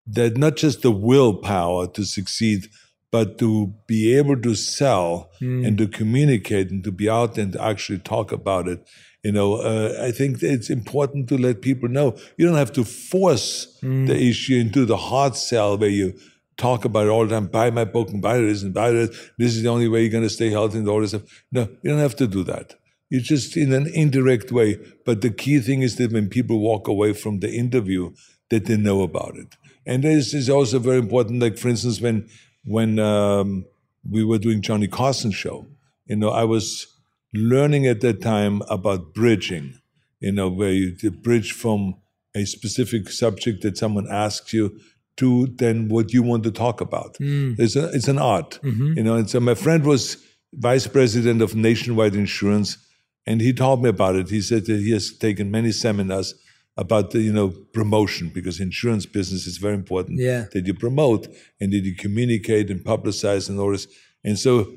that 0.06 0.36
not 0.36 0.56
just 0.56 0.82
the 0.82 0.90
willpower 0.90 1.86
to 1.88 2.04
succeed, 2.04 2.68
but 3.10 3.38
to 3.38 3.74
be 3.86 4.16
able 4.16 4.40
to 4.40 4.54
sell 4.54 5.30
and 5.64 5.78
to 5.78 5.86
communicate 5.86 6.70
and 6.70 6.82
to 6.84 6.92
be 6.92 7.08
out 7.08 7.36
and 7.38 7.52
to 7.52 7.62
actually 7.62 7.98
talk 7.98 8.32
about 8.32 8.68
it. 8.68 8.88
You 9.24 9.32
know, 9.32 9.56
uh, 9.56 9.98
I 10.00 10.12
think 10.12 10.42
it's 10.42 10.70
important 10.70 11.28
to 11.28 11.38
let 11.38 11.60
people 11.60 11.88
know 11.88 12.16
you 12.36 12.46
don't 12.46 12.56
have 12.56 12.72
to 12.74 12.84
force 12.84 13.78
the 13.82 14.16
issue 14.16 14.56
into 14.56 14.84
the 14.84 14.96
hard 14.96 15.34
sell 15.34 15.76
where 15.76 15.88
you 15.88 16.14
talk 16.56 16.84
about 16.84 17.06
it 17.06 17.10
all 17.10 17.26
the 17.26 17.34
time. 17.34 17.46
Buy 17.46 17.70
my 17.70 17.84
book 17.84 18.10
and 18.10 18.22
buy 18.22 18.38
this 18.38 18.62
and 18.62 18.72
buy 18.72 18.90
this. 18.90 19.08
This 19.38 19.56
is 19.56 19.62
the 19.62 19.68
only 19.68 19.88
way 19.88 20.02
you're 20.02 20.10
going 20.10 20.24
to 20.24 20.30
stay 20.30 20.50
healthy 20.50 20.78
and 20.78 20.88
all 20.88 21.00
this 21.00 21.10
stuff. 21.10 21.44
No, 21.50 21.62
you 21.82 21.90
don't 21.90 21.98
have 21.98 22.16
to 22.16 22.26
do 22.26 22.44
that. 22.44 22.74
You 23.10 23.20
just 23.20 23.56
in 23.56 23.72
an 23.72 23.88
indirect 23.92 24.52
way. 24.52 24.78
But 25.04 25.22
the 25.22 25.30
key 25.30 25.60
thing 25.60 25.82
is 25.82 25.96
that 25.96 26.12
when 26.12 26.28
people 26.28 26.60
walk 26.60 26.86
away 26.86 27.12
from 27.12 27.40
the 27.40 27.50
interview, 27.50 28.12
that 28.50 28.66
they 28.66 28.76
know 28.76 29.02
about 29.02 29.36
it. 29.36 29.56
And 29.86 30.04
this 30.04 30.34
is 30.34 30.50
also 30.50 30.78
very 30.78 30.98
important. 30.98 31.40
Like 31.40 31.58
for 31.58 31.68
instance, 31.68 32.00
when 32.00 32.28
when 32.64 32.98
um, 32.98 33.64
we 34.08 34.24
were 34.24 34.38
doing 34.38 34.60
Johnny 34.60 34.88
Carson 34.88 35.30
show, 35.30 35.66
you 36.06 36.16
know, 36.16 36.30
I 36.30 36.44
was 36.44 36.86
learning 37.34 37.86
at 37.86 38.00
that 38.00 38.22
time 38.22 38.62
about 38.68 39.14
bridging. 39.14 39.74
You 40.20 40.32
know, 40.32 40.48
where 40.48 40.72
you 40.72 41.10
bridge 41.10 41.52
from 41.52 41.94
a 42.34 42.44
specific 42.44 43.08
subject 43.10 43.62
that 43.62 43.78
someone 43.78 44.06
asks 44.10 44.52
you 44.52 44.78
to 45.16 45.46
then 45.46 45.88
what 45.88 46.12
you 46.12 46.22
want 46.22 46.44
to 46.44 46.50
talk 46.50 46.80
about. 46.80 47.14
Mm. 47.14 47.58
It's 47.58 47.76
a, 47.76 47.88
it's 47.92 48.08
an 48.08 48.18
art, 48.18 48.58
mm-hmm. 48.62 48.94
you 48.96 49.02
know. 49.02 49.16
And 49.16 49.28
so 49.28 49.40
my 49.40 49.54
friend 49.54 49.84
was 49.84 50.16
vice 50.54 50.86
president 50.86 51.42
of 51.42 51.54
Nationwide 51.54 52.14
Insurance, 52.14 52.78
and 53.26 53.40
he 53.40 53.52
told 53.52 53.82
me 53.82 53.90
about 53.90 54.16
it. 54.16 54.28
He 54.30 54.40
said 54.40 54.66
that 54.66 54.80
he 54.80 54.92
has 54.92 55.12
taken 55.16 55.50
many 55.50 55.72
seminars 55.72 56.34
about 56.76 57.10
the 57.10 57.20
you 57.20 57.32
know 57.32 57.48
promotion 57.72 58.30
because 58.32 58.60
insurance 58.60 59.04
business 59.04 59.46
is 59.46 59.58
very 59.58 59.74
important 59.74 60.20
Yeah. 60.20 60.46
that 60.52 60.66
you 60.66 60.74
promote 60.74 61.26
and 61.60 61.72
that 61.72 61.84
you 61.84 61.94
communicate 61.94 62.70
and 62.70 62.80
publicize 62.80 63.48
and 63.48 63.58
all 63.58 63.72
this. 63.72 63.88
And 64.24 64.38
so 64.38 64.72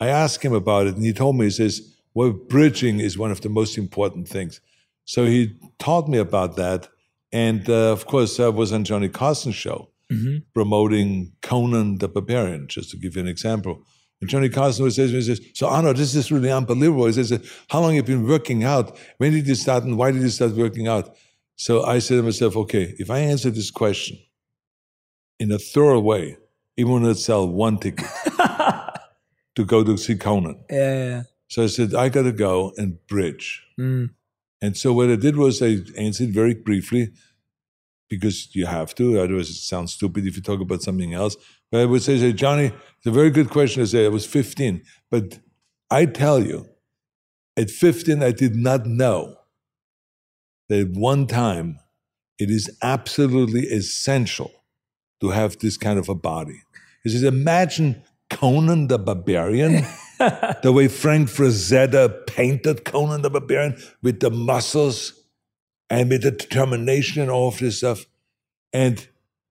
I 0.00 0.08
asked 0.08 0.42
him 0.42 0.54
about 0.54 0.86
it, 0.86 0.96
and 0.96 1.04
he 1.04 1.12
told 1.12 1.36
me 1.36 1.46
he 1.46 1.50
says, 1.50 1.96
"Well, 2.14 2.32
bridging 2.32 3.00
is 3.00 3.18
one 3.18 3.30
of 3.30 3.40
the 3.40 3.48
most 3.48 3.78
important 3.78 4.28
things." 4.28 4.60
So 5.04 5.26
he 5.26 5.56
taught 5.78 6.08
me 6.08 6.18
about 6.18 6.56
that. 6.56 6.88
And 7.32 7.68
uh, 7.68 7.92
of 7.92 8.06
course, 8.06 8.40
I 8.40 8.48
was 8.48 8.72
on 8.72 8.84
Johnny 8.84 9.08
Carson's 9.08 9.54
show 9.54 9.90
promoting 10.54 11.32
Conan 11.42 11.98
the 11.98 12.08
Barbarian, 12.08 12.66
just 12.68 12.90
to 12.90 12.96
give 12.96 13.14
you 13.14 13.22
an 13.22 13.28
example. 13.28 13.84
And 14.20 14.28
Johnny 14.28 14.48
Carson 14.48 14.82
always 14.82 14.96
says, 14.96 15.10
to 15.10 15.14
me, 15.14 15.22
he 15.22 15.26
says, 15.26 15.40
So, 15.54 15.68
Arno, 15.68 15.92
this 15.92 16.14
is 16.14 16.30
really 16.30 16.50
unbelievable. 16.50 17.06
He 17.06 17.12
says, 17.12 17.32
How 17.68 17.80
long 17.80 17.94
have 17.96 18.08
you 18.08 18.16
been 18.16 18.26
working 18.26 18.64
out? 18.64 18.98
When 19.18 19.32
did 19.32 19.46
you 19.46 19.54
start 19.54 19.84
and 19.84 19.96
why 19.96 20.10
did 20.10 20.22
you 20.22 20.28
start 20.28 20.52
working 20.52 20.88
out? 20.88 21.16
So 21.56 21.84
I 21.84 22.00
said 22.00 22.16
to 22.16 22.22
myself, 22.22 22.56
Okay, 22.56 22.94
if 22.98 23.10
I 23.10 23.20
answer 23.20 23.50
this 23.50 23.70
question 23.70 24.18
in 25.38 25.50
a 25.52 25.58
thorough 25.58 26.00
way, 26.00 26.36
even 26.76 26.92
when 26.92 27.06
I 27.06 27.12
sell 27.14 27.48
one 27.48 27.78
ticket 27.78 28.06
to 29.60 29.66
go 29.66 29.84
to 29.84 29.96
see 29.96 30.16
Conan. 30.16 30.58
Yeah, 30.70 31.04
yeah. 31.04 31.22
So 31.48 31.64
I 31.64 31.66
said, 31.66 31.94
I 31.94 32.08
got 32.08 32.22
to 32.22 32.32
go 32.32 32.72
and 32.76 33.04
bridge. 33.06 33.62
Mm. 33.78 34.10
And 34.62 34.76
so 34.76 34.92
what 34.92 35.10
I 35.10 35.16
did 35.16 35.36
was 35.36 35.62
I 35.62 35.78
answered 35.98 36.30
very 36.30 36.54
briefly 36.54 37.10
because 38.08 38.54
you 38.54 38.66
have 38.66 38.94
to, 38.96 39.20
otherwise 39.20 39.50
it 39.50 39.54
sounds 39.54 39.92
stupid 39.92 40.26
if 40.26 40.36
you 40.36 40.42
talk 40.42 40.60
about 40.60 40.82
something 40.82 41.14
else. 41.14 41.36
But 41.70 41.80
I 41.80 41.86
would 41.86 42.02
say, 42.02 42.18
say 42.18 42.32
Johnny, 42.32 42.66
it's 42.66 43.06
a 43.06 43.10
very 43.10 43.30
good 43.30 43.50
question. 43.50 43.82
I 43.82 43.86
say 43.86 44.04
I 44.04 44.08
was 44.08 44.26
15, 44.26 44.82
but 45.10 45.38
I 45.90 46.06
tell 46.06 46.40
you, 46.40 46.66
at 47.56 47.70
15, 47.70 48.22
I 48.22 48.32
did 48.32 48.56
not 48.56 48.86
know 48.86 49.36
that 50.68 50.80
at 50.80 50.90
one 50.90 51.26
time 51.26 51.78
it 52.38 52.50
is 52.50 52.70
absolutely 52.82 53.62
essential 53.62 54.50
to 55.20 55.30
have 55.30 55.58
this 55.58 55.76
kind 55.76 55.98
of 55.98 56.08
a 56.08 56.14
body. 56.14 56.62
He 57.02 57.10
says, 57.10 57.22
imagine 57.22 58.02
Conan 58.30 58.86
the 58.86 58.98
Barbarian, 58.98 59.84
the 60.62 60.72
way 60.72 60.88
Frank 60.88 61.28
Frazetta 61.28 62.26
painted 62.26 62.84
Conan 62.84 63.22
the 63.22 63.30
Barbarian 63.30 63.76
with 64.02 64.20
the 64.20 64.30
muscles 64.30 65.12
and 65.90 66.08
with 66.08 66.22
the 66.22 66.30
determination 66.30 67.20
and 67.20 67.30
all 67.30 67.48
of 67.48 67.58
this 67.58 67.78
stuff. 67.78 68.06
And 68.72 69.06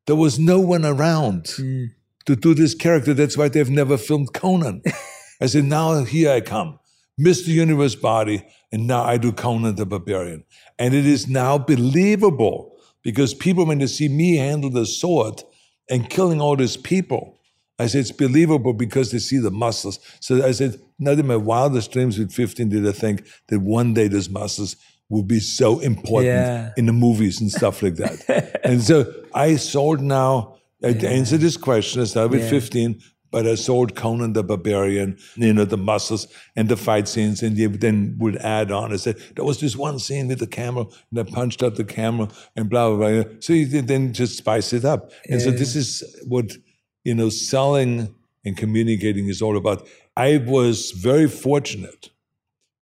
there 0.08 0.16
was 0.16 0.40
no 0.40 0.60
one 0.60 0.86
around 0.86 1.50
hmm. 1.56 1.86
to 2.26 2.36
do 2.36 2.54
this 2.56 2.74
character. 2.74 3.14
That's 3.14 3.38
why 3.38 3.50
they've 3.50 3.70
never 3.70 3.98
filmed 3.98 4.34
Conan. 4.34 4.82
I 5.42 5.46
said, 5.46 5.66
now 5.66 6.04
here 6.04 6.32
I 6.32 6.42
come, 6.42 6.80
Mr. 7.20 7.48
Universe 7.48 7.96
body, 7.96 8.46
and 8.72 8.88
now 8.88 9.04
I 9.04 9.18
do 9.18 9.32
Conan 9.32 9.76
the 9.76 9.86
Barbarian. 9.86 10.44
And 10.78 10.94
it 10.94 11.06
is 11.06 11.28
now 11.28 11.58
believable 11.58 12.78
because 13.04 13.34
people, 13.34 13.66
when 13.66 13.80
they 13.80 13.88
see 13.88 14.10
me 14.10 14.38
handle 14.38 14.70
the 14.70 14.86
sword 14.86 15.44
and 15.90 16.10
killing 16.10 16.42
all 16.42 16.56
these 16.56 16.78
people, 16.78 17.39
I 17.80 17.88
said, 17.88 18.02
it's 18.02 18.12
believable 18.12 18.74
because 18.74 19.12
they 19.12 19.20
see 19.20 19.38
the 19.38 19.52
muscles. 19.52 20.00
So 20.20 20.46
I 20.46 20.52
said, 20.52 20.80
not 21.00 21.18
in 21.18 21.28
my 21.28 21.38
wildest 21.38 21.92
dreams 21.92 22.20
with 22.20 22.32
15 22.34 22.70
did 22.70 22.88
I 22.88 22.92
think 22.92 23.26
that 23.48 23.60
one 23.62 23.94
day 23.94 24.08
those 24.10 24.30
muscles 24.30 24.76
would 25.10 25.28
be 25.28 25.40
so 25.40 25.80
important 25.80 26.28
Yeah. 26.28 26.72
in 26.78 26.86
the 26.86 26.94
movies 26.94 27.42
and 27.42 27.50
stuff 27.52 27.82
like 27.82 27.96
that. 27.96 28.60
and 28.64 28.82
so 28.84 29.12
I 29.34 29.56
sold 29.56 30.02
now, 30.02 30.58
I 30.84 30.90
answered 30.90 31.40
this 31.42 31.58
question, 31.58 32.02
I 32.02 32.06
started 32.06 32.32
with 32.32 32.44
Yeah. 32.44 32.50
15, 32.60 33.02
but 33.32 33.46
I 33.48 33.56
sold 33.56 33.96
Conan 33.96 34.34
the 34.34 34.44
Barbarian, 34.44 35.18
you 35.36 35.54
know, 35.54 35.66
the 35.66 35.78
muscles 35.78 36.28
and 36.56 36.68
the 36.68 36.76
fight 36.78 37.08
scenes, 37.08 37.44
and 37.44 37.56
then 37.58 38.16
would 38.20 38.38
add 38.38 38.72
on. 38.72 38.92
I 38.92 38.96
said, 38.98 39.18
there 39.36 39.46
was 39.46 39.60
this 39.60 39.76
one 39.76 40.00
scene 40.00 40.28
with 40.28 40.40
the 40.40 40.48
camera, 40.48 40.86
and 41.12 41.20
I 41.20 41.24
punched 41.24 41.62
out 41.64 41.76
the 41.76 41.84
camera, 41.84 42.28
and 42.56 42.70
blah, 42.70 42.90
blah, 42.96 43.24
blah. 43.24 43.32
So 43.40 43.54
you 43.54 43.82
then 43.82 44.14
just 44.14 44.38
spice 44.38 44.74
it 44.74 44.84
up. 44.84 45.12
And 45.30 45.42
so 45.42 45.52
this 45.52 45.76
is 45.76 46.04
what, 46.28 46.58
you 47.04 47.16
know, 47.16 47.30
selling 47.30 48.14
and 48.46 48.58
communicating 48.58 49.28
is 49.28 49.42
all 49.42 49.58
about. 49.58 49.88
I 50.16 50.38
was 50.38 50.92
very 50.92 51.28
fortunate 51.28 52.10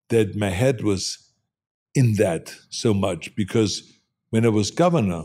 that 0.09 0.37
my 0.37 0.51
head 0.51 0.83
was 0.83 1.31
in 1.95 2.15
that 2.15 2.55
so 2.69 2.95
much 2.95 3.35
because 3.37 3.99
when 4.31 4.45
I 4.45 4.49
was 4.49 4.71
governor, 4.71 5.25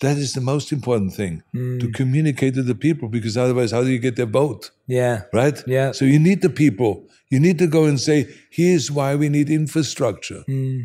that 0.00 0.16
is 0.16 0.32
the 0.32 0.40
most 0.40 0.72
important 0.72 1.14
thing 1.14 1.42
hmm. 1.52 1.78
to 1.78 1.90
communicate 1.92 2.54
to 2.54 2.62
the 2.62 2.74
people 2.74 3.08
because 3.08 3.36
otherwise, 3.36 3.70
how 3.70 3.82
do 3.82 3.90
you 3.90 4.00
get 4.00 4.16
their 4.16 4.26
vote? 4.26 4.70
Yeah. 4.88 5.22
Right? 5.32 5.62
Yeah. 5.66 5.92
So 5.92 6.04
you 6.04 6.18
need 6.18 6.42
the 6.42 6.50
people. 6.50 7.06
You 7.30 7.38
need 7.38 7.58
to 7.58 7.68
go 7.68 7.84
and 7.84 8.00
say, 8.00 8.28
here's 8.50 8.90
why 8.90 9.14
we 9.14 9.28
need 9.28 9.48
infrastructure. 9.48 10.42
Hmm. 10.46 10.80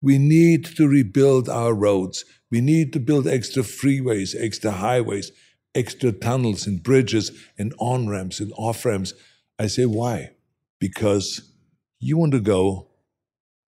We 0.00 0.18
need 0.18 0.64
to 0.76 0.88
rebuild 0.88 1.48
our 1.48 1.74
roads. 1.74 2.24
We 2.50 2.60
need 2.60 2.92
to 2.94 3.00
build 3.00 3.28
extra 3.28 3.62
freeways, 3.62 4.34
extra 4.36 4.72
highways, 4.72 5.30
extra 5.74 6.12
tunnels 6.12 6.66
and 6.66 6.82
bridges 6.82 7.30
and 7.58 7.74
on 7.78 8.08
ramps 8.08 8.40
and 8.40 8.52
off 8.56 8.84
ramps. 8.84 9.14
I 9.58 9.66
say, 9.66 9.86
why? 9.86 10.32
Because 10.78 11.52
you 11.98 12.18
want 12.18 12.32
to 12.32 12.40
go 12.40 12.88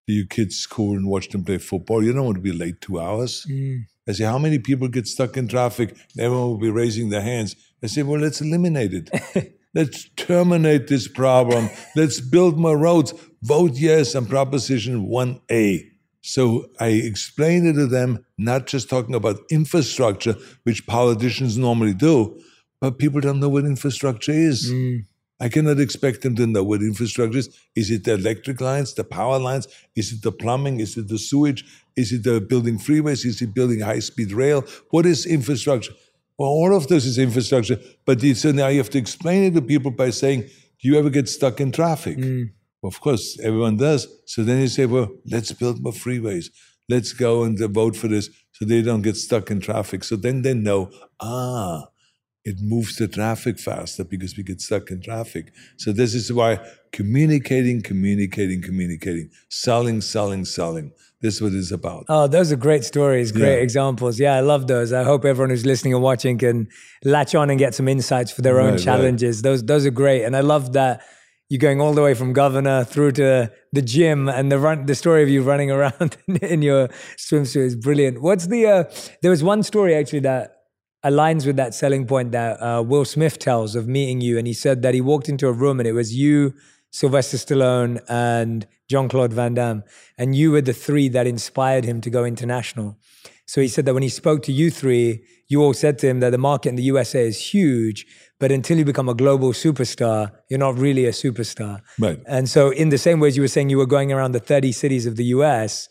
to 0.07 0.13
your 0.13 0.27
kids' 0.27 0.57
school 0.57 0.97
and 0.97 1.09
watch 1.09 1.29
them 1.29 1.45
play 1.45 1.59
football. 1.59 2.03
You 2.03 2.13
don't 2.13 2.25
want 2.25 2.37
to 2.37 2.43
be 2.43 2.53
late 2.53 2.81
two 2.81 3.01
hours. 3.01 3.47
Mm. 3.49 3.85
I 4.07 4.13
say, 4.13 4.25
how 4.25 4.39
many 4.39 4.59
people 4.59 4.89
get 4.89 5.07
stuck 5.07 5.37
in 5.37 5.49
traffic? 5.49 5.97
Everyone 6.19 6.49
will 6.49 6.59
be 6.59 6.71
raising 6.71 7.09
their 7.09 7.23
hands. 7.23 7.57
I 7.83 7.87
say, 7.87 8.03
well, 8.03 8.21
let's 8.21 8.41
eliminate 8.41 8.93
it. 8.93 9.59
let's 9.75 10.09
terminate 10.17 10.89
this 10.89 11.09
problem. 11.09 11.71
Let's 11.97 12.21
build 12.21 12.59
more 12.59 12.77
roads. 12.77 13.15
Vote 13.43 13.73
yes 13.75 14.15
on 14.15 14.27
Proposition 14.27 15.07
1A. 15.09 15.91
So 16.27 16.71
I 16.81 16.87
explained 16.87 17.67
it 17.67 17.75
to 17.75 17.87
them, 17.87 18.25
not 18.39 18.67
just 18.67 18.89
talking 18.89 19.15
about 19.15 19.41
infrastructure, 19.51 20.35
which 20.63 20.87
politicians 20.87 21.59
normally 21.59 21.93
do, 21.93 22.41
but 22.81 22.99
people 22.99 23.21
don't 23.21 23.41
know 23.41 23.51
what 23.51 23.67
infrastructure 23.67 24.33
is. 24.33 24.73
Mm. 24.73 25.05
I 25.39 25.51
cannot 25.51 25.81
expect 25.81 26.23
them 26.23 26.35
to 26.37 26.47
know 26.47 26.65
what 26.65 26.81
infrastructure 26.81 27.37
is. 27.37 27.55
Is 27.77 27.91
it 27.91 28.05
the 28.05 28.15
electric 28.15 28.63
lines, 28.63 28.95
the 28.95 29.05
power 29.05 29.39
lines? 29.39 29.69
Is 29.95 30.13
it 30.13 30.23
the 30.23 30.33
plumbing? 30.33 30.81
Is 30.81 30.97
it 30.97 31.09
the 31.09 31.19
sewage? 31.19 31.63
Is 31.95 32.11
it 32.11 32.25
the 32.25 32.41
building 32.41 32.79
freeways? 32.79 33.27
Is 33.27 33.43
it 33.43 33.53
building 33.53 33.81
high 33.81 33.99
speed 33.99 34.33
rail? 34.33 34.65
What 34.89 35.05
is 35.05 35.27
infrastructure? 35.27 35.93
Well, 36.39 36.49
all 36.49 36.75
of 36.75 36.89
this 36.89 37.05
is 37.05 37.19
infrastructure, 37.19 37.79
but 38.07 38.23
so 38.23 38.51
now 38.51 38.69
you 38.69 38.79
have 38.79 38.89
to 38.91 38.99
explain 38.99 39.45
it 39.45 39.55
to 39.57 39.61
people 39.61 39.91
by 39.91 40.09
saying, 40.09 40.45
Do 40.81 40.89
you 40.89 40.99
ever 40.99 41.11
get 41.11 41.29
stuck 41.29 41.61
in 41.61 41.71
traffic? 41.71 42.17
Well, 42.17 42.47
of 42.85 43.01
course, 43.01 43.39
everyone 43.43 43.77
does. 43.77 44.07
So 44.27 44.43
then 44.45 44.61
you 44.61 44.69
say, 44.69 44.87
Well, 44.87 45.09
let's 45.27 45.53
build 45.53 45.83
more 45.83 45.93
freeways. 45.93 46.47
Let's 46.89 47.13
go 47.13 47.45
and 47.45 47.61
uh, 47.61 47.69
vote 47.69 47.97
for 47.97 48.09
this 48.09 48.29
so 48.53 48.65
they 48.65 48.83
don't 48.83 49.03
get 49.03 49.17
stuck 49.17 49.51
in 49.51 49.61
traffic. 49.61 50.05
So 50.05 50.17
then 50.17 50.43
they 50.43 50.55
know, 50.55 50.91
ah, 51.21 51.87
it 52.45 52.57
moves 52.61 52.97
the 52.97 53.09
traffic 53.09 53.59
faster 53.59 54.05
because 54.05 54.37
we 54.37 54.43
get 54.43 54.61
stuck 54.61 54.91
in 54.91 55.01
traffic. 55.01 55.53
So 55.79 55.93
this 55.93 56.15
is 56.15 56.31
why 56.31 56.59
communicating, 56.93 57.81
communicating, 57.83 58.61
communicating, 58.63 59.31
selling, 59.49 60.03
selling, 60.03 60.45
selling. 60.45 60.93
This 61.23 61.37
is 61.37 61.43
what 61.43 61.53
it's 61.55 61.71
about. 61.71 62.05
Oh, 62.11 62.27
those 62.27 62.53
are 62.53 62.57
great 62.57 62.85
stories, 62.85 63.33
great 63.33 63.57
Yeah. 63.57 63.63
examples. 63.63 64.21
Yeah, 64.21 64.35
I 64.37 64.41
love 64.41 64.67
those. 64.67 64.93
I 64.93 65.05
hope 65.05 65.25
everyone 65.25 65.49
who's 65.51 65.65
listening 65.65 65.95
and 65.95 66.03
watching 66.03 66.37
can 66.37 66.69
latch 67.03 67.35
on 67.35 67.49
and 67.49 67.59
get 67.59 67.75
some 67.75 67.89
insights 67.89 68.31
for 68.31 68.43
their 68.43 68.61
own 68.61 68.73
Right, 68.73 68.73
right. 68.75 68.81
challenges. 68.85 69.41
Those 69.41 69.63
those 69.65 69.87
are 69.87 69.91
great, 69.91 70.23
and 70.25 70.37
I 70.37 70.41
love 70.41 70.75
that 70.75 71.03
you're 71.49 71.59
going 71.59 71.81
all 71.81 71.93
the 71.93 72.03
way 72.03 72.15
from 72.15 72.33
governor 72.33 72.85
through 72.85 73.13
to 73.13 73.53
the 73.73 73.83
gym, 73.83 74.29
and 74.29 74.51
the 74.51 74.59
run 74.59 74.87
the 74.87 74.95
story 74.95 75.23
of 75.23 75.29
you 75.29 75.43
running 75.43 75.71
around 75.71 76.17
in, 76.43 76.63
your 76.63 76.89
swimsuit 77.17 77.65
is 77.65 77.77
brilliant. 77.77 78.23
What's 78.23 78.47
the? 78.47 78.67
Uh, 78.67 78.85
there 79.23 79.31
was 79.31 79.43
one 79.43 79.63
story 79.63 79.95
actually 79.95 80.21
that 80.21 80.57
aligns 81.05 81.47
with 81.47 81.57
that 81.57 81.75
selling 81.75 82.07
point 82.07 82.33
that 82.33 82.61
uh, 82.63 82.83
Will 82.83 83.05
Smith 83.05 83.39
tells 83.39 83.77
of 83.77 83.87
meeting 83.87 84.21
you, 84.21 84.39
and 84.39 84.47
he 84.47 84.55
said 84.55 84.83
that 84.83 84.95
he 84.95 85.01
walked 85.01 85.29
into 85.29 85.49
a 85.49 85.53
room 85.53 85.81
and 85.81 85.87
it 85.87 85.93
was 85.93 86.15
you. 86.15 86.55
Sylvester 86.95 87.37
Stallone 87.37 88.01
and 88.09 88.69
Jean 88.89 89.09
Claude 89.09 89.33
Van 89.33 89.55
Damme. 89.55 89.83
And 90.17 90.37
you 90.37 90.53
were 90.53 90.61
the 90.61 90.73
three 90.73 91.09
that 91.09 91.27
inspired 91.27 91.85
him 91.85 92.01
to 92.03 92.09
go 92.09 92.25
international. 92.25 92.97
So 93.47 93.61
he 93.61 93.67
said 93.67 93.85
that 93.87 93.95
when 93.95 94.05
he 94.05 94.09
spoke 94.09 94.45
to 94.45 94.53
you 94.53 94.71
three, 94.71 95.25
you 95.49 95.61
all 95.61 95.75
said 95.75 95.99
to 95.99 96.09
him 96.09 96.21
that 96.21 96.31
the 96.31 96.39
market 96.39 96.69
in 96.69 96.77
the 96.77 96.85
USA 96.85 97.27
is 97.27 97.53
huge, 97.53 98.07
but 98.45 98.53
until 98.53 98.77
you 98.77 98.85
become 98.85 99.09
a 99.09 99.15
global 99.15 99.55
superstar, 99.55 100.31
you're 100.51 100.59
not 100.59 100.77
really 100.77 101.07
a 101.07 101.13
superstar. 101.13 101.81
Right. 101.99 102.21
And 102.27 102.47
so, 102.47 102.69
in 102.69 102.91
the 102.91 102.99
same 102.99 103.19
way 103.19 103.29
as 103.29 103.37
you 103.39 103.43
were 103.43 103.49
saying 103.49 103.71
you 103.71 103.79
were 103.79 103.87
going 103.87 104.13
around 104.13 104.33
the 104.33 104.39
30 104.39 104.71
cities 104.71 105.07
of 105.07 105.17
the 105.17 105.25
US, 105.37 105.89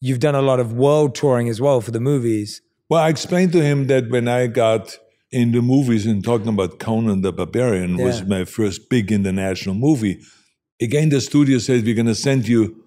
you've 0.00 0.18
done 0.18 0.34
a 0.34 0.42
lot 0.42 0.58
of 0.58 0.72
world 0.72 1.14
touring 1.14 1.48
as 1.48 1.60
well 1.60 1.80
for 1.80 1.92
the 1.92 2.00
movies. 2.00 2.60
Well, 2.90 3.00
I 3.00 3.08
explained 3.08 3.52
to 3.52 3.62
him 3.62 3.86
that 3.86 4.10
when 4.10 4.26
I 4.26 4.48
got 4.48 4.98
in 5.30 5.52
the 5.52 5.62
movies 5.62 6.04
and 6.04 6.24
talking 6.24 6.48
about 6.48 6.80
Conan 6.80 7.20
the 7.20 7.32
Barbarian 7.32 7.96
was 7.96 8.24
my 8.24 8.44
first 8.46 8.90
big 8.90 9.12
international 9.12 9.76
movie. 9.76 10.18
Again, 10.80 11.08
the 11.10 11.20
studio 11.20 11.58
said, 11.58 11.84
We're 11.84 11.94
going 11.94 12.06
to 12.06 12.16
send 12.16 12.48
you 12.48 12.82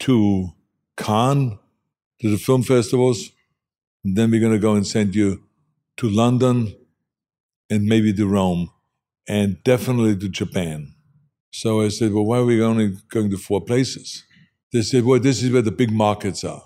to 0.00 0.48
Cannes, 0.96 1.60
to 2.22 2.28
the 2.28 2.38
film 2.38 2.64
festivals, 2.64 3.30
and 4.04 4.16
then 4.16 4.32
we're 4.32 4.40
going 4.40 4.52
to 4.52 4.58
go 4.58 4.74
and 4.74 4.84
send 4.84 5.14
you 5.14 5.44
to 5.98 6.08
London 6.08 6.74
and 7.70 7.84
maybe 7.84 8.12
to 8.14 8.26
Rome 8.26 8.70
and 9.28 9.62
definitely 9.64 10.16
to 10.16 10.28
Japan. 10.28 10.94
So 11.52 11.82
I 11.82 11.88
said, 11.88 12.12
Well, 12.12 12.24
why 12.24 12.38
are 12.38 12.44
we 12.44 12.62
only 12.62 12.96
going 13.10 13.30
to 13.30 13.38
four 13.38 13.62
places? 13.62 14.24
They 14.72 14.82
said, 14.82 15.04
Well, 15.04 15.20
this 15.20 15.42
is 15.42 15.52
where 15.52 15.62
the 15.62 15.72
big 15.72 15.92
markets 15.92 16.44
are. 16.44 16.64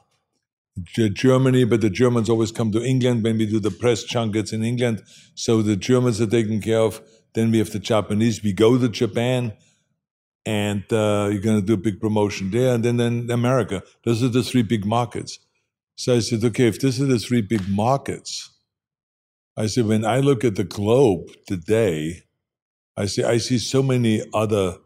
Germany, 1.14 1.64
but 1.64 1.80
the 1.80 1.90
Germans 1.90 2.30
always 2.30 2.52
come 2.52 2.72
to 2.72 2.84
England 2.84 3.24
when 3.24 3.38
we 3.38 3.46
do 3.46 3.60
the 3.60 3.70
press 3.70 4.04
junkets 4.04 4.52
in 4.52 4.64
England. 4.64 5.02
So 5.34 5.62
the 5.62 5.76
Germans 5.76 6.20
are 6.20 6.26
taken 6.26 6.60
care 6.60 6.80
of. 6.80 7.02
Then 7.34 7.50
we 7.50 7.58
have 7.58 7.70
the 7.70 7.80
Japanese. 7.80 8.42
We 8.42 8.52
go 8.52 8.78
to 8.78 8.88
Japan. 8.88 9.52
and 10.46 10.84
uh, 10.92 11.28
you're 11.30 11.42
going 11.42 11.60
to 11.60 11.66
do 11.66 11.74
a 11.74 11.76
big 11.76 12.00
promotion 12.00 12.50
there, 12.50 12.74
and 12.74 12.84
then 12.84 12.96
then 12.96 13.28
America. 13.30 13.82
Those 14.04 14.22
are 14.22 14.28
the 14.28 14.42
three 14.42 14.62
big 14.62 14.84
markets. 14.84 15.38
So 15.96 16.16
I 16.16 16.20
said, 16.20 16.44
okay, 16.44 16.68
if 16.68 16.80
this 16.80 17.00
are 17.00 17.06
the 17.06 17.18
three 17.18 17.42
big 17.42 17.68
markets, 17.68 18.50
I 19.58 19.66
said, 19.66 19.86
when 19.86 20.04
I 20.04 20.20
look 20.20 20.44
at 20.44 20.54
the 20.54 20.62
globe 20.62 21.30
today, 21.48 22.22
I 22.96 23.06
say 23.06 23.24
I 23.24 23.38
see 23.38 23.58
so 23.58 23.82
many 23.82 24.22
other 24.32 24.76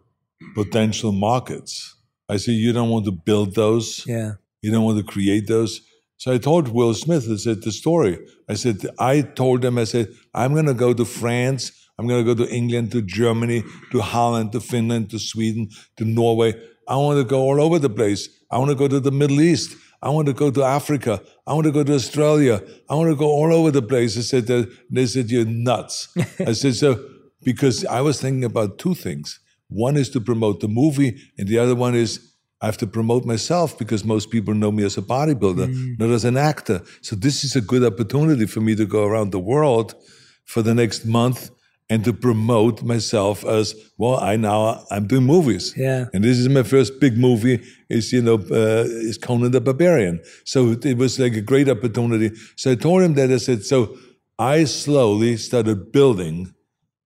potential 0.54 1.12
markets. 1.12 1.94
I 2.26 2.38
say 2.38 2.52
you 2.52 2.72
don't 2.72 2.88
want 2.88 3.04
to 3.04 3.12
build 3.12 3.54
those. 3.54 4.02
Yeah. 4.06 4.32
You 4.62 4.70
don't 4.70 4.84
want 4.84 4.96
to 4.96 5.04
create 5.04 5.46
those. 5.46 5.82
So 6.16 6.32
I 6.32 6.38
told 6.38 6.68
Will 6.68 6.94
Smith, 6.94 7.28
I 7.30 7.36
said, 7.36 7.62
the 7.62 7.70
story. 7.72 8.18
I 8.48 8.54
said, 8.54 8.78
I 8.98 9.20
told 9.20 9.62
him, 9.62 9.76
I 9.76 9.84
said, 9.84 10.08
I'm 10.32 10.54
going 10.54 10.66
to 10.66 10.74
go 10.74 10.94
to 10.94 11.04
France. 11.04 11.70
I'm 11.98 12.06
going 12.06 12.24
to 12.24 12.34
go 12.34 12.44
to 12.44 12.50
England, 12.50 12.92
to 12.92 13.02
Germany, 13.02 13.64
to 13.90 14.00
Holland, 14.00 14.52
to 14.52 14.60
Finland, 14.60 15.10
to 15.10 15.18
Sweden, 15.18 15.68
to 15.98 16.06
Norway. 16.06 16.54
I 16.88 16.96
want 16.96 17.18
to 17.18 17.24
go 17.24 17.42
all 17.42 17.60
over 17.60 17.78
the 17.78 17.90
place. 17.90 18.28
I 18.50 18.56
want 18.56 18.70
to 18.70 18.76
go 18.76 18.88
to 18.88 19.00
the 19.00 19.10
Middle 19.10 19.42
East. 19.42 19.76
I 20.00 20.08
want 20.08 20.26
to 20.28 20.32
go 20.32 20.50
to 20.50 20.64
Africa. 20.64 21.20
I 21.46 21.54
want 21.54 21.66
to 21.66 21.72
go 21.72 21.82
to 21.82 21.94
Australia. 21.94 22.62
I 22.88 22.94
want 22.94 23.10
to 23.10 23.16
go 23.16 23.26
all 23.26 23.52
over 23.52 23.70
the 23.70 23.82
place. 23.82 24.16
I 24.16 24.20
said, 24.20 24.46
they 24.90 25.06
said, 25.06 25.30
you're 25.30 25.44
nuts. 25.44 26.08
I 26.46 26.52
said, 26.52 26.74
so, 26.76 27.04
because 27.42 27.84
I 27.84 28.00
was 28.00 28.20
thinking 28.20 28.44
about 28.44 28.78
two 28.78 28.94
things. 28.94 29.40
One 29.68 29.96
is 29.96 30.08
to 30.10 30.20
promote 30.20 30.60
the 30.60 30.68
movie, 30.68 31.18
and 31.38 31.48
the 31.48 31.58
other 31.58 31.74
one 31.74 31.94
is 31.94 32.32
I 32.60 32.66
have 32.66 32.76
to 32.78 32.86
promote 32.86 33.24
myself 33.24 33.76
because 33.76 34.04
most 34.04 34.30
people 34.30 34.54
know 34.54 34.70
me 34.70 34.84
as 34.84 34.96
a 34.96 35.02
bodybuilder, 35.02 35.66
mm. 35.66 35.98
not 35.98 36.10
as 36.10 36.24
an 36.24 36.36
actor. 36.36 36.82
So 37.00 37.16
this 37.16 37.42
is 37.42 37.56
a 37.56 37.60
good 37.60 37.82
opportunity 37.82 38.46
for 38.46 38.60
me 38.60 38.76
to 38.76 38.86
go 38.86 39.04
around 39.04 39.32
the 39.32 39.40
world 39.40 39.94
for 40.44 40.62
the 40.62 40.74
next 40.74 41.04
month 41.04 41.50
and 41.92 42.02
to 42.06 42.12
promote 42.14 42.82
myself 42.82 43.44
as 43.44 43.74
well. 43.98 44.18
I 44.18 44.36
now 44.36 44.82
I'm 44.90 45.06
doing 45.06 45.24
movies, 45.24 45.74
yeah, 45.76 46.06
and 46.14 46.24
this 46.24 46.38
is 46.38 46.48
my 46.48 46.62
first 46.62 46.98
big 46.98 47.18
movie. 47.18 47.60
Is 47.90 48.10
you 48.14 48.22
know 48.22 48.36
uh, 48.50 48.86
is 49.10 49.18
Conan 49.18 49.50
the 49.52 49.60
Barbarian. 49.60 50.22
So 50.44 50.70
it 50.70 50.96
was 50.96 51.18
like 51.18 51.34
a 51.34 51.42
great 51.42 51.68
opportunity. 51.68 52.30
So 52.56 52.72
I 52.72 52.76
told 52.76 53.02
him 53.02 53.12
that 53.14 53.30
I 53.30 53.36
said 53.36 53.64
so. 53.64 53.94
I 54.38 54.64
slowly 54.64 55.36
started 55.36 55.92
building 55.92 56.54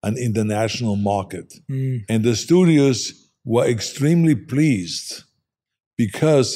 an 0.05 0.17
international 0.17 0.95
market, 0.95 1.53
mm. 1.69 2.05
and 2.09 2.23
the 2.23 2.37
studios 2.37 3.29
were 3.45 3.67
extremely 3.67 4.37
pleased 4.37 5.25
because 5.99 6.49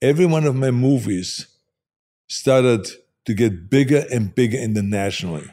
every 0.00 0.24
one 0.24 0.44
of 0.44 0.56
my 0.56 0.70
movies 0.70 1.46
started 2.28 2.88
to 3.26 3.34
get 3.34 3.68
bigger 3.68 4.04
and 4.10 4.34
bigger 4.34 4.56
internationally. 4.56 5.50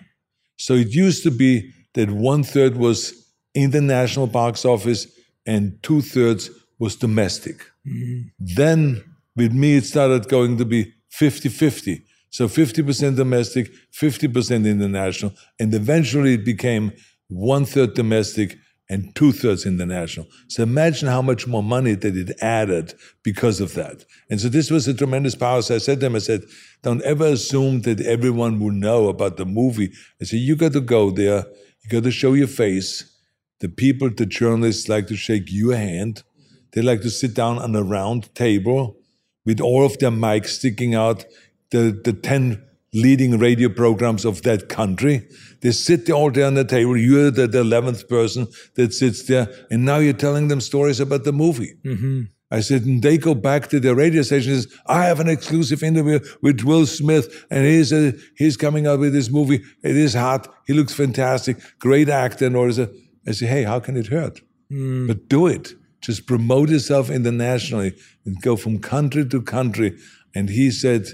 So 0.57 0.75
it 0.75 0.95
used 0.95 1.23
to 1.23 1.31
be 1.31 1.73
that 1.93 2.09
one 2.09 2.43
third 2.43 2.77
was 2.77 3.13
international 3.53 4.27
box 4.27 4.65
office 4.65 5.07
and 5.45 5.81
two 5.83 6.01
thirds 6.01 6.49
was 6.79 6.95
domestic. 6.95 7.57
Mm-hmm. 7.87 8.21
Then 8.39 9.03
with 9.35 9.53
me, 9.53 9.75
it 9.75 9.85
started 9.85 10.27
going 10.29 10.57
to 10.57 10.65
be 10.65 10.93
50 11.09 11.49
50. 11.49 12.03
So 12.29 12.47
50% 12.47 13.17
domestic, 13.17 13.71
50% 13.93 14.65
international. 14.65 15.33
And 15.59 15.73
eventually 15.73 16.35
it 16.35 16.45
became 16.45 16.93
one 17.27 17.65
third 17.65 17.93
domestic, 17.93 18.57
and 18.91 19.15
two 19.15 19.31
thirds 19.31 19.65
international. 19.65 20.27
So 20.49 20.63
imagine 20.63 21.07
how 21.07 21.21
much 21.21 21.47
more 21.47 21.63
money 21.63 21.95
that 21.95 22.17
it 22.17 22.37
added 22.41 22.93
because 23.23 23.61
of 23.61 23.73
that. 23.75 24.03
And 24.29 24.39
so 24.39 24.49
this 24.49 24.69
was 24.69 24.85
a 24.85 24.93
tremendous 24.93 25.33
power. 25.33 25.61
So 25.61 25.75
I 25.75 25.77
said 25.77 26.01
to 26.01 26.05
them, 26.07 26.15
I 26.17 26.19
said, 26.19 26.41
don't 26.83 27.01
ever 27.03 27.27
assume 27.27 27.83
that 27.83 28.01
everyone 28.01 28.59
will 28.59 28.73
know 28.73 29.07
about 29.07 29.37
the 29.37 29.45
movie. 29.45 29.93
I 30.21 30.25
said, 30.25 30.39
you 30.39 30.57
got 30.57 30.73
to 30.73 30.81
go 30.81 31.09
there. 31.09 31.45
You 31.83 31.89
got 31.89 32.03
to 32.03 32.11
show 32.11 32.33
your 32.33 32.47
face. 32.47 33.05
The 33.59 33.69
people, 33.69 34.09
the 34.09 34.25
journalists 34.25 34.89
like 34.89 35.07
to 35.07 35.15
shake 35.15 35.45
your 35.47 35.75
hand. 35.75 36.23
They 36.73 36.81
like 36.81 37.01
to 37.01 37.09
sit 37.09 37.33
down 37.33 37.59
on 37.59 37.75
a 37.75 37.83
round 37.83 38.33
table 38.33 38.97
with 39.45 39.59
all 39.59 39.85
of 39.85 39.97
their 39.99 40.11
mics 40.11 40.47
sticking 40.47 40.95
out, 40.95 41.25
the, 41.71 41.99
the 42.03 42.13
10 42.13 42.63
leading 42.93 43.37
radio 43.37 43.69
programs 43.69 44.25
of 44.25 44.41
that 44.43 44.69
country. 44.69 45.27
They 45.61 45.71
sit 45.71 46.09
all 46.09 46.31
there 46.31 46.47
on 46.47 46.55
the 46.55 46.65
table. 46.65 46.97
You're 46.97 47.31
the, 47.31 47.47
11th 47.47 48.07
person 48.09 48.47
that 48.75 48.93
sits 48.93 49.23
there. 49.23 49.47
And 49.69 49.85
now 49.85 49.97
you're 49.97 50.13
telling 50.13 50.47
them 50.47 50.61
stories 50.61 50.99
about 50.99 51.23
the 51.23 51.31
movie. 51.31 51.75
Mm-hmm. 51.85 52.21
I 52.51 52.59
said, 52.59 52.83
and 52.83 53.01
they 53.01 53.17
go 53.17 53.33
back 53.33 53.69
to 53.69 53.79
their 53.79 53.95
radio 53.95 54.23
stations. 54.23 54.67
I 54.85 55.05
have 55.05 55.19
an 55.21 55.29
exclusive 55.29 55.83
interview 55.83 56.19
with 56.41 56.63
Will 56.63 56.85
Smith, 56.85 57.45
and 57.49 57.65
he's 57.65 57.93
a, 57.93 58.13
he's 58.35 58.57
coming 58.57 58.87
out 58.87 58.99
with 58.99 59.13
this 59.13 59.29
movie. 59.29 59.63
It 59.83 59.95
is 59.95 60.13
hot. 60.13 60.53
He 60.67 60.73
looks 60.73 60.93
fantastic. 60.93 61.57
Great 61.79 62.09
actor. 62.09 62.45
And 62.45 62.55
all 62.55 62.67
this. 62.67 62.79
I 63.27 63.31
say, 63.31 63.45
hey, 63.45 63.63
how 63.63 63.79
can 63.79 63.95
it 63.95 64.07
hurt? 64.07 64.41
Mm. 64.71 65.07
But 65.07 65.29
do 65.29 65.47
it. 65.47 65.73
Just 66.01 66.25
promote 66.25 66.69
yourself 66.69 67.09
internationally 67.09 67.95
and 68.25 68.41
go 68.41 68.55
from 68.55 68.79
country 68.79 69.25
to 69.27 69.41
country. 69.41 69.97
And 70.33 70.49
he 70.49 70.71
said, 70.71 71.05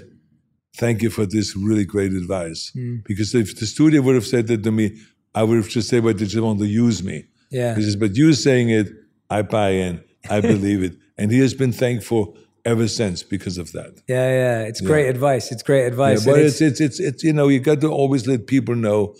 thank 0.76 1.02
you 1.02 1.10
for 1.10 1.26
this 1.26 1.54
really 1.54 1.84
great 1.84 2.12
advice. 2.12 2.72
Mm. 2.76 3.04
Because 3.04 3.34
if 3.34 3.58
the 3.58 3.66
studio 3.66 4.00
would 4.02 4.14
have 4.14 4.26
said 4.26 4.46
that 4.46 4.62
to 4.64 4.72
me, 4.72 4.96
I 5.34 5.42
would 5.42 5.56
have 5.56 5.68
just 5.68 5.88
said, 5.88 6.02
well, 6.02 6.14
they 6.14 6.24
just 6.24 6.42
want 6.42 6.58
to 6.60 6.66
use 6.66 7.02
me. 7.02 7.24
Yeah. 7.50 7.74
He 7.74 7.82
says, 7.82 7.96
but 7.96 8.16
you 8.16 8.32
saying 8.32 8.70
it, 8.70 8.88
I 9.28 9.42
buy 9.42 9.70
in, 9.70 10.02
I 10.30 10.40
believe 10.52 10.82
it. 10.82 10.94
And 11.18 11.30
he 11.30 11.40
has 11.40 11.52
been 11.54 11.72
thankful 11.72 12.36
ever 12.64 12.86
since 12.86 13.22
because 13.22 13.58
of 13.58 13.72
that. 13.72 14.00
Yeah, 14.08 14.28
yeah. 14.28 14.60
It's 14.62 14.80
great 14.80 15.08
advice. 15.08 15.50
It's 15.50 15.62
great 15.62 15.86
advice. 15.86 16.24
Yeah, 16.24 16.32
but 16.32 16.40
it's, 16.40 16.60
it's, 16.60 16.80
it's, 16.80 17.00
it's, 17.00 17.24
you 17.24 17.32
know, 17.32 17.48
you 17.48 17.60
got 17.60 17.80
to 17.80 17.90
always 17.90 18.26
let 18.26 18.46
people 18.46 18.74
know 18.74 19.16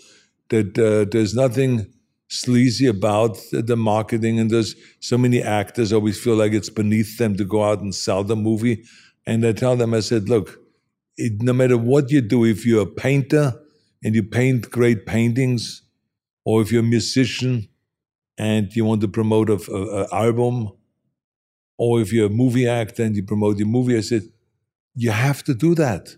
that 0.49 0.77
uh, 0.77 1.09
there's 1.11 1.35
nothing 1.35 1.91
sleazy 2.29 2.85
about 2.85 3.37
the 3.51 3.75
marketing 3.75 4.39
and 4.39 4.51
there's 4.51 4.75
so 4.99 5.17
many 5.17 5.41
actors 5.41 5.91
always 5.91 6.19
feel 6.21 6.35
like 6.35 6.53
it's 6.53 6.69
beneath 6.69 7.17
them 7.17 7.35
to 7.35 7.43
go 7.43 7.63
out 7.63 7.81
and 7.81 7.93
sell 7.93 8.23
the 8.23 8.35
movie. 8.35 8.83
And 9.25 9.45
I 9.45 9.51
tell 9.51 9.75
them, 9.75 9.93
I 9.93 9.99
said, 9.99 10.29
look, 10.29 10.59
it, 11.17 11.41
no 11.41 11.53
matter 11.53 11.77
what 11.77 12.11
you 12.11 12.21
do, 12.21 12.45
if 12.45 12.65
you're 12.65 12.83
a 12.83 12.85
painter 12.85 13.53
and 14.03 14.15
you 14.15 14.23
paint 14.23 14.69
great 14.71 15.05
paintings, 15.05 15.81
or 16.45 16.61
if 16.61 16.71
you're 16.71 16.81
a 16.81 16.85
musician 16.85 17.67
and 18.37 18.73
you 18.75 18.85
want 18.85 19.01
to 19.01 19.07
promote 19.07 19.49
an 19.49 20.07
album, 20.11 20.71
or 21.79 22.01
if 22.01 22.11
you're 22.11 22.27
a 22.27 22.29
movie 22.43 22.67
actor 22.67 23.03
and 23.03 23.15
you 23.15 23.23
promote 23.23 23.57
your 23.57 23.67
movie, 23.67 23.97
I 23.97 24.01
said, 24.01 24.23
you 24.95 25.11
have 25.11 25.43
to 25.45 25.53
do 25.53 25.73
that 25.75 26.17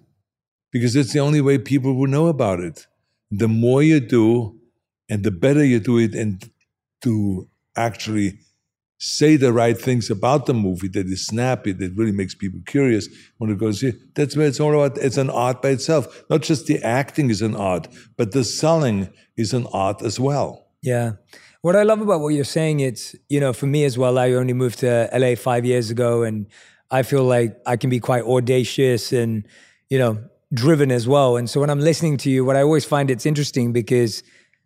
because 0.72 0.96
it's 0.96 1.14
the 1.14 1.20
only 1.20 1.40
way 1.40 1.60
people 1.60 1.94
will 1.94 2.08
know 2.08 2.28
about 2.28 2.60
it. 2.60 2.88
The 3.30 3.48
more 3.48 3.84
you 3.84 4.00
do, 4.00 4.58
and 5.08 5.24
the 5.24 5.32
better 5.32 5.64
you 5.64 5.80
do 5.80 6.00
it, 6.00 6.16
and 6.16 6.50
to 7.04 7.48
actually 7.76 8.40
say 8.98 9.36
the 9.36 9.54
right 9.54 9.80
things 9.80 10.10
about 10.10 10.48
the 10.48 10.54
movie 10.54 10.88
that 10.88 11.06
is 11.06 11.28
snappy, 11.28 11.74
that 11.74 11.96
really 11.96 12.12
makes 12.12 12.34
people 12.34 12.60
curious 12.66 13.08
when 13.38 13.52
it 13.52 13.60
goes 13.60 13.82
here. 13.82 13.94
That's 14.16 14.36
where 14.36 14.48
it's 14.48 14.60
all 14.60 14.74
about. 14.74 14.98
It's 14.98 15.18
an 15.18 15.30
art 15.30 15.62
by 15.62 15.70
itself. 15.70 16.24
Not 16.30 16.42
just 16.42 16.66
the 16.66 16.84
acting 16.84 17.30
is 17.30 17.42
an 17.42 17.56
art, 17.56 17.88
but 18.18 18.32
the 18.32 18.44
selling 18.44 19.10
is 19.38 19.54
an 19.54 19.68
art 19.74 20.02
as 20.02 20.20
well. 20.20 20.68
Yeah. 20.82 21.14
What 21.64 21.76
I 21.76 21.84
love 21.84 22.02
about 22.02 22.22
what 22.22 22.30
you're 22.30 22.44
saying, 22.44 22.80
it's, 22.80 23.16
you 23.30 23.40
know, 23.40 23.54
for 23.54 23.68
me 23.68 23.86
as 23.86 23.96
well, 23.96 24.18
I 24.18 24.32
only 24.32 24.54
moved 24.54 24.80
to 24.80 25.08
LA 25.14 25.36
five 25.36 25.64
years 25.64 25.92
ago 25.92 26.24
and 26.24 26.48
I 26.90 27.04
feel 27.04 27.24
like 27.24 27.56
I 27.68 27.78
can 27.78 27.92
be 27.92 28.00
quite 28.00 28.24
audacious 28.24 29.14
and, 29.14 29.48
you 29.88 30.00
know, 30.00 30.24
driven 30.52 30.92
as 30.92 31.08
well. 31.08 31.38
And 31.38 31.48
so 31.48 31.60
when 31.60 31.70
I'm 31.70 31.80
listening 31.80 32.18
to 32.18 32.32
you, 32.32 32.44
what 32.44 32.56
I 32.56 32.64
always 32.64 32.84
find 32.84 33.12
it's 33.12 33.28
interesting 33.28 33.74
because 33.74 34.24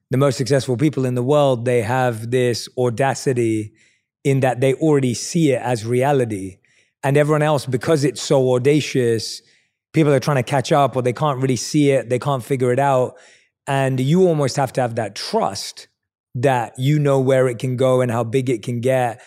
the 0.09 0.15
most 0.15 0.37
successful 0.37 0.77
people 0.77 1.03
in 1.03 1.15
the 1.15 1.23
world, 1.23 1.65
they 1.65 1.81
have 1.81 2.31
this 2.31 2.69
audacity 2.77 3.73
in 4.23 4.39
that 4.39 4.61
they 4.61 4.73
already 4.75 5.13
see 5.13 5.51
it 5.51 5.61
as 5.61 5.85
reality. 5.85 6.59
And 7.03 7.17
everyone 7.17 7.41
else, 7.41 7.65
because 7.65 8.05
it's 8.05 8.21
so 8.21 8.55
audacious, 8.55 9.41
people 9.91 10.13
are 10.13 10.21
trying 10.21 10.37
to 10.37 10.43
catch 10.43 10.71
up 10.71 10.95
or 10.95 11.01
they 11.01 11.11
can't 11.11 11.41
really 11.41 11.57
see 11.57 11.91
it, 11.91 12.09
they 12.09 12.19
can't 12.19 12.41
figure 12.41 12.71
it 12.71 12.79
out. 12.79 13.17
And 13.67 13.99
you 13.99 14.25
almost 14.27 14.55
have 14.55 14.71
to 14.73 14.81
have 14.81 14.95
that 14.95 15.13
trust 15.13 15.89
that 16.35 16.77
you 16.77 16.99
know 16.99 17.19
where 17.19 17.47
it 17.47 17.59
can 17.59 17.77
go 17.77 18.01
and 18.01 18.11
how 18.11 18.23
big 18.23 18.49
it 18.49 18.61
can 18.61 18.81
get. 18.81 19.21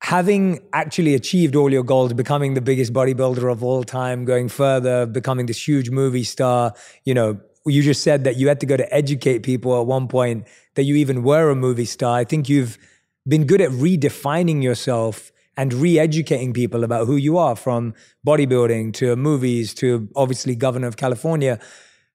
Having 0.00 0.60
actually 0.72 1.14
achieved 1.14 1.56
all 1.56 1.72
your 1.72 1.82
goals, 1.82 2.12
becoming 2.12 2.54
the 2.54 2.60
biggest 2.60 2.92
bodybuilder 2.92 3.50
of 3.50 3.64
all 3.64 3.82
time, 3.82 4.24
going 4.24 4.48
further, 4.48 5.06
becoming 5.06 5.46
this 5.46 5.66
huge 5.66 5.90
movie 5.90 6.22
star, 6.22 6.74
you 7.04 7.14
know, 7.14 7.40
you 7.66 7.82
just 7.82 8.02
said 8.02 8.24
that 8.24 8.36
you 8.36 8.46
had 8.46 8.60
to 8.60 8.66
go 8.66 8.76
to 8.76 8.94
educate 8.94 9.40
people 9.40 9.78
at 9.80 9.86
one 9.86 10.06
point 10.06 10.46
that 10.74 10.84
you 10.84 10.94
even 10.94 11.24
were 11.24 11.50
a 11.50 11.56
movie 11.56 11.84
star. 11.84 12.18
I 12.18 12.24
think 12.24 12.48
you've 12.48 12.78
been 13.26 13.46
good 13.46 13.60
at 13.60 13.70
redefining 13.70 14.62
yourself 14.62 15.32
and 15.56 15.72
re-educating 15.72 16.52
people 16.52 16.84
about 16.84 17.06
who 17.06 17.16
you 17.16 17.38
are 17.38 17.56
from 17.56 17.94
bodybuilding 18.26 18.92
to 18.94 19.16
movies 19.16 19.74
to 19.74 20.08
obviously 20.14 20.54
governor 20.54 20.86
of 20.86 20.96
california 20.96 21.58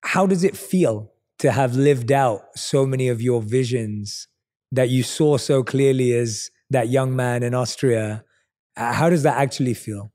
how 0.02 0.26
does 0.26 0.44
it 0.44 0.56
feel 0.56 1.11
to 1.42 1.50
have 1.50 1.74
lived 1.74 2.12
out 2.12 2.40
so 2.54 2.86
many 2.86 3.08
of 3.08 3.20
your 3.20 3.42
visions 3.42 4.28
that 4.70 4.88
you 4.88 5.02
saw 5.02 5.36
so 5.36 5.62
clearly 5.62 6.12
as 6.12 6.50
that 6.70 6.88
young 6.88 7.14
man 7.14 7.42
in 7.42 7.52
austria 7.52 8.24
uh, 8.76 8.92
how 8.92 9.10
does 9.10 9.22
that 9.24 9.36
actually 9.36 9.74
feel 9.74 10.12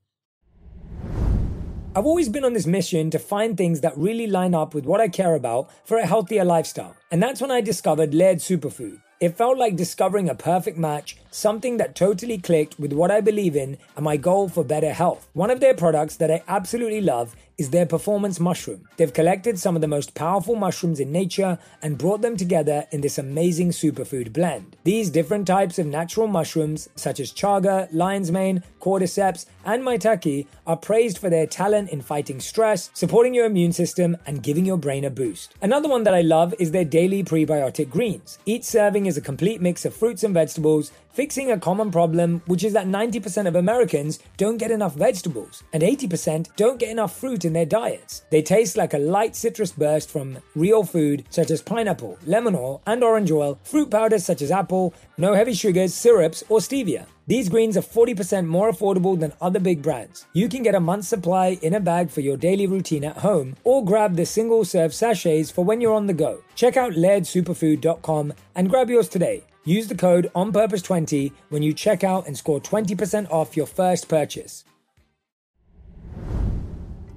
I've 1.96 2.06
always 2.06 2.28
been 2.28 2.44
on 2.44 2.52
this 2.52 2.66
mission 2.66 3.10
to 3.10 3.18
find 3.18 3.56
things 3.56 3.80
that 3.80 3.96
really 3.98 4.28
line 4.28 4.54
up 4.54 4.72
with 4.72 4.84
what 4.84 5.00
I 5.00 5.08
care 5.08 5.34
about 5.34 5.68
for 5.84 5.98
a 5.98 6.06
healthier 6.06 6.44
lifestyle. 6.44 6.94
And 7.10 7.20
that's 7.20 7.40
when 7.40 7.50
I 7.50 7.60
discovered 7.60 8.14
Laird 8.14 8.38
Superfood. 8.38 9.00
It 9.20 9.36
felt 9.36 9.58
like 9.58 9.74
discovering 9.74 10.28
a 10.28 10.34
perfect 10.36 10.78
match, 10.78 11.16
something 11.32 11.78
that 11.78 11.96
totally 11.96 12.38
clicked 12.38 12.78
with 12.78 12.92
what 12.92 13.10
I 13.10 13.20
believe 13.20 13.56
in 13.56 13.78
and 13.96 14.04
my 14.04 14.16
goal 14.16 14.48
for 14.48 14.62
better 14.62 14.92
health. 14.92 15.28
One 15.32 15.50
of 15.50 15.58
their 15.58 15.74
products 15.74 16.14
that 16.18 16.30
I 16.30 16.44
absolutely 16.46 17.00
love 17.00 17.34
is 17.58 17.70
their 17.70 17.84
performance 17.84 18.38
mushroom. 18.38 18.88
They've 18.96 19.12
collected 19.12 19.58
some 19.58 19.74
of 19.74 19.80
the 19.80 19.88
most 19.88 20.14
powerful 20.14 20.54
mushrooms 20.54 21.00
in 21.00 21.10
nature 21.10 21.58
and 21.82 21.98
brought 21.98 22.22
them 22.22 22.36
together 22.36 22.86
in 22.92 23.00
this 23.00 23.18
amazing 23.18 23.70
superfood 23.70 24.32
blend. 24.32 24.76
These 24.84 25.10
different 25.10 25.46
types 25.46 25.78
of 25.78 25.86
natural 25.86 26.28
mushrooms, 26.28 26.88
such 26.94 27.18
as 27.18 27.32
chaga, 27.32 27.88
lion's 27.92 28.30
mane, 28.30 28.62
cordyceps, 28.80 29.46
and 29.64 29.82
maitake, 29.82 30.46
are 30.66 30.76
praised 30.76 31.18
for 31.18 31.28
their 31.28 31.46
talent 31.46 31.90
in 31.90 32.00
fighting 32.00 32.38
stress, 32.40 32.90
supporting 32.94 33.34
your 33.34 33.46
immune 33.46 33.72
system, 33.72 34.16
and 34.24 34.42
giving 34.42 34.64
your 34.64 34.78
brain 34.78 35.04
a 35.04 35.10
boost. 35.10 35.54
Another 35.60 35.88
one 35.88 36.04
that 36.04 36.14
I 36.14 36.20
love 36.20 36.54
is 36.60 36.70
their 36.70 36.84
daily 36.84 37.24
prebiotic 37.24 37.90
greens. 37.90 38.38
Each 38.46 38.64
serving 38.64 39.06
is 39.06 39.16
a 39.16 39.20
complete 39.20 39.60
mix 39.60 39.84
of 39.84 39.94
fruits 39.94 40.22
and 40.22 40.32
vegetables, 40.32 40.92
fixing 41.12 41.50
a 41.50 41.58
common 41.58 41.90
problem, 41.90 42.42
which 42.46 42.64
is 42.64 42.72
that 42.72 42.86
90% 42.86 43.46
of 43.46 43.56
Americans 43.56 44.18
don't 44.36 44.58
get 44.58 44.70
enough 44.70 44.94
vegetables, 44.94 45.62
and 45.72 45.82
80% 45.82 46.48
don't 46.56 46.78
get 46.78 46.90
enough 46.90 47.18
fruit 47.18 47.44
in 47.44 47.52
their 47.52 47.66
diets. 47.66 48.22
They 48.30 48.42
taste 48.42 48.76
like 48.76 48.94
a 48.94 48.98
light 48.98 49.34
citrus 49.36 49.72
burst 49.72 50.10
from 50.10 50.38
real 50.54 50.84
food, 50.84 51.24
such 51.30 51.50
as 51.50 51.62
pineapple, 51.62 52.18
lemon 52.26 52.54
oil, 52.54 52.82
and 52.86 53.02
orange 53.02 53.30
oil, 53.30 53.58
fruit 53.64 53.90
powders 53.90 54.24
such 54.24 54.42
as 54.42 54.50
apple, 54.50 54.94
no 55.16 55.34
heavy 55.34 55.54
sugars, 55.54 55.94
syrups, 55.94 56.44
or 56.48 56.58
stevia. 56.58 57.06
These 57.28 57.50
greens 57.50 57.76
are 57.76 57.82
40% 57.82 58.46
more 58.46 58.72
affordable 58.72 59.20
than 59.20 59.34
other 59.38 59.60
big 59.60 59.82
brands. 59.82 60.24
You 60.32 60.48
can 60.48 60.62
get 60.62 60.74
a 60.74 60.80
month's 60.80 61.08
supply 61.08 61.58
in 61.60 61.74
a 61.74 61.80
bag 61.80 62.10
for 62.10 62.22
your 62.22 62.38
daily 62.38 62.66
routine 62.66 63.04
at 63.04 63.18
home, 63.18 63.56
or 63.64 63.84
grab 63.84 64.16
the 64.16 64.24
single 64.24 64.64
serve 64.64 64.94
sachets 64.94 65.50
for 65.50 65.62
when 65.62 65.82
you're 65.82 65.92
on 65.92 66.06
the 66.06 66.14
go. 66.14 66.42
Check 66.54 66.78
out 66.78 66.92
lairdsuperfood.com 66.92 68.32
and 68.54 68.70
grab 68.70 68.88
yours 68.88 69.10
today. 69.10 69.44
Use 69.68 69.86
the 69.86 69.94
code 69.94 70.30
ONPURPOSE20 70.34 71.30
when 71.50 71.62
you 71.62 71.74
check 71.74 72.02
out 72.02 72.26
and 72.26 72.34
score 72.38 72.58
20% 72.58 73.30
off 73.30 73.54
your 73.54 73.66
first 73.66 74.08
purchase. 74.08 74.64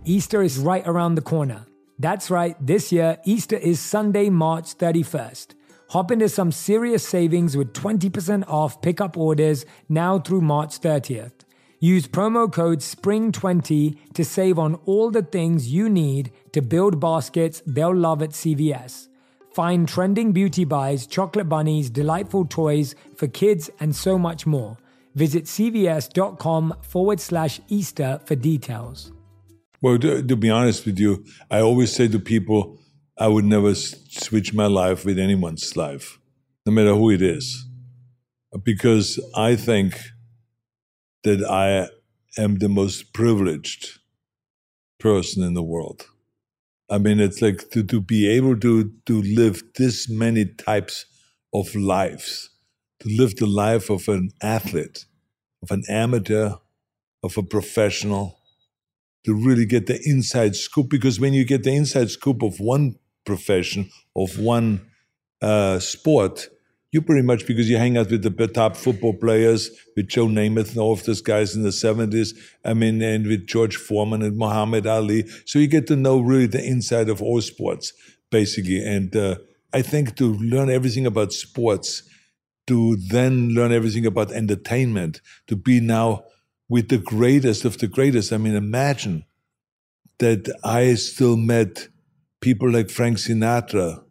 Easter 0.03 0.41
is 0.41 0.57
right 0.57 0.86
around 0.86 1.15
the 1.15 1.22
corner. 1.22 1.65
That's 1.98 2.30
right, 2.30 2.57
this 2.60 2.91
year, 2.91 3.19
Easter 3.23 3.56
is 3.56 3.80
Sunday, 3.80 4.30
March 4.30 4.78
31st. 4.78 5.53
Hop 5.91 6.11
into 6.11 6.28
some 6.28 6.52
serious 6.52 7.07
savings 7.07 7.56
with 7.56 7.72
20% 7.72 8.44
off 8.49 8.82
pickup 8.82 9.15
orders 9.15 9.65
now 9.88 10.19
through 10.19 10.41
March 10.41 10.82
30th. 10.82 11.45
Use 11.80 12.06
promo 12.06 12.52
code 12.52 12.80
SPRING20 12.80 14.14
to 14.14 14.26
save 14.26 14.60
on 14.60 14.76
all 14.86 15.10
the 15.10 15.23
things 15.23 15.72
you 15.72 15.88
need 15.88 16.34
to 16.52 16.61
build 16.61 16.99
baskets 16.99 17.64
they'll 17.65 17.95
love 17.95 18.22
at 18.22 18.32
CVS. 18.32 19.07
Find 19.53 19.88
trending 19.88 20.32
beauty 20.32 20.64
buys, 20.64 21.06
chocolate 21.06 21.49
bunnies, 21.49 21.90
delightful 21.90 22.45
toys 22.45 22.95
for 23.15 23.28
kids, 23.28 23.69
and 23.80 23.94
so 23.95 24.18
much 24.18 24.45
more. 24.45 24.78
Visit 25.15 25.44
cvs.com 25.44 26.76
forward 26.82 27.19
slash 27.19 27.60
Easter 27.68 28.22
for 28.26 28.36
details. 28.36 29.11
Well, 29.82 29.98
to, 29.98 30.23
to, 30.23 30.36
be 30.36 30.49
honest 30.49 30.86
with 30.86 30.99
you, 30.99 31.26
I 31.49 31.60
always 31.60 31.91
say 31.94 32.07
to 32.07 32.19
people, 32.19 32.80
I 33.18 33.28
would 33.28 33.45
never 33.45 33.76
switch 33.76 34.53
my 34.53 34.68
life 34.68 35.03
with 35.06 35.19
anyone's 35.19 35.76
life, 35.76 36.19
no 36.65 36.72
matter 36.72 36.94
who 36.95 37.10
it 37.10 37.22
is, 37.22 37.65
because 38.64 39.19
I 39.36 39.56
think 39.56 39.99
that 41.23 41.44
I 41.44 41.90
am 42.41 42.60
the 42.60 42.69
most 42.69 43.11
privileged 43.11 43.99
person 44.99 45.44
in 45.44 45.56
the 45.56 45.64
world. 45.64 46.06
I 46.92 46.98
mean, 46.98 47.22
it's 47.22 47.42
like 47.42 47.70
to, 47.70 47.84
to 47.84 48.02
be 48.02 48.28
able 48.30 48.60
to, 48.60 48.92
to 49.06 49.22
live 49.22 49.64
this 49.78 50.10
many 50.10 50.44
types 50.44 51.06
of 51.54 51.74
lives, 51.74 52.50
to 53.00 53.08
live 53.08 53.38
the 53.38 53.48
life 53.48 53.90
of 53.90 54.10
an 54.10 54.32
athlete, 54.42 55.06
of 55.64 55.72
an 55.72 55.84
amateur, 55.88 56.56
of 57.24 57.38
a 57.38 57.44
professional, 57.44 58.40
to 59.24 59.34
really 59.34 59.66
get 59.66 59.88
the 59.88 60.02
inside 60.04 60.54
scoop. 60.58 60.90
Because 60.90 61.18
when 61.18 61.34
you 61.34 61.46
get 61.46 61.64
the 61.64 61.74
inside 61.74 62.10
scoop 62.10 62.44
of 62.44 62.60
one 62.60 62.96
profession, 63.26 63.90
of 64.14 64.38
one 64.38 64.82
uh, 65.42 65.80
sport, 65.80 66.50
you 66.92 67.02
pretty 67.02 67.22
much 67.22 67.48
because 67.48 67.70
you 67.70 67.78
hang 67.78 67.98
out 67.98 68.12
with 68.12 68.22
the 68.22 68.48
top 68.48 68.76
football 68.76 69.14
players, 69.14 69.70
with 69.96 70.10
Joe 70.10 70.28
Namath 70.28 70.70
and 70.72 70.78
all 70.78 70.92
of 70.92 71.04
those 71.06 71.22
guys 71.22 71.56
in 71.56 71.64
the 71.64 71.70
70s, 71.70 72.36
I 72.66 72.74
mean, 72.74 73.02
and 73.02 73.26
with 73.26 73.48
George 73.48 73.78
Foreman 73.78 74.22
and 74.22 74.38
Muhammad 74.38 74.86
Ali. 74.86 75.26
So 75.46 75.58
you 75.58 75.68
get 75.68 75.88
to 75.88 75.96
know 75.96 76.20
really 76.20 76.48
the 76.48 76.64
inside 76.64 77.08
of 77.08 77.22
all 77.22 77.40
sports, 77.40 77.94
basically. 78.30 78.84
And 78.86 79.16
uh, 79.16 79.36
I 79.74 79.82
think 79.82 80.18
to 80.18 80.34
learn 80.34 80.70
everything 80.70 81.06
about 81.06 81.32
sports, 81.32 82.04
to 82.68 82.98
then 82.98 83.50
learn 83.50 83.72
everything 83.72 84.06
about 84.06 84.32
entertainment, 84.32 85.22
to 85.48 85.56
be 85.56 85.80
now 85.80 86.26
with 86.68 86.90
the 86.90 86.98
greatest 86.98 87.64
of 87.64 87.78
the 87.78 87.88
greatest. 87.88 88.34
I 88.34 88.38
mean, 88.38 88.56
imagine 88.56 89.24
that 90.20 90.54
I 90.62 90.96
still 90.96 91.38
met 91.38 91.88
people 92.42 92.70
like 92.70 92.90
Frank 92.90 93.18
Sinatra 93.18 94.04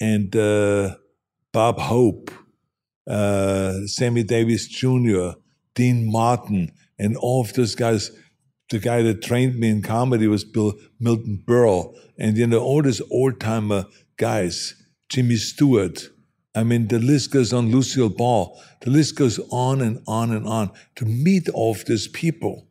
and, 0.00 0.34
uh, 0.34 0.96
Bob 1.56 1.78
Hope, 1.78 2.30
uh, 3.08 3.86
Sammy 3.86 4.22
Davis 4.22 4.68
Jr., 4.68 5.28
Dean 5.74 6.04
Martin, 6.12 6.70
and 6.98 7.16
all 7.16 7.40
of 7.40 7.54
those 7.54 7.74
guys. 7.74 8.10
The 8.68 8.78
guy 8.78 9.00
that 9.00 9.22
trained 9.22 9.58
me 9.58 9.70
in 9.70 9.80
comedy 9.80 10.28
was 10.28 10.44
Bill 10.44 10.74
Milton 11.00 11.42
Berle, 11.46 11.94
and 12.18 12.36
you 12.36 12.46
know 12.46 12.58
all 12.58 12.82
these 12.82 13.00
old 13.10 13.40
timer 13.40 13.86
guys, 14.18 14.74
Jimmy 15.08 15.36
Stewart. 15.36 16.10
I 16.54 16.62
mean, 16.62 16.88
the 16.88 16.98
list 16.98 17.30
goes 17.30 17.54
on. 17.54 17.70
Lucille 17.70 18.10
Ball. 18.10 18.60
The 18.82 18.90
list 18.90 19.16
goes 19.16 19.40
on 19.50 19.80
and 19.80 20.02
on 20.06 20.32
and 20.32 20.46
on. 20.46 20.72
To 20.96 21.06
meet 21.06 21.48
all 21.48 21.70
of 21.70 21.86
these 21.86 22.06
people, 22.06 22.68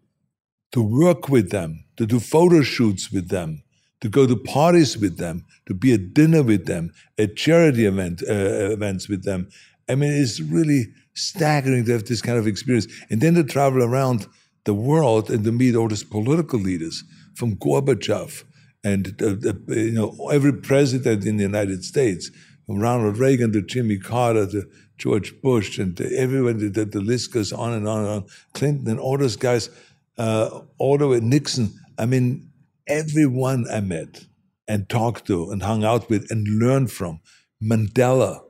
to 0.73 0.83
work 0.83 1.27
with 1.27 1.49
them, 1.49 1.85
to 1.97 2.05
do 2.05 2.19
photo 2.19 2.61
shoots 2.61 3.11
with 3.11 3.29
them, 3.29 3.63
to 4.05 4.09
go 4.09 4.27
to 4.27 4.35
parties 4.35 4.99
with 4.99 5.17
them, 5.17 5.43
to 5.65 5.73
be 5.73 5.91
at 5.91 6.13
dinner 6.13 6.43
with 6.43 6.67
them, 6.67 6.93
at 7.17 7.35
charity 7.35 7.87
event, 7.87 8.21
uh, 8.29 8.69
events 8.71 9.09
with 9.09 9.23
them. 9.23 9.49
I 9.89 9.95
mean, 9.95 10.11
it's 10.13 10.39
really 10.39 10.93
staggering 11.15 11.85
to 11.85 11.93
have 11.93 12.05
this 12.05 12.21
kind 12.21 12.37
of 12.37 12.45
experience. 12.45 12.85
And 13.09 13.19
then 13.19 13.33
to 13.33 13.43
travel 13.43 13.81
around 13.81 14.27
the 14.65 14.75
world 14.75 15.31
and 15.31 15.43
to 15.43 15.51
meet 15.51 15.75
all 15.75 15.87
these 15.87 16.03
political 16.03 16.59
leaders 16.59 17.03
from 17.33 17.55
Gorbachev 17.55 18.43
and 18.83 19.19
uh, 19.19 19.49
uh, 19.49 19.73
you 19.73 19.93
know 19.93 20.29
every 20.31 20.53
president 20.53 21.25
in 21.25 21.37
the 21.37 21.43
United 21.43 21.83
States, 21.83 22.29
from 22.67 22.77
Ronald 22.77 23.17
Reagan 23.17 23.51
to 23.53 23.61
Jimmy 23.63 23.97
Carter 23.97 24.45
to 24.45 24.69
George 24.99 25.33
Bush 25.41 25.79
and 25.79 25.99
everyone. 25.99 26.59
The, 26.59 26.85
the 26.85 27.01
list 27.01 27.33
goes 27.33 27.51
on 27.51 27.73
and 27.73 27.87
on 27.87 27.99
and 28.01 28.09
on. 28.09 28.25
Clinton 28.53 28.87
and 28.87 28.99
all 28.99 29.17
those 29.17 29.35
guys, 29.35 29.71
uh, 30.19 30.61
all 30.77 30.99
the 30.99 31.07
way 31.07 31.19
Nixon. 31.21 31.73
I 31.97 32.05
mean, 32.05 32.51
everyone 32.87 33.65
I 33.71 33.81
met 33.81 34.25
and 34.67 34.89
talked 34.89 35.27
to 35.27 35.51
and 35.51 35.63
hung 35.63 35.83
out 35.83 36.09
with 36.09 36.29
and 36.31 36.47
learned 36.47 36.91
from. 36.91 37.19
Mandela. 37.63 38.41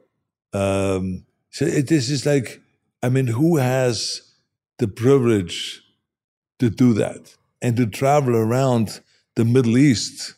Um, 0.54 1.26
so 1.50 1.66
it, 1.66 1.88
this 1.88 2.10
is 2.10 2.26
like, 2.26 2.62
I 3.04 3.10
mean, 3.10 3.28
who 3.28 3.58
has 3.58 4.34
the 4.80 4.88
privilege 4.88 5.82
to 6.60 6.70
do 6.70 6.94
that 6.94 7.36
and 7.62 7.78
to 7.78 7.86
travel 7.86 8.36
around 8.36 9.02
the 9.36 9.46
Middle 9.46 9.78
East 9.78 10.36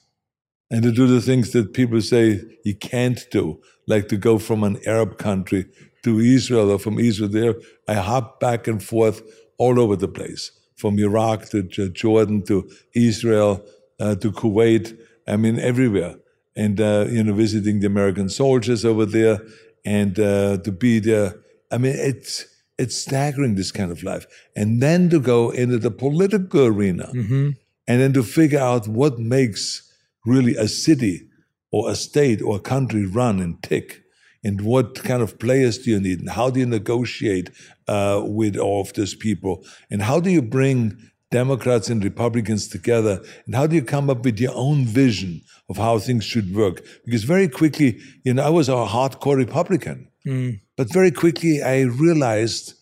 and 0.70 0.84
to 0.84 0.92
do 0.92 1.08
the 1.08 1.22
things 1.22 1.52
that 1.52 1.74
people 1.74 2.02
say 2.02 2.42
you 2.64 2.76
can't 2.76 3.26
do, 3.32 3.60
like 3.88 4.10
to 4.10 4.18
go 4.18 4.38
from 4.38 4.64
an 4.64 4.80
Arab 4.86 5.18
country 5.18 5.66
to 6.04 6.20
Israel 6.20 6.72
or 6.72 6.80
from 6.80 7.00
Israel 7.00 7.30
there. 7.30 7.56
I 7.88 7.96
hop 7.96 8.40
back 8.40 8.68
and 8.68 8.84
forth 8.84 9.22
all 9.58 9.80
over 9.80 9.96
the 9.96 10.08
place, 10.08 10.52
from 10.76 11.00
Iraq 11.00 11.50
to 11.50 11.64
Jordan 11.64 12.44
to 12.46 12.70
Israel 12.94 13.66
uh, 14.00 14.16
to 14.16 14.32
Kuwait. 14.32 14.98
I 15.28 15.36
mean, 15.38 15.60
everywhere. 15.60 16.16
And, 16.56 16.82
uh, 16.82 17.06
you 17.10 17.24
know, 17.24 17.34
visiting 17.34 17.80
the 17.80 17.88
American 17.88 18.30
soldiers 18.30 18.84
over 18.84 19.06
there 19.06 19.40
and 19.86 20.20
uh, 20.20 20.58
to 20.58 20.72
be 20.72 21.00
there. 21.00 21.36
I 21.72 21.78
mean, 21.78 21.94
it's, 21.96 22.46
it's 22.78 22.96
staggering, 22.96 23.56
this 23.56 23.72
kind 23.72 23.92
of 23.92 24.04
life. 24.04 24.26
And 24.56 24.82
then 24.82 25.10
to 25.10 25.20
go 25.20 25.52
into 25.52 25.78
the 25.78 25.92
political 25.92 26.66
arena 26.66 27.12
mm-hmm. 27.14 27.50
and 27.88 28.02
then 28.02 28.14
to 28.14 28.24
figure 28.24 28.60
out 28.60 28.88
what 28.88 29.20
makes 29.20 29.92
really 30.26 30.56
a 30.56 30.68
city 30.68 31.28
or 31.72 31.90
a 31.90 31.96
state 31.96 32.42
or 32.42 32.58
a 32.58 32.62
country 32.62 33.06
run 33.06 33.40
and 33.40 33.62
tick 33.62 34.04
and 34.44 34.62
what 34.62 35.04
kind 35.04 35.22
of 35.22 35.40
players 35.40 35.78
do 35.80 35.92
you 35.92 36.00
need 36.00 36.20
and 36.20 36.30
how 36.30 36.50
do 36.50 36.60
you 36.60 36.66
negotiate 36.66 37.50
uh, 37.88 38.22
with 38.24 38.56
all 38.58 38.82
of 38.82 38.94
those 38.94 39.16
people 39.16 39.66
and 39.90 40.02
how 40.04 40.20
do 40.20 40.30
you 40.30 40.42
bring 40.42 40.98
Democrats 41.32 41.90
and 41.90 42.04
Republicans 42.04 42.68
together? 42.68 43.22
And 43.46 43.56
how 43.56 43.68
do 43.68 43.76
you 43.76 43.84
come 43.84 44.10
up 44.10 44.24
with 44.24 44.40
your 44.40 44.54
own 44.56 44.86
vision 44.86 45.42
of 45.70 45.78
how 45.78 46.00
things 46.00 46.24
should 46.24 46.56
work? 46.56 46.86
Because 47.06 47.24
very 47.24 47.48
quickly, 47.48 48.00
you 48.24 48.34
know, 48.34 48.44
I 48.44 48.50
was 48.50 48.70
a 48.70 48.74
hardcore 48.74 49.36
Republican, 49.36 50.08
mm. 50.26 50.60
but 50.76 50.92
very 50.92 51.12
quickly 51.12 51.62
I 51.62 51.82
realized 51.82 52.74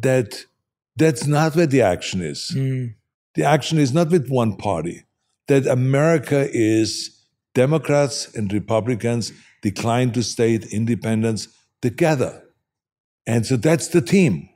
that 0.00 0.44
that's 0.96 1.26
not 1.26 1.56
where 1.56 1.66
the 1.66 1.82
action 1.82 2.20
is. 2.22 2.52
Mm. 2.54 2.94
The 3.34 3.44
action 3.44 3.78
is 3.78 3.92
not 3.92 4.10
with 4.10 4.28
one 4.28 4.56
party, 4.56 5.04
that 5.48 5.66
America 5.66 6.48
is 6.52 7.18
Democrats 7.54 8.34
and 8.34 8.52
Republicans 8.52 9.32
decline 9.62 10.10
to 10.12 10.22
state 10.22 10.66
independence 10.66 11.48
together. 11.80 12.42
And 13.26 13.46
so 13.46 13.56
that's 13.56 13.88
the 13.88 14.00
team. 14.00 14.48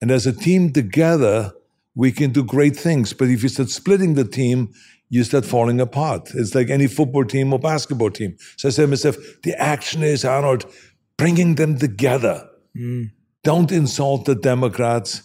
And 0.00 0.10
as 0.10 0.26
a 0.26 0.32
team 0.32 0.72
together, 0.72 1.52
we 1.94 2.12
can 2.12 2.30
do 2.30 2.44
great 2.44 2.76
things. 2.76 3.12
But 3.12 3.28
if 3.28 3.42
you 3.42 3.48
start 3.48 3.70
splitting 3.70 4.14
the 4.14 4.24
team, 4.24 4.72
you 5.08 5.24
start 5.24 5.44
falling 5.44 5.80
apart. 5.80 6.30
It's 6.34 6.54
like 6.54 6.70
any 6.70 6.86
football 6.86 7.24
team 7.24 7.52
or 7.52 7.58
basketball 7.58 8.10
team. 8.10 8.36
So 8.56 8.68
I 8.68 8.70
said 8.70 8.82
to 8.82 8.88
myself, 8.88 9.16
the 9.42 9.60
action 9.60 10.02
is, 10.02 10.24
Arnold, 10.24 10.66
bringing 11.16 11.56
them 11.56 11.78
together. 11.78 12.48
Mm. 12.76 13.10
Don't 13.42 13.72
insult 13.72 14.26
the 14.26 14.34
Democrats. 14.34 15.22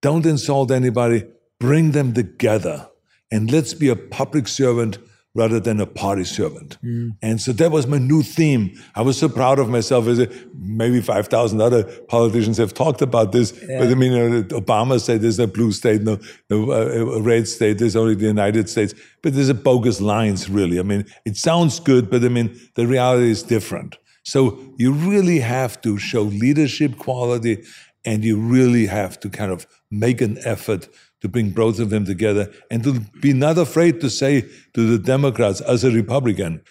Don't 0.00 0.24
insult 0.24 0.70
anybody. 0.70 1.24
Bring 1.60 1.92
them 1.92 2.14
together. 2.14 2.88
And 3.30 3.50
let's 3.50 3.74
be 3.74 3.88
a 3.88 3.96
public 3.96 4.48
servant 4.48 4.98
rather 5.38 5.60
than 5.60 5.80
a 5.80 5.86
party 5.86 6.24
servant. 6.24 6.76
Mm. 6.82 7.16
And 7.22 7.40
so 7.40 7.52
that 7.52 7.70
was 7.70 7.86
my 7.86 7.98
new 7.98 8.22
theme. 8.24 8.76
I 8.96 9.02
was 9.02 9.16
so 9.16 9.28
proud 9.28 9.60
of 9.60 9.68
myself. 9.68 10.08
As 10.08 10.18
maybe 10.54 11.00
5,000 11.00 11.60
other 11.60 11.84
politicians 12.08 12.56
have 12.58 12.74
talked 12.74 13.02
about 13.02 13.30
this. 13.30 13.52
Yeah. 13.52 13.78
But 13.78 13.88
I 13.88 13.94
mean, 13.94 14.12
Obama 14.48 15.00
said 15.00 15.20
there's 15.20 15.38
a 15.38 15.46
blue 15.46 15.70
state, 15.70 16.02
no, 16.02 16.18
no 16.50 16.72
uh, 16.72 17.20
red 17.20 17.46
state, 17.46 17.78
there's 17.78 17.94
only 17.94 18.16
the 18.16 18.26
United 18.26 18.68
States. 18.68 18.94
But 19.22 19.34
there's 19.34 19.48
a 19.48 19.54
bogus 19.54 20.00
lines, 20.00 20.50
really. 20.50 20.80
I 20.80 20.82
mean, 20.82 21.06
it 21.24 21.36
sounds 21.36 21.78
good, 21.78 22.10
but 22.10 22.24
I 22.24 22.28
mean, 22.28 22.58
the 22.74 22.86
reality 22.88 23.30
is 23.30 23.44
different. 23.44 23.96
So 24.24 24.58
you 24.76 24.92
really 24.92 25.38
have 25.38 25.80
to 25.82 25.98
show 25.98 26.22
leadership 26.22 26.98
quality 26.98 27.64
and 28.04 28.24
you 28.24 28.36
really 28.38 28.86
have 28.86 29.20
to 29.20 29.30
kind 29.30 29.52
of 29.52 29.66
make 29.90 30.20
an 30.20 30.38
effort 30.44 30.88
to 31.20 31.28
bring 31.28 31.50
both 31.50 31.78
of 31.78 31.90
them 31.90 32.04
together 32.04 32.50
and 32.70 32.82
to 32.84 33.00
be 33.20 33.32
not 33.32 33.58
afraid 33.58 34.00
to 34.00 34.10
say 34.10 34.42
to 34.74 34.86
the 34.86 34.98
Democrats 34.98 35.60
as 35.60 35.84
a 35.84 35.90
Republican, 35.90 36.62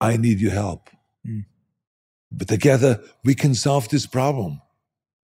I 0.00 0.16
need 0.16 0.40
your 0.40 0.52
help. 0.52 0.90
Mm. 1.26 1.44
But 2.30 2.48
together 2.48 3.02
we 3.24 3.34
can 3.34 3.54
solve 3.54 3.88
this 3.88 4.06
problem. 4.06 4.60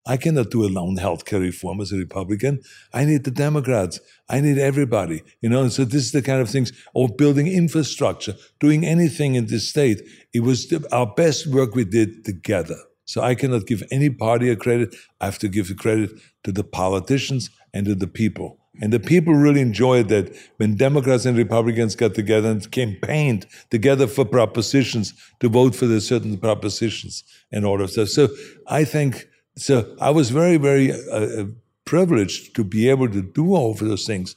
I 0.05 0.17
cannot 0.17 0.49
do 0.49 0.63
a 0.63 0.67
alone 0.67 0.97
healthcare 0.97 1.41
reform 1.41 1.81
as 1.81 1.91
a 1.91 1.97
Republican. 1.97 2.61
I 2.93 3.05
need 3.05 3.25
the 3.25 3.31
Democrats. 3.31 3.99
I 4.27 4.41
need 4.41 4.57
everybody, 4.57 5.21
you 5.41 5.49
know. 5.49 5.61
And 5.61 5.71
so 5.71 5.83
this 5.85 6.03
is 6.05 6.11
the 6.13 6.21
kind 6.23 6.41
of 6.41 6.49
things, 6.49 6.71
or 6.93 7.09
building 7.09 7.47
infrastructure, 7.47 8.33
doing 8.59 8.85
anything 8.85 9.35
in 9.35 9.47
this 9.47 9.69
state. 9.69 10.01
It 10.33 10.39
was 10.39 10.67
the, 10.67 10.87
our 10.91 11.05
best 11.05 11.45
work 11.47 11.75
we 11.75 11.83
did 11.83 12.25
together. 12.25 12.77
So 13.05 13.21
I 13.21 13.35
cannot 13.35 13.67
give 13.67 13.83
any 13.91 14.09
party 14.09 14.49
a 14.49 14.55
credit. 14.55 14.95
I 15.19 15.25
have 15.25 15.39
to 15.39 15.47
give 15.47 15.67
the 15.67 15.75
credit 15.75 16.11
to 16.43 16.51
the 16.51 16.63
politicians 16.63 17.49
and 17.73 17.85
to 17.85 17.95
the 17.95 18.07
people. 18.07 18.57
And 18.81 18.93
the 18.93 18.99
people 18.99 19.33
really 19.33 19.61
enjoyed 19.61 20.09
that 20.09 20.33
when 20.57 20.75
Democrats 20.75 21.25
and 21.25 21.37
Republicans 21.37 21.95
got 21.95 22.13
together 22.15 22.49
and 22.49 22.71
campaigned 22.71 23.45
together 23.69 24.07
for 24.07 24.23
propositions 24.23 25.13
to 25.41 25.49
vote 25.49 25.75
for 25.75 25.85
the 25.85 25.99
certain 25.99 26.37
propositions 26.37 27.23
and 27.51 27.65
all 27.65 27.81
of 27.81 27.89
stuff. 27.89 28.09
So 28.09 28.29
I 28.67 28.85
think, 28.85 29.27
so 29.57 29.95
I 29.99 30.11
was 30.11 30.29
very, 30.29 30.57
very 30.57 30.93
uh, 30.93 31.41
uh, 31.41 31.45
privileged 31.85 32.55
to 32.55 32.63
be 32.63 32.89
able 32.89 33.09
to 33.09 33.21
do 33.21 33.53
all 33.53 33.71
of 33.71 33.79
those 33.79 34.05
things 34.05 34.35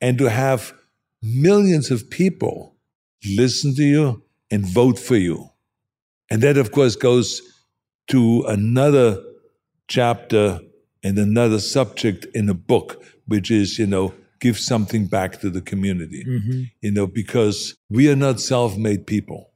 and 0.00 0.16
to 0.18 0.30
have 0.30 0.72
millions 1.22 1.90
of 1.90 2.08
people 2.08 2.76
listen 3.24 3.74
to 3.74 3.84
you 3.84 4.22
and 4.50 4.66
vote 4.66 4.98
for 4.98 5.16
you. 5.16 5.50
And 6.30 6.42
that, 6.42 6.56
of 6.56 6.72
course, 6.72 6.96
goes 6.96 7.42
to 8.08 8.44
another 8.48 9.22
chapter 9.86 10.60
and 11.02 11.18
another 11.18 11.58
subject 11.58 12.26
in 12.34 12.48
a 12.48 12.54
book, 12.54 13.02
which 13.26 13.50
is, 13.50 13.78
you 13.78 13.86
know, 13.86 14.14
give 14.40 14.58
something 14.58 15.06
back 15.06 15.40
to 15.40 15.50
the 15.50 15.60
community, 15.60 16.24
mm-hmm. 16.24 16.62
you 16.80 16.90
know, 16.90 17.06
because 17.06 17.76
we 17.88 18.10
are 18.10 18.16
not 18.16 18.40
self 18.40 18.76
made 18.76 19.06
people. 19.06 19.50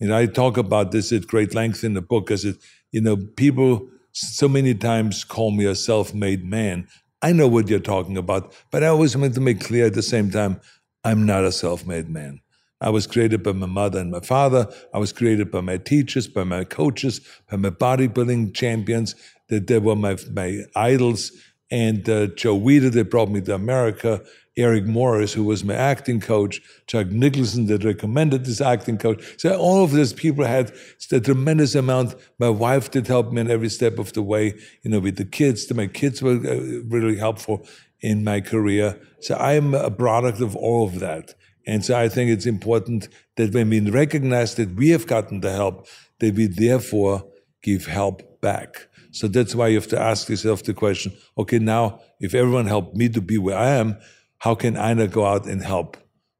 And 0.00 0.14
I 0.14 0.26
talk 0.26 0.56
about 0.56 0.92
this 0.92 1.12
at 1.12 1.26
great 1.26 1.54
length 1.54 1.84
in 1.84 1.94
the 1.94 2.02
book 2.02 2.30
as 2.30 2.44
it, 2.44 2.56
you 2.90 3.00
know, 3.00 3.16
people 3.16 3.88
so 4.12 4.48
many 4.48 4.74
times 4.74 5.24
call 5.24 5.50
me 5.50 5.64
a 5.64 5.74
self 5.74 6.14
made 6.14 6.44
man. 6.44 6.86
I 7.20 7.32
know 7.32 7.48
what 7.48 7.68
you're 7.68 7.80
talking 7.80 8.16
about, 8.16 8.52
but 8.70 8.82
I 8.82 8.88
always 8.88 9.16
want 9.16 9.34
to 9.34 9.40
make 9.40 9.60
clear 9.60 9.86
at 9.86 9.94
the 9.94 10.02
same 10.02 10.30
time, 10.30 10.60
I'm 11.04 11.26
not 11.26 11.44
a 11.44 11.52
self 11.52 11.86
made 11.86 12.08
man. 12.08 12.40
I 12.80 12.90
was 12.90 13.06
created 13.06 13.44
by 13.44 13.52
my 13.52 13.66
mother 13.66 14.00
and 14.00 14.10
my 14.10 14.20
father. 14.20 14.66
I 14.92 14.98
was 14.98 15.12
created 15.12 15.52
by 15.52 15.60
my 15.60 15.76
teachers, 15.76 16.26
by 16.26 16.42
my 16.42 16.64
coaches, 16.64 17.20
by 17.48 17.56
my 17.56 17.70
bodybuilding 17.70 18.54
champions 18.54 19.14
that 19.52 19.66
they 19.66 19.78
were 19.78 19.94
my, 19.94 20.16
my 20.32 20.60
idols. 20.74 21.30
And 21.70 22.08
uh, 22.08 22.26
Joe 22.28 22.58
Weider, 22.58 22.90
that 22.92 23.10
brought 23.10 23.30
me 23.30 23.42
to 23.42 23.54
America. 23.54 24.22
Eric 24.56 24.84
Morris, 24.84 25.32
who 25.32 25.44
was 25.44 25.64
my 25.64 25.74
acting 25.74 26.20
coach, 26.20 26.60
Jack 26.86 27.06
Nicholson, 27.08 27.66
that 27.66 27.84
recommended 27.84 28.44
this 28.44 28.60
acting 28.60 28.98
coach. 28.98 29.22
So 29.38 29.56
all 29.56 29.82
of 29.84 29.92
these 29.92 30.12
people 30.12 30.44
had 30.44 30.72
a 31.10 31.20
tremendous 31.20 31.74
amount. 31.74 32.14
My 32.38 32.50
wife 32.50 32.90
did 32.90 33.06
help 33.06 33.32
me 33.32 33.40
in 33.42 33.50
every 33.50 33.70
step 33.70 33.98
of 33.98 34.12
the 34.12 34.22
way, 34.22 34.54
you 34.82 34.90
know, 34.90 35.00
with 35.00 35.16
the 35.16 35.24
kids. 35.24 35.72
My 35.72 35.86
kids 35.86 36.22
were 36.22 36.36
uh, 36.36 36.82
really 36.88 37.16
helpful 37.16 37.66
in 38.00 38.24
my 38.24 38.40
career. 38.40 38.98
So 39.20 39.36
I'm 39.36 39.74
a 39.74 39.90
product 39.90 40.40
of 40.40 40.56
all 40.56 40.84
of 40.86 41.00
that. 41.00 41.34
And 41.66 41.84
so 41.84 41.98
I 41.98 42.08
think 42.08 42.30
it's 42.30 42.46
important 42.46 43.08
that 43.36 43.54
when 43.54 43.70
we 43.70 43.80
recognize 43.90 44.54
that 44.56 44.74
we 44.74 44.90
have 44.90 45.06
gotten 45.06 45.40
the 45.40 45.52
help, 45.52 45.86
that 46.20 46.34
we 46.34 46.46
therefore 46.46 47.24
give 47.62 47.86
help 47.86 48.40
back. 48.40 48.88
So 49.12 49.28
that's 49.28 49.54
why 49.54 49.68
you 49.68 49.76
have 49.76 49.88
to 49.88 50.00
ask 50.00 50.28
yourself 50.28 50.64
the 50.64 50.74
question 50.74 51.12
okay, 51.38 51.58
now, 51.58 52.00
if 52.20 52.34
everyone 52.34 52.66
helped 52.66 52.96
me 52.96 53.08
to 53.10 53.20
be 53.20 53.38
where 53.38 53.56
I 53.56 53.70
am, 53.70 53.98
how 54.38 54.54
can 54.54 54.76
I 54.76 54.94
not 54.94 55.12
go 55.12 55.24
out 55.24 55.46
and 55.46 55.62
help? 55.62 55.96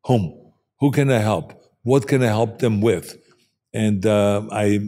Whom? 0.07 0.35
Who 0.81 0.91
can 0.91 1.11
I 1.11 1.19
help? 1.19 1.53
What 1.83 2.09
can 2.09 2.23
I 2.23 2.27
help 2.27 2.59
them 2.59 2.81
with? 2.81 3.17
And 3.73 4.05
uh, 4.05 4.43
I 4.51 4.81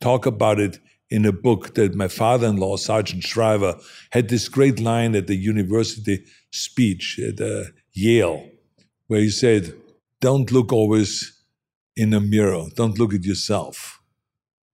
talk 0.00 0.26
about 0.26 0.58
it 0.58 0.78
in 1.10 1.26
a 1.26 1.32
book 1.32 1.74
that 1.74 1.94
my 1.94 2.08
father 2.08 2.46
in 2.46 2.56
law, 2.56 2.76
Sargent 2.76 3.24
Shriver, 3.24 3.76
had 4.10 4.28
this 4.28 4.48
great 4.48 4.80
line 4.80 5.14
at 5.14 5.26
the 5.26 5.36
university 5.36 6.24
speech 6.50 7.18
at 7.18 7.40
uh, 7.40 7.64
Yale, 7.92 8.48
where 9.08 9.20
he 9.20 9.30
said, 9.30 9.74
Don't 10.20 10.50
look 10.50 10.72
always 10.72 11.40
in 11.96 12.14
a 12.14 12.20
mirror, 12.20 12.64
don't 12.74 12.98
look 12.98 13.12
at 13.12 13.24
yourself. 13.24 14.00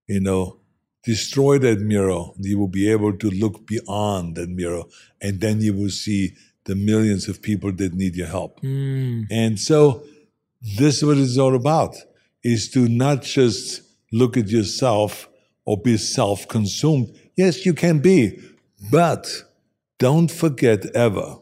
You 0.06 0.20
know, 0.20 0.60
destroy 1.06 1.56
that 1.58 1.80
mirror, 1.80 2.24
you 2.38 2.58
will 2.58 2.68
be 2.68 2.90
able 2.90 3.16
to 3.16 3.30
look 3.30 3.66
beyond 3.66 4.34
that 4.36 4.50
mirror, 4.50 4.82
and 5.22 5.40
then 5.40 5.60
you 5.60 5.72
will 5.72 5.88
see 5.88 6.34
the 6.64 6.74
millions 6.74 7.28
of 7.28 7.40
people 7.40 7.72
that 7.72 7.94
need 7.94 8.16
your 8.16 8.26
help. 8.26 8.60
Mm. 8.60 9.26
And 9.30 9.58
so, 9.58 10.02
this 10.78 10.96
is 10.96 11.04
what 11.04 11.16
it's 11.16 11.38
all 11.38 11.54
about: 11.54 11.96
is 12.42 12.68
to 12.70 12.88
not 12.88 13.22
just 13.22 13.82
look 14.12 14.36
at 14.36 14.48
yourself 14.48 15.28
or 15.64 15.80
be 15.80 15.96
self-consumed. 15.96 17.16
Yes, 17.36 17.64
you 17.64 17.72
can 17.72 18.00
be, 18.00 18.40
but 18.90 19.28
don't 19.98 20.30
forget 20.30 20.84
ever 20.94 21.36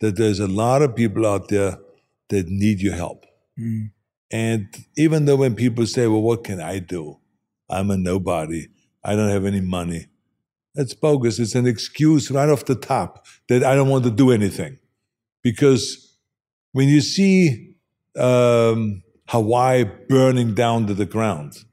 that 0.00 0.16
there's 0.16 0.40
a 0.40 0.46
lot 0.46 0.82
of 0.82 0.94
people 0.94 1.26
out 1.26 1.48
there 1.48 1.78
that 2.28 2.48
need 2.48 2.80
your 2.80 2.94
help. 2.94 3.26
Mm. 3.58 3.90
And 4.30 4.66
even 4.96 5.24
though 5.24 5.36
when 5.36 5.54
people 5.56 5.86
say, 5.86 6.06
"Well, 6.06 6.22
what 6.22 6.44
can 6.44 6.60
I 6.60 6.78
do?" 6.78 7.18
I'm 7.70 7.90
a 7.90 7.96
nobody 7.96 8.68
I 9.04 9.16
don't 9.16 9.30
have 9.30 9.44
any 9.44 9.60
money. 9.60 10.06
That's 10.74 10.94
bogus. 10.94 11.38
It's 11.38 11.54
an 11.54 11.66
excuse 11.66 12.30
right 12.30 12.48
off 12.48 12.64
the 12.64 12.74
top 12.74 13.26
that 13.48 13.64
I 13.64 13.74
don't 13.74 13.88
want 13.88 14.04
to 14.04 14.10
do 14.10 14.30
anything. 14.30 14.78
Because 15.42 16.16
when 16.72 16.88
you 16.88 17.00
see 17.00 17.74
um, 18.16 19.02
Hawaii 19.28 19.84
burning 20.08 20.54
down 20.54 20.86
to 20.86 20.94
the 20.94 21.06
ground, 21.06 21.64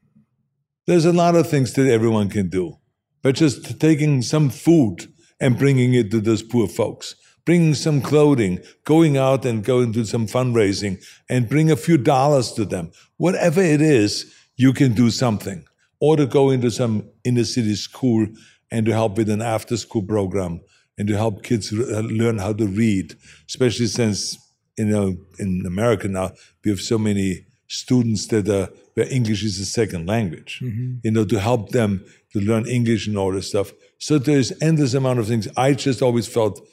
there's 0.86 1.04
a 1.04 1.12
lot 1.12 1.34
of 1.34 1.48
things 1.48 1.74
that 1.74 1.90
everyone 1.90 2.28
can 2.30 2.48
do. 2.48 2.78
But 3.22 3.34
just 3.34 3.80
taking 3.80 4.22
some 4.22 4.50
food 4.50 5.12
and 5.40 5.58
bringing 5.58 5.94
it 5.94 6.10
to 6.12 6.20
those 6.20 6.42
poor 6.42 6.66
folks, 6.66 7.16
bringing 7.44 7.74
some 7.74 8.00
clothing, 8.00 8.60
going 8.84 9.16
out 9.16 9.44
and 9.44 9.64
going 9.64 9.92
to 9.92 10.04
some 10.04 10.26
fundraising 10.26 11.04
and 11.28 11.48
bring 11.48 11.70
a 11.70 11.76
few 11.76 11.98
dollars 11.98 12.52
to 12.52 12.64
them. 12.64 12.92
Whatever 13.16 13.60
it 13.60 13.82
is, 13.82 14.32
you 14.56 14.72
can 14.72 14.94
do 14.94 15.10
something 15.10 15.65
or 16.00 16.16
to 16.16 16.26
go 16.26 16.50
into 16.50 16.70
some 16.70 17.08
inner 17.24 17.44
city 17.44 17.74
school 17.74 18.26
and 18.70 18.86
to 18.86 18.92
help 18.92 19.16
with 19.16 19.28
an 19.28 19.42
after 19.42 19.76
school 19.76 20.02
program 20.02 20.60
and 20.98 21.08
to 21.08 21.16
help 21.16 21.42
kids 21.42 21.72
uh, 21.72 22.00
learn 22.00 22.38
how 22.38 22.52
to 22.52 22.66
read, 22.66 23.14
especially 23.48 23.86
since 23.86 24.38
you 24.76 24.86
know 24.86 25.16
in 25.38 25.64
America 25.66 26.08
now 26.08 26.32
we 26.64 26.70
have 26.70 26.80
so 26.80 26.98
many 26.98 27.46
students 27.68 28.26
that 28.28 28.48
are 28.48 28.68
where 28.94 29.12
English 29.12 29.44
is 29.44 29.58
a 29.58 29.66
second 29.66 30.06
language. 30.06 30.60
Mm-hmm. 30.62 30.96
You 31.02 31.10
know, 31.10 31.24
to 31.24 31.38
help 31.38 31.70
them 31.70 32.04
to 32.32 32.40
learn 32.40 32.66
English 32.66 33.06
and 33.06 33.18
all 33.18 33.32
this 33.32 33.48
stuff. 33.48 33.72
So 33.98 34.18
there's 34.18 34.52
endless 34.62 34.94
amount 34.94 35.18
of 35.18 35.26
things. 35.26 35.48
I 35.56 35.74
just 35.74 36.02
always 36.02 36.26
felt 36.26 36.66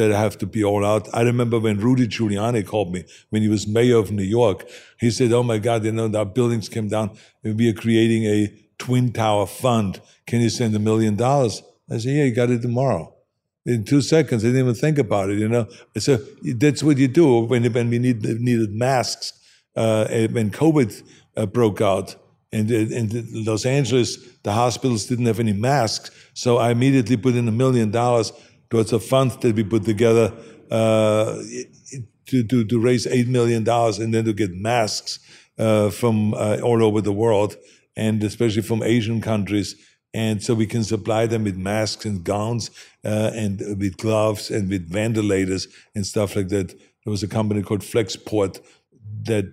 that 0.00 0.16
have 0.16 0.38
to 0.38 0.46
be 0.46 0.64
all 0.64 0.84
out. 0.84 1.08
I 1.12 1.22
remember 1.22 1.58
when 1.58 1.78
Rudy 1.78 2.08
Giuliani 2.08 2.66
called 2.66 2.92
me 2.92 3.04
when 3.30 3.42
he 3.42 3.48
was 3.48 3.66
mayor 3.66 3.98
of 3.98 4.10
New 4.10 4.30
York. 4.40 4.68
He 4.98 5.10
said, 5.10 5.32
"Oh 5.32 5.42
my 5.42 5.58
God, 5.58 5.84
you 5.84 5.92
know, 5.92 6.10
our 6.18 6.24
buildings 6.24 6.68
came 6.68 6.88
down, 6.88 7.10
and 7.44 7.58
we 7.58 7.68
are 7.70 7.74
creating 7.84 8.24
a 8.24 8.38
twin 8.78 9.12
tower 9.12 9.46
fund. 9.46 10.00
Can 10.26 10.40
you 10.40 10.50
send 10.50 10.74
a 10.74 10.78
million 10.78 11.16
dollars?" 11.16 11.62
I 11.90 11.98
said, 11.98 12.12
"Yeah, 12.16 12.24
you 12.24 12.34
got 12.34 12.50
it 12.50 12.62
tomorrow." 12.62 13.14
In 13.66 13.84
two 13.84 14.00
seconds, 14.00 14.42
I 14.42 14.48
didn't 14.48 14.62
even 14.62 14.74
think 14.74 14.98
about 14.98 15.30
it. 15.30 15.38
You 15.38 15.48
know, 15.48 15.66
so 15.98 16.18
that's 16.56 16.82
what 16.82 16.96
you 16.98 17.08
do 17.08 17.40
when 17.40 17.70
when 17.72 17.90
we 17.90 17.98
need, 17.98 18.22
needed 18.48 18.72
masks 18.72 19.32
uh, 19.76 20.06
when 20.36 20.50
COVID 20.50 20.90
uh, 21.36 21.46
broke 21.46 21.80
out. 21.80 22.16
And 22.52 22.68
in 22.70 23.44
Los 23.44 23.64
Angeles, 23.64 24.16
the 24.42 24.52
hospitals 24.52 25.06
didn't 25.06 25.26
have 25.26 25.38
any 25.38 25.52
masks. 25.52 26.10
So 26.34 26.58
I 26.58 26.70
immediately 26.72 27.16
put 27.16 27.34
in 27.36 27.46
a 27.46 27.52
million 27.52 27.90
dollars 27.90 28.32
towards 28.70 28.92
a 28.92 29.00
fund 29.00 29.32
that 29.42 29.54
we 29.54 29.64
put 29.64 29.84
together 29.84 30.32
uh, 30.70 31.36
to, 32.26 32.44
to, 32.44 32.64
to 32.64 32.80
raise 32.80 33.06
$8 33.06 33.26
million 33.26 33.68
and 33.68 34.14
then 34.14 34.24
to 34.24 34.32
get 34.32 34.52
masks 34.52 35.18
uh, 35.58 35.90
from 35.90 36.32
uh, 36.34 36.58
all 36.62 36.82
over 36.82 37.00
the 37.00 37.12
world 37.12 37.56
and 37.96 38.22
especially 38.22 38.62
from 38.62 38.82
Asian 38.82 39.20
countries. 39.20 39.74
And 40.14 40.42
so 40.42 40.54
we 40.54 40.66
can 40.66 40.84
supply 40.84 41.26
them 41.26 41.44
with 41.44 41.56
masks 41.56 42.04
and 42.04 42.24
gowns 42.24 42.70
uh, 43.04 43.30
and 43.34 43.60
with 43.78 43.96
gloves 43.96 44.50
and 44.50 44.68
with 44.68 44.88
ventilators 44.88 45.68
and 45.94 46.06
stuff 46.06 46.34
like 46.36 46.48
that. 46.48 46.68
There 46.70 47.10
was 47.10 47.22
a 47.22 47.28
company 47.28 47.62
called 47.62 47.80
Flexport 47.80 48.60
that 49.24 49.52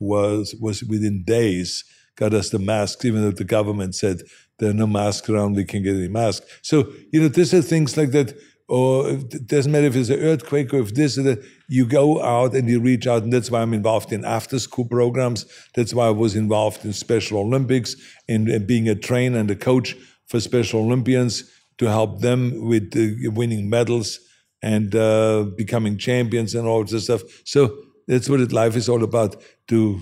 was 0.00 0.54
was 0.60 0.82
within 0.82 1.22
days 1.24 1.84
got 2.16 2.34
us 2.34 2.50
the 2.50 2.58
masks, 2.58 3.04
even 3.04 3.22
though 3.22 3.30
the 3.30 3.44
government 3.44 3.94
said 3.94 4.22
there 4.58 4.70
are 4.70 4.74
no 4.74 4.86
masks 4.86 5.28
around, 5.28 5.56
we 5.56 5.64
can 5.64 5.82
get 5.82 5.96
any 5.96 6.08
masks. 6.08 6.46
So, 6.62 6.92
you 7.12 7.20
know, 7.20 7.28
these 7.28 7.52
are 7.54 7.62
things 7.62 7.96
like 7.96 8.10
that, 8.12 8.36
or 8.68 9.10
it 9.10 9.46
doesn't 9.46 9.72
matter 9.72 9.86
if 9.86 9.96
it's 9.96 10.08
an 10.08 10.20
earthquake 10.20 10.72
or 10.72 10.80
if 10.80 10.94
this 10.94 11.18
or 11.18 11.22
that, 11.22 11.44
you 11.68 11.86
go 11.86 12.22
out 12.22 12.54
and 12.54 12.68
you 12.68 12.80
reach 12.80 13.06
out, 13.06 13.22
and 13.22 13.32
that's 13.32 13.50
why 13.50 13.60
I'm 13.62 13.74
involved 13.74 14.12
in 14.12 14.24
after 14.24 14.58
school 14.58 14.86
programs. 14.86 15.46
That's 15.74 15.92
why 15.92 16.06
I 16.06 16.10
was 16.10 16.36
involved 16.36 16.84
in 16.84 16.92
Special 16.92 17.38
Olympics 17.38 17.96
and, 18.28 18.48
and 18.48 18.66
being 18.66 18.88
a 18.88 18.94
trainer 18.94 19.38
and 19.38 19.50
a 19.50 19.56
coach 19.56 19.96
for 20.26 20.40
Special 20.40 20.80
Olympians 20.80 21.50
to 21.78 21.86
help 21.86 22.20
them 22.20 22.68
with 22.68 22.92
uh, 22.96 23.30
winning 23.32 23.68
medals 23.68 24.20
and 24.62 24.94
uh, 24.94 25.44
becoming 25.56 25.98
champions 25.98 26.54
and 26.54 26.66
all 26.66 26.84
this 26.84 27.04
stuff. 27.04 27.22
So 27.44 27.76
that's 28.06 28.28
what 28.28 28.52
life 28.52 28.76
is 28.76 28.88
all 28.88 29.02
about 29.02 29.42
to 29.68 30.00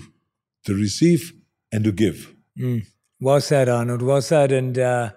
to 0.65 0.73
receive 0.73 1.33
and 1.73 1.83
to 1.83 1.91
give. 1.91 2.33
Mm. 2.57 2.85
Well 3.23 3.39
said, 3.39 3.69
Arnold. 3.69 4.01
Well 4.01 4.21
said. 4.21 4.51
And 4.51 4.77
uh, 4.77 5.11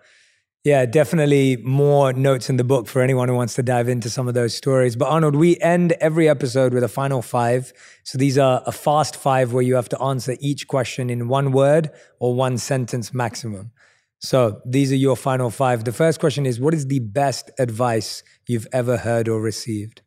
yeah, 0.63 0.87
definitely 0.87 1.57
more 1.57 2.13
notes 2.13 2.49
in 2.49 2.57
the 2.57 2.63
book 2.63 2.87
for 2.87 3.03
anyone 3.03 3.29
who 3.29 3.35
wants 3.35 3.55
to 3.55 3.65
dive 3.65 3.89
into 3.89 4.09
some 4.09 4.29
of 4.29 4.35
those 4.35 4.55
stories. 4.55 4.95
But 4.95 5.09
Arnold, 5.09 5.35
we 5.35 5.59
end 5.59 5.91
every 6.01 6.29
episode 6.29 6.73
with 6.73 6.85
a 6.85 6.89
final 6.89 7.21
five. 7.21 7.73
So 8.05 8.17
these 8.17 8.39
are 8.39 8.63
a 8.65 8.71
fast 8.71 9.17
five 9.17 9.53
where 9.53 9.65
you 9.65 9.75
have 9.75 9.89
to 9.89 10.01
answer 10.01 10.37
each 10.39 10.69
question 10.69 11.11
in 11.11 11.27
one 11.27 11.51
word 11.51 11.91
or 12.21 12.33
one 12.33 12.59
sentence 12.59 13.13
maximum. 13.13 13.73
So 14.21 14.61
these 14.65 14.93
are 14.93 14.97
your 14.97 15.17
final 15.17 15.51
five. 15.51 15.83
The 15.83 15.93
first 15.93 16.21
question 16.21 16.47
is 16.47 16.61
What 16.61 16.75
is 16.75 16.87
the 16.87 17.01
best 17.01 17.51
advice 17.59 18.23
you've 18.47 18.69
ever 18.73 18.99
heard 18.99 19.29
or 19.29 19.41
received? 19.41 20.03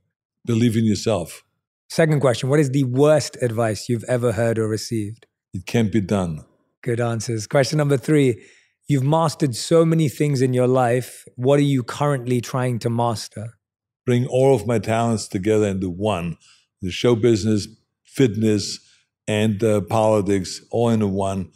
Believe 0.46 0.78
in 0.78 0.86
yourself. 0.86 1.44
Second 1.90 2.22
question 2.22 2.48
What 2.48 2.62
is 2.62 2.70
the 2.70 2.86
worst 2.86 3.36
advice 3.42 3.90
you've 3.90 4.06
ever 4.06 4.32
heard 4.32 4.58
or 4.58 4.70
received? 4.70 5.26
It 5.54 5.66
can't 5.66 5.92
be 5.92 6.00
done. 6.00 6.46
Good 6.82 7.00
answers. 7.00 7.48
Question 7.48 7.78
number 7.78 7.98
three 7.98 8.42
You've 8.88 9.04
mastered 9.04 9.56
so 9.56 9.86
many 9.86 10.10
things 10.10 10.42
in 10.42 10.54
your 10.54 10.68
life. 10.68 11.24
What 11.36 11.60
are 11.60 11.64
you 11.64 11.84
currently 11.84 12.42
trying 12.42 12.80
to 12.80 12.90
master? 12.90 13.60
Bring 14.06 14.26
all 14.26 14.56
of 14.56 14.66
my 14.66 14.80
talents 14.80 15.28
together 15.28 15.68
into 15.68 15.90
one 15.90 16.38
the 16.82 16.90
show 16.90 17.16
business, 17.16 17.68
fitness, 18.04 18.80
and 19.28 19.64
uh, 19.64 19.82
politics 19.82 20.62
all 20.72 20.90
into 20.90 21.08
one 21.08 21.52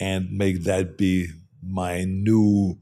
and 0.00 0.30
make 0.30 0.64
that 0.64 0.96
be 0.96 1.28
my 1.62 2.04
new 2.04 2.78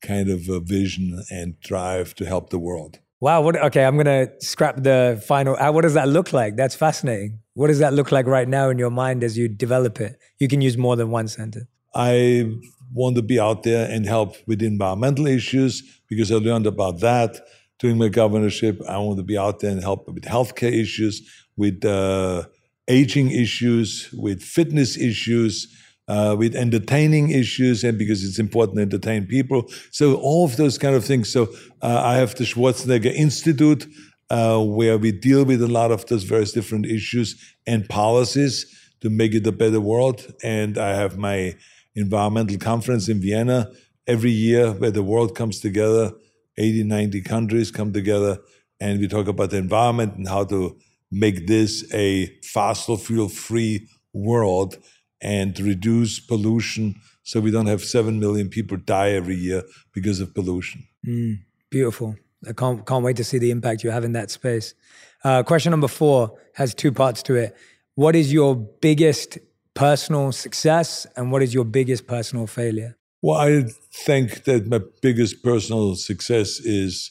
kind 0.00 0.30
of 0.30 0.48
a 0.48 0.60
vision 0.60 1.22
and 1.30 1.60
drive 1.60 2.14
to 2.14 2.24
help 2.24 2.50
the 2.50 2.58
world. 2.58 3.00
Wow. 3.20 3.42
What, 3.42 3.56
okay, 3.56 3.84
I'm 3.84 3.96
gonna 3.96 4.28
scrap 4.40 4.82
the 4.82 5.22
final. 5.26 5.54
Uh, 5.56 5.70
what 5.72 5.82
does 5.82 5.94
that 5.94 6.08
look 6.08 6.32
like? 6.32 6.56
That's 6.56 6.74
fascinating. 6.74 7.40
What 7.54 7.66
does 7.68 7.78
that 7.80 7.92
look 7.92 8.10
like 8.10 8.26
right 8.26 8.48
now 8.48 8.70
in 8.70 8.78
your 8.78 8.90
mind 8.90 9.22
as 9.22 9.36
you 9.36 9.46
develop 9.46 10.00
it? 10.00 10.18
You 10.38 10.48
can 10.48 10.62
use 10.62 10.78
more 10.78 10.96
than 10.96 11.10
one 11.10 11.28
sentence. 11.28 11.66
I 11.94 12.50
want 12.94 13.16
to 13.16 13.22
be 13.22 13.38
out 13.38 13.62
there 13.62 13.90
and 13.90 14.06
help 14.06 14.36
with 14.46 14.62
environmental 14.62 15.26
issues 15.26 15.82
because 16.08 16.32
I 16.32 16.36
learned 16.36 16.66
about 16.66 17.00
that 17.00 17.40
during 17.78 17.98
my 17.98 18.08
governorship. 18.08 18.80
I 18.88 18.96
want 18.98 19.18
to 19.18 19.22
be 19.22 19.36
out 19.36 19.60
there 19.60 19.70
and 19.70 19.82
help 19.82 20.08
with 20.08 20.24
healthcare 20.24 20.72
issues, 20.72 21.20
with 21.56 21.84
uh, 21.84 22.44
aging 22.88 23.30
issues, 23.32 24.08
with 24.14 24.42
fitness 24.42 24.96
issues 24.96 25.68
uh, 26.10 26.34
with 26.36 26.56
entertaining 26.56 27.30
issues 27.30 27.84
and 27.84 27.96
because 27.96 28.24
it's 28.24 28.40
important 28.40 28.76
to 28.76 28.82
entertain 28.82 29.26
people. 29.26 29.70
So 29.92 30.16
all 30.16 30.44
of 30.44 30.56
those 30.56 30.76
kind 30.76 30.96
of 30.96 31.04
things. 31.04 31.32
So 31.32 31.44
uh, 31.82 32.02
I 32.04 32.16
have 32.16 32.34
the 32.34 32.42
Schwarzenegger 32.42 33.14
Institute 33.14 33.86
uh, 34.28 34.58
where 34.58 34.98
we 34.98 35.12
deal 35.12 35.44
with 35.44 35.62
a 35.62 35.68
lot 35.68 35.92
of 35.92 36.04
those 36.06 36.24
various 36.24 36.50
different 36.50 36.86
issues 36.86 37.28
and 37.64 37.88
policies 37.88 38.66
to 39.02 39.08
make 39.08 39.34
it 39.34 39.46
a 39.46 39.52
better 39.52 39.80
world. 39.80 40.34
And 40.42 40.78
I 40.78 40.94
have 40.94 41.16
my 41.16 41.54
environmental 41.94 42.58
conference 42.58 43.08
in 43.08 43.20
Vienna 43.20 43.70
every 44.08 44.32
year 44.32 44.72
where 44.72 44.90
the 44.90 45.04
world 45.04 45.36
comes 45.36 45.60
together. 45.60 46.12
80, 46.58 46.82
90 46.82 47.20
countries 47.22 47.70
come 47.70 47.92
together 47.92 48.40
and 48.80 48.98
we 48.98 49.06
talk 49.06 49.28
about 49.28 49.50
the 49.50 49.58
environment 49.58 50.16
and 50.16 50.28
how 50.28 50.44
to 50.46 50.76
make 51.12 51.46
this 51.46 51.84
a 51.94 52.26
fossil 52.42 52.96
fuel 52.96 53.28
free 53.28 53.88
world 54.12 54.76
and 55.20 55.58
reduce 55.60 56.20
pollution 56.20 56.96
so 57.22 57.40
we 57.40 57.50
don't 57.50 57.66
have 57.66 57.82
7 57.82 58.18
million 58.18 58.48
people 58.48 58.76
die 58.76 59.10
every 59.10 59.36
year 59.36 59.62
because 59.92 60.20
of 60.20 60.34
pollution. 60.34 60.86
Mm, 61.06 61.40
beautiful. 61.70 62.16
I 62.48 62.52
can't, 62.52 62.84
can't 62.86 63.04
wait 63.04 63.16
to 63.16 63.24
see 63.24 63.38
the 63.38 63.50
impact 63.50 63.84
you 63.84 63.90
have 63.90 64.04
in 64.04 64.12
that 64.12 64.30
space. 64.30 64.74
Uh, 65.22 65.42
question 65.42 65.70
number 65.70 65.88
four 65.88 66.38
has 66.54 66.74
two 66.74 66.92
parts 66.92 67.22
to 67.24 67.34
it. 67.34 67.56
What 67.94 68.16
is 68.16 68.32
your 68.32 68.56
biggest 68.56 69.38
personal 69.74 70.32
success 70.32 71.06
and 71.16 71.30
what 71.30 71.42
is 71.42 71.52
your 71.52 71.64
biggest 71.64 72.06
personal 72.06 72.46
failure? 72.46 72.96
Well, 73.22 73.38
I 73.38 73.64
think 73.92 74.44
that 74.44 74.66
my 74.66 74.80
biggest 75.02 75.42
personal 75.42 75.94
success 75.96 76.58
is 76.58 77.10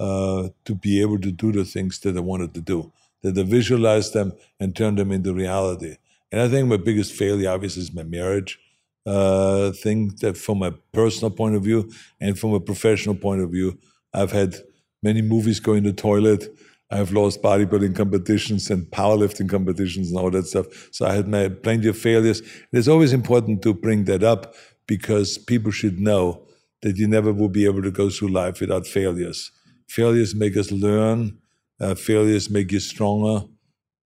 uh, 0.00 0.48
to 0.64 0.74
be 0.74 1.02
able 1.02 1.18
to 1.20 1.30
do 1.30 1.52
the 1.52 1.64
things 1.64 2.00
that 2.00 2.16
I 2.16 2.20
wanted 2.20 2.54
to 2.54 2.60
do, 2.60 2.92
that 3.22 3.36
I 3.38 3.42
visualize 3.42 4.12
them 4.12 4.32
and 4.58 4.74
turn 4.74 4.94
them 4.94 5.12
into 5.12 5.34
reality. 5.34 5.96
And 6.34 6.42
I 6.42 6.48
think 6.48 6.66
my 6.66 6.78
biggest 6.78 7.12
failure, 7.12 7.48
obviously, 7.48 7.82
is 7.82 7.94
my 7.94 8.02
marriage 8.02 8.58
uh, 9.06 9.70
thing. 9.70 10.16
That 10.20 10.36
from 10.36 10.64
a 10.64 10.72
personal 10.92 11.30
point 11.30 11.54
of 11.54 11.62
view 11.62 11.92
and 12.20 12.36
from 12.36 12.54
a 12.54 12.58
professional 12.58 13.14
point 13.14 13.40
of 13.40 13.50
view, 13.50 13.78
I've 14.12 14.32
had 14.32 14.56
many 15.00 15.22
movies 15.22 15.60
go 15.60 15.74
in 15.74 15.84
the 15.84 15.92
toilet. 15.92 16.48
I've 16.90 17.12
lost 17.12 17.40
bodybuilding 17.40 17.94
competitions 17.94 18.68
and 18.68 18.84
powerlifting 18.86 19.48
competitions 19.48 20.10
and 20.10 20.18
all 20.18 20.28
that 20.32 20.48
stuff. 20.48 20.66
So 20.90 21.06
I 21.06 21.12
had 21.14 21.28
my, 21.28 21.50
plenty 21.50 21.86
of 21.86 21.96
failures. 21.96 22.42
it's 22.72 22.88
always 22.88 23.12
important 23.12 23.62
to 23.62 23.72
bring 23.72 24.02
that 24.06 24.24
up 24.24 24.56
because 24.88 25.38
people 25.38 25.70
should 25.70 26.00
know 26.00 26.48
that 26.82 26.96
you 26.96 27.06
never 27.06 27.32
will 27.32 27.48
be 27.48 27.64
able 27.64 27.82
to 27.82 27.92
go 27.92 28.10
through 28.10 28.30
life 28.30 28.60
without 28.60 28.88
failures. 28.88 29.52
Failures 29.88 30.34
make 30.34 30.56
us 30.56 30.72
learn. 30.72 31.38
Uh, 31.80 31.94
failures 31.94 32.50
make 32.50 32.72
you 32.72 32.80
stronger. 32.80 33.46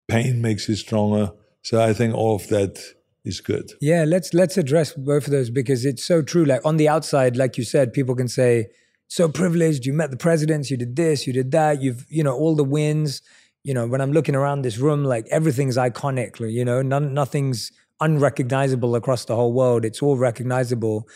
Pain 0.08 0.40
makes 0.40 0.70
you 0.70 0.74
stronger. 0.74 1.30
So 1.64 1.82
I 1.82 1.92
think 1.92 2.14
all 2.14 2.36
of 2.36 2.46
that 2.48 2.78
is 3.24 3.40
good. 3.40 3.72
Yeah, 3.80 4.04
let's 4.06 4.32
let's 4.34 4.56
address 4.56 4.92
both 4.92 5.26
of 5.26 5.32
those 5.32 5.50
because 5.50 5.84
it's 5.84 6.04
so 6.04 6.22
true. 6.22 6.44
Like 6.44 6.64
on 6.64 6.76
the 6.76 6.88
outside, 6.88 7.36
like 7.36 7.56
you 7.56 7.64
said, 7.64 7.92
people 7.92 8.14
can 8.14 8.28
say, 8.28 8.68
so 9.08 9.28
privileged, 9.28 9.86
you 9.86 9.92
met 9.92 10.10
the 10.10 10.16
presidents, 10.16 10.70
you 10.70 10.76
did 10.76 10.94
this, 10.94 11.26
you 11.26 11.32
did 11.32 11.50
that, 11.52 11.82
you've, 11.82 12.04
you 12.08 12.22
know, 12.22 12.34
all 12.34 12.54
the 12.54 12.64
wins. 12.64 13.22
You 13.62 13.72
know, 13.72 13.86
when 13.86 14.02
I'm 14.02 14.12
looking 14.12 14.34
around 14.34 14.60
this 14.60 14.76
room, 14.76 15.04
like 15.04 15.26
everything's 15.30 15.78
iconic, 15.78 16.38
you 16.52 16.66
know, 16.66 16.82
none, 16.82 17.14
nothing's 17.14 17.72
unrecognizable 17.98 18.94
across 18.94 19.24
the 19.24 19.34
whole 19.34 19.54
world. 19.54 19.86
It's 19.86 20.02
all 20.02 20.18
recognizable. 20.18 21.08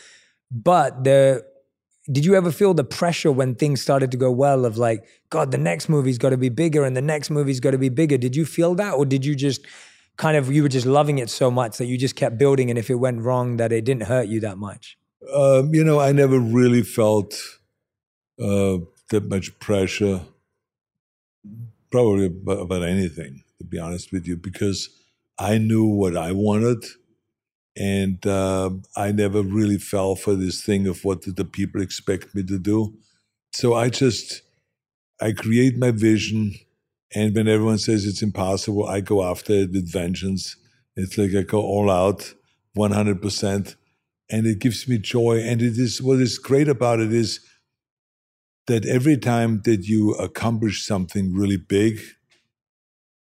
But 0.51 1.03
the 1.03 1.45
did 2.11 2.25
you 2.25 2.33
ever 2.33 2.51
feel 2.51 2.73
the 2.73 2.83
pressure 2.83 3.31
when 3.31 3.53
things 3.53 3.81
started 3.81 4.09
to 4.11 4.17
go 4.17 4.31
well 4.31 4.65
of 4.65 4.77
like, 4.77 5.05
God, 5.29 5.51
the 5.51 5.59
next 5.59 5.89
movie's 5.89 6.17
got 6.17 6.31
to 6.31 6.37
be 6.37 6.49
bigger 6.49 6.83
and 6.83 6.97
the 6.97 7.03
next 7.03 7.29
movie's 7.29 7.59
got 7.59 7.71
to 7.71 7.77
be 7.77 7.89
bigger? 7.89 8.17
Did 8.17 8.35
you 8.35 8.45
feel 8.45 8.73
that? 8.75 8.93
Or 8.93 9.05
did 9.05 9.23
you 9.23 9.35
just 9.35 9.61
kind 10.19 10.35
of 10.35 10.51
you 10.51 10.61
were 10.61 10.69
just 10.69 10.85
loving 10.85 11.17
it 11.17 11.29
so 11.29 11.49
much 11.49 11.77
that 11.77 11.85
you 11.85 11.97
just 11.97 12.15
kept 12.15 12.37
building 12.37 12.69
and 12.69 12.77
if 12.77 12.89
it 12.89 12.95
went 12.95 13.21
wrong 13.21 13.55
that 13.57 13.71
it 13.71 13.85
didn't 13.85 14.03
hurt 14.03 14.27
you 14.27 14.41
that 14.41 14.57
much? 14.57 14.97
Um, 15.33 15.73
you 15.73 15.83
know 15.83 15.99
i 15.99 16.11
never 16.11 16.39
really 16.39 16.81
felt 16.81 17.33
uh, 18.39 18.77
that 19.09 19.25
much 19.27 19.57
pressure 19.59 20.21
probably 21.91 22.27
about, 22.27 22.59
about, 22.59 22.83
anything 22.83 23.43
to 23.57 23.65
be 23.65 23.77
honest 23.77 24.13
with 24.13 24.25
you 24.27 24.37
because 24.37 24.89
i 25.37 25.57
knew 25.57 25.85
what 25.85 26.15
i 26.15 26.31
wanted 26.31 26.83
and 27.75 28.25
uh, 28.25 28.69
i 28.95 29.11
never 29.11 29.41
really 29.41 29.77
fell 29.77 30.15
for 30.15 30.35
this 30.35 30.63
thing 30.63 30.87
of 30.87 31.03
what 31.03 31.21
did 31.21 31.35
the 31.35 31.45
people 31.45 31.81
expect 31.81 32.33
me 32.33 32.43
to 32.43 32.57
do. 32.57 32.93
So 33.51 33.73
i 33.73 33.89
just 33.89 34.41
i 35.21 35.31
create 35.33 35.77
my 35.77 35.91
vision 35.91 36.55
and 37.13 37.35
when 37.35 37.47
everyone 37.47 37.79
says 37.79 38.05
it's 38.05 38.21
impossible, 38.21 38.85
I 38.85 39.01
go 39.01 39.23
after 39.23 39.53
it 39.53 39.71
with 39.71 39.91
vengeance. 39.91 40.55
It's 40.95 41.17
like 41.17 41.33
I 41.35 41.41
go 41.41 41.61
all 41.61 41.89
out, 41.89 42.33
100%. 42.77 43.75
And 44.31 44.45
it 44.45 44.59
gives 44.59 44.87
me 44.87 44.99
joy. 44.99 45.39
And 45.39 45.61
it 45.61 45.77
is 45.77 46.01
what 46.01 46.19
is 46.19 46.37
great 46.37 46.67
about 46.67 46.99
it 46.99 47.11
is 47.11 47.39
that 48.67 48.85
every 48.85 49.17
time 49.17 49.61
that 49.65 49.87
you 49.87 50.13
accomplish 50.15 50.85
something 50.85 51.33
really 51.33 51.57
big, 51.57 51.99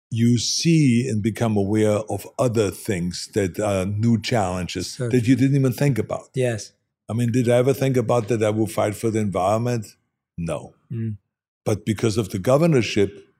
you 0.10 0.38
see 0.38 1.08
and 1.08 1.24
become 1.24 1.56
aware 1.56 2.00
of 2.10 2.28
other 2.38 2.70
things 2.70 3.30
that 3.34 3.58
are 3.58 3.86
new 3.86 4.22
challenges 4.22 4.92
So 4.92 5.08
that 5.08 5.26
you 5.26 5.38
didn't 5.38 5.56
even 5.56 5.72
think 5.72 5.98
about. 5.98 6.28
Yes. 6.36 6.74
I 7.10 7.14
mean, 7.14 7.32
did 7.32 7.48
I 7.48 7.56
ever 7.58 7.74
think 7.74 7.96
about 7.96 8.28
that 8.28 8.44
I 8.44 8.50
will 8.50 8.68
fight 8.68 8.96
for 8.96 9.10
the 9.10 9.20
environment? 9.20 9.96
No. 10.38 10.74
Mm. 10.92 11.16
But 11.64 11.86
because 11.86 12.18
of 12.18 12.30
the 12.30 12.40
governorship, 12.40 13.31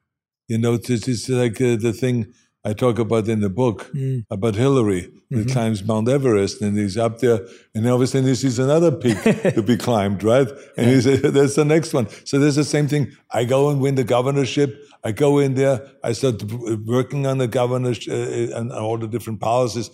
you 0.48 0.58
know, 0.58 0.78
this 0.78 1.08
is 1.08 1.30
like 1.30 1.60
uh, 1.62 1.76
the 1.78 1.94
thing 1.94 2.34
I 2.64 2.74
talk 2.74 3.00
about 3.00 3.28
in 3.28 3.40
the 3.42 3.50
book 3.50 3.90
Mm. 3.96 4.24
about 4.30 4.56
Hillary 4.56 5.02
that 5.02 5.38
Mm-hmm. 5.38 5.50
climbs 5.54 5.84
Mount 5.84 6.08
Everest 6.10 6.62
and 6.62 6.78
he's 6.78 6.98
up 6.98 7.20
there 7.20 7.40
and 7.74 7.88
all 7.88 7.96
of 7.96 8.02
a 8.02 8.08
sudden 8.08 8.28
he 8.28 8.36
sees 8.36 8.60
another 8.60 8.92
peak 8.92 9.18
to 9.56 9.64
be 9.64 9.78
climbed, 9.78 10.24
right? 10.24 10.48
And 10.78 10.90
he 10.92 11.02
says, 11.02 11.22
that's 11.38 11.56
the 11.56 11.66
next 11.66 11.94
one. 11.94 12.08
So 12.26 12.38
there's 12.38 12.58
the 12.58 12.64
same 12.66 12.88
thing. 12.88 13.12
I 13.32 13.46
go 13.46 13.70
and 13.70 13.82
win 13.82 13.96
the 13.96 14.04
governorship. 14.04 14.70
I 15.04 15.12
go 15.12 15.40
in 15.40 15.56
there. 15.56 15.88
I 16.04 16.12
start 16.14 16.44
working 16.86 17.26
on 17.26 17.38
the 17.40 17.48
governorship 17.48 18.12
uh, 18.14 18.58
and 18.58 18.72
all 18.72 18.98
the 19.00 19.08
different 19.08 19.40
policies. 19.40 19.90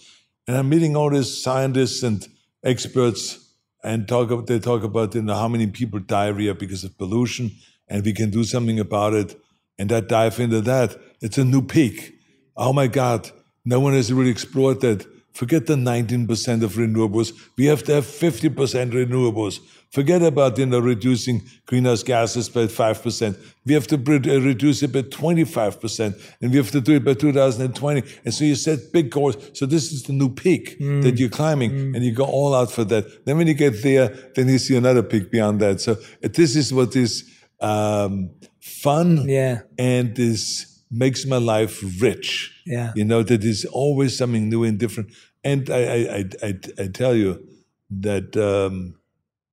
And 0.47 0.57
I'm 0.57 0.67
meeting 0.69 0.97
all 0.97 1.09
these 1.09 1.41
scientists 1.41 2.03
and 2.03 2.27
experts 2.63 3.53
and 3.83 4.07
talk 4.07 4.29
about, 4.31 4.47
they 4.47 4.59
talk 4.59 4.83
about 4.83 5.15
you 5.15 5.21
know, 5.21 5.35
how 5.35 5.47
many 5.47 5.67
people 5.67 5.99
diarrhea 5.99 6.53
because 6.53 6.83
of 6.83 6.97
pollution 6.97 7.51
and 7.87 8.03
we 8.03 8.11
can 8.11 8.29
do 8.29 8.43
something 8.43 8.79
about 8.79 9.13
it. 9.13 9.35
And 9.79 9.91
I 9.91 9.99
dive 9.99 10.39
into 10.39 10.61
that. 10.61 10.97
It's 11.21 11.37
a 11.37 11.43
new 11.43 11.61
peak. 11.61 12.13
Oh 12.55 12.73
my 12.73 12.87
God, 12.87 13.29
no 13.65 13.79
one 13.79 13.93
has 13.93 14.11
really 14.11 14.31
explored 14.31 14.81
that. 14.81 15.05
Forget 15.33 15.67
the 15.67 15.75
19% 15.75 16.63
of 16.63 16.73
renewables. 16.73 17.31
We 17.57 17.65
have 17.65 17.83
to 17.83 17.93
have 17.93 18.05
50% 18.05 18.49
renewables. 18.91 19.59
Forget 19.91 20.23
about 20.23 20.57
you 20.57 20.65
know, 20.65 20.79
reducing 20.79 21.43
greenhouse 21.67 22.01
gases 22.01 22.49
by 22.49 22.65
5%. 22.65 23.37
We 23.65 23.73
have 23.75 23.85
to 23.87 23.95
uh, 23.95 24.39
reduce 24.41 24.81
it 24.83 24.91
by 24.91 25.03
25%, 25.03 26.19
and 26.41 26.51
we 26.51 26.57
have 26.57 26.71
to 26.71 26.81
do 26.81 26.95
it 26.95 27.05
by 27.05 27.13
2020. 27.13 28.03
And 28.25 28.33
so 28.33 28.45
you 28.45 28.55
set 28.55 28.91
big 28.91 29.11
goals. 29.11 29.37
So 29.53 29.67
this 29.67 29.91
is 29.93 30.03
the 30.03 30.13
new 30.13 30.29
peak 30.29 30.77
that 31.03 31.19
you're 31.19 31.29
climbing, 31.29 31.71
and 31.95 32.03
you 32.03 32.13
go 32.13 32.25
all 32.25 32.55
out 32.55 32.71
for 32.71 32.83
that. 32.85 33.25
Then 33.25 33.37
when 33.37 33.47
you 33.47 33.53
get 33.53 33.83
there, 33.83 34.09
then 34.35 34.49
you 34.49 34.57
see 34.57 34.75
another 34.75 35.03
peak 35.03 35.29
beyond 35.31 35.59
that. 35.61 35.81
So 35.81 35.97
this 36.21 36.55
is 36.55 36.73
what 36.73 36.95
is 36.95 37.31
um, 37.59 38.29
fun 38.59 39.27
Yeah. 39.27 39.61
and 39.77 40.15
this 40.15 40.83
makes 40.91 41.25
my 41.25 41.37
life 41.37 41.83
rich. 42.01 42.61
Yeah. 42.65 42.91
You 42.95 43.05
know, 43.05 43.23
that 43.23 43.43
is 43.43 43.65
always 43.65 44.17
something 44.17 44.49
new 44.49 44.63
and 44.63 44.77
different. 44.79 45.11
And 45.43 45.69
I, 45.69 45.75
I, 45.81 45.97
I, 46.17 46.23
I, 46.43 46.53
I 46.83 46.87
tell 46.87 47.15
you 47.15 47.45
that 47.89 48.35
um, 48.37 48.95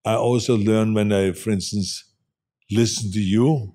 I 0.05 0.15
also 0.15 0.57
learn 0.57 0.95
when 0.95 1.13
I, 1.13 1.33
for 1.33 1.51
instance, 1.51 2.05
listen 2.71 3.11
to 3.13 3.21
you 3.21 3.75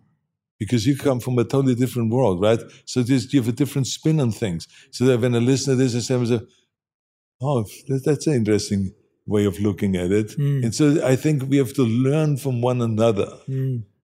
because 0.57 0.85
you 0.85 0.97
come 0.97 1.19
from 1.19 1.37
a 1.39 1.43
totally 1.43 1.75
different 1.75 2.11
world, 2.11 2.41
right? 2.41 2.59
So 2.85 3.01
this, 3.01 3.31
you 3.33 3.39
have 3.39 3.47
a 3.49 3.53
different 3.53 3.87
spin 3.87 4.19
on 4.19 4.31
things. 4.31 4.67
So 4.91 5.05
that 5.05 5.21
when 5.21 5.33
I 5.35 5.39
listen 5.39 5.77
to 5.77 5.83
this, 5.83 5.95
I 5.95 5.99
say, 6.25 6.39
oh, 7.41 7.65
that's 7.87 8.27
an 8.27 8.33
interesting 8.33 8.93
way 9.25 9.45
of 9.45 9.59
looking 9.59 9.95
at 9.95 10.11
it. 10.11 10.37
And 10.37 10.73
so 10.75 11.05
I 11.05 11.15
think 11.15 11.43
we 11.47 11.57
have 11.57 11.73
to 11.73 11.83
learn 11.83 12.35
from 12.37 12.61
one 12.61 12.81
another. 12.81 13.29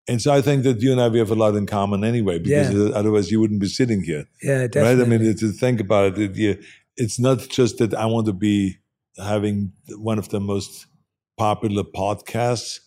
And 0.08 0.22
so 0.22 0.32
I 0.32 0.42
think 0.42 0.64
that 0.64 0.82
you 0.82 0.92
and 0.92 1.02
I, 1.02 1.08
we 1.08 1.20
have 1.20 1.32
a 1.32 1.36
lot 1.36 1.56
in 1.56 1.66
common 1.66 2.04
anyway, 2.04 2.38
because 2.40 2.74
Yeah. 2.74 2.96
otherwise 2.96 3.32
you 3.32 3.40
wouldn't 3.40 3.60
be 3.60 3.68
sitting 3.68 4.04
here. 4.04 4.26
Yeah, 4.42 4.68
definitely. 4.68 5.04
Right? 5.04 5.20
I 5.20 5.24
mean, 5.24 5.36
to 5.38 5.52
think 5.52 5.80
about 5.82 6.18
it, 6.18 6.20
it 6.20 6.36
you, 6.36 6.58
it's 6.96 7.20
not 7.20 7.40
just 7.50 7.80
that 7.80 7.94
I 7.94 8.06
want 8.06 8.28
to 8.28 8.34
be 8.34 8.78
having 9.18 9.72
one 9.98 10.20
of 10.20 10.30
the 10.30 10.40
most 10.40 10.86
popular 11.38 11.84
podcasts, 11.84 12.80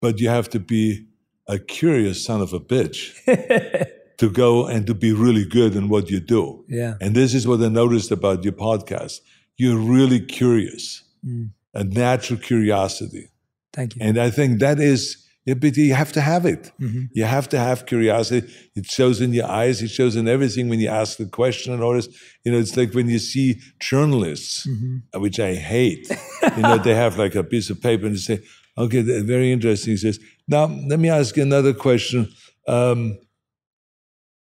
but 0.00 0.20
you 0.20 0.28
have 0.28 0.48
to 0.50 0.58
be 0.58 1.06
a 1.48 1.58
curious 1.58 2.24
son 2.24 2.40
of 2.40 2.52
a 2.52 2.60
bitch 2.60 3.14
to 4.18 4.30
go 4.30 4.66
and 4.66 4.86
to 4.86 4.94
be 4.94 5.12
really 5.12 5.44
good 5.44 5.76
in 5.76 5.88
what 5.88 6.10
you 6.10 6.20
do. 6.20 6.64
Yeah. 6.68 6.94
And 7.00 7.14
this 7.14 7.34
is 7.34 7.46
what 7.46 7.60
I 7.60 7.68
noticed 7.68 8.10
about 8.10 8.44
your 8.44 8.52
podcast. 8.52 9.20
You're 9.56 9.78
really 9.78 10.20
curious, 10.20 11.02
mm. 11.24 11.50
a 11.72 11.84
natural 11.84 12.38
curiosity. 12.38 13.30
Thank 13.72 13.96
you. 13.96 14.02
And 14.02 14.18
I 14.18 14.30
think 14.30 14.60
that 14.60 14.80
is, 14.80 15.25
yeah, 15.46 15.54
but 15.54 15.76
you 15.76 15.94
have 15.94 16.12
to 16.12 16.20
have 16.20 16.44
it. 16.44 16.72
Mm-hmm. 16.80 17.04
You 17.12 17.24
have 17.24 17.48
to 17.50 17.58
have 17.58 17.86
curiosity. 17.86 18.52
It 18.74 18.86
shows 18.86 19.20
in 19.20 19.32
your 19.32 19.46
eyes. 19.48 19.80
It 19.80 19.88
shows 19.90 20.16
in 20.16 20.26
everything 20.28 20.68
when 20.68 20.80
you 20.80 20.88
ask 20.88 21.16
the 21.18 21.26
question 21.26 21.72
and 21.72 21.82
all 21.82 21.94
this. 21.94 22.08
You 22.44 22.50
know, 22.52 22.58
it's 22.58 22.76
like 22.76 22.92
when 22.94 23.08
you 23.08 23.18
see 23.20 23.60
journalists, 23.80 24.66
Mm-hmm. 24.66 24.96
uh, 25.14 25.20
which 25.20 25.38
I 25.40 25.54
hate. 25.54 26.08
you 26.56 26.62
know, 26.62 26.78
they 26.78 26.94
have 26.94 27.16
like 27.16 27.34
a 27.36 27.44
piece 27.44 27.70
of 27.70 27.80
paper 27.80 28.06
and 28.06 28.14
they 28.16 28.18
say, 28.18 28.40
"Okay, 28.76 29.02
very 29.22 29.52
interesting." 29.52 29.92
He 29.92 29.96
says, 29.98 30.18
"Now 30.48 30.66
let 30.66 30.98
me 30.98 31.08
ask 31.08 31.36
you 31.36 31.42
another 31.44 31.72
question." 31.74 32.28
Um, 32.68 33.18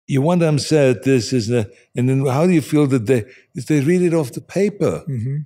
you 0.08 0.22
want 0.22 0.42
time 0.42 0.60
said 0.60 1.04
this 1.04 1.32
is 1.34 1.48
the, 1.48 1.72
and 1.96 2.10
then 2.10 2.26
how 2.26 2.46
do 2.48 2.52
you 2.52 2.62
feel 2.62 2.88
that 2.88 3.06
they 3.06 3.24
if 3.56 3.68
they 3.68 3.80
read 3.82 4.02
it 4.02 4.14
off 4.14 4.32
the 4.34 4.42
paper? 4.42 5.04
Mm-hmm. 5.08 5.38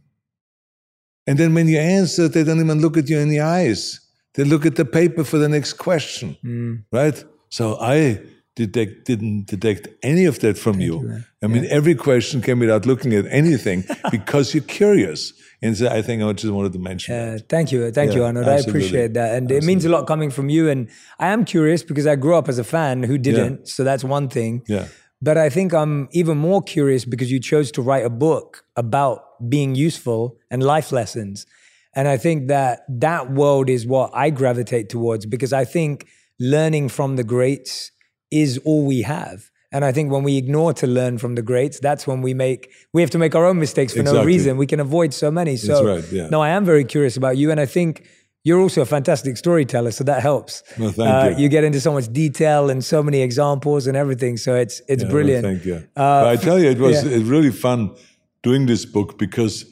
And 1.28 1.38
then 1.38 1.54
when 1.54 1.68
you 1.68 1.78
answer, 1.80 2.28
they 2.28 2.44
don't 2.44 2.60
even 2.60 2.82
look 2.82 2.98
at 2.98 3.10
you 3.10 3.20
in 3.20 3.30
the 3.30 3.42
eyes. 3.42 4.00
They 4.36 4.44
look 4.44 4.66
at 4.66 4.76
the 4.76 4.86
paper 4.86 5.24
for 5.24 5.38
the 5.38 5.50
next 5.50 5.74
question, 5.74 6.38
Mm. 6.44 6.84
right? 6.92 7.24
So 7.50 7.78
I 7.80 8.20
detect, 8.56 9.06
didn't 9.06 9.46
detect 9.48 9.88
any 10.02 10.26
of 10.26 10.40
that 10.40 10.58
from 10.58 10.80
you. 10.80 11.22
I 11.44 11.48
mean, 11.48 11.66
every 11.70 11.96
question 11.96 12.42
came 12.42 12.60
without 12.60 12.86
looking 12.86 13.14
at 13.14 13.26
anything 13.30 13.84
because 14.12 14.54
you're 14.54 14.64
curious. 14.64 15.34
And 15.62 15.78
so 15.78 15.88
I 15.88 16.02
think 16.02 16.22
I 16.24 16.34
just 16.34 16.54
wanted 16.54 16.74
to 16.74 16.80
mention 16.80 17.16
Uh, 17.16 17.38
thank 17.48 17.72
you, 17.72 17.90
thank 17.92 18.14
you, 18.14 18.22
Yeah, 18.22 18.28
Arnold. 18.28 18.48
I 18.48 18.58
appreciate 18.58 19.14
that, 19.14 19.36
and 19.36 19.52
it 19.52 19.64
means 19.64 19.86
a 19.86 19.90
lot 19.90 20.08
coming 20.08 20.30
from 20.32 20.50
you. 20.50 20.68
And 20.70 20.90
I 21.20 21.28
am 21.28 21.46
curious 21.46 21.84
because 21.84 22.06
I 22.06 22.16
grew 22.16 22.36
up 22.36 22.48
as 22.50 22.60
a 22.60 22.64
fan 22.64 23.04
who 23.04 23.18
didn't, 23.18 23.68
so 23.68 23.84
that's 23.84 24.04
one 24.04 24.28
thing. 24.30 24.62
Yeah. 24.68 24.88
But 25.22 25.38
I 25.38 25.50
think 25.50 25.74
I'm 25.74 26.10
even 26.12 26.38
more 26.38 26.62
curious 26.62 27.06
because 27.06 27.32
you 27.32 27.40
chose 27.40 27.72
to 27.72 27.82
write 27.82 28.06
a 28.06 28.10
book 28.10 28.66
about 28.76 29.20
being 29.50 29.74
useful 29.74 30.36
and 30.52 30.62
life 30.62 30.92
lessons. 30.92 31.46
And 31.96 32.08
I 32.08 32.18
think 32.18 32.48
that 32.48 32.82
that 32.90 33.32
world 33.32 33.70
is 33.70 33.86
what 33.86 34.12
I 34.14 34.30
gravitate 34.32 34.90
towards 34.90 35.26
because 35.26 35.54
I 35.54 35.66
think 35.66 36.08
learning 36.40 36.90
from 36.90 37.16
the 37.16 37.24
greats 37.24 37.92
is 38.32 38.58
all 38.66 38.86
we 38.86 39.04
have. 39.04 39.50
And 39.72 39.84
I 39.84 39.92
think 39.92 40.12
when 40.12 40.24
we 40.24 40.38
ignore 40.38 40.74
to 40.74 40.88
learn 40.88 41.18
from 41.18 41.34
the 41.36 41.42
greats, 41.42 41.80
that's 41.80 42.06
when 42.06 42.22
we 42.22 42.34
make 42.36 42.70
we 42.94 43.02
have 43.02 43.10
to 43.12 43.18
make 43.18 43.34
our 43.34 43.46
own 43.46 43.60
mistakes 43.60 43.94
for 43.94 44.04
no 44.04 44.24
reason. 44.24 44.58
We 44.58 44.68
can 44.68 44.80
avoid 44.80 45.14
so 45.16 45.32
many. 45.32 45.58
So 45.58 45.84
right, 45.96 46.12
yeah. 46.12 46.28
no, 46.30 46.42
I 46.42 46.50
am 46.50 46.64
very 46.64 46.84
curious 46.86 47.18
about 47.18 47.38
you, 47.38 47.50
and 47.50 47.60
I 47.60 47.66
think 47.66 48.06
you're 48.44 48.60
also 48.60 48.82
a 48.82 48.86
fantastic 48.86 49.36
storyteller, 49.38 49.90
so 49.92 50.04
that 50.04 50.22
helps. 50.22 50.62
Well, 50.78 50.92
thank 50.92 51.10
Uh, 51.10 51.30
you. 51.38 51.44
You 51.44 51.50
get 51.50 51.64
into 51.64 51.80
so 51.80 51.92
much 51.92 52.08
detail 52.14 52.70
and 52.70 52.84
so 52.86 53.02
many 53.02 53.22
examples 53.22 53.88
and 53.88 53.98
everything, 53.98 54.38
so 54.38 54.54
it's 54.56 54.80
it's 54.88 55.02
Yeah, 55.02 55.08
well, 55.08 55.12
brilliant. 55.12 55.44
thank 55.46 55.66
you. 55.66 55.76
Uh, 55.96 56.24
but 56.24 56.28
I 56.28 56.36
tell 56.36 56.60
you, 56.60 56.70
it 56.70 56.78
was 56.80 57.04
yeah. 57.04 57.18
really 57.24 57.52
fun 57.52 57.96
doing 58.44 58.68
this 58.68 58.86
book 58.86 59.18
because 59.18 59.66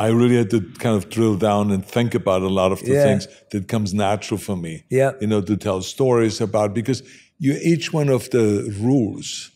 I 0.00 0.08
really 0.08 0.36
had 0.36 0.50
to 0.50 0.60
kind 0.78 0.94
of 0.96 1.08
drill 1.08 1.36
down 1.36 1.70
and 1.72 1.84
think 1.84 2.14
about 2.14 2.42
a 2.42 2.48
lot 2.48 2.70
of 2.72 2.80
the 2.80 2.92
Yeah. 2.92 3.04
things 3.04 3.26
that 3.50 3.66
comes 3.68 3.92
natural 3.92 4.38
for 4.38 4.56
me. 4.56 4.84
Yeah. 4.90 5.12
You 5.20 5.26
know, 5.26 5.40
to 5.42 5.56
tell 5.56 5.82
stories 5.82 6.40
about 6.40 6.72
because 6.74 7.02
you 7.38 7.56
each 7.62 7.92
one 7.92 8.08
of 8.08 8.30
the 8.30 8.72
rules, 8.80 9.50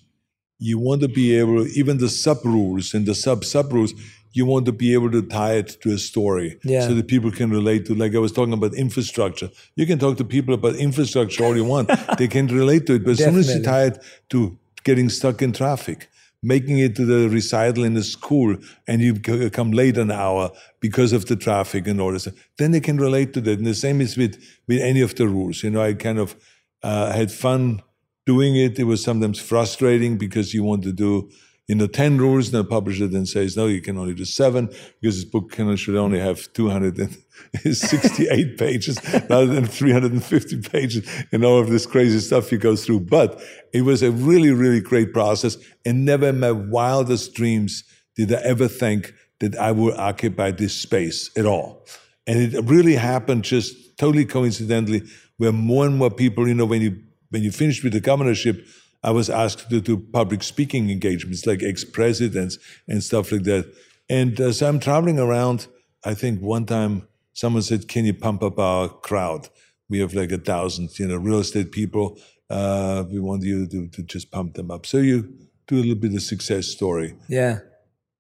you 0.58 0.78
want 0.78 1.00
to 1.02 1.08
be 1.08 1.36
able, 1.38 1.66
even 1.68 1.98
the 1.98 2.08
sub 2.08 2.38
rules 2.44 2.94
and 2.94 3.06
the 3.06 3.14
sub 3.14 3.44
sub 3.44 3.72
rules, 3.72 3.94
you 4.34 4.46
want 4.46 4.64
to 4.66 4.72
be 4.72 4.94
able 4.94 5.10
to 5.10 5.22
tie 5.22 5.54
it 5.54 5.76
to 5.82 5.92
a 5.92 5.98
story 5.98 6.56
Yeah. 6.64 6.86
so 6.88 6.94
that 6.94 7.06
people 7.06 7.30
can 7.30 7.50
relate 7.50 7.84
to. 7.86 7.94
Like 7.94 8.14
I 8.14 8.18
was 8.18 8.32
talking 8.32 8.54
about 8.54 8.74
infrastructure. 8.74 9.50
You 9.76 9.86
can 9.86 9.98
talk 9.98 10.16
to 10.18 10.24
people 10.24 10.54
about 10.54 10.74
infrastructure 10.76 11.44
all 11.44 11.54
you 11.56 11.64
want. 11.64 11.90
they 12.18 12.28
can 12.28 12.46
relate 12.48 12.86
to 12.86 12.94
it. 12.94 13.04
But 13.04 13.12
as 13.12 13.18
soon 13.18 13.36
as 13.36 13.48
you 13.48 13.60
Definitely. 13.62 13.64
tie 13.64 13.84
it 13.98 14.02
to 14.30 14.58
getting 14.84 15.08
stuck 15.10 15.42
in 15.42 15.52
traffic, 15.52 16.08
making 16.42 16.78
it 16.78 16.96
to 16.96 17.04
the 17.04 17.28
recital 17.28 17.84
in 17.84 17.94
the 17.94 18.02
school, 18.02 18.56
and 18.88 19.00
you 19.00 19.14
come 19.50 19.70
late 19.70 19.96
an 19.96 20.10
hour 20.10 20.50
because 20.80 21.12
of 21.12 21.26
the 21.26 21.36
traffic 21.36 21.86
and 21.86 22.00
all 22.00 22.12
this, 22.12 22.28
then 22.58 22.72
they 22.72 22.80
can 22.80 22.96
relate 22.96 23.32
to 23.34 23.40
that. 23.40 23.58
And 23.58 23.66
the 23.66 23.74
same 23.74 24.00
is 24.00 24.16
with, 24.16 24.42
with 24.66 24.80
any 24.80 25.00
of 25.00 25.14
the 25.14 25.28
rules. 25.28 25.62
You 25.62 25.70
know, 25.70 25.82
I 25.82 25.94
kind 25.94 26.18
of 26.18 26.34
uh, 26.82 27.12
had 27.12 27.30
fun 27.30 27.82
doing 28.26 28.56
it. 28.56 28.78
It 28.78 28.84
was 28.84 29.02
sometimes 29.02 29.38
frustrating 29.38 30.18
because 30.18 30.52
you 30.52 30.64
want 30.64 30.82
to 30.84 30.92
do, 30.92 31.30
you 31.68 31.76
know, 31.76 31.86
10 31.86 32.18
rules, 32.18 32.52
and 32.52 32.64
the 32.64 32.68
publisher 32.68 33.06
then 33.06 33.24
says, 33.24 33.56
no, 33.56 33.66
you 33.66 33.80
can 33.80 33.96
only 33.96 34.14
do 34.14 34.24
seven 34.24 34.66
because 35.00 35.14
this 35.16 35.24
book 35.24 35.52
can, 35.52 35.76
should 35.76 35.94
only 35.96 36.18
have 36.18 36.52
268 36.52 38.58
pages 38.62 38.98
rather 39.30 39.46
than 39.46 39.66
350 39.66 40.60
pages 40.70 41.08
and 41.30 41.44
all 41.44 41.60
of 41.60 41.70
this 41.70 41.86
crazy 41.86 42.18
stuff 42.18 42.50
you 42.50 42.58
go 42.58 42.74
through. 42.74 42.98
But 43.00 43.40
it 43.72 43.82
was 43.82 44.02
a 44.02 44.10
really, 44.10 44.50
really 44.50 44.80
great 44.80 45.12
process. 45.12 45.56
And 45.84 46.04
never 46.04 46.28
in 46.28 46.40
my 46.40 46.52
wildest 46.52 47.34
dreams 47.34 47.84
did 48.16 48.34
I 48.34 48.40
ever 48.42 48.68
think 48.68 49.14
that 49.40 49.56
I 49.56 49.72
would 49.72 49.94
occupy 49.94 50.50
this 50.50 50.74
space 50.74 51.30
at 51.36 51.46
all. 51.46 51.86
And 52.26 52.54
it 52.54 52.64
really 52.64 52.94
happened 52.94 53.44
just 53.44 53.98
totally 53.98 54.24
coincidentally, 54.24 55.02
where 55.36 55.52
more 55.52 55.86
and 55.86 55.96
more 55.96 56.10
people, 56.10 56.46
you 56.46 56.54
know, 56.54 56.66
when 56.66 56.82
you 56.82 57.02
when 57.30 57.42
you 57.42 57.50
finished 57.50 57.82
with 57.82 57.94
the 57.94 58.00
governorship, 58.00 58.64
I 59.02 59.10
was 59.10 59.28
asked 59.28 59.68
to 59.70 59.80
do 59.80 59.96
public 59.98 60.42
speaking 60.42 60.90
engagements, 60.90 61.46
like 61.46 61.62
ex-presidents 61.62 62.58
and 62.86 63.02
stuff 63.02 63.32
like 63.32 63.42
that. 63.44 63.72
And 64.08 64.40
uh, 64.40 64.52
so 64.52 64.68
I'm 64.68 64.78
traveling 64.78 65.18
around. 65.18 65.66
I 66.04 66.14
think 66.14 66.40
one 66.40 66.66
time 66.66 67.08
someone 67.32 67.62
said, 67.62 67.88
"Can 67.88 68.04
you 68.04 68.14
pump 68.14 68.42
up 68.42 68.58
our 68.58 68.88
crowd? 68.88 69.48
We 69.88 69.98
have 70.00 70.14
like 70.14 70.32
a 70.32 70.38
thousand, 70.38 70.98
you 70.98 71.08
know, 71.08 71.16
real 71.16 71.40
estate 71.40 71.72
people. 71.72 72.18
Uh, 72.48 73.04
we 73.10 73.18
want 73.18 73.42
you 73.42 73.66
to, 73.66 73.88
to 73.88 74.02
just 74.02 74.30
pump 74.30 74.54
them 74.54 74.70
up." 74.70 74.86
So 74.86 74.98
you 74.98 75.32
do 75.66 75.76
a 75.76 75.80
little 75.80 75.94
bit 75.94 76.14
of 76.14 76.22
success 76.22 76.66
story. 76.66 77.14
Yeah. 77.28 77.60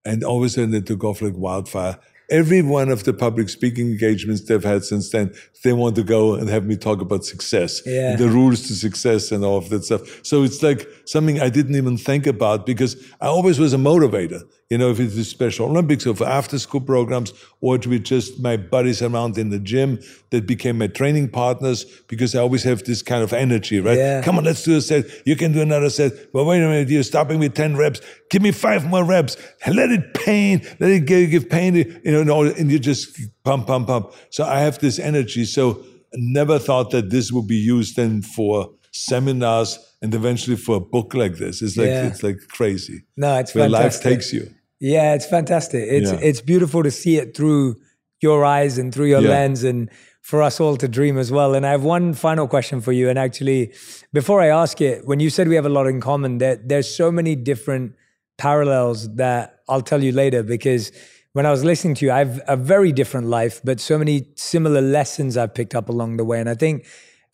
And 0.04 0.24
all 0.24 0.38
of 0.38 0.44
a 0.44 0.48
sudden, 0.48 0.74
it 0.74 0.86
took 0.86 1.04
off 1.04 1.22
like 1.22 1.36
wildfire. 1.36 1.98
Every 2.40 2.62
one 2.62 2.88
of 2.88 3.04
the 3.04 3.12
public 3.12 3.48
speaking 3.50 3.86
engagements 3.90 4.40
they've 4.46 4.64
had 4.64 4.84
since 4.84 5.10
then, 5.10 5.26
they 5.62 5.74
want 5.74 5.94
to 5.96 6.02
go 6.02 6.34
and 6.34 6.48
have 6.48 6.64
me 6.64 6.76
talk 6.76 7.00
about 7.06 7.24
success, 7.34 7.82
Yeah. 7.84 8.16
the 8.16 8.28
rules 8.38 8.58
to 8.68 8.72
success, 8.74 9.30
and 9.32 9.44
all 9.44 9.58
of 9.58 9.68
that 9.68 9.84
stuff. 9.84 10.02
So 10.22 10.42
it's 10.42 10.62
like 10.62 10.88
something 11.04 11.36
I 11.40 11.50
didn't 11.50 11.76
even 11.76 11.96
think 11.98 12.26
about 12.26 12.64
because 12.64 12.92
I 13.20 13.26
always 13.26 13.58
was 13.58 13.72
a 13.74 13.82
motivator. 13.90 14.40
You 14.72 14.78
know, 14.78 14.90
if 14.90 14.98
it 15.00 15.08
is 15.08 15.16
the 15.16 15.24
Special 15.24 15.66
Olympics 15.68 16.06
or 16.06 16.14
for 16.16 16.26
after 16.26 16.58
school 16.58 16.80
programs, 16.80 17.34
or 17.60 17.76
it 17.76 17.86
was 17.86 18.00
just 18.00 18.40
my 18.40 18.56
buddies 18.56 19.02
around 19.02 19.36
in 19.36 19.50
the 19.50 19.58
gym 19.58 19.98
that 20.30 20.46
became 20.46 20.78
my 20.78 20.86
training 20.86 21.28
partners 21.28 21.84
because 22.08 22.34
I 22.34 22.40
always 22.40 22.62
have 22.62 22.82
this 22.84 23.02
kind 23.02 23.22
of 23.22 23.34
energy, 23.34 23.80
right? 23.80 23.98
Yeah. 23.98 24.22
Come 24.22 24.38
on, 24.38 24.44
let's 24.44 24.62
do 24.62 24.74
a 24.74 24.80
set. 24.80 25.04
You 25.26 25.36
can 25.36 25.52
do 25.52 25.60
another 25.60 25.90
set. 25.90 26.12
Well, 26.32 26.46
wait 26.46 26.62
a 26.62 26.68
minute, 26.68 26.88
you're 26.88 27.02
stopping 27.02 27.38
with 27.38 27.52
10 27.54 27.76
reps. 27.76 28.00
Give 28.30 28.40
me 28.40 28.50
five 28.50 28.86
more 28.86 29.04
reps. 29.04 29.36
Let 29.66 29.90
it 29.90 30.14
pain. 30.14 30.62
Let 30.80 30.90
it 30.90 31.04
give, 31.04 31.28
give 31.30 31.50
pain. 31.50 31.74
You 31.74 32.00
know, 32.12 32.22
and, 32.22 32.30
all, 32.30 32.46
and 32.46 32.70
you 32.72 32.78
just 32.78 33.20
pump, 33.44 33.66
pump, 33.66 33.88
pump. 33.88 34.14
So 34.30 34.44
I 34.46 34.60
have 34.60 34.78
this 34.78 34.98
energy. 34.98 35.44
So 35.44 35.82
I 36.14 36.16
never 36.16 36.58
thought 36.58 36.92
that 36.92 37.10
this 37.10 37.30
would 37.30 37.46
be 37.46 37.56
used 37.56 37.96
then 37.96 38.22
for 38.22 38.70
seminars 38.92 39.78
and 40.00 40.14
eventually 40.14 40.56
for 40.56 40.76
a 40.76 40.80
book 40.80 41.12
like 41.12 41.34
this. 41.36 41.60
It's 41.60 41.76
like, 41.76 41.88
Yeah. 41.88 42.06
it's 42.06 42.22
like 42.22 42.38
crazy. 42.48 43.02
No, 43.18 43.38
it's 43.38 43.54
where 43.54 43.68
fantastic. 43.68 44.04
life 44.04 44.14
takes 44.14 44.32
you. 44.32 44.50
Yeah, 44.82 45.14
it's 45.14 45.26
fantastic. 45.26 45.84
It's 45.88 46.10
Yeah. 46.10 46.18
it's 46.28 46.40
beautiful 46.40 46.82
to 46.82 46.90
see 46.90 47.16
it 47.16 47.36
through 47.36 47.76
your 48.20 48.44
eyes 48.44 48.78
and 48.78 48.92
through 48.92 49.06
your 49.06 49.20
Yeah. 49.22 49.30
lens 49.30 49.62
and 49.62 49.88
for 50.22 50.42
us 50.42 50.58
all 50.60 50.76
to 50.76 50.88
dream 50.88 51.18
as 51.18 51.30
well. 51.30 51.54
And 51.54 51.64
I 51.64 51.70
have 51.70 51.84
one 51.84 52.14
final 52.14 52.46
question 52.48 52.80
for 52.80 52.92
you. 52.92 53.08
And 53.08 53.18
actually, 53.18 53.72
before 54.12 54.40
I 54.40 54.48
ask 54.48 54.80
it, 54.80 55.06
when 55.06 55.20
you 55.20 55.30
said 55.30 55.46
we 55.48 55.54
have 55.54 55.66
a 55.66 55.74
lot 55.78 55.86
in 55.86 56.00
common, 56.00 56.38
there, 56.38 56.56
there's 56.64 56.92
so 56.92 57.10
many 57.12 57.34
different 57.36 57.92
parallels 58.38 59.14
that 59.16 59.60
I'll 59.68 59.82
tell 59.82 60.02
you 60.02 60.10
later 60.12 60.42
because 60.42 60.90
when 61.32 61.46
I 61.46 61.50
was 61.50 61.64
listening 61.64 61.94
to 61.96 62.06
you, 62.06 62.12
I 62.12 62.18
have 62.18 62.40
a 62.48 62.56
very 62.56 62.92
different 62.92 63.26
life, 63.28 63.60
but 63.64 63.78
so 63.80 63.98
many 63.98 64.26
similar 64.36 64.80
lessons 64.80 65.36
I've 65.36 65.54
picked 65.54 65.74
up 65.76 65.88
along 65.88 66.16
the 66.16 66.24
way. 66.24 66.40
And 66.40 66.48
I 66.48 66.54
think 66.54 66.84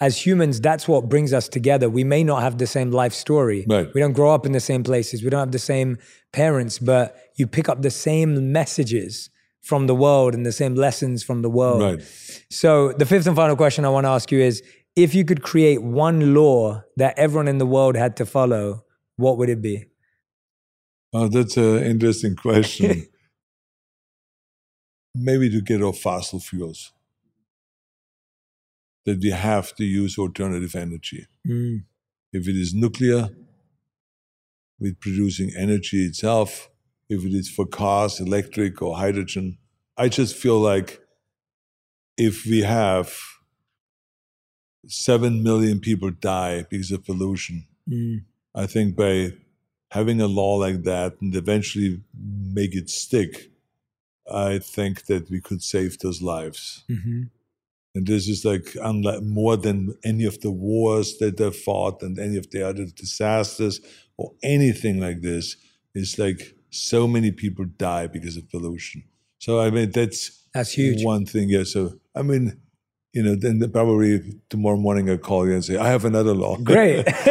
as 0.01 0.25
humans, 0.25 0.61
that's 0.61 0.87
what 0.87 1.09
brings 1.09 1.33
us 1.33 1.49
together. 1.49 1.91
We 1.91 2.05
may 2.05 2.23
not 2.23 2.43
have 2.43 2.59
the 2.59 2.67
same 2.67 2.91
life 2.91 3.13
story. 3.13 3.67
Right. 3.69 3.89
We 3.95 4.01
don't 4.01 4.13
grow 4.13 4.33
up 4.33 4.47
in 4.47 4.53
the 4.53 4.61
same 4.61 4.85
places. 4.85 5.25
We 5.25 5.31
don't 5.31 5.41
have 5.41 5.53
the 5.53 5.59
same 5.59 5.99
parents, 6.33 6.79
but 6.79 7.17
you 7.37 7.47
pick 7.47 7.69
up 7.69 7.83
the 7.83 7.91
same 7.91 8.53
messages 8.53 9.31
from 9.61 9.87
the 9.87 9.95
world 9.95 10.35
and 10.35 10.47
the 10.47 10.53
same 10.53 10.75
lessons 10.75 11.25
from 11.25 11.43
the 11.43 11.51
world. 11.51 11.83
Right. 11.83 12.03
So 12.49 12.93
the 12.93 13.07
fifth 13.07 13.27
and 13.27 13.35
final 13.35 13.57
question 13.57 13.85
I 13.85 13.89
want 13.89 14.05
to 14.05 14.11
ask 14.11 14.31
you 14.31 14.41
is 14.41 14.63
if 14.95 15.15
you 15.15 15.25
could 15.25 15.43
create 15.43 15.83
one 15.83 16.33
law 16.33 16.83
that 16.97 17.19
everyone 17.19 17.49
in 17.49 17.59
the 17.59 17.67
world 17.67 17.97
had 17.97 18.17
to 18.17 18.27
follow, 18.27 18.85
what 19.17 19.37
would 19.39 19.49
it 19.49 19.61
be? 19.61 19.87
Oh, 21.13 21.29
that's 21.29 21.57
an 21.57 21.83
interesting 21.83 22.37
question. 22.37 23.07
Maybe 25.15 25.51
to 25.51 25.61
get 25.61 25.83
off 25.83 25.99
fossil 25.99 26.39
fuels. 26.39 26.93
That 29.09 29.21
we 29.27 29.31
have 29.31 29.69
to 29.77 29.85
use 29.85 30.19
alternative 30.19 30.75
energy. 30.87 31.23
Mm, 31.47 31.85
If 32.39 32.43
it 32.51 32.57
is 32.65 32.71
nuclear, 32.85 33.23
with 34.81 35.01
producing 35.01 35.51
energy 35.57 36.01
itself, 36.11 36.51
if 37.09 37.25
it 37.29 37.33
is 37.41 37.49
for 37.57 37.67
cars, 37.67 38.21
electric 38.21 38.83
or 38.83 38.93
hydrogen, 39.05 39.47
I 39.97 40.09
just 40.19 40.37
feel 40.37 40.59
like 40.73 40.91
if 42.29 42.35
we 42.53 42.61
have 42.79 43.09
seven 44.87 45.43
million 45.43 45.81
people 45.81 46.11
die 46.11 46.65
because 46.71 46.93
of 46.93 47.05
pollution, 47.05 47.67
mm, 47.89 48.25
I 48.55 48.67
think 48.67 48.95
by 48.97 49.33
having 49.91 50.21
a 50.21 50.27
law 50.27 50.57
like 50.57 50.83
that 50.85 51.11
and 51.21 51.35
eventually 51.35 52.01
make 52.61 52.75
it 52.75 52.89
stick, 52.91 53.51
I 54.31 54.59
think 54.59 55.07
that 55.07 55.31
we 55.31 55.41
could 55.41 55.63
save 55.63 55.99
those 55.99 56.21
lives. 56.23 56.85
mhm. 56.89 57.31
And 57.95 58.07
this 58.07 58.29
is 58.29 58.45
like 58.45 58.77
unlike 58.83 59.23
more 59.23 59.57
than 59.57 59.95
any 60.05 60.25
of 60.25 60.41
the 60.41 60.51
wars 60.51 61.19
that 61.19 61.37
they've 61.39 61.55
fought 61.55 62.03
and 62.03 62.19
any 62.19 62.37
of 62.37 62.51
the 62.51 62.63
other 62.69 62.85
disasters 62.85 63.81
or 64.17 64.33
anything 64.43 65.01
like 65.01 65.21
this. 65.23 65.57
It's 65.95 66.19
like 66.19 66.55
so 66.71 67.09
many 67.09 67.33
people 67.33 67.65
die 67.77 68.07
because 68.07 68.37
of 68.37 68.49
pollution. 68.51 69.03
So 69.39 69.61
I 69.61 69.71
mean 69.71 69.91
that's 69.91 70.45
That's 70.55 70.73
huge. 70.73 71.03
One 71.05 71.25
thing, 71.27 71.49
yeah. 71.49 71.65
So 71.65 71.95
I 72.15 72.23
mean, 72.23 72.61
you 73.15 73.23
know, 73.23 73.35
then 73.35 73.59
probably 73.73 74.21
tomorrow 74.51 74.77
morning 74.77 75.09
I 75.11 75.17
call 75.17 75.47
you 75.47 75.55
and 75.55 75.65
say 75.65 75.77
I 75.77 75.89
have 75.89 76.05
another 76.05 76.35
law. 76.35 76.57
Great. 76.63 77.05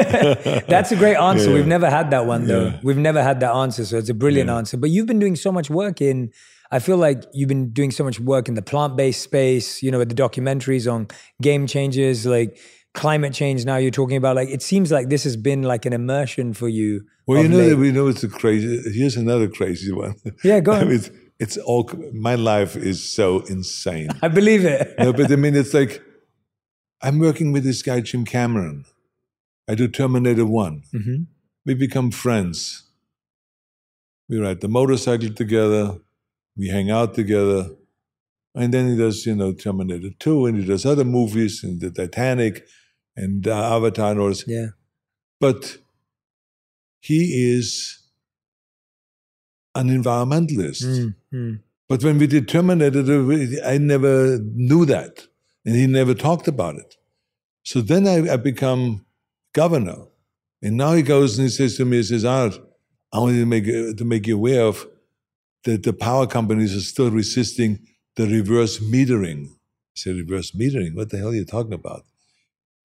That's 0.68 0.92
a 0.92 0.96
great 0.96 1.16
answer. 1.16 1.50
Yeah. 1.50 1.56
We've 1.56 1.68
never 1.68 1.90
had 1.90 2.10
that 2.12 2.26
one 2.26 2.48
though. 2.48 2.66
Yeah. 2.68 2.80
We've 2.84 2.98
never 2.98 3.22
had 3.24 3.40
that 3.42 3.54
answer. 3.54 3.86
So 3.86 3.98
it's 3.98 4.10
a 4.10 4.14
brilliant 4.14 4.50
Yeah. 4.50 4.58
answer. 4.58 4.76
But 4.78 4.90
you've 4.90 5.06
been 5.08 5.20
doing 5.20 5.36
so 5.36 5.52
much 5.52 5.70
work 5.70 6.02
in, 6.02 6.32
I 6.72 6.80
feel 6.80 6.98
like 6.98 7.24
you've 7.34 7.48
been 7.50 7.70
doing 7.72 7.92
so 7.92 8.04
much 8.04 8.20
work 8.20 8.48
in 8.48 8.56
the 8.56 8.62
plant 8.62 8.98
based 8.98 9.22
space, 9.22 9.82
you 9.82 9.92
know, 9.92 10.00
with 10.00 10.10
the 10.10 10.16
documentaries 10.16 10.92
on 10.92 11.08
Game 11.42 11.68
Changers, 11.68 12.26
like 12.26 12.58
climate 12.94 13.32
change 13.34 13.64
now 13.64 13.78
you're 13.78 13.92
talking 13.92 14.18
about. 14.18 14.36
Like 14.36 14.50
it 14.50 14.62
seems 14.62 14.92
like 14.92 15.10
this 15.10 15.24
has 15.24 15.38
been 15.38 15.62
like 15.64 15.86
an 15.86 15.94
immersion 15.94 16.54
for 16.54 16.68
you. 16.68 17.02
Well, 17.28 17.42
you 17.42 17.48
know 17.50 17.58
late. 17.58 17.70
that 17.70 17.78
we 17.78 17.92
know 17.92 18.08
it's 18.08 18.24
a 18.24 18.30
crazy. 18.30 18.82
Here's 18.94 19.16
another 19.18 19.48
crazy 19.48 19.92
one. 19.92 20.16
Yeah, 20.44 20.60
go 20.60 20.72
on. 20.74 20.82
I 20.82 20.84
mean, 20.86 20.96
it's, 20.96 21.10
it's 21.40 21.58
all. 21.58 21.90
My 22.14 22.36
life 22.36 22.76
is 22.76 23.04
so 23.10 23.40
insane. 23.42 24.10
I 24.22 24.28
believe 24.28 24.66
it. 24.66 24.96
no, 25.00 25.14
but 25.14 25.32
I 25.32 25.36
mean, 25.36 25.56
it's 25.56 25.74
like 25.74 26.02
I'm 27.02 27.20
working 27.20 27.52
with 27.52 27.64
this 27.64 27.82
guy 27.82 28.02
Jim 28.02 28.26
Cameron. 28.26 28.86
I 29.70 29.76
do 29.76 29.88
Terminator 29.88 30.46
One. 30.46 30.84
hmm 30.92 31.24
We 31.66 31.74
become 31.76 32.12
friends. 32.12 32.84
We 34.30 34.40
ride 34.40 34.62
the 34.62 34.68
motorcycle 34.70 35.30
together. 35.34 36.00
We 36.58 36.70
hang 36.70 36.90
out 36.90 37.14
together. 37.14 37.70
And 38.56 38.74
then 38.74 38.90
he 38.90 38.98
does, 38.98 39.26
you 39.26 39.36
know, 39.36 39.54
Terminator 39.54 40.10
2, 40.18 40.48
and 40.48 40.58
he 40.58 40.66
does 40.66 40.86
other 40.86 41.06
movies, 41.06 41.64
and 41.64 41.80
the 41.80 41.92
Titanic, 41.92 42.66
and 43.16 43.48
uh, 43.48 43.76
Avatar, 43.76 44.12
and 44.12 44.20
all 44.20 44.30
this. 44.30 44.46
Yeah. 44.48 44.68
But 45.40 45.78
he 47.00 47.54
is 47.56 48.00
an 49.76 49.90
environmentalist. 49.90 50.84
Mm, 50.84 51.16
mm. 51.34 51.60
But 51.88 52.04
when 52.04 52.18
we 52.18 52.28
did 52.28 52.48
Terminator, 52.48 53.02
I 53.64 53.78
never 53.78 54.40
knew 54.40 54.86
that, 54.86 55.28
and 55.66 55.76
he 55.76 55.86
never 55.86 56.14
talked 56.14 56.48
about 56.48 56.76
it. 56.76 56.98
So 57.64 57.82
then 57.82 58.08
I, 58.08 58.34
I 58.34 58.38
become 58.38 59.06
governor, 59.54 60.08
and 60.62 60.78
now 60.78 60.94
he 60.94 61.04
goes 61.04 61.38
and 61.38 61.46
he 61.46 61.50
says 61.50 61.78
to 61.78 61.86
me, 61.86 61.98
he 61.98 62.04
says, 62.04 62.26
Art, 62.26 62.58
I 63.14 63.20
want 63.20 63.36
you 63.36 63.42
to 63.42 63.46
make 63.46 63.66
to 63.66 64.06
make 64.06 64.28
you 64.28 64.36
aware 64.36 64.64
of 64.64 64.86
that 65.68 65.84
the 65.84 65.94
power 65.94 66.26
companies 66.26 66.76
are 66.76 66.82
still 66.94 67.12
resisting 67.12 67.80
the 68.16 68.26
reverse 68.26 68.80
metering. 68.80 69.48
I 69.48 69.96
said, 69.96 70.16
reverse 70.16 70.52
metering? 70.52 70.96
What 70.96 71.10
the 71.10 71.18
hell 71.18 71.30
are 71.30 71.36
you 71.36 71.46
talking 71.46 71.74
about? 71.74 72.04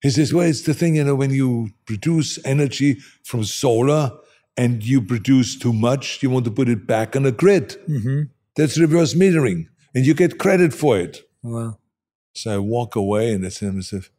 He 0.03 0.11
says, 0.11 0.35
well, 0.35 0.49
it's 0.49 0.63
the 0.63 0.75
thing, 0.75 0.97
you 0.97 1.05
know, 1.05 1.15
when 1.15 1.31
you 1.31 1.71
produce 1.87 2.45
energy 2.45 2.95
from 3.23 3.45
solar 3.45 4.11
and 4.57 4.83
you 4.83 5.01
produce 5.01 5.57
too 5.57 5.73
much, 5.73 6.23
you 6.23 6.29
want 6.29 6.45
to 6.45 6.51
put 6.51 6.69
it 6.69 6.87
back 6.87 7.15
on 7.15 7.23
the 7.23 7.33
grid. 7.33 7.77
hmm 7.87 8.23
That's 8.57 8.79
reverse 8.79 9.15
metering, 9.15 9.67
and 9.95 10.05
you 10.05 10.13
get 10.15 10.39
credit 10.39 10.75
for 10.75 10.99
it. 10.99 11.23
Wow. 11.43 11.79
So 12.35 12.55
I 12.55 12.59
walk 12.59 12.97
away 12.97 13.33
and 13.33 13.47
I 13.47 13.51
say 13.51 13.67
to 13.67 13.73
myself, 13.73 14.11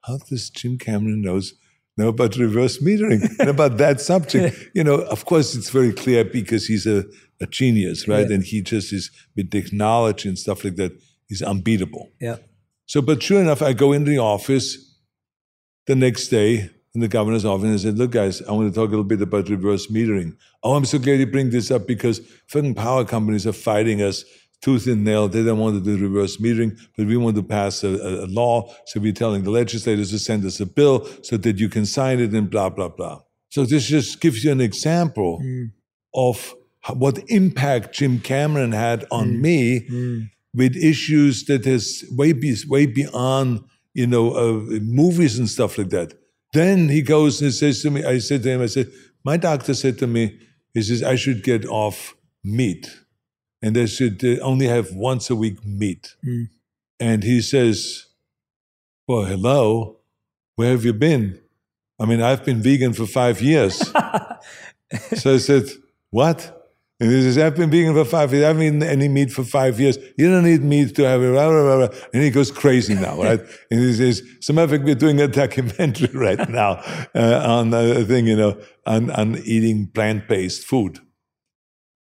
how 0.00 0.18
does 0.18 0.50
Jim 0.50 0.76
Cameron 0.76 1.22
knows 1.22 1.54
know 1.96 2.08
about 2.08 2.36
reverse 2.36 2.78
metering 2.78 3.28
and 3.38 3.48
about 3.48 3.76
that 3.78 4.00
subject? 4.00 4.56
you 4.74 4.84
know, 4.84 5.00
of 5.02 5.24
course 5.24 5.54
it's 5.54 5.70
very 5.70 5.92
clear 5.92 6.24
because 6.24 6.66
he's 6.66 6.86
a, 6.86 7.04
a 7.40 7.46
genius, 7.46 8.08
right? 8.08 8.28
Yeah. 8.28 8.36
And 8.36 8.44
he 8.44 8.62
just 8.62 8.92
is 8.92 9.10
with 9.36 9.50
technology 9.50 10.28
and 10.28 10.38
stuff 10.38 10.64
like 10.64 10.76
that, 10.76 10.92
he's 11.28 11.42
unbeatable. 11.42 12.10
Yeah. 12.20 12.36
So, 12.86 13.00
but 13.00 13.22
sure 13.22 13.40
enough, 13.40 13.62
I 13.62 13.72
go 13.72 13.92
into 13.92 14.10
the 14.10 14.18
office 14.18 14.98
the 15.86 15.96
next 15.96 16.28
day 16.28 16.70
in 16.94 17.00
the 17.00 17.08
governor's 17.08 17.44
office 17.44 17.64
and 17.64 17.74
I 17.74 17.76
said, 17.78 17.98
Look, 17.98 18.10
guys, 18.10 18.42
I 18.42 18.52
want 18.52 18.72
to 18.72 18.74
talk 18.74 18.88
a 18.88 18.90
little 18.90 19.04
bit 19.04 19.22
about 19.22 19.48
reverse 19.48 19.86
metering. 19.86 20.36
Oh, 20.62 20.74
I'm 20.74 20.84
so 20.84 20.98
glad 20.98 21.18
you 21.18 21.26
bring 21.26 21.50
this 21.50 21.70
up 21.70 21.86
because 21.86 22.20
fucking 22.48 22.74
power 22.74 23.04
companies 23.04 23.46
are 23.46 23.52
fighting 23.52 24.02
us 24.02 24.24
tooth 24.62 24.86
and 24.86 25.04
nail. 25.04 25.28
They 25.28 25.42
don't 25.42 25.58
want 25.58 25.74
to 25.76 25.80
do 25.84 26.02
reverse 26.02 26.38
metering, 26.38 26.78
but 26.96 27.06
we 27.06 27.16
want 27.16 27.36
to 27.36 27.42
pass 27.42 27.84
a, 27.84 27.88
a, 27.88 28.26
law. 28.26 28.72
So 28.86 29.00
we're 29.00 29.12
telling 29.12 29.42
the 29.42 29.50
legislators 29.50 30.10
to 30.10 30.18
send 30.18 30.44
us 30.44 30.60
a 30.60 30.66
bill 30.66 31.06
so 31.22 31.36
that 31.36 31.58
you 31.58 31.68
can 31.68 31.84
sign 31.84 32.20
it 32.20 32.32
and 32.32 32.48
blah, 32.48 32.70
blah, 32.70 32.88
blah. 32.88 33.20
So 33.50 33.66
this 33.66 33.86
just 33.86 34.20
gives 34.20 34.44
you 34.44 34.52
an 34.52 34.60
example 34.60 35.42
of 36.14 36.54
what 36.94 37.18
impact 37.28 37.94
Jim 37.94 38.20
Cameron 38.20 38.72
had 38.72 39.04
on 39.10 39.42
me 39.42 39.86
with 40.54 40.76
issues 40.76 41.44
that 41.46 41.66
is 41.66 42.04
way, 42.12 42.32
be, 42.32 42.56
way 42.68 42.86
beyond, 42.86 43.64
you 43.94 44.06
know, 44.06 44.32
uh, 44.32 44.78
movies 44.80 45.38
and 45.38 45.48
stuff 45.48 45.76
like 45.76 45.90
that. 45.90 46.14
Then 46.52 46.88
he 46.88 47.02
goes 47.02 47.42
and 47.42 47.52
says 47.52 47.82
to 47.82 47.90
me, 47.90 48.04
I 48.04 48.18
said 48.18 48.42
to 48.44 48.50
him, 48.50 48.62
I 48.62 48.66
said, 48.66 48.90
my 49.24 49.36
doctor 49.36 49.74
said 49.74 49.98
to 49.98 50.06
me, 50.06 50.38
he 50.74 50.82
says, 50.82 51.02
I 51.02 51.16
should 51.16 51.42
get 51.42 51.66
off 51.66 52.14
meat 52.44 53.01
and 53.62 53.76
they 53.76 53.86
should 53.86 54.22
uh, 54.24 54.42
only 54.42 54.66
have 54.66 54.92
once 54.92 55.30
a 55.30 55.36
week 55.36 55.64
meat. 55.64 56.16
And 56.98 57.22
he 57.22 57.40
says, 57.40 58.06
well, 59.06 59.24
hello, 59.24 59.98
where 60.56 60.70
have 60.70 60.84
you 60.84 60.92
been? 60.92 61.40
I 61.98 62.06
mean, 62.06 62.20
I've 62.20 62.44
been 62.44 62.60
vegan 62.62 62.92
for 62.92 63.06
five 63.06 63.40
years. 63.40 63.78
so 65.16 65.34
I 65.34 65.38
said, 65.38 65.68
What? 66.10 66.58
And 67.00 67.10
he 67.10 67.22
says, 67.22 67.38
I've 67.38 67.56
been 67.56 67.70
vegan 67.70 67.94
for 67.94 68.04
five 68.04 68.32
years. 68.32 68.44
I 68.44 68.48
haven't 68.48 68.62
eaten 68.62 68.82
any 68.82 69.08
meat 69.08 69.32
for 69.32 69.42
five 69.42 69.80
years. 69.80 69.98
You 70.16 70.30
don't 70.30 70.44
need 70.44 70.62
meat 70.62 70.94
to 70.96 71.02
have 71.02 71.20
it. 71.20 71.32
Blah, 71.32 71.48
blah, 71.48 71.62
blah, 71.62 71.86
blah. 71.88 71.98
And 72.14 72.22
he 72.22 72.30
goes 72.30 72.52
crazy 72.52 72.94
now, 72.94 73.20
right? 73.20 73.40
and 73.70 73.80
he 73.80 73.92
says, 73.92 74.22
some 74.40 74.58
of 74.58 74.70
we're 74.70 74.94
doing 74.94 75.20
a 75.20 75.26
documentary 75.26 76.10
right 76.14 76.48
now 76.48 76.80
uh, 77.14 77.42
on 77.44 77.74
a 77.74 78.04
thing, 78.04 78.28
you 78.28 78.36
know, 78.36 78.60
on, 78.86 79.10
on 79.10 79.38
eating 79.38 79.88
plant-based 79.88 80.64
food. 80.64 81.00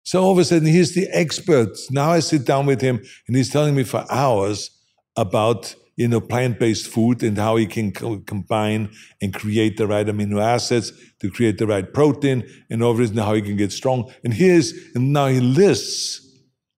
So 0.08 0.22
all 0.22 0.32
of 0.32 0.38
a 0.38 0.44
sudden, 0.46 0.66
he's 0.66 0.94
the 0.94 1.06
expert. 1.12 1.76
Now 1.90 2.12
I 2.12 2.20
sit 2.20 2.46
down 2.46 2.64
with 2.64 2.80
him 2.80 3.04
and 3.26 3.36
he's 3.36 3.50
telling 3.50 3.74
me 3.74 3.84
for 3.84 4.06
hours 4.10 4.70
about 5.18 5.74
you 5.96 6.08
know, 6.08 6.18
plant-based 6.18 6.86
food 6.86 7.22
and 7.22 7.36
how 7.36 7.56
he 7.56 7.66
can 7.66 7.92
co- 7.92 8.20
combine 8.20 8.88
and 9.20 9.34
create 9.34 9.76
the 9.76 9.86
right 9.86 10.06
amino 10.06 10.40
acids 10.40 10.92
to 11.20 11.30
create 11.30 11.58
the 11.58 11.66
right 11.66 11.92
protein 11.92 12.42
and 12.70 12.82
all 12.82 12.92
of 12.92 12.94
obviously 12.94 13.20
how 13.20 13.34
he 13.34 13.42
can 13.42 13.56
get 13.58 13.70
strong. 13.70 14.10
And 14.24 14.32
here's, 14.32 14.72
and 14.94 15.12
now 15.12 15.26
he 15.26 15.40
lists 15.40 16.24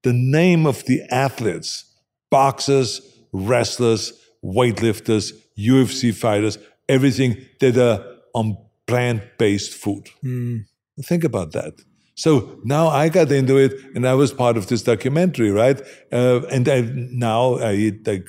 the 0.03 0.13
name 0.13 0.67
of 0.67 0.85
the 0.87 1.01
athletes, 1.13 1.85
boxers, 2.31 3.01
wrestlers, 3.33 4.13
weightlifters, 4.45 5.35
UFC 5.57 6.13
fighters, 6.13 6.59
everything 6.89 7.47
that 7.61 7.77
are 7.77 8.05
on 8.35 8.57
plant-based 8.89 9.73
food. 9.73 10.09
Mm. 10.25 10.65
Think 11.05 11.23
about 11.23 11.53
that. 11.53 11.75
So 12.23 12.31
now 12.65 12.85
I 12.89 13.09
got 13.09 13.33
into 13.33 13.57
it, 13.67 13.73
and 13.95 14.03
I 14.07 14.15
was 14.15 14.31
part 14.33 14.57
of 14.57 14.65
this 14.67 14.83
documentary, 14.83 15.51
right? 15.63 15.81
Uh, 16.13 16.41
and 16.55 16.69
I, 16.69 16.79
now 17.29 17.55
I 17.69 17.73
eat 17.85 18.07
like 18.07 18.29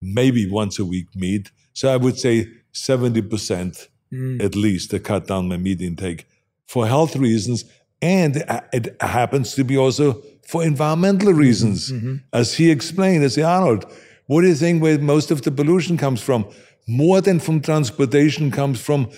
maybe 0.00 0.42
once 0.50 0.78
a 0.78 0.84
week 0.84 1.08
meat. 1.14 1.50
So 1.72 1.84
I 1.94 1.96
would 1.96 2.18
say 2.18 2.36
70% 2.72 3.88
Mm. 4.12 4.42
at 4.44 4.54
least 4.54 4.90
to 4.90 4.98
cut 5.00 5.26
down 5.26 5.48
my 5.48 5.56
meat 5.56 5.80
intake 5.80 6.26
for 6.66 6.86
health 6.86 7.16
reasons. 7.16 7.64
And 8.02 8.44
it 8.72 8.84
happens 9.00 9.54
to 9.54 9.64
be 9.64 9.76
also 9.78 10.22
for 10.46 10.62
environmental 10.62 11.32
reasons. 11.32 11.90
Mm-hmm. 11.90 12.16
As 12.32 12.54
he 12.54 12.70
explained, 12.70 13.24
as 13.24 13.38
Arnold, 13.38 13.86
what 14.26 14.42
do 14.42 14.48
you 14.48 14.54
think 14.54 14.82
where 14.82 14.98
most 14.98 15.30
of 15.30 15.42
the 15.42 15.50
pollution 15.50 15.96
comes 15.96 16.20
from? 16.20 16.44
More 16.86 17.20
than 17.22 17.38
from 17.40 17.60
transportation 17.60 18.50
comes 18.50 18.80
from 18.80 19.08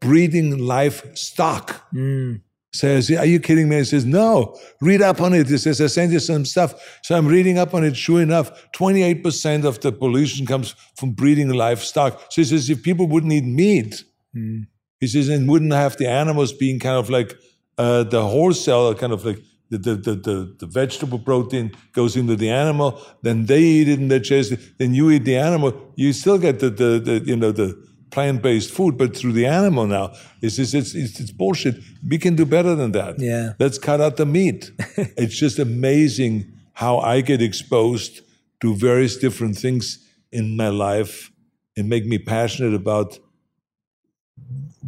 breeding 0.00 0.58
livestock. 0.58 1.66
Mm. 1.92 2.40
Says, 2.74 3.08
are 3.12 3.24
you 3.24 3.38
kidding 3.38 3.68
me? 3.68 3.76
He 3.76 3.84
says, 3.84 4.04
no, 4.04 4.58
read 4.80 5.00
up 5.00 5.20
on 5.20 5.32
it. 5.32 5.46
He 5.48 5.58
says, 5.58 5.80
I 5.80 5.86
sent 5.86 6.10
you 6.12 6.18
some 6.18 6.44
stuff. 6.44 6.74
So 7.04 7.16
I'm 7.16 7.28
reading 7.28 7.56
up 7.56 7.72
on 7.72 7.84
it. 7.84 7.96
Sure 7.96 8.20
enough, 8.20 8.50
28% 8.72 9.64
of 9.64 9.80
the 9.80 9.92
pollution 9.92 10.44
comes 10.44 10.74
from 10.96 11.12
breeding 11.12 11.48
livestock. 11.50 12.18
So 12.30 12.42
he 12.42 12.44
says, 12.44 12.68
if 12.68 12.82
people 12.82 13.06
wouldn't 13.06 13.32
eat 13.32 13.44
meat, 13.44 14.04
Mm. 14.36 14.66
he 14.98 15.06
says, 15.06 15.28
and 15.28 15.48
wouldn't 15.48 15.72
have 15.72 15.96
the 15.96 16.08
animals 16.08 16.52
being 16.52 16.80
kind 16.80 16.96
of 16.96 17.08
like 17.08 17.36
uh, 17.78 18.02
the 18.02 18.20
wholesale, 18.26 18.92
kind 18.96 19.12
of 19.12 19.24
like 19.24 19.38
the, 19.70 19.78
the, 19.78 19.94
the, 19.94 20.14
the, 20.16 20.56
the 20.58 20.66
vegetable 20.66 21.20
protein 21.20 21.70
goes 21.92 22.16
into 22.16 22.34
the 22.34 22.50
animal, 22.50 23.00
then 23.22 23.46
they 23.46 23.60
eat 23.62 23.88
it 23.88 24.00
and 24.00 24.10
they 24.10 24.18
chase 24.18 24.50
it, 24.50 24.58
then 24.78 24.92
you 24.92 25.10
eat 25.10 25.24
the 25.24 25.36
animal, 25.36 25.72
you 25.94 26.12
still 26.12 26.38
get 26.38 26.58
the, 26.58 26.68
the, 26.70 26.98
the 26.98 27.22
you 27.24 27.36
know, 27.36 27.52
the 27.52 27.80
plant-based 28.14 28.70
food, 28.70 28.96
but 28.96 29.16
through 29.16 29.32
the 29.32 29.44
animal 29.44 29.86
now. 29.86 30.12
It's 30.40 30.58
it's, 30.58 30.72
it's, 30.72 30.94
it's 30.94 31.32
bullshit. 31.32 31.76
We 32.08 32.18
can 32.18 32.36
do 32.36 32.46
better 32.46 32.74
than 32.76 32.92
that. 32.92 33.18
Yeah. 33.18 33.54
Let's 33.58 33.78
cut 33.78 34.00
out 34.00 34.16
the 34.16 34.26
meat. 34.26 34.70
it's 34.96 35.36
just 35.36 35.58
amazing 35.58 36.32
how 36.72 36.98
I 36.98 37.20
get 37.20 37.42
exposed 37.42 38.20
to 38.60 38.76
various 38.76 39.16
different 39.16 39.58
things 39.58 39.98
in 40.30 40.56
my 40.56 40.68
life 40.68 41.30
and 41.76 41.88
make 41.88 42.06
me 42.06 42.18
passionate 42.18 42.74
about 42.74 43.18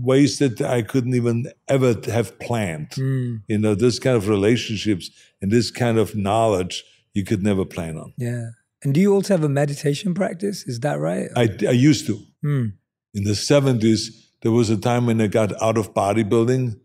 ways 0.00 0.38
that 0.38 0.60
I 0.60 0.82
couldn't 0.82 1.14
even 1.14 1.46
ever 1.66 1.96
have 2.06 2.38
planned. 2.38 2.90
Mm. 2.90 3.42
You 3.48 3.58
know, 3.58 3.74
this 3.74 3.98
kind 3.98 4.16
of 4.16 4.28
relationships 4.28 5.10
and 5.42 5.50
this 5.50 5.70
kind 5.72 5.98
of 5.98 6.14
knowledge 6.14 6.84
you 7.12 7.24
could 7.24 7.42
never 7.42 7.64
plan 7.64 7.96
on. 7.96 8.12
Yeah. 8.18 8.50
And 8.82 8.94
do 8.94 9.00
you 9.00 9.12
also 9.12 9.34
have 9.34 9.42
a 9.42 9.48
meditation 9.48 10.14
practice? 10.14 10.64
Is 10.66 10.80
that 10.80 11.00
right? 11.00 11.28
I, 11.34 11.48
I 11.66 11.72
used 11.72 12.06
to. 12.06 12.20
Mm. 12.44 12.74
In 13.16 13.24
the 13.24 13.32
70s, 13.32 14.26
there 14.42 14.52
was 14.52 14.68
a 14.68 14.76
time 14.76 15.06
when 15.06 15.22
I 15.22 15.26
got 15.26 15.50
out 15.62 15.78
of 15.78 15.94
bodybuilding 15.94 16.78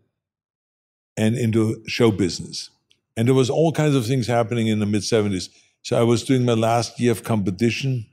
and 1.18 1.36
into 1.36 1.84
show 1.86 2.10
business. 2.10 2.70
And 3.18 3.28
there 3.28 3.34
was 3.34 3.50
all 3.50 3.70
kinds 3.70 3.94
of 3.94 4.06
things 4.06 4.26
happening 4.26 4.66
in 4.68 4.78
the 4.78 4.86
mid 4.86 5.02
70s. 5.02 5.50
So 5.82 6.00
I 6.00 6.04
was 6.04 6.24
doing 6.24 6.46
my 6.46 6.54
last 6.54 6.98
year 6.98 7.12
of 7.12 7.22
competition 7.22 8.06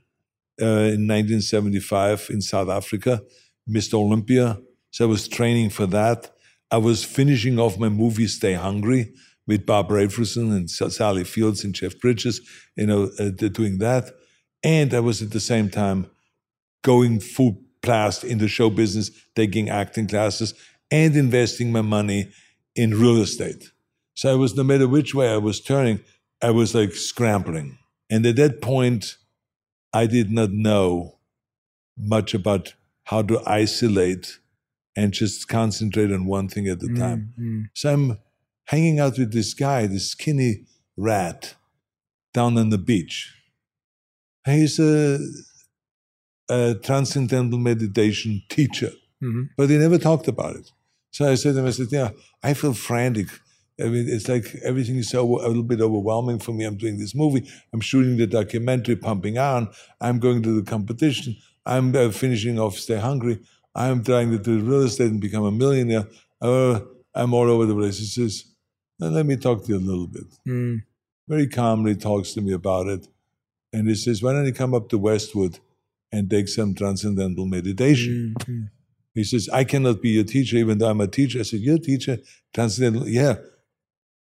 uh, 0.60 0.92
in 0.92 1.08
1975 1.08 2.28
in 2.28 2.42
South 2.42 2.68
Africa, 2.68 3.22
Mr. 3.66 3.94
Olympia. 3.94 4.60
So 4.90 5.06
I 5.06 5.08
was 5.08 5.26
training 5.26 5.70
for 5.70 5.86
that. 5.86 6.30
I 6.70 6.76
was 6.76 7.02
finishing 7.02 7.58
off 7.58 7.78
my 7.78 7.88
movie 7.88 8.26
Stay 8.26 8.52
Hungry 8.52 9.14
with 9.46 9.64
Bob 9.64 9.88
Rafelson 9.88 10.54
and 10.54 10.70
Sally 10.70 11.24
Fields 11.24 11.64
and 11.64 11.74
Jeff 11.74 11.98
Bridges, 11.98 12.42
you 12.76 12.86
know, 12.86 13.10
uh, 13.18 13.30
doing 13.30 13.78
that. 13.78 14.10
And 14.62 14.92
I 14.92 15.00
was 15.00 15.22
at 15.22 15.30
the 15.30 15.40
same 15.40 15.70
time 15.70 16.06
going 16.82 17.18
full 17.18 17.62
blast 17.82 18.24
in 18.24 18.38
the 18.38 18.48
show 18.48 18.70
business, 18.70 19.10
taking 19.34 19.68
acting 19.68 20.06
classes 20.06 20.54
and 20.90 21.16
investing 21.16 21.72
my 21.72 21.82
money 21.82 22.30
in 22.74 22.98
real 22.98 23.20
estate. 23.20 23.70
So 24.14 24.30
I 24.30 24.34
was, 24.34 24.54
no 24.54 24.62
matter 24.62 24.86
which 24.86 25.14
way 25.14 25.32
I 25.32 25.38
was 25.38 25.60
turning, 25.60 26.00
I 26.42 26.50
was 26.50 26.74
like 26.74 26.92
scrambling. 26.92 27.78
And 28.10 28.26
at 28.26 28.36
that 28.36 28.60
point, 28.60 29.16
I 29.92 30.06
did 30.06 30.30
not 30.30 30.50
know 30.50 31.18
much 31.96 32.34
about 32.34 32.74
how 33.04 33.22
to 33.22 33.40
isolate 33.46 34.38
and 34.96 35.12
just 35.12 35.48
concentrate 35.48 36.12
on 36.12 36.26
one 36.26 36.48
thing 36.48 36.68
at 36.68 36.82
a 36.82 36.94
time. 36.94 37.34
Mm. 37.38 37.64
So 37.74 37.92
I'm 37.92 38.18
hanging 38.64 39.00
out 39.00 39.18
with 39.18 39.32
this 39.32 39.54
guy, 39.54 39.86
this 39.86 40.10
skinny 40.10 40.66
rat, 40.96 41.54
down 42.32 42.58
on 42.58 42.70
the 42.70 42.78
beach. 42.78 43.34
He's 44.44 44.78
a, 44.78 45.18
a 46.50 46.74
transcendental 46.88 47.58
meditation 47.58 48.42
teacher, 48.48 48.92
Mhm. 49.22 49.42
but 49.56 49.70
he 49.70 49.76
never 49.78 49.98
talked 49.98 50.28
about 50.34 50.56
it. 50.56 50.66
So 51.12 51.20
I 51.30 51.36
said 51.36 51.52
to 51.54 51.60
him, 51.60 51.66
I 51.66 51.70
said, 51.78 51.88
Yeah, 51.98 52.10
I 52.42 52.54
feel 52.54 52.74
frantic. 52.74 53.28
I 53.82 53.84
mean, 53.92 54.06
it's 54.14 54.28
like 54.28 54.46
everything 54.70 54.96
is 55.02 55.08
so 55.08 55.20
a 55.46 55.48
little 55.48 55.68
bit 55.72 55.80
overwhelming 55.80 56.38
for 56.38 56.52
me. 56.52 56.64
I'm 56.66 56.76
doing 56.84 56.98
this 56.98 57.14
movie, 57.14 57.42
I'm 57.72 57.80
shooting 57.80 58.16
the 58.18 58.26
documentary, 58.26 58.96
pumping 58.96 59.38
on, 59.38 59.68
I'm 60.00 60.18
going 60.18 60.42
to 60.42 60.52
the 60.60 60.66
competition, 60.74 61.36
I'm 61.64 61.86
uh, 61.96 62.10
finishing 62.10 62.58
off 62.58 62.74
Stay 62.78 62.98
Hungry, 63.08 63.36
I'm 63.74 64.04
trying 64.04 64.30
to 64.32 64.38
do 64.38 64.60
real 64.60 64.82
estate 64.82 65.10
and 65.10 65.20
become 65.20 65.44
a 65.44 65.50
millionaire. 65.62 66.06
Uh, 66.42 66.80
I'm 67.14 67.32
all 67.34 67.48
over 67.54 67.64
the 67.66 67.74
place. 67.74 67.98
He 67.98 68.04
says, 68.06 68.44
let 68.98 69.24
me 69.26 69.36
talk 69.36 69.64
to 69.64 69.68
you 69.72 69.78
a 69.78 69.86
little 69.90 70.06
bit. 70.06 70.28
Mm. 70.46 70.82
Very 71.28 71.48
calmly 71.48 71.94
talks 71.96 72.32
to 72.34 72.40
me 72.42 72.52
about 72.52 72.86
it. 72.88 73.06
And 73.72 73.88
he 73.88 73.94
says, 73.94 74.22
Why 74.22 74.32
don't 74.32 74.46
you 74.46 74.52
come 74.52 74.74
up 74.74 74.88
to 74.90 74.98
Westwood 74.98 75.58
and 76.12 76.28
take 76.30 76.48
some 76.48 76.74
transcendental 76.74 77.46
meditation? 77.46 78.34
Mm. 78.38 78.68
He 79.14 79.24
says, 79.24 79.48
I 79.52 79.64
cannot 79.64 80.00
be 80.02 80.10
your 80.10 80.24
teacher, 80.24 80.56
even 80.56 80.78
though 80.78 80.88
I'm 80.88 81.00
a 81.00 81.06
teacher. 81.06 81.40
I 81.40 81.42
said, 81.42 81.60
You're 81.60 81.76
a 81.76 81.80
teacher? 81.80 82.18
Transcendental? 82.54 83.08
Yeah. 83.08 83.36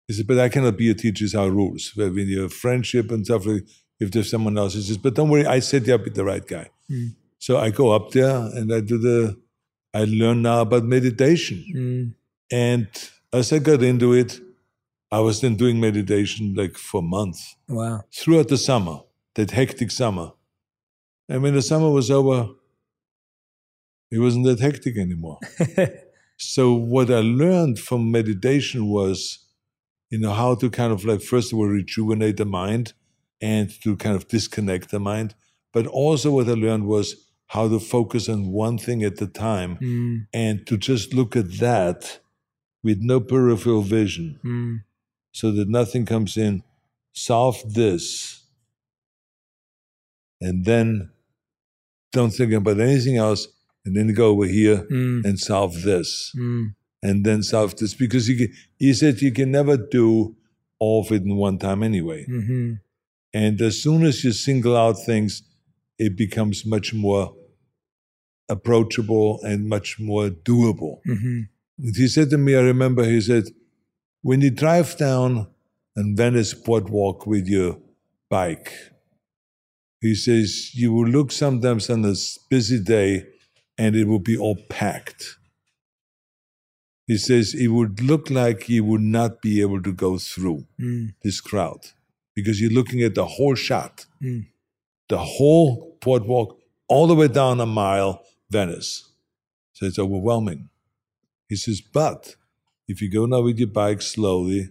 He 0.09 0.15
said, 0.15 0.27
But 0.27 0.39
I 0.39 0.49
cannot 0.49 0.77
be 0.77 0.85
your 0.85 0.95
teacher, 0.95 1.25
it's 1.25 1.35
our 1.35 1.51
rules. 1.51 1.93
When 1.95 2.17
you 2.17 2.43
have 2.43 2.53
friendship 2.53 3.11
and 3.11 3.25
stuff, 3.25 3.47
like, 3.47 3.65
if 4.01 4.11
there's 4.11 4.31
someone 4.31 4.59
else, 4.59 4.75
he 4.75 4.83
says, 4.83 4.99
But 4.99 5.15
don't 5.15 5.29
worry, 5.29 5.47
I 5.47 5.61
set 5.61 5.87
you 5.87 5.95
up 5.95 6.05
with 6.05 6.15
the 6.15 6.25
right 6.25 6.47
guy. 6.47 6.69
Mm. 6.91 7.15
So 7.39 7.59
I 7.59 7.71
go 7.71 7.91
up 7.91 8.13
there 8.13 8.37
and 8.37 8.73
I 8.73 8.81
do 8.81 8.99
the, 8.99 9.37
I 9.93 10.05
learn 10.05 10.43
now 10.43 10.61
about 10.63 10.85
meditation. 10.85 11.65
Mm. 11.75 12.15
And 12.51 12.89
as 13.33 13.53
I 13.53 13.59
got 13.59 13.83
into 13.83 14.13
it, 14.13 14.41
I 15.11 15.21
was 15.21 15.41
then 15.43 15.57
doing 15.57 15.79
meditation 15.81 16.55
like 16.55 16.77
for 16.79 17.03
months 17.03 17.57
Wow. 17.69 18.05
throughout 18.13 18.49
the 18.49 18.57
summer, 18.57 19.01
that 19.35 19.51
hectic 19.51 19.91
summer. 19.91 20.33
And 21.33 21.43
when 21.43 21.55
the 21.55 21.63
summer 21.63 21.89
was 21.91 22.11
over, 22.11 22.51
it 24.11 24.19
wasn't 24.19 24.45
that 24.45 24.61
hectic 24.61 24.99
anymore. 24.99 25.39
so 26.37 26.75
what 26.75 27.11
I 27.11 27.21
learned 27.21 27.79
from 27.79 28.11
meditation 28.11 28.87
was, 28.89 29.39
you 30.11 30.19
know, 30.19 30.35
how 30.35 30.55
to 30.57 30.69
kind 30.69 30.93
of 30.93 31.07
like 31.07 31.23
first 31.23 31.51
of 31.51 31.59
all 31.59 31.65
rejuvenate 31.69 32.37
the 32.37 32.45
mind 32.45 32.93
and 33.41 33.71
to 33.83 33.97
kind 33.97 34.15
of 34.15 34.29
disconnect 34.29 34.91
the 34.91 35.01
mind. 35.01 35.35
But 35.73 35.87
also 35.87 36.33
what 36.33 36.51
I 36.51 36.53
learned 36.53 36.85
was 36.87 37.17
how 37.47 37.67
to 37.67 37.81
focus 37.81 38.29
on 38.29 38.53
one 38.53 38.77
thing 38.77 39.03
at 39.03 39.19
a 39.23 39.27
time 39.27 39.79
Mm. 39.79 40.27
and 40.35 40.67
to 40.67 40.77
just 40.77 41.15
look 41.15 41.35
at 41.35 41.51
that 41.61 42.19
with 42.85 42.99
no 43.01 43.21
peripheral 43.21 43.81
vision 43.81 44.39
Mm. 44.45 44.83
so 45.33 45.51
that 45.53 45.69
nothing 45.71 46.05
comes 46.05 46.37
in, 46.37 46.63
solve 47.15 47.73
this, 47.73 48.43
and 50.43 50.67
then 50.67 51.12
don't 52.13 52.31
think 52.31 52.53
about 52.53 52.81
anything 52.81 53.17
else, 53.17 53.49
and 53.85 53.97
then 53.97 54.13
go 54.15 54.29
over 54.29 54.47
here 54.47 54.87
Mm. 54.91 55.25
and 55.25 55.39
solve 55.41 55.83
this, 55.83 56.33
Mm. 56.37 56.75
and 57.03 57.25
then 57.25 57.43
solve 57.43 57.77
this. 57.77 57.95
Because 57.95 58.29
you 58.29 58.37
can, 58.37 58.55
he 58.79 58.93
said 58.95 59.21
you 59.23 59.33
can 59.33 59.51
never 59.51 59.77
do 59.77 60.37
all 60.79 61.01
of 61.03 61.11
it 61.13 61.23
in 61.23 61.37
one 61.37 61.59
time 61.59 61.83
anyway. 61.83 62.25
Mhm. 62.29 62.81
And 63.35 63.61
as 63.61 63.81
soon 63.83 64.05
as 64.05 64.23
you 64.25 64.33
single 64.33 64.77
out 64.77 64.97
things, 65.05 65.43
it 65.99 66.17
becomes 66.17 66.67
much 66.67 66.93
more 66.93 67.35
approachable 68.49 69.41
and 69.43 69.69
much 69.69 69.99
more 69.99 70.29
doable. 70.31 71.01
Mhm. 71.07 71.49
he 71.97 72.07
said 72.07 72.31
to 72.31 72.39
me, 72.39 72.55
I 72.55 72.61
remember, 72.61 73.03
he 73.05 73.21
said, 73.21 73.45
when 74.21 74.41
you 74.41 74.51
drive 74.51 74.97
down 74.99 75.49
and 75.97 76.17
Venice 76.17 76.55
boardwalk 76.55 77.27
with 77.27 77.49
your 77.49 77.81
bike, 78.29 78.71
he 80.03 80.17
says, 80.17 80.75
you 80.75 80.93
will 80.93 81.07
look 81.07 81.31
sometimes 81.31 81.89
on 81.89 82.05
a 82.05 82.15
busy 82.51 82.83
day 82.83 83.25
and 83.79 83.95
it 83.95 84.07
will 84.07 84.19
be 84.19 84.37
all 84.37 84.57
packed. 84.69 85.39
He 87.07 87.17
says 87.17 87.55
it 87.55 87.69
would 87.69 88.03
look 88.03 88.29
like 88.29 88.69
you 88.69 88.85
would 88.85 89.01
not 89.01 89.41
be 89.41 89.61
able 89.61 89.81
to 89.83 89.93
go 89.93 90.19
through 90.19 90.67
hmm. 90.79 91.07
this 91.23 91.41
crowd 91.41 91.81
because 92.35 92.61
you're 92.61 92.73
looking 92.73 93.03
at 93.03 93.15
the 93.15 93.27
whole 93.27 93.55
shot, 93.55 94.07
hmm. 94.21 94.41
the 95.09 95.19
whole 95.19 95.97
boardwalk, 96.01 96.59
all 96.89 97.07
the 97.07 97.15
way 97.15 97.29
down 97.29 97.61
a 97.61 97.67
mile, 97.67 98.23
Venice. 98.51 99.09
So 99.73 99.87
it's 99.87 99.99
overwhelming. 99.99 100.69
He 101.49 101.57
says, 101.57 101.81
but 101.81 102.35
if 102.89 103.01
you 103.01 103.11
go 103.11 103.27
now 103.27 103.43
with 103.43 103.59
your 103.59 103.69
bike 103.69 104.03
slowly, 104.03 104.71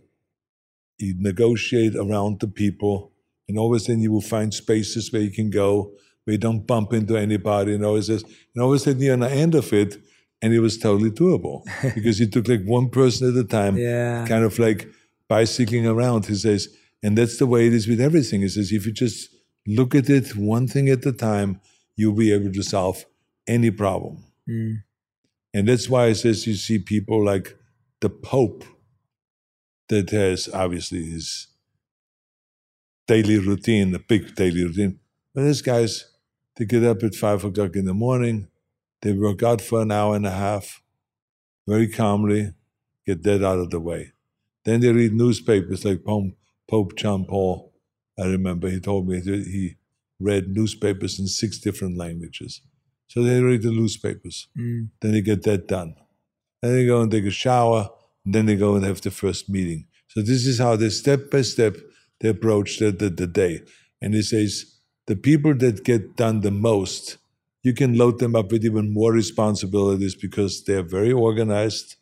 you 0.98 1.16
negotiate 1.18 1.96
around 1.96 2.42
the 2.42 2.48
people, 2.48 3.11
and 3.48 3.58
all 3.58 3.74
of 3.74 3.78
a 3.78 3.80
sudden 3.80 4.02
you 4.02 4.12
will 4.12 4.22
find 4.22 4.54
spaces 4.54 5.12
where 5.12 5.22
you 5.22 5.32
can 5.32 5.50
go, 5.50 5.94
where 6.24 6.34
you 6.34 6.38
don't 6.38 6.66
bump 6.68 6.94
into 6.94 7.18
anybody, 7.18 7.74
and 7.74 7.86
always 7.86 8.10
sudden, 8.10 8.24
and 8.56 8.64
all 8.64 8.74
of 8.74 8.88
a 8.88 8.92
you're 9.06 9.14
on 9.14 9.20
the 9.22 9.32
end 9.32 9.56
of 9.56 9.72
it, 9.74 9.98
and 10.42 10.54
it 10.54 10.60
was 10.60 10.78
totally 10.78 11.12
doable 11.12 11.64
because 11.96 12.18
he 12.18 12.28
took 12.28 12.48
like 12.48 12.64
one 12.66 12.90
person 12.90 13.30
at 13.30 13.46
a 13.46 13.48
time, 13.48 13.78
Yeah. 13.78 14.26
kind 14.28 14.44
of 14.44 14.58
like 14.60 14.88
bicycling 15.28 15.88
around. 15.88 16.26
He 16.26 16.36
says, 16.36 16.68
and 17.04 17.18
that's 17.18 17.38
the 17.38 17.46
way 17.48 17.68
it 17.68 17.74
is 17.74 17.88
with 17.88 18.02
everything. 18.02 18.42
He 18.42 18.48
says, 18.50 18.72
if 18.72 18.86
you 18.86 18.92
just 18.92 19.30
look 19.68 19.94
at 19.96 20.10
it 20.10 20.36
one 20.36 20.68
thing 20.68 20.90
at 20.90 21.06
a 21.06 21.12
time, 21.12 21.60
you'll 21.96 22.14
be 22.14 22.32
able 22.34 22.52
to 22.52 22.64
solve 22.64 23.06
any 23.48 23.72
problem. 23.72 24.24
Mm. 24.50 24.84
And 25.54 25.68
that's 25.68 25.90
why 25.90 26.08
he 26.08 26.14
says 26.16 26.48
you 26.48 26.56
see 26.56 26.80
people 26.80 27.24
like 27.24 27.56
the 28.00 28.10
Pope 28.10 28.64
that 29.90 30.10
has 30.12 30.50
obviously 30.54 31.04
his 31.06 31.48
daily 33.08 33.40
routine, 33.40 33.96
a 33.96 34.00
big 34.00 34.36
daily 34.36 34.64
routine. 34.64 35.00
But 35.34 35.44
these 35.44 35.62
guys, 35.62 36.06
they 36.56 36.66
get 36.66 36.84
up 36.84 37.04
at 37.04 37.16
five 37.16 37.44
o'clock 37.44 37.76
in 37.76 37.86
the 37.86 37.94
morning, 37.94 38.48
they 39.02 39.14
work 39.14 39.44
out 39.44 39.62
for 39.62 39.82
an 39.82 39.92
hour 39.92 40.16
and 40.16 40.26
a 40.26 40.32
half, 40.32 40.82
very 41.68 41.88
calmly, 41.88 42.54
get 43.06 43.24
that 43.24 43.44
out 43.44 43.60
of 43.60 43.70
the 43.70 43.80
way. 43.80 44.14
Then 44.66 44.82
they 44.82 44.92
read 44.92 45.14
newspapers 45.14 45.84
like 45.86 46.04
Pope, 46.04 46.34
Pope 46.70 46.96
John 46.96 47.26
Paul. 47.26 47.74
I 48.20 48.26
remember 48.26 48.70
he 48.70 48.80
told 48.80 49.08
me 49.08 49.20
that 49.20 49.46
he 49.48 49.78
read 50.20 50.50
newspapers 50.50 51.20
in 51.20 51.28
six 51.28 51.58
different 51.58 51.98
languages. 51.98 52.62
So 53.08 53.24
they 53.24 53.42
read 53.42 53.64
the 53.64 53.72
newspapers. 53.72 54.48
Mm. 54.58 54.90
Then 55.02 55.12
they 55.14 55.22
get 55.22 55.44
that 55.44 55.68
done. 55.68 55.96
Then 56.62 56.74
they 56.74 56.86
go 56.86 57.02
and 57.02 57.12
take 57.12 57.26
a 57.26 57.32
shower. 57.32 57.90
And 58.24 58.36
then 58.36 58.46
they 58.46 58.56
go 58.56 58.76
and 58.76 58.86
have 58.86 59.02
the 59.02 59.12
first 59.12 59.50
meeting. 59.50 59.88
So 60.10 60.22
this 60.22 60.46
is 60.46 60.60
how 60.60 60.76
they 60.76 60.90
step 60.90 61.32
by 61.32 61.42
step 61.42 61.76
they 62.22 62.30
approach 62.30 62.80
the, 62.80 62.92
the, 62.92 63.10
the 63.10 63.28
day. 63.28 63.62
And 64.02 64.14
he 64.14 64.22
says 64.22 64.78
the 65.08 65.16
people 65.16 65.54
that 65.56 65.84
get 65.84 66.16
done 66.16 66.42
the 66.42 66.52
most, 66.52 67.18
you 67.64 67.74
can 67.74 67.98
load 67.98 68.20
them 68.20 68.36
up 68.36 68.52
with 68.52 68.66
even 68.66 68.94
more 68.94 69.12
responsibilities 69.12 70.16
because 70.16 70.64
they're 70.64 70.84
very 70.84 71.12
organized 71.12 71.96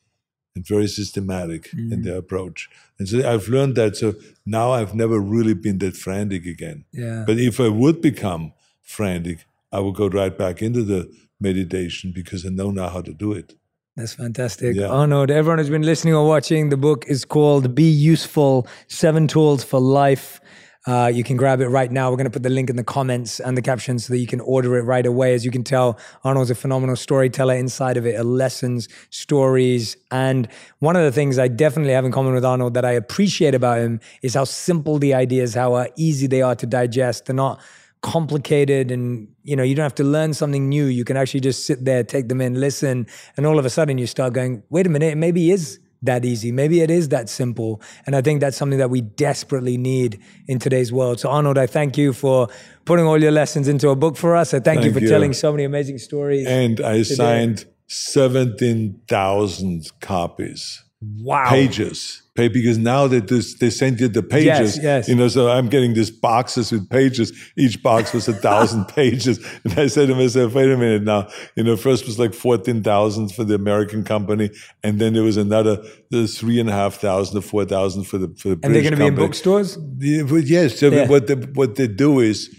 and 0.56 0.66
very 0.66 0.88
systematic 0.88 1.72
in 1.74 1.90
mm-hmm. 1.90 2.02
their 2.04 2.18
approach. 2.18 2.70
And 2.98 3.08
so 3.08 3.30
I've 3.30 3.48
learned 3.48 3.76
that. 3.76 3.96
So 3.96 4.16
now 4.46 4.72
I've 4.72 4.96
never 4.96 5.20
really 5.20 5.54
been 5.54 5.80
that 5.80 5.96
frantic 5.96 6.46
again. 6.46 6.86
Yeah. 6.92 7.24
But 7.26 7.40
if 7.40 7.60
I 7.60 7.70
would 7.70 8.02
become 8.02 8.54
frantic, 8.82 9.46
I 9.72 9.80
would 9.80 9.96
go 9.96 10.08
right 10.08 10.36
back 10.36 10.62
into 10.62 10.84
the 10.84 11.12
meditation 11.40 12.12
because 12.14 12.46
I 12.46 12.50
know 12.50 12.72
now 12.72 12.90
how 12.90 13.02
to 13.02 13.14
do 13.14 13.34
it. 13.34 13.56
That's 14.00 14.14
fantastic. 14.14 14.78
Yeah. 14.78 14.88
Arnold, 14.88 15.30
everyone 15.30 15.58
who's 15.58 15.70
been 15.70 15.82
listening 15.82 16.14
or 16.14 16.26
watching, 16.26 16.70
the 16.70 16.78
book 16.78 17.04
is 17.10 17.26
called 17.26 17.76
Be 17.76 17.84
Useful 17.84 18.66
Seven 18.88 19.28
Tools 19.28 19.62
for 19.62 19.82
Life. 19.82 20.40
Uh, 20.88 21.12
you 21.14 21.22
can 21.22 21.36
grab 21.36 21.60
it 21.60 21.68
right 21.68 21.92
now. 21.92 22.10
We're 22.10 22.16
going 22.16 22.24
to 22.24 22.32
put 22.32 22.44
the 22.44 22.50
link 22.50 22.70
in 22.70 22.78
the 22.78 22.84
comments 22.86 23.42
and 23.42 23.58
the 23.58 23.62
captions 23.62 24.06
so 24.06 24.14
that 24.14 24.20
you 24.20 24.26
can 24.26 24.40
order 24.40 24.78
it 24.78 24.84
right 24.84 25.06
away. 25.06 25.34
As 25.34 25.44
you 25.44 25.52
can 25.52 25.66
tell, 25.66 26.00
Arnold's 26.24 26.50
a 26.50 26.56
phenomenal 26.56 26.96
storyteller. 26.96 27.56
Inside 27.56 27.98
of 27.98 28.06
it 28.06 28.18
are 28.18 28.24
lessons, 28.24 28.88
stories. 29.10 29.98
And 30.12 30.48
one 30.80 30.96
of 30.96 31.04
the 31.04 31.12
things 31.12 31.38
I 31.38 31.50
definitely 31.50 31.92
have 31.92 32.06
in 32.06 32.14
common 32.14 32.34
with 32.34 32.46
Arnold 32.46 32.76
that 32.76 32.86
I 32.86 32.92
appreciate 32.92 33.54
about 33.54 33.80
him 33.80 34.00
is 34.22 34.34
how 34.34 34.46
simple 34.46 34.98
the 34.98 35.14
ideas, 35.14 35.56
how 35.56 35.74
uh, 35.74 35.88
easy 35.98 36.26
they 36.26 36.42
are 36.42 36.56
to 36.56 36.66
digest. 36.66 37.26
They're 37.26 37.36
not 37.36 37.60
complicated 38.02 38.92
and 38.92 39.28
you 39.44 39.56
know 39.56 39.64
you 39.64 39.74
don't 39.76 39.84
have 39.84 39.96
to 39.96 40.04
learn 40.04 40.34
something 40.34 40.68
new. 40.70 40.86
You 40.86 41.04
can 41.04 41.18
actually 41.18 41.42
just 41.42 41.66
sit 41.66 41.84
there 41.84 42.04
take 42.04 42.30
them 42.30 42.42
in 42.42 42.60
listen 42.60 43.08
and 43.36 43.46
all 43.46 43.60
of 43.60 43.66
a 43.66 43.70
sudden 43.70 43.98
you 43.98 44.08
start 44.08 44.34
going 44.34 44.64
wait 44.70 44.88
a 44.88 44.90
minute 44.90 45.14
it 45.14 45.18
maybe 45.18 45.52
is 45.52 45.80
that 46.02 46.24
easy. 46.24 46.54
Maybe 46.54 46.80
it 46.80 46.90
is 46.90 47.10
that 47.10 47.28
simple. 47.28 47.82
And 48.06 48.16
i 48.16 48.22
think 48.22 48.40
that's 48.40 48.56
something 48.56 48.80
that 48.80 48.90
we 48.90 49.02
desperately 49.02 49.78
need 49.78 50.22
in 50.48 50.60
today's 50.60 50.94
world. 50.94 51.20
So 51.20 51.30
arnold 51.30 51.58
i 51.58 51.68
thank 51.68 51.98
you 51.98 52.14
for 52.14 52.48
putting 52.86 53.06
all 53.06 53.22
your 53.22 53.32
lessons 53.32 53.68
into 53.68 53.90
a 53.90 53.96
book 53.96 54.16
for 54.16 54.36
us. 54.36 54.54
I 54.54 54.60
thank, 54.60 54.84
you 54.84 54.94
for 54.94 55.00
you. 55.00 55.10
telling 55.10 55.34
so 55.34 55.52
many 55.52 55.66
amazing 55.66 55.98
stories 55.98 56.48
And 56.48 56.80
I 56.80 57.02
signed 57.04 57.66
17,000 57.88 59.92
copies. 60.00 60.84
Wow 61.02 61.50
pages 61.50 62.22
because 62.36 62.78
now 62.78 63.06
that 63.08 63.28
this, 63.28 63.56
they 63.56 63.70
send 63.70 64.00
you 64.00 64.08
the 64.08 64.24
pages 64.24 64.46
Yes, 64.78 64.80
yes. 64.82 65.10
you 65.10 65.16
know 65.16 65.28
so 65.28 65.50
i'm 65.50 65.68
getting 65.70 65.94
these 65.94 66.10
boxes 66.12 66.72
with 66.72 66.90
pages 66.90 67.32
each 67.58 67.82
box 67.84 68.14
was 68.14 68.28
a 68.28 68.34
thousand 68.34 68.86
pages 68.96 69.40
and 69.64 69.78
i 69.80 69.88
said 69.88 70.08
to 70.08 70.16
myself 70.16 70.54
wait 70.54 70.70
a 70.70 70.78
minute 70.78 71.04
now 71.04 71.28
you 71.56 71.64
know 71.64 71.76
first 71.78 72.06
was 72.06 72.18
like 72.20 72.34
14000 72.34 73.30
for 73.34 73.44
the 73.44 73.56
american 73.56 74.04
company 74.04 74.50
and 74.84 75.00
then 75.00 75.14
there 75.14 75.24
was 75.24 75.38
another 75.38 75.82
the 76.12 76.28
three 76.28 76.60
and 76.60 76.70
a 76.70 76.74
half 76.74 76.96
thousand 76.96 77.38
or 77.38 77.42
four 77.42 77.66
thousand 77.66 78.04
for 78.06 78.18
the 78.18 78.28
for 78.38 78.50
the 78.50 78.56
company. 78.56 78.60
and 78.66 78.76
they're 78.76 78.84
going 78.84 78.94
to 78.94 79.00
be 79.00 79.06
in 79.08 79.16
bookstores 79.16 79.78
yes. 80.00 80.80
So 80.80 80.90
Yeah. 80.90 81.08
what 81.08 81.28
they, 81.28 81.36
what 81.36 81.76
they 81.76 81.88
do 81.88 82.20
is, 82.20 82.50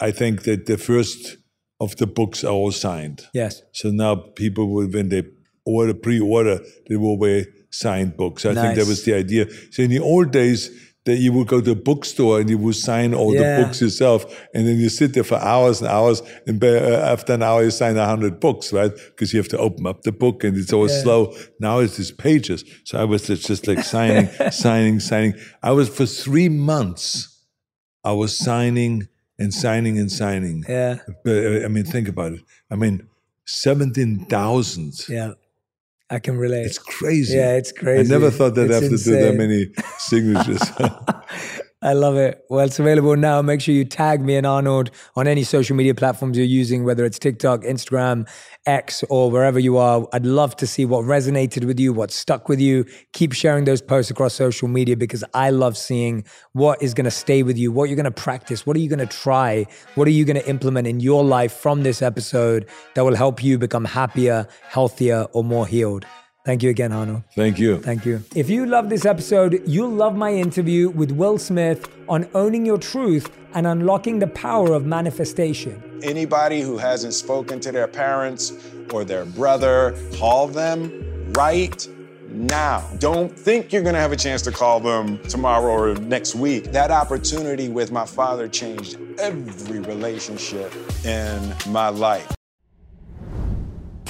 I 0.00 0.10
think 0.10 0.42
that 0.42 0.66
the 0.66 0.76
first 0.76 1.36
of 1.80 1.96
the 1.96 2.06
books 2.06 2.42
are 2.44 2.52
all 2.52 2.72
signed. 2.72 3.26
yes 3.32 3.62
So 3.72 3.90
now 3.90 4.14
people 4.16 4.70
will, 4.72 4.86
when 4.88 5.08
they 5.08 5.22
order 5.64 5.94
pre-order, 5.94 6.60
they 6.88 6.96
will 6.96 7.18
wear 7.18 7.46
signed 7.70 8.16
books. 8.16 8.44
I 8.46 8.54
think 8.54 8.76
that 8.76 8.86
was 8.86 9.04
the 9.04 9.14
idea. 9.14 9.46
So 9.72 9.82
in 9.82 9.90
the 9.90 10.00
old 10.00 10.30
days, 10.30 10.70
that 11.06 11.16
you 11.18 11.34
would 11.34 11.46
go 11.48 11.60
to 11.60 11.72
a 11.72 11.74
bookstore 11.74 12.40
and 12.40 12.48
you 12.48 12.56
would 12.56 12.76
sign 12.76 13.12
all 13.12 13.34
Yeah. 13.34 13.58
the 13.58 13.64
books 13.64 13.82
yourself, 13.82 14.24
and 14.54 14.66
then 14.66 14.78
you 14.78 14.88
sit 14.88 15.12
there 15.12 15.22
for 15.24 15.34
hours 15.36 15.82
and 15.82 15.90
hours, 15.90 16.22
and 16.46 16.64
uh, 16.64 16.66
after 17.12 17.34
an 17.34 17.42
hour 17.42 17.62
you 17.62 17.70
sign 17.70 17.98
a 17.98 18.06
hundred 18.06 18.40
books, 18.40 18.72
right? 18.72 18.90
Because 19.10 19.30
you 19.34 19.38
have 19.38 19.48
to 19.50 19.58
open 19.58 19.86
up 19.86 20.00
the 20.02 20.12
book, 20.12 20.44
and 20.44 20.56
it's 20.56 20.72
always 20.72 20.98
slow. 21.02 21.34
Now 21.60 21.80
it's 21.80 21.96
just 21.98 22.16
pages. 22.16 22.64
So 22.84 22.98
I 22.98 23.04
was 23.04 23.26
just, 23.26 23.46
just 23.46 23.66
like 23.66 23.80
signing, 23.84 24.30
signing, 24.50 24.98
signing. 24.98 25.34
I 25.62 25.72
was 25.72 25.90
for 25.90 26.06
three 26.06 26.48
months. 26.48 27.38
I 28.02 28.12
was 28.12 28.38
signing 28.38 29.06
and 29.38 29.52
signing 29.52 29.98
and 29.98 30.10
signing. 30.10 30.64
yeah 30.68 30.98
Uh, 31.26 31.64
I 31.66 31.68
mean, 31.68 31.84
think 31.84 32.08
about 32.08 32.32
it. 32.32 32.40
I 32.70 32.76
mean, 32.76 33.06
17,000. 33.46 34.92
yeah 35.08 35.32
i 36.10 36.18
can 36.18 36.36
relate 36.36 36.66
It's 36.66 36.78
crazy. 36.78 37.36
Yeah, 37.36 37.56
it's 37.56 37.72
crazy. 37.72 38.12
I 38.12 38.18
never 38.18 38.30
thought 38.30 38.54
they'd 38.54 38.70
It's 38.70 38.80
have 38.80 38.90
to 38.90 38.96
do 38.96 39.12
that 39.24 39.34
many 39.36 39.72
signatures. 39.98 40.62
I 41.84 41.92
love 41.92 42.16
it. 42.16 42.42
Well, 42.48 42.64
it's 42.64 42.78
available 42.78 43.14
now. 43.14 43.42
Make 43.42 43.60
sure 43.60 43.74
you 43.74 43.84
tag 43.84 44.22
me 44.22 44.36
and 44.36 44.46
Arnold 44.46 44.90
on 45.16 45.28
any 45.28 45.44
social 45.44 45.76
media 45.76 45.94
platforms 45.94 46.38
you're 46.38 46.46
using, 46.46 46.82
whether 46.82 47.04
it's 47.04 47.18
TikTok, 47.18 47.60
Instagram, 47.60 48.26
X, 48.64 49.04
or 49.10 49.30
wherever 49.30 49.58
you 49.58 49.76
are. 49.76 50.08
I'd 50.14 50.24
love 50.24 50.56
to 50.56 50.66
see 50.66 50.86
what 50.86 51.04
resonated 51.04 51.64
with 51.64 51.78
you, 51.78 51.92
what 51.92 52.10
stuck 52.10 52.48
with 52.48 52.58
you. 52.58 52.86
Keep 53.12 53.34
sharing 53.34 53.66
those 53.66 53.82
posts 53.82 54.10
across 54.10 54.32
social 54.32 54.66
media 54.66 54.96
because 54.96 55.22
I 55.34 55.50
love 55.50 55.76
seeing 55.76 56.24
what 56.52 56.82
is 56.82 56.94
going 56.94 57.04
to 57.04 57.10
stay 57.10 57.42
with 57.42 57.58
you, 57.58 57.70
what 57.70 57.90
you're 57.90 57.96
going 57.96 58.04
to 58.04 58.10
practice, 58.10 58.64
what 58.64 58.78
are 58.78 58.80
you 58.80 58.88
going 58.88 59.06
to 59.06 59.06
try, 59.06 59.66
what 59.94 60.08
are 60.08 60.12
you 60.12 60.24
going 60.24 60.40
to 60.40 60.48
implement 60.48 60.86
in 60.86 61.00
your 61.00 61.22
life 61.22 61.52
from 61.52 61.82
this 61.82 62.00
episode 62.00 62.66
that 62.94 63.04
will 63.04 63.14
help 63.14 63.44
you 63.44 63.58
become 63.58 63.84
happier, 63.84 64.48
healthier, 64.62 65.26
or 65.34 65.44
more 65.44 65.66
healed. 65.66 66.06
Thank 66.44 66.62
you 66.62 66.68
again, 66.68 66.92
Arnold. 66.92 67.22
Thank 67.34 67.58
you. 67.58 67.80
Thank 67.80 68.04
you. 68.04 68.22
If 68.34 68.50
you 68.50 68.66
love 68.66 68.90
this 68.90 69.06
episode, 69.06 69.62
you'll 69.66 69.88
love 69.88 70.14
my 70.14 70.30
interview 70.30 70.90
with 70.90 71.10
Will 71.10 71.38
Smith 71.38 71.88
on 72.06 72.28
owning 72.34 72.66
your 72.66 72.76
truth 72.76 73.30
and 73.54 73.66
unlocking 73.66 74.18
the 74.18 74.26
power 74.26 74.74
of 74.74 74.84
manifestation. 74.84 75.82
Anybody 76.02 76.60
who 76.60 76.76
hasn't 76.76 77.14
spoken 77.14 77.60
to 77.60 77.72
their 77.72 77.88
parents 77.88 78.52
or 78.92 79.06
their 79.06 79.24
brother, 79.24 79.96
call 80.18 80.46
them 80.46 81.32
right 81.32 81.88
now. 82.28 82.86
Don't 82.98 83.34
think 83.34 83.72
you're 83.72 83.82
gonna 83.82 83.98
have 83.98 84.12
a 84.12 84.16
chance 84.16 84.42
to 84.42 84.52
call 84.52 84.80
them 84.80 85.18
tomorrow 85.28 85.72
or 85.72 85.94
next 85.94 86.34
week. 86.34 86.72
That 86.72 86.90
opportunity 86.90 87.70
with 87.70 87.90
my 87.90 88.04
father 88.04 88.48
changed 88.48 88.98
every 89.18 89.80
relationship 89.80 90.74
in 91.06 91.54
my 91.70 91.88
life. 91.88 92.30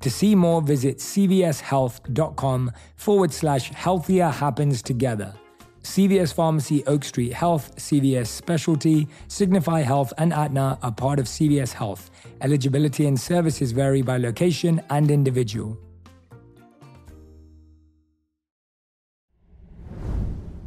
To 0.00 0.10
see 0.10 0.34
more, 0.34 0.62
visit 0.62 0.98
cvshealth.com 0.98 2.72
forward 2.96 3.32
slash 3.32 3.70
healthier 3.70 4.28
happens 4.28 4.82
together. 4.82 5.34
CVS 5.82 6.34
Pharmacy, 6.34 6.84
Oak 6.86 7.02
Street 7.02 7.32
Health, 7.32 7.74
CVS 7.76 8.26
Specialty, 8.26 9.08
Signify 9.28 9.80
Health, 9.80 10.12
and 10.18 10.32
Aetna 10.32 10.78
are 10.82 10.92
part 10.92 11.18
of 11.18 11.26
CVS 11.26 11.72
Health. 11.72 12.10
Eligibility 12.42 13.06
and 13.06 13.18
services 13.18 13.72
vary 13.72 14.02
by 14.02 14.18
location 14.18 14.82
and 14.90 15.10
individual. 15.10 15.78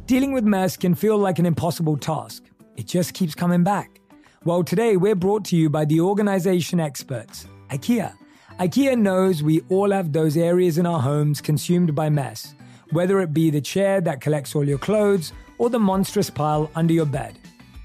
Dealing 0.06 0.32
with 0.32 0.44
mess 0.44 0.76
can 0.76 0.94
feel 0.94 1.16
like 1.16 1.38
an 1.38 1.46
impossible 1.46 1.96
task. 1.96 2.44
It 2.76 2.86
just 2.86 3.14
keeps 3.14 3.34
coming 3.34 3.62
back. 3.62 4.00
Well, 4.44 4.64
today 4.64 4.96
we're 4.96 5.14
brought 5.14 5.44
to 5.46 5.56
you 5.56 5.70
by 5.70 5.84
the 5.84 6.00
organization 6.00 6.80
experts, 6.80 7.46
IKEA. 7.70 8.12
IKEA 8.60 8.98
knows 8.98 9.42
we 9.42 9.62
all 9.70 9.90
have 9.90 10.12
those 10.12 10.36
areas 10.36 10.76
in 10.78 10.86
our 10.86 11.00
homes 11.00 11.40
consumed 11.40 11.94
by 11.94 12.10
mess, 12.10 12.54
whether 12.90 13.20
it 13.20 13.32
be 13.32 13.50
the 13.50 13.60
chair 13.60 14.00
that 14.02 14.20
collects 14.20 14.54
all 14.54 14.62
your 14.68 14.78
clothes 14.78 15.32
or 15.58 15.70
the 15.70 15.78
monstrous 15.78 16.28
pile 16.28 16.70
under 16.74 16.92
your 16.92 17.06
bed. 17.06 17.38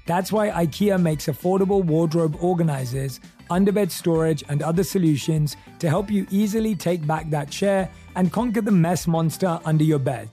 That's 0.06 0.30
why 0.30 0.50
IKEA 0.50 1.00
makes 1.00 1.26
affordable 1.26 1.82
wardrobe 1.84 2.36
organizers, 2.40 3.18
underbed 3.50 3.90
storage, 3.90 4.44
and 4.48 4.62
other 4.62 4.84
solutions 4.84 5.56
to 5.78 5.88
help 5.88 6.10
you 6.10 6.26
easily 6.30 6.74
take 6.74 7.06
back 7.06 7.30
that 7.30 7.50
chair 7.50 7.90
and 8.14 8.32
conquer 8.32 8.60
the 8.60 8.70
mess 8.70 9.06
monster 9.06 9.58
under 9.64 9.84
your 9.84 9.98
bed. 9.98 10.30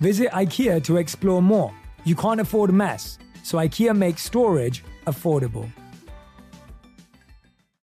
Visit 0.00 0.30
IKEA 0.32 0.84
to 0.84 0.98
explore 0.98 1.42
more. 1.42 1.72
You 2.04 2.14
can't 2.14 2.40
afford 2.40 2.72
mess, 2.72 3.18
so 3.42 3.58
IKEA 3.58 3.96
makes 3.96 4.22
storage 4.22 4.84
affordable. 5.06 5.70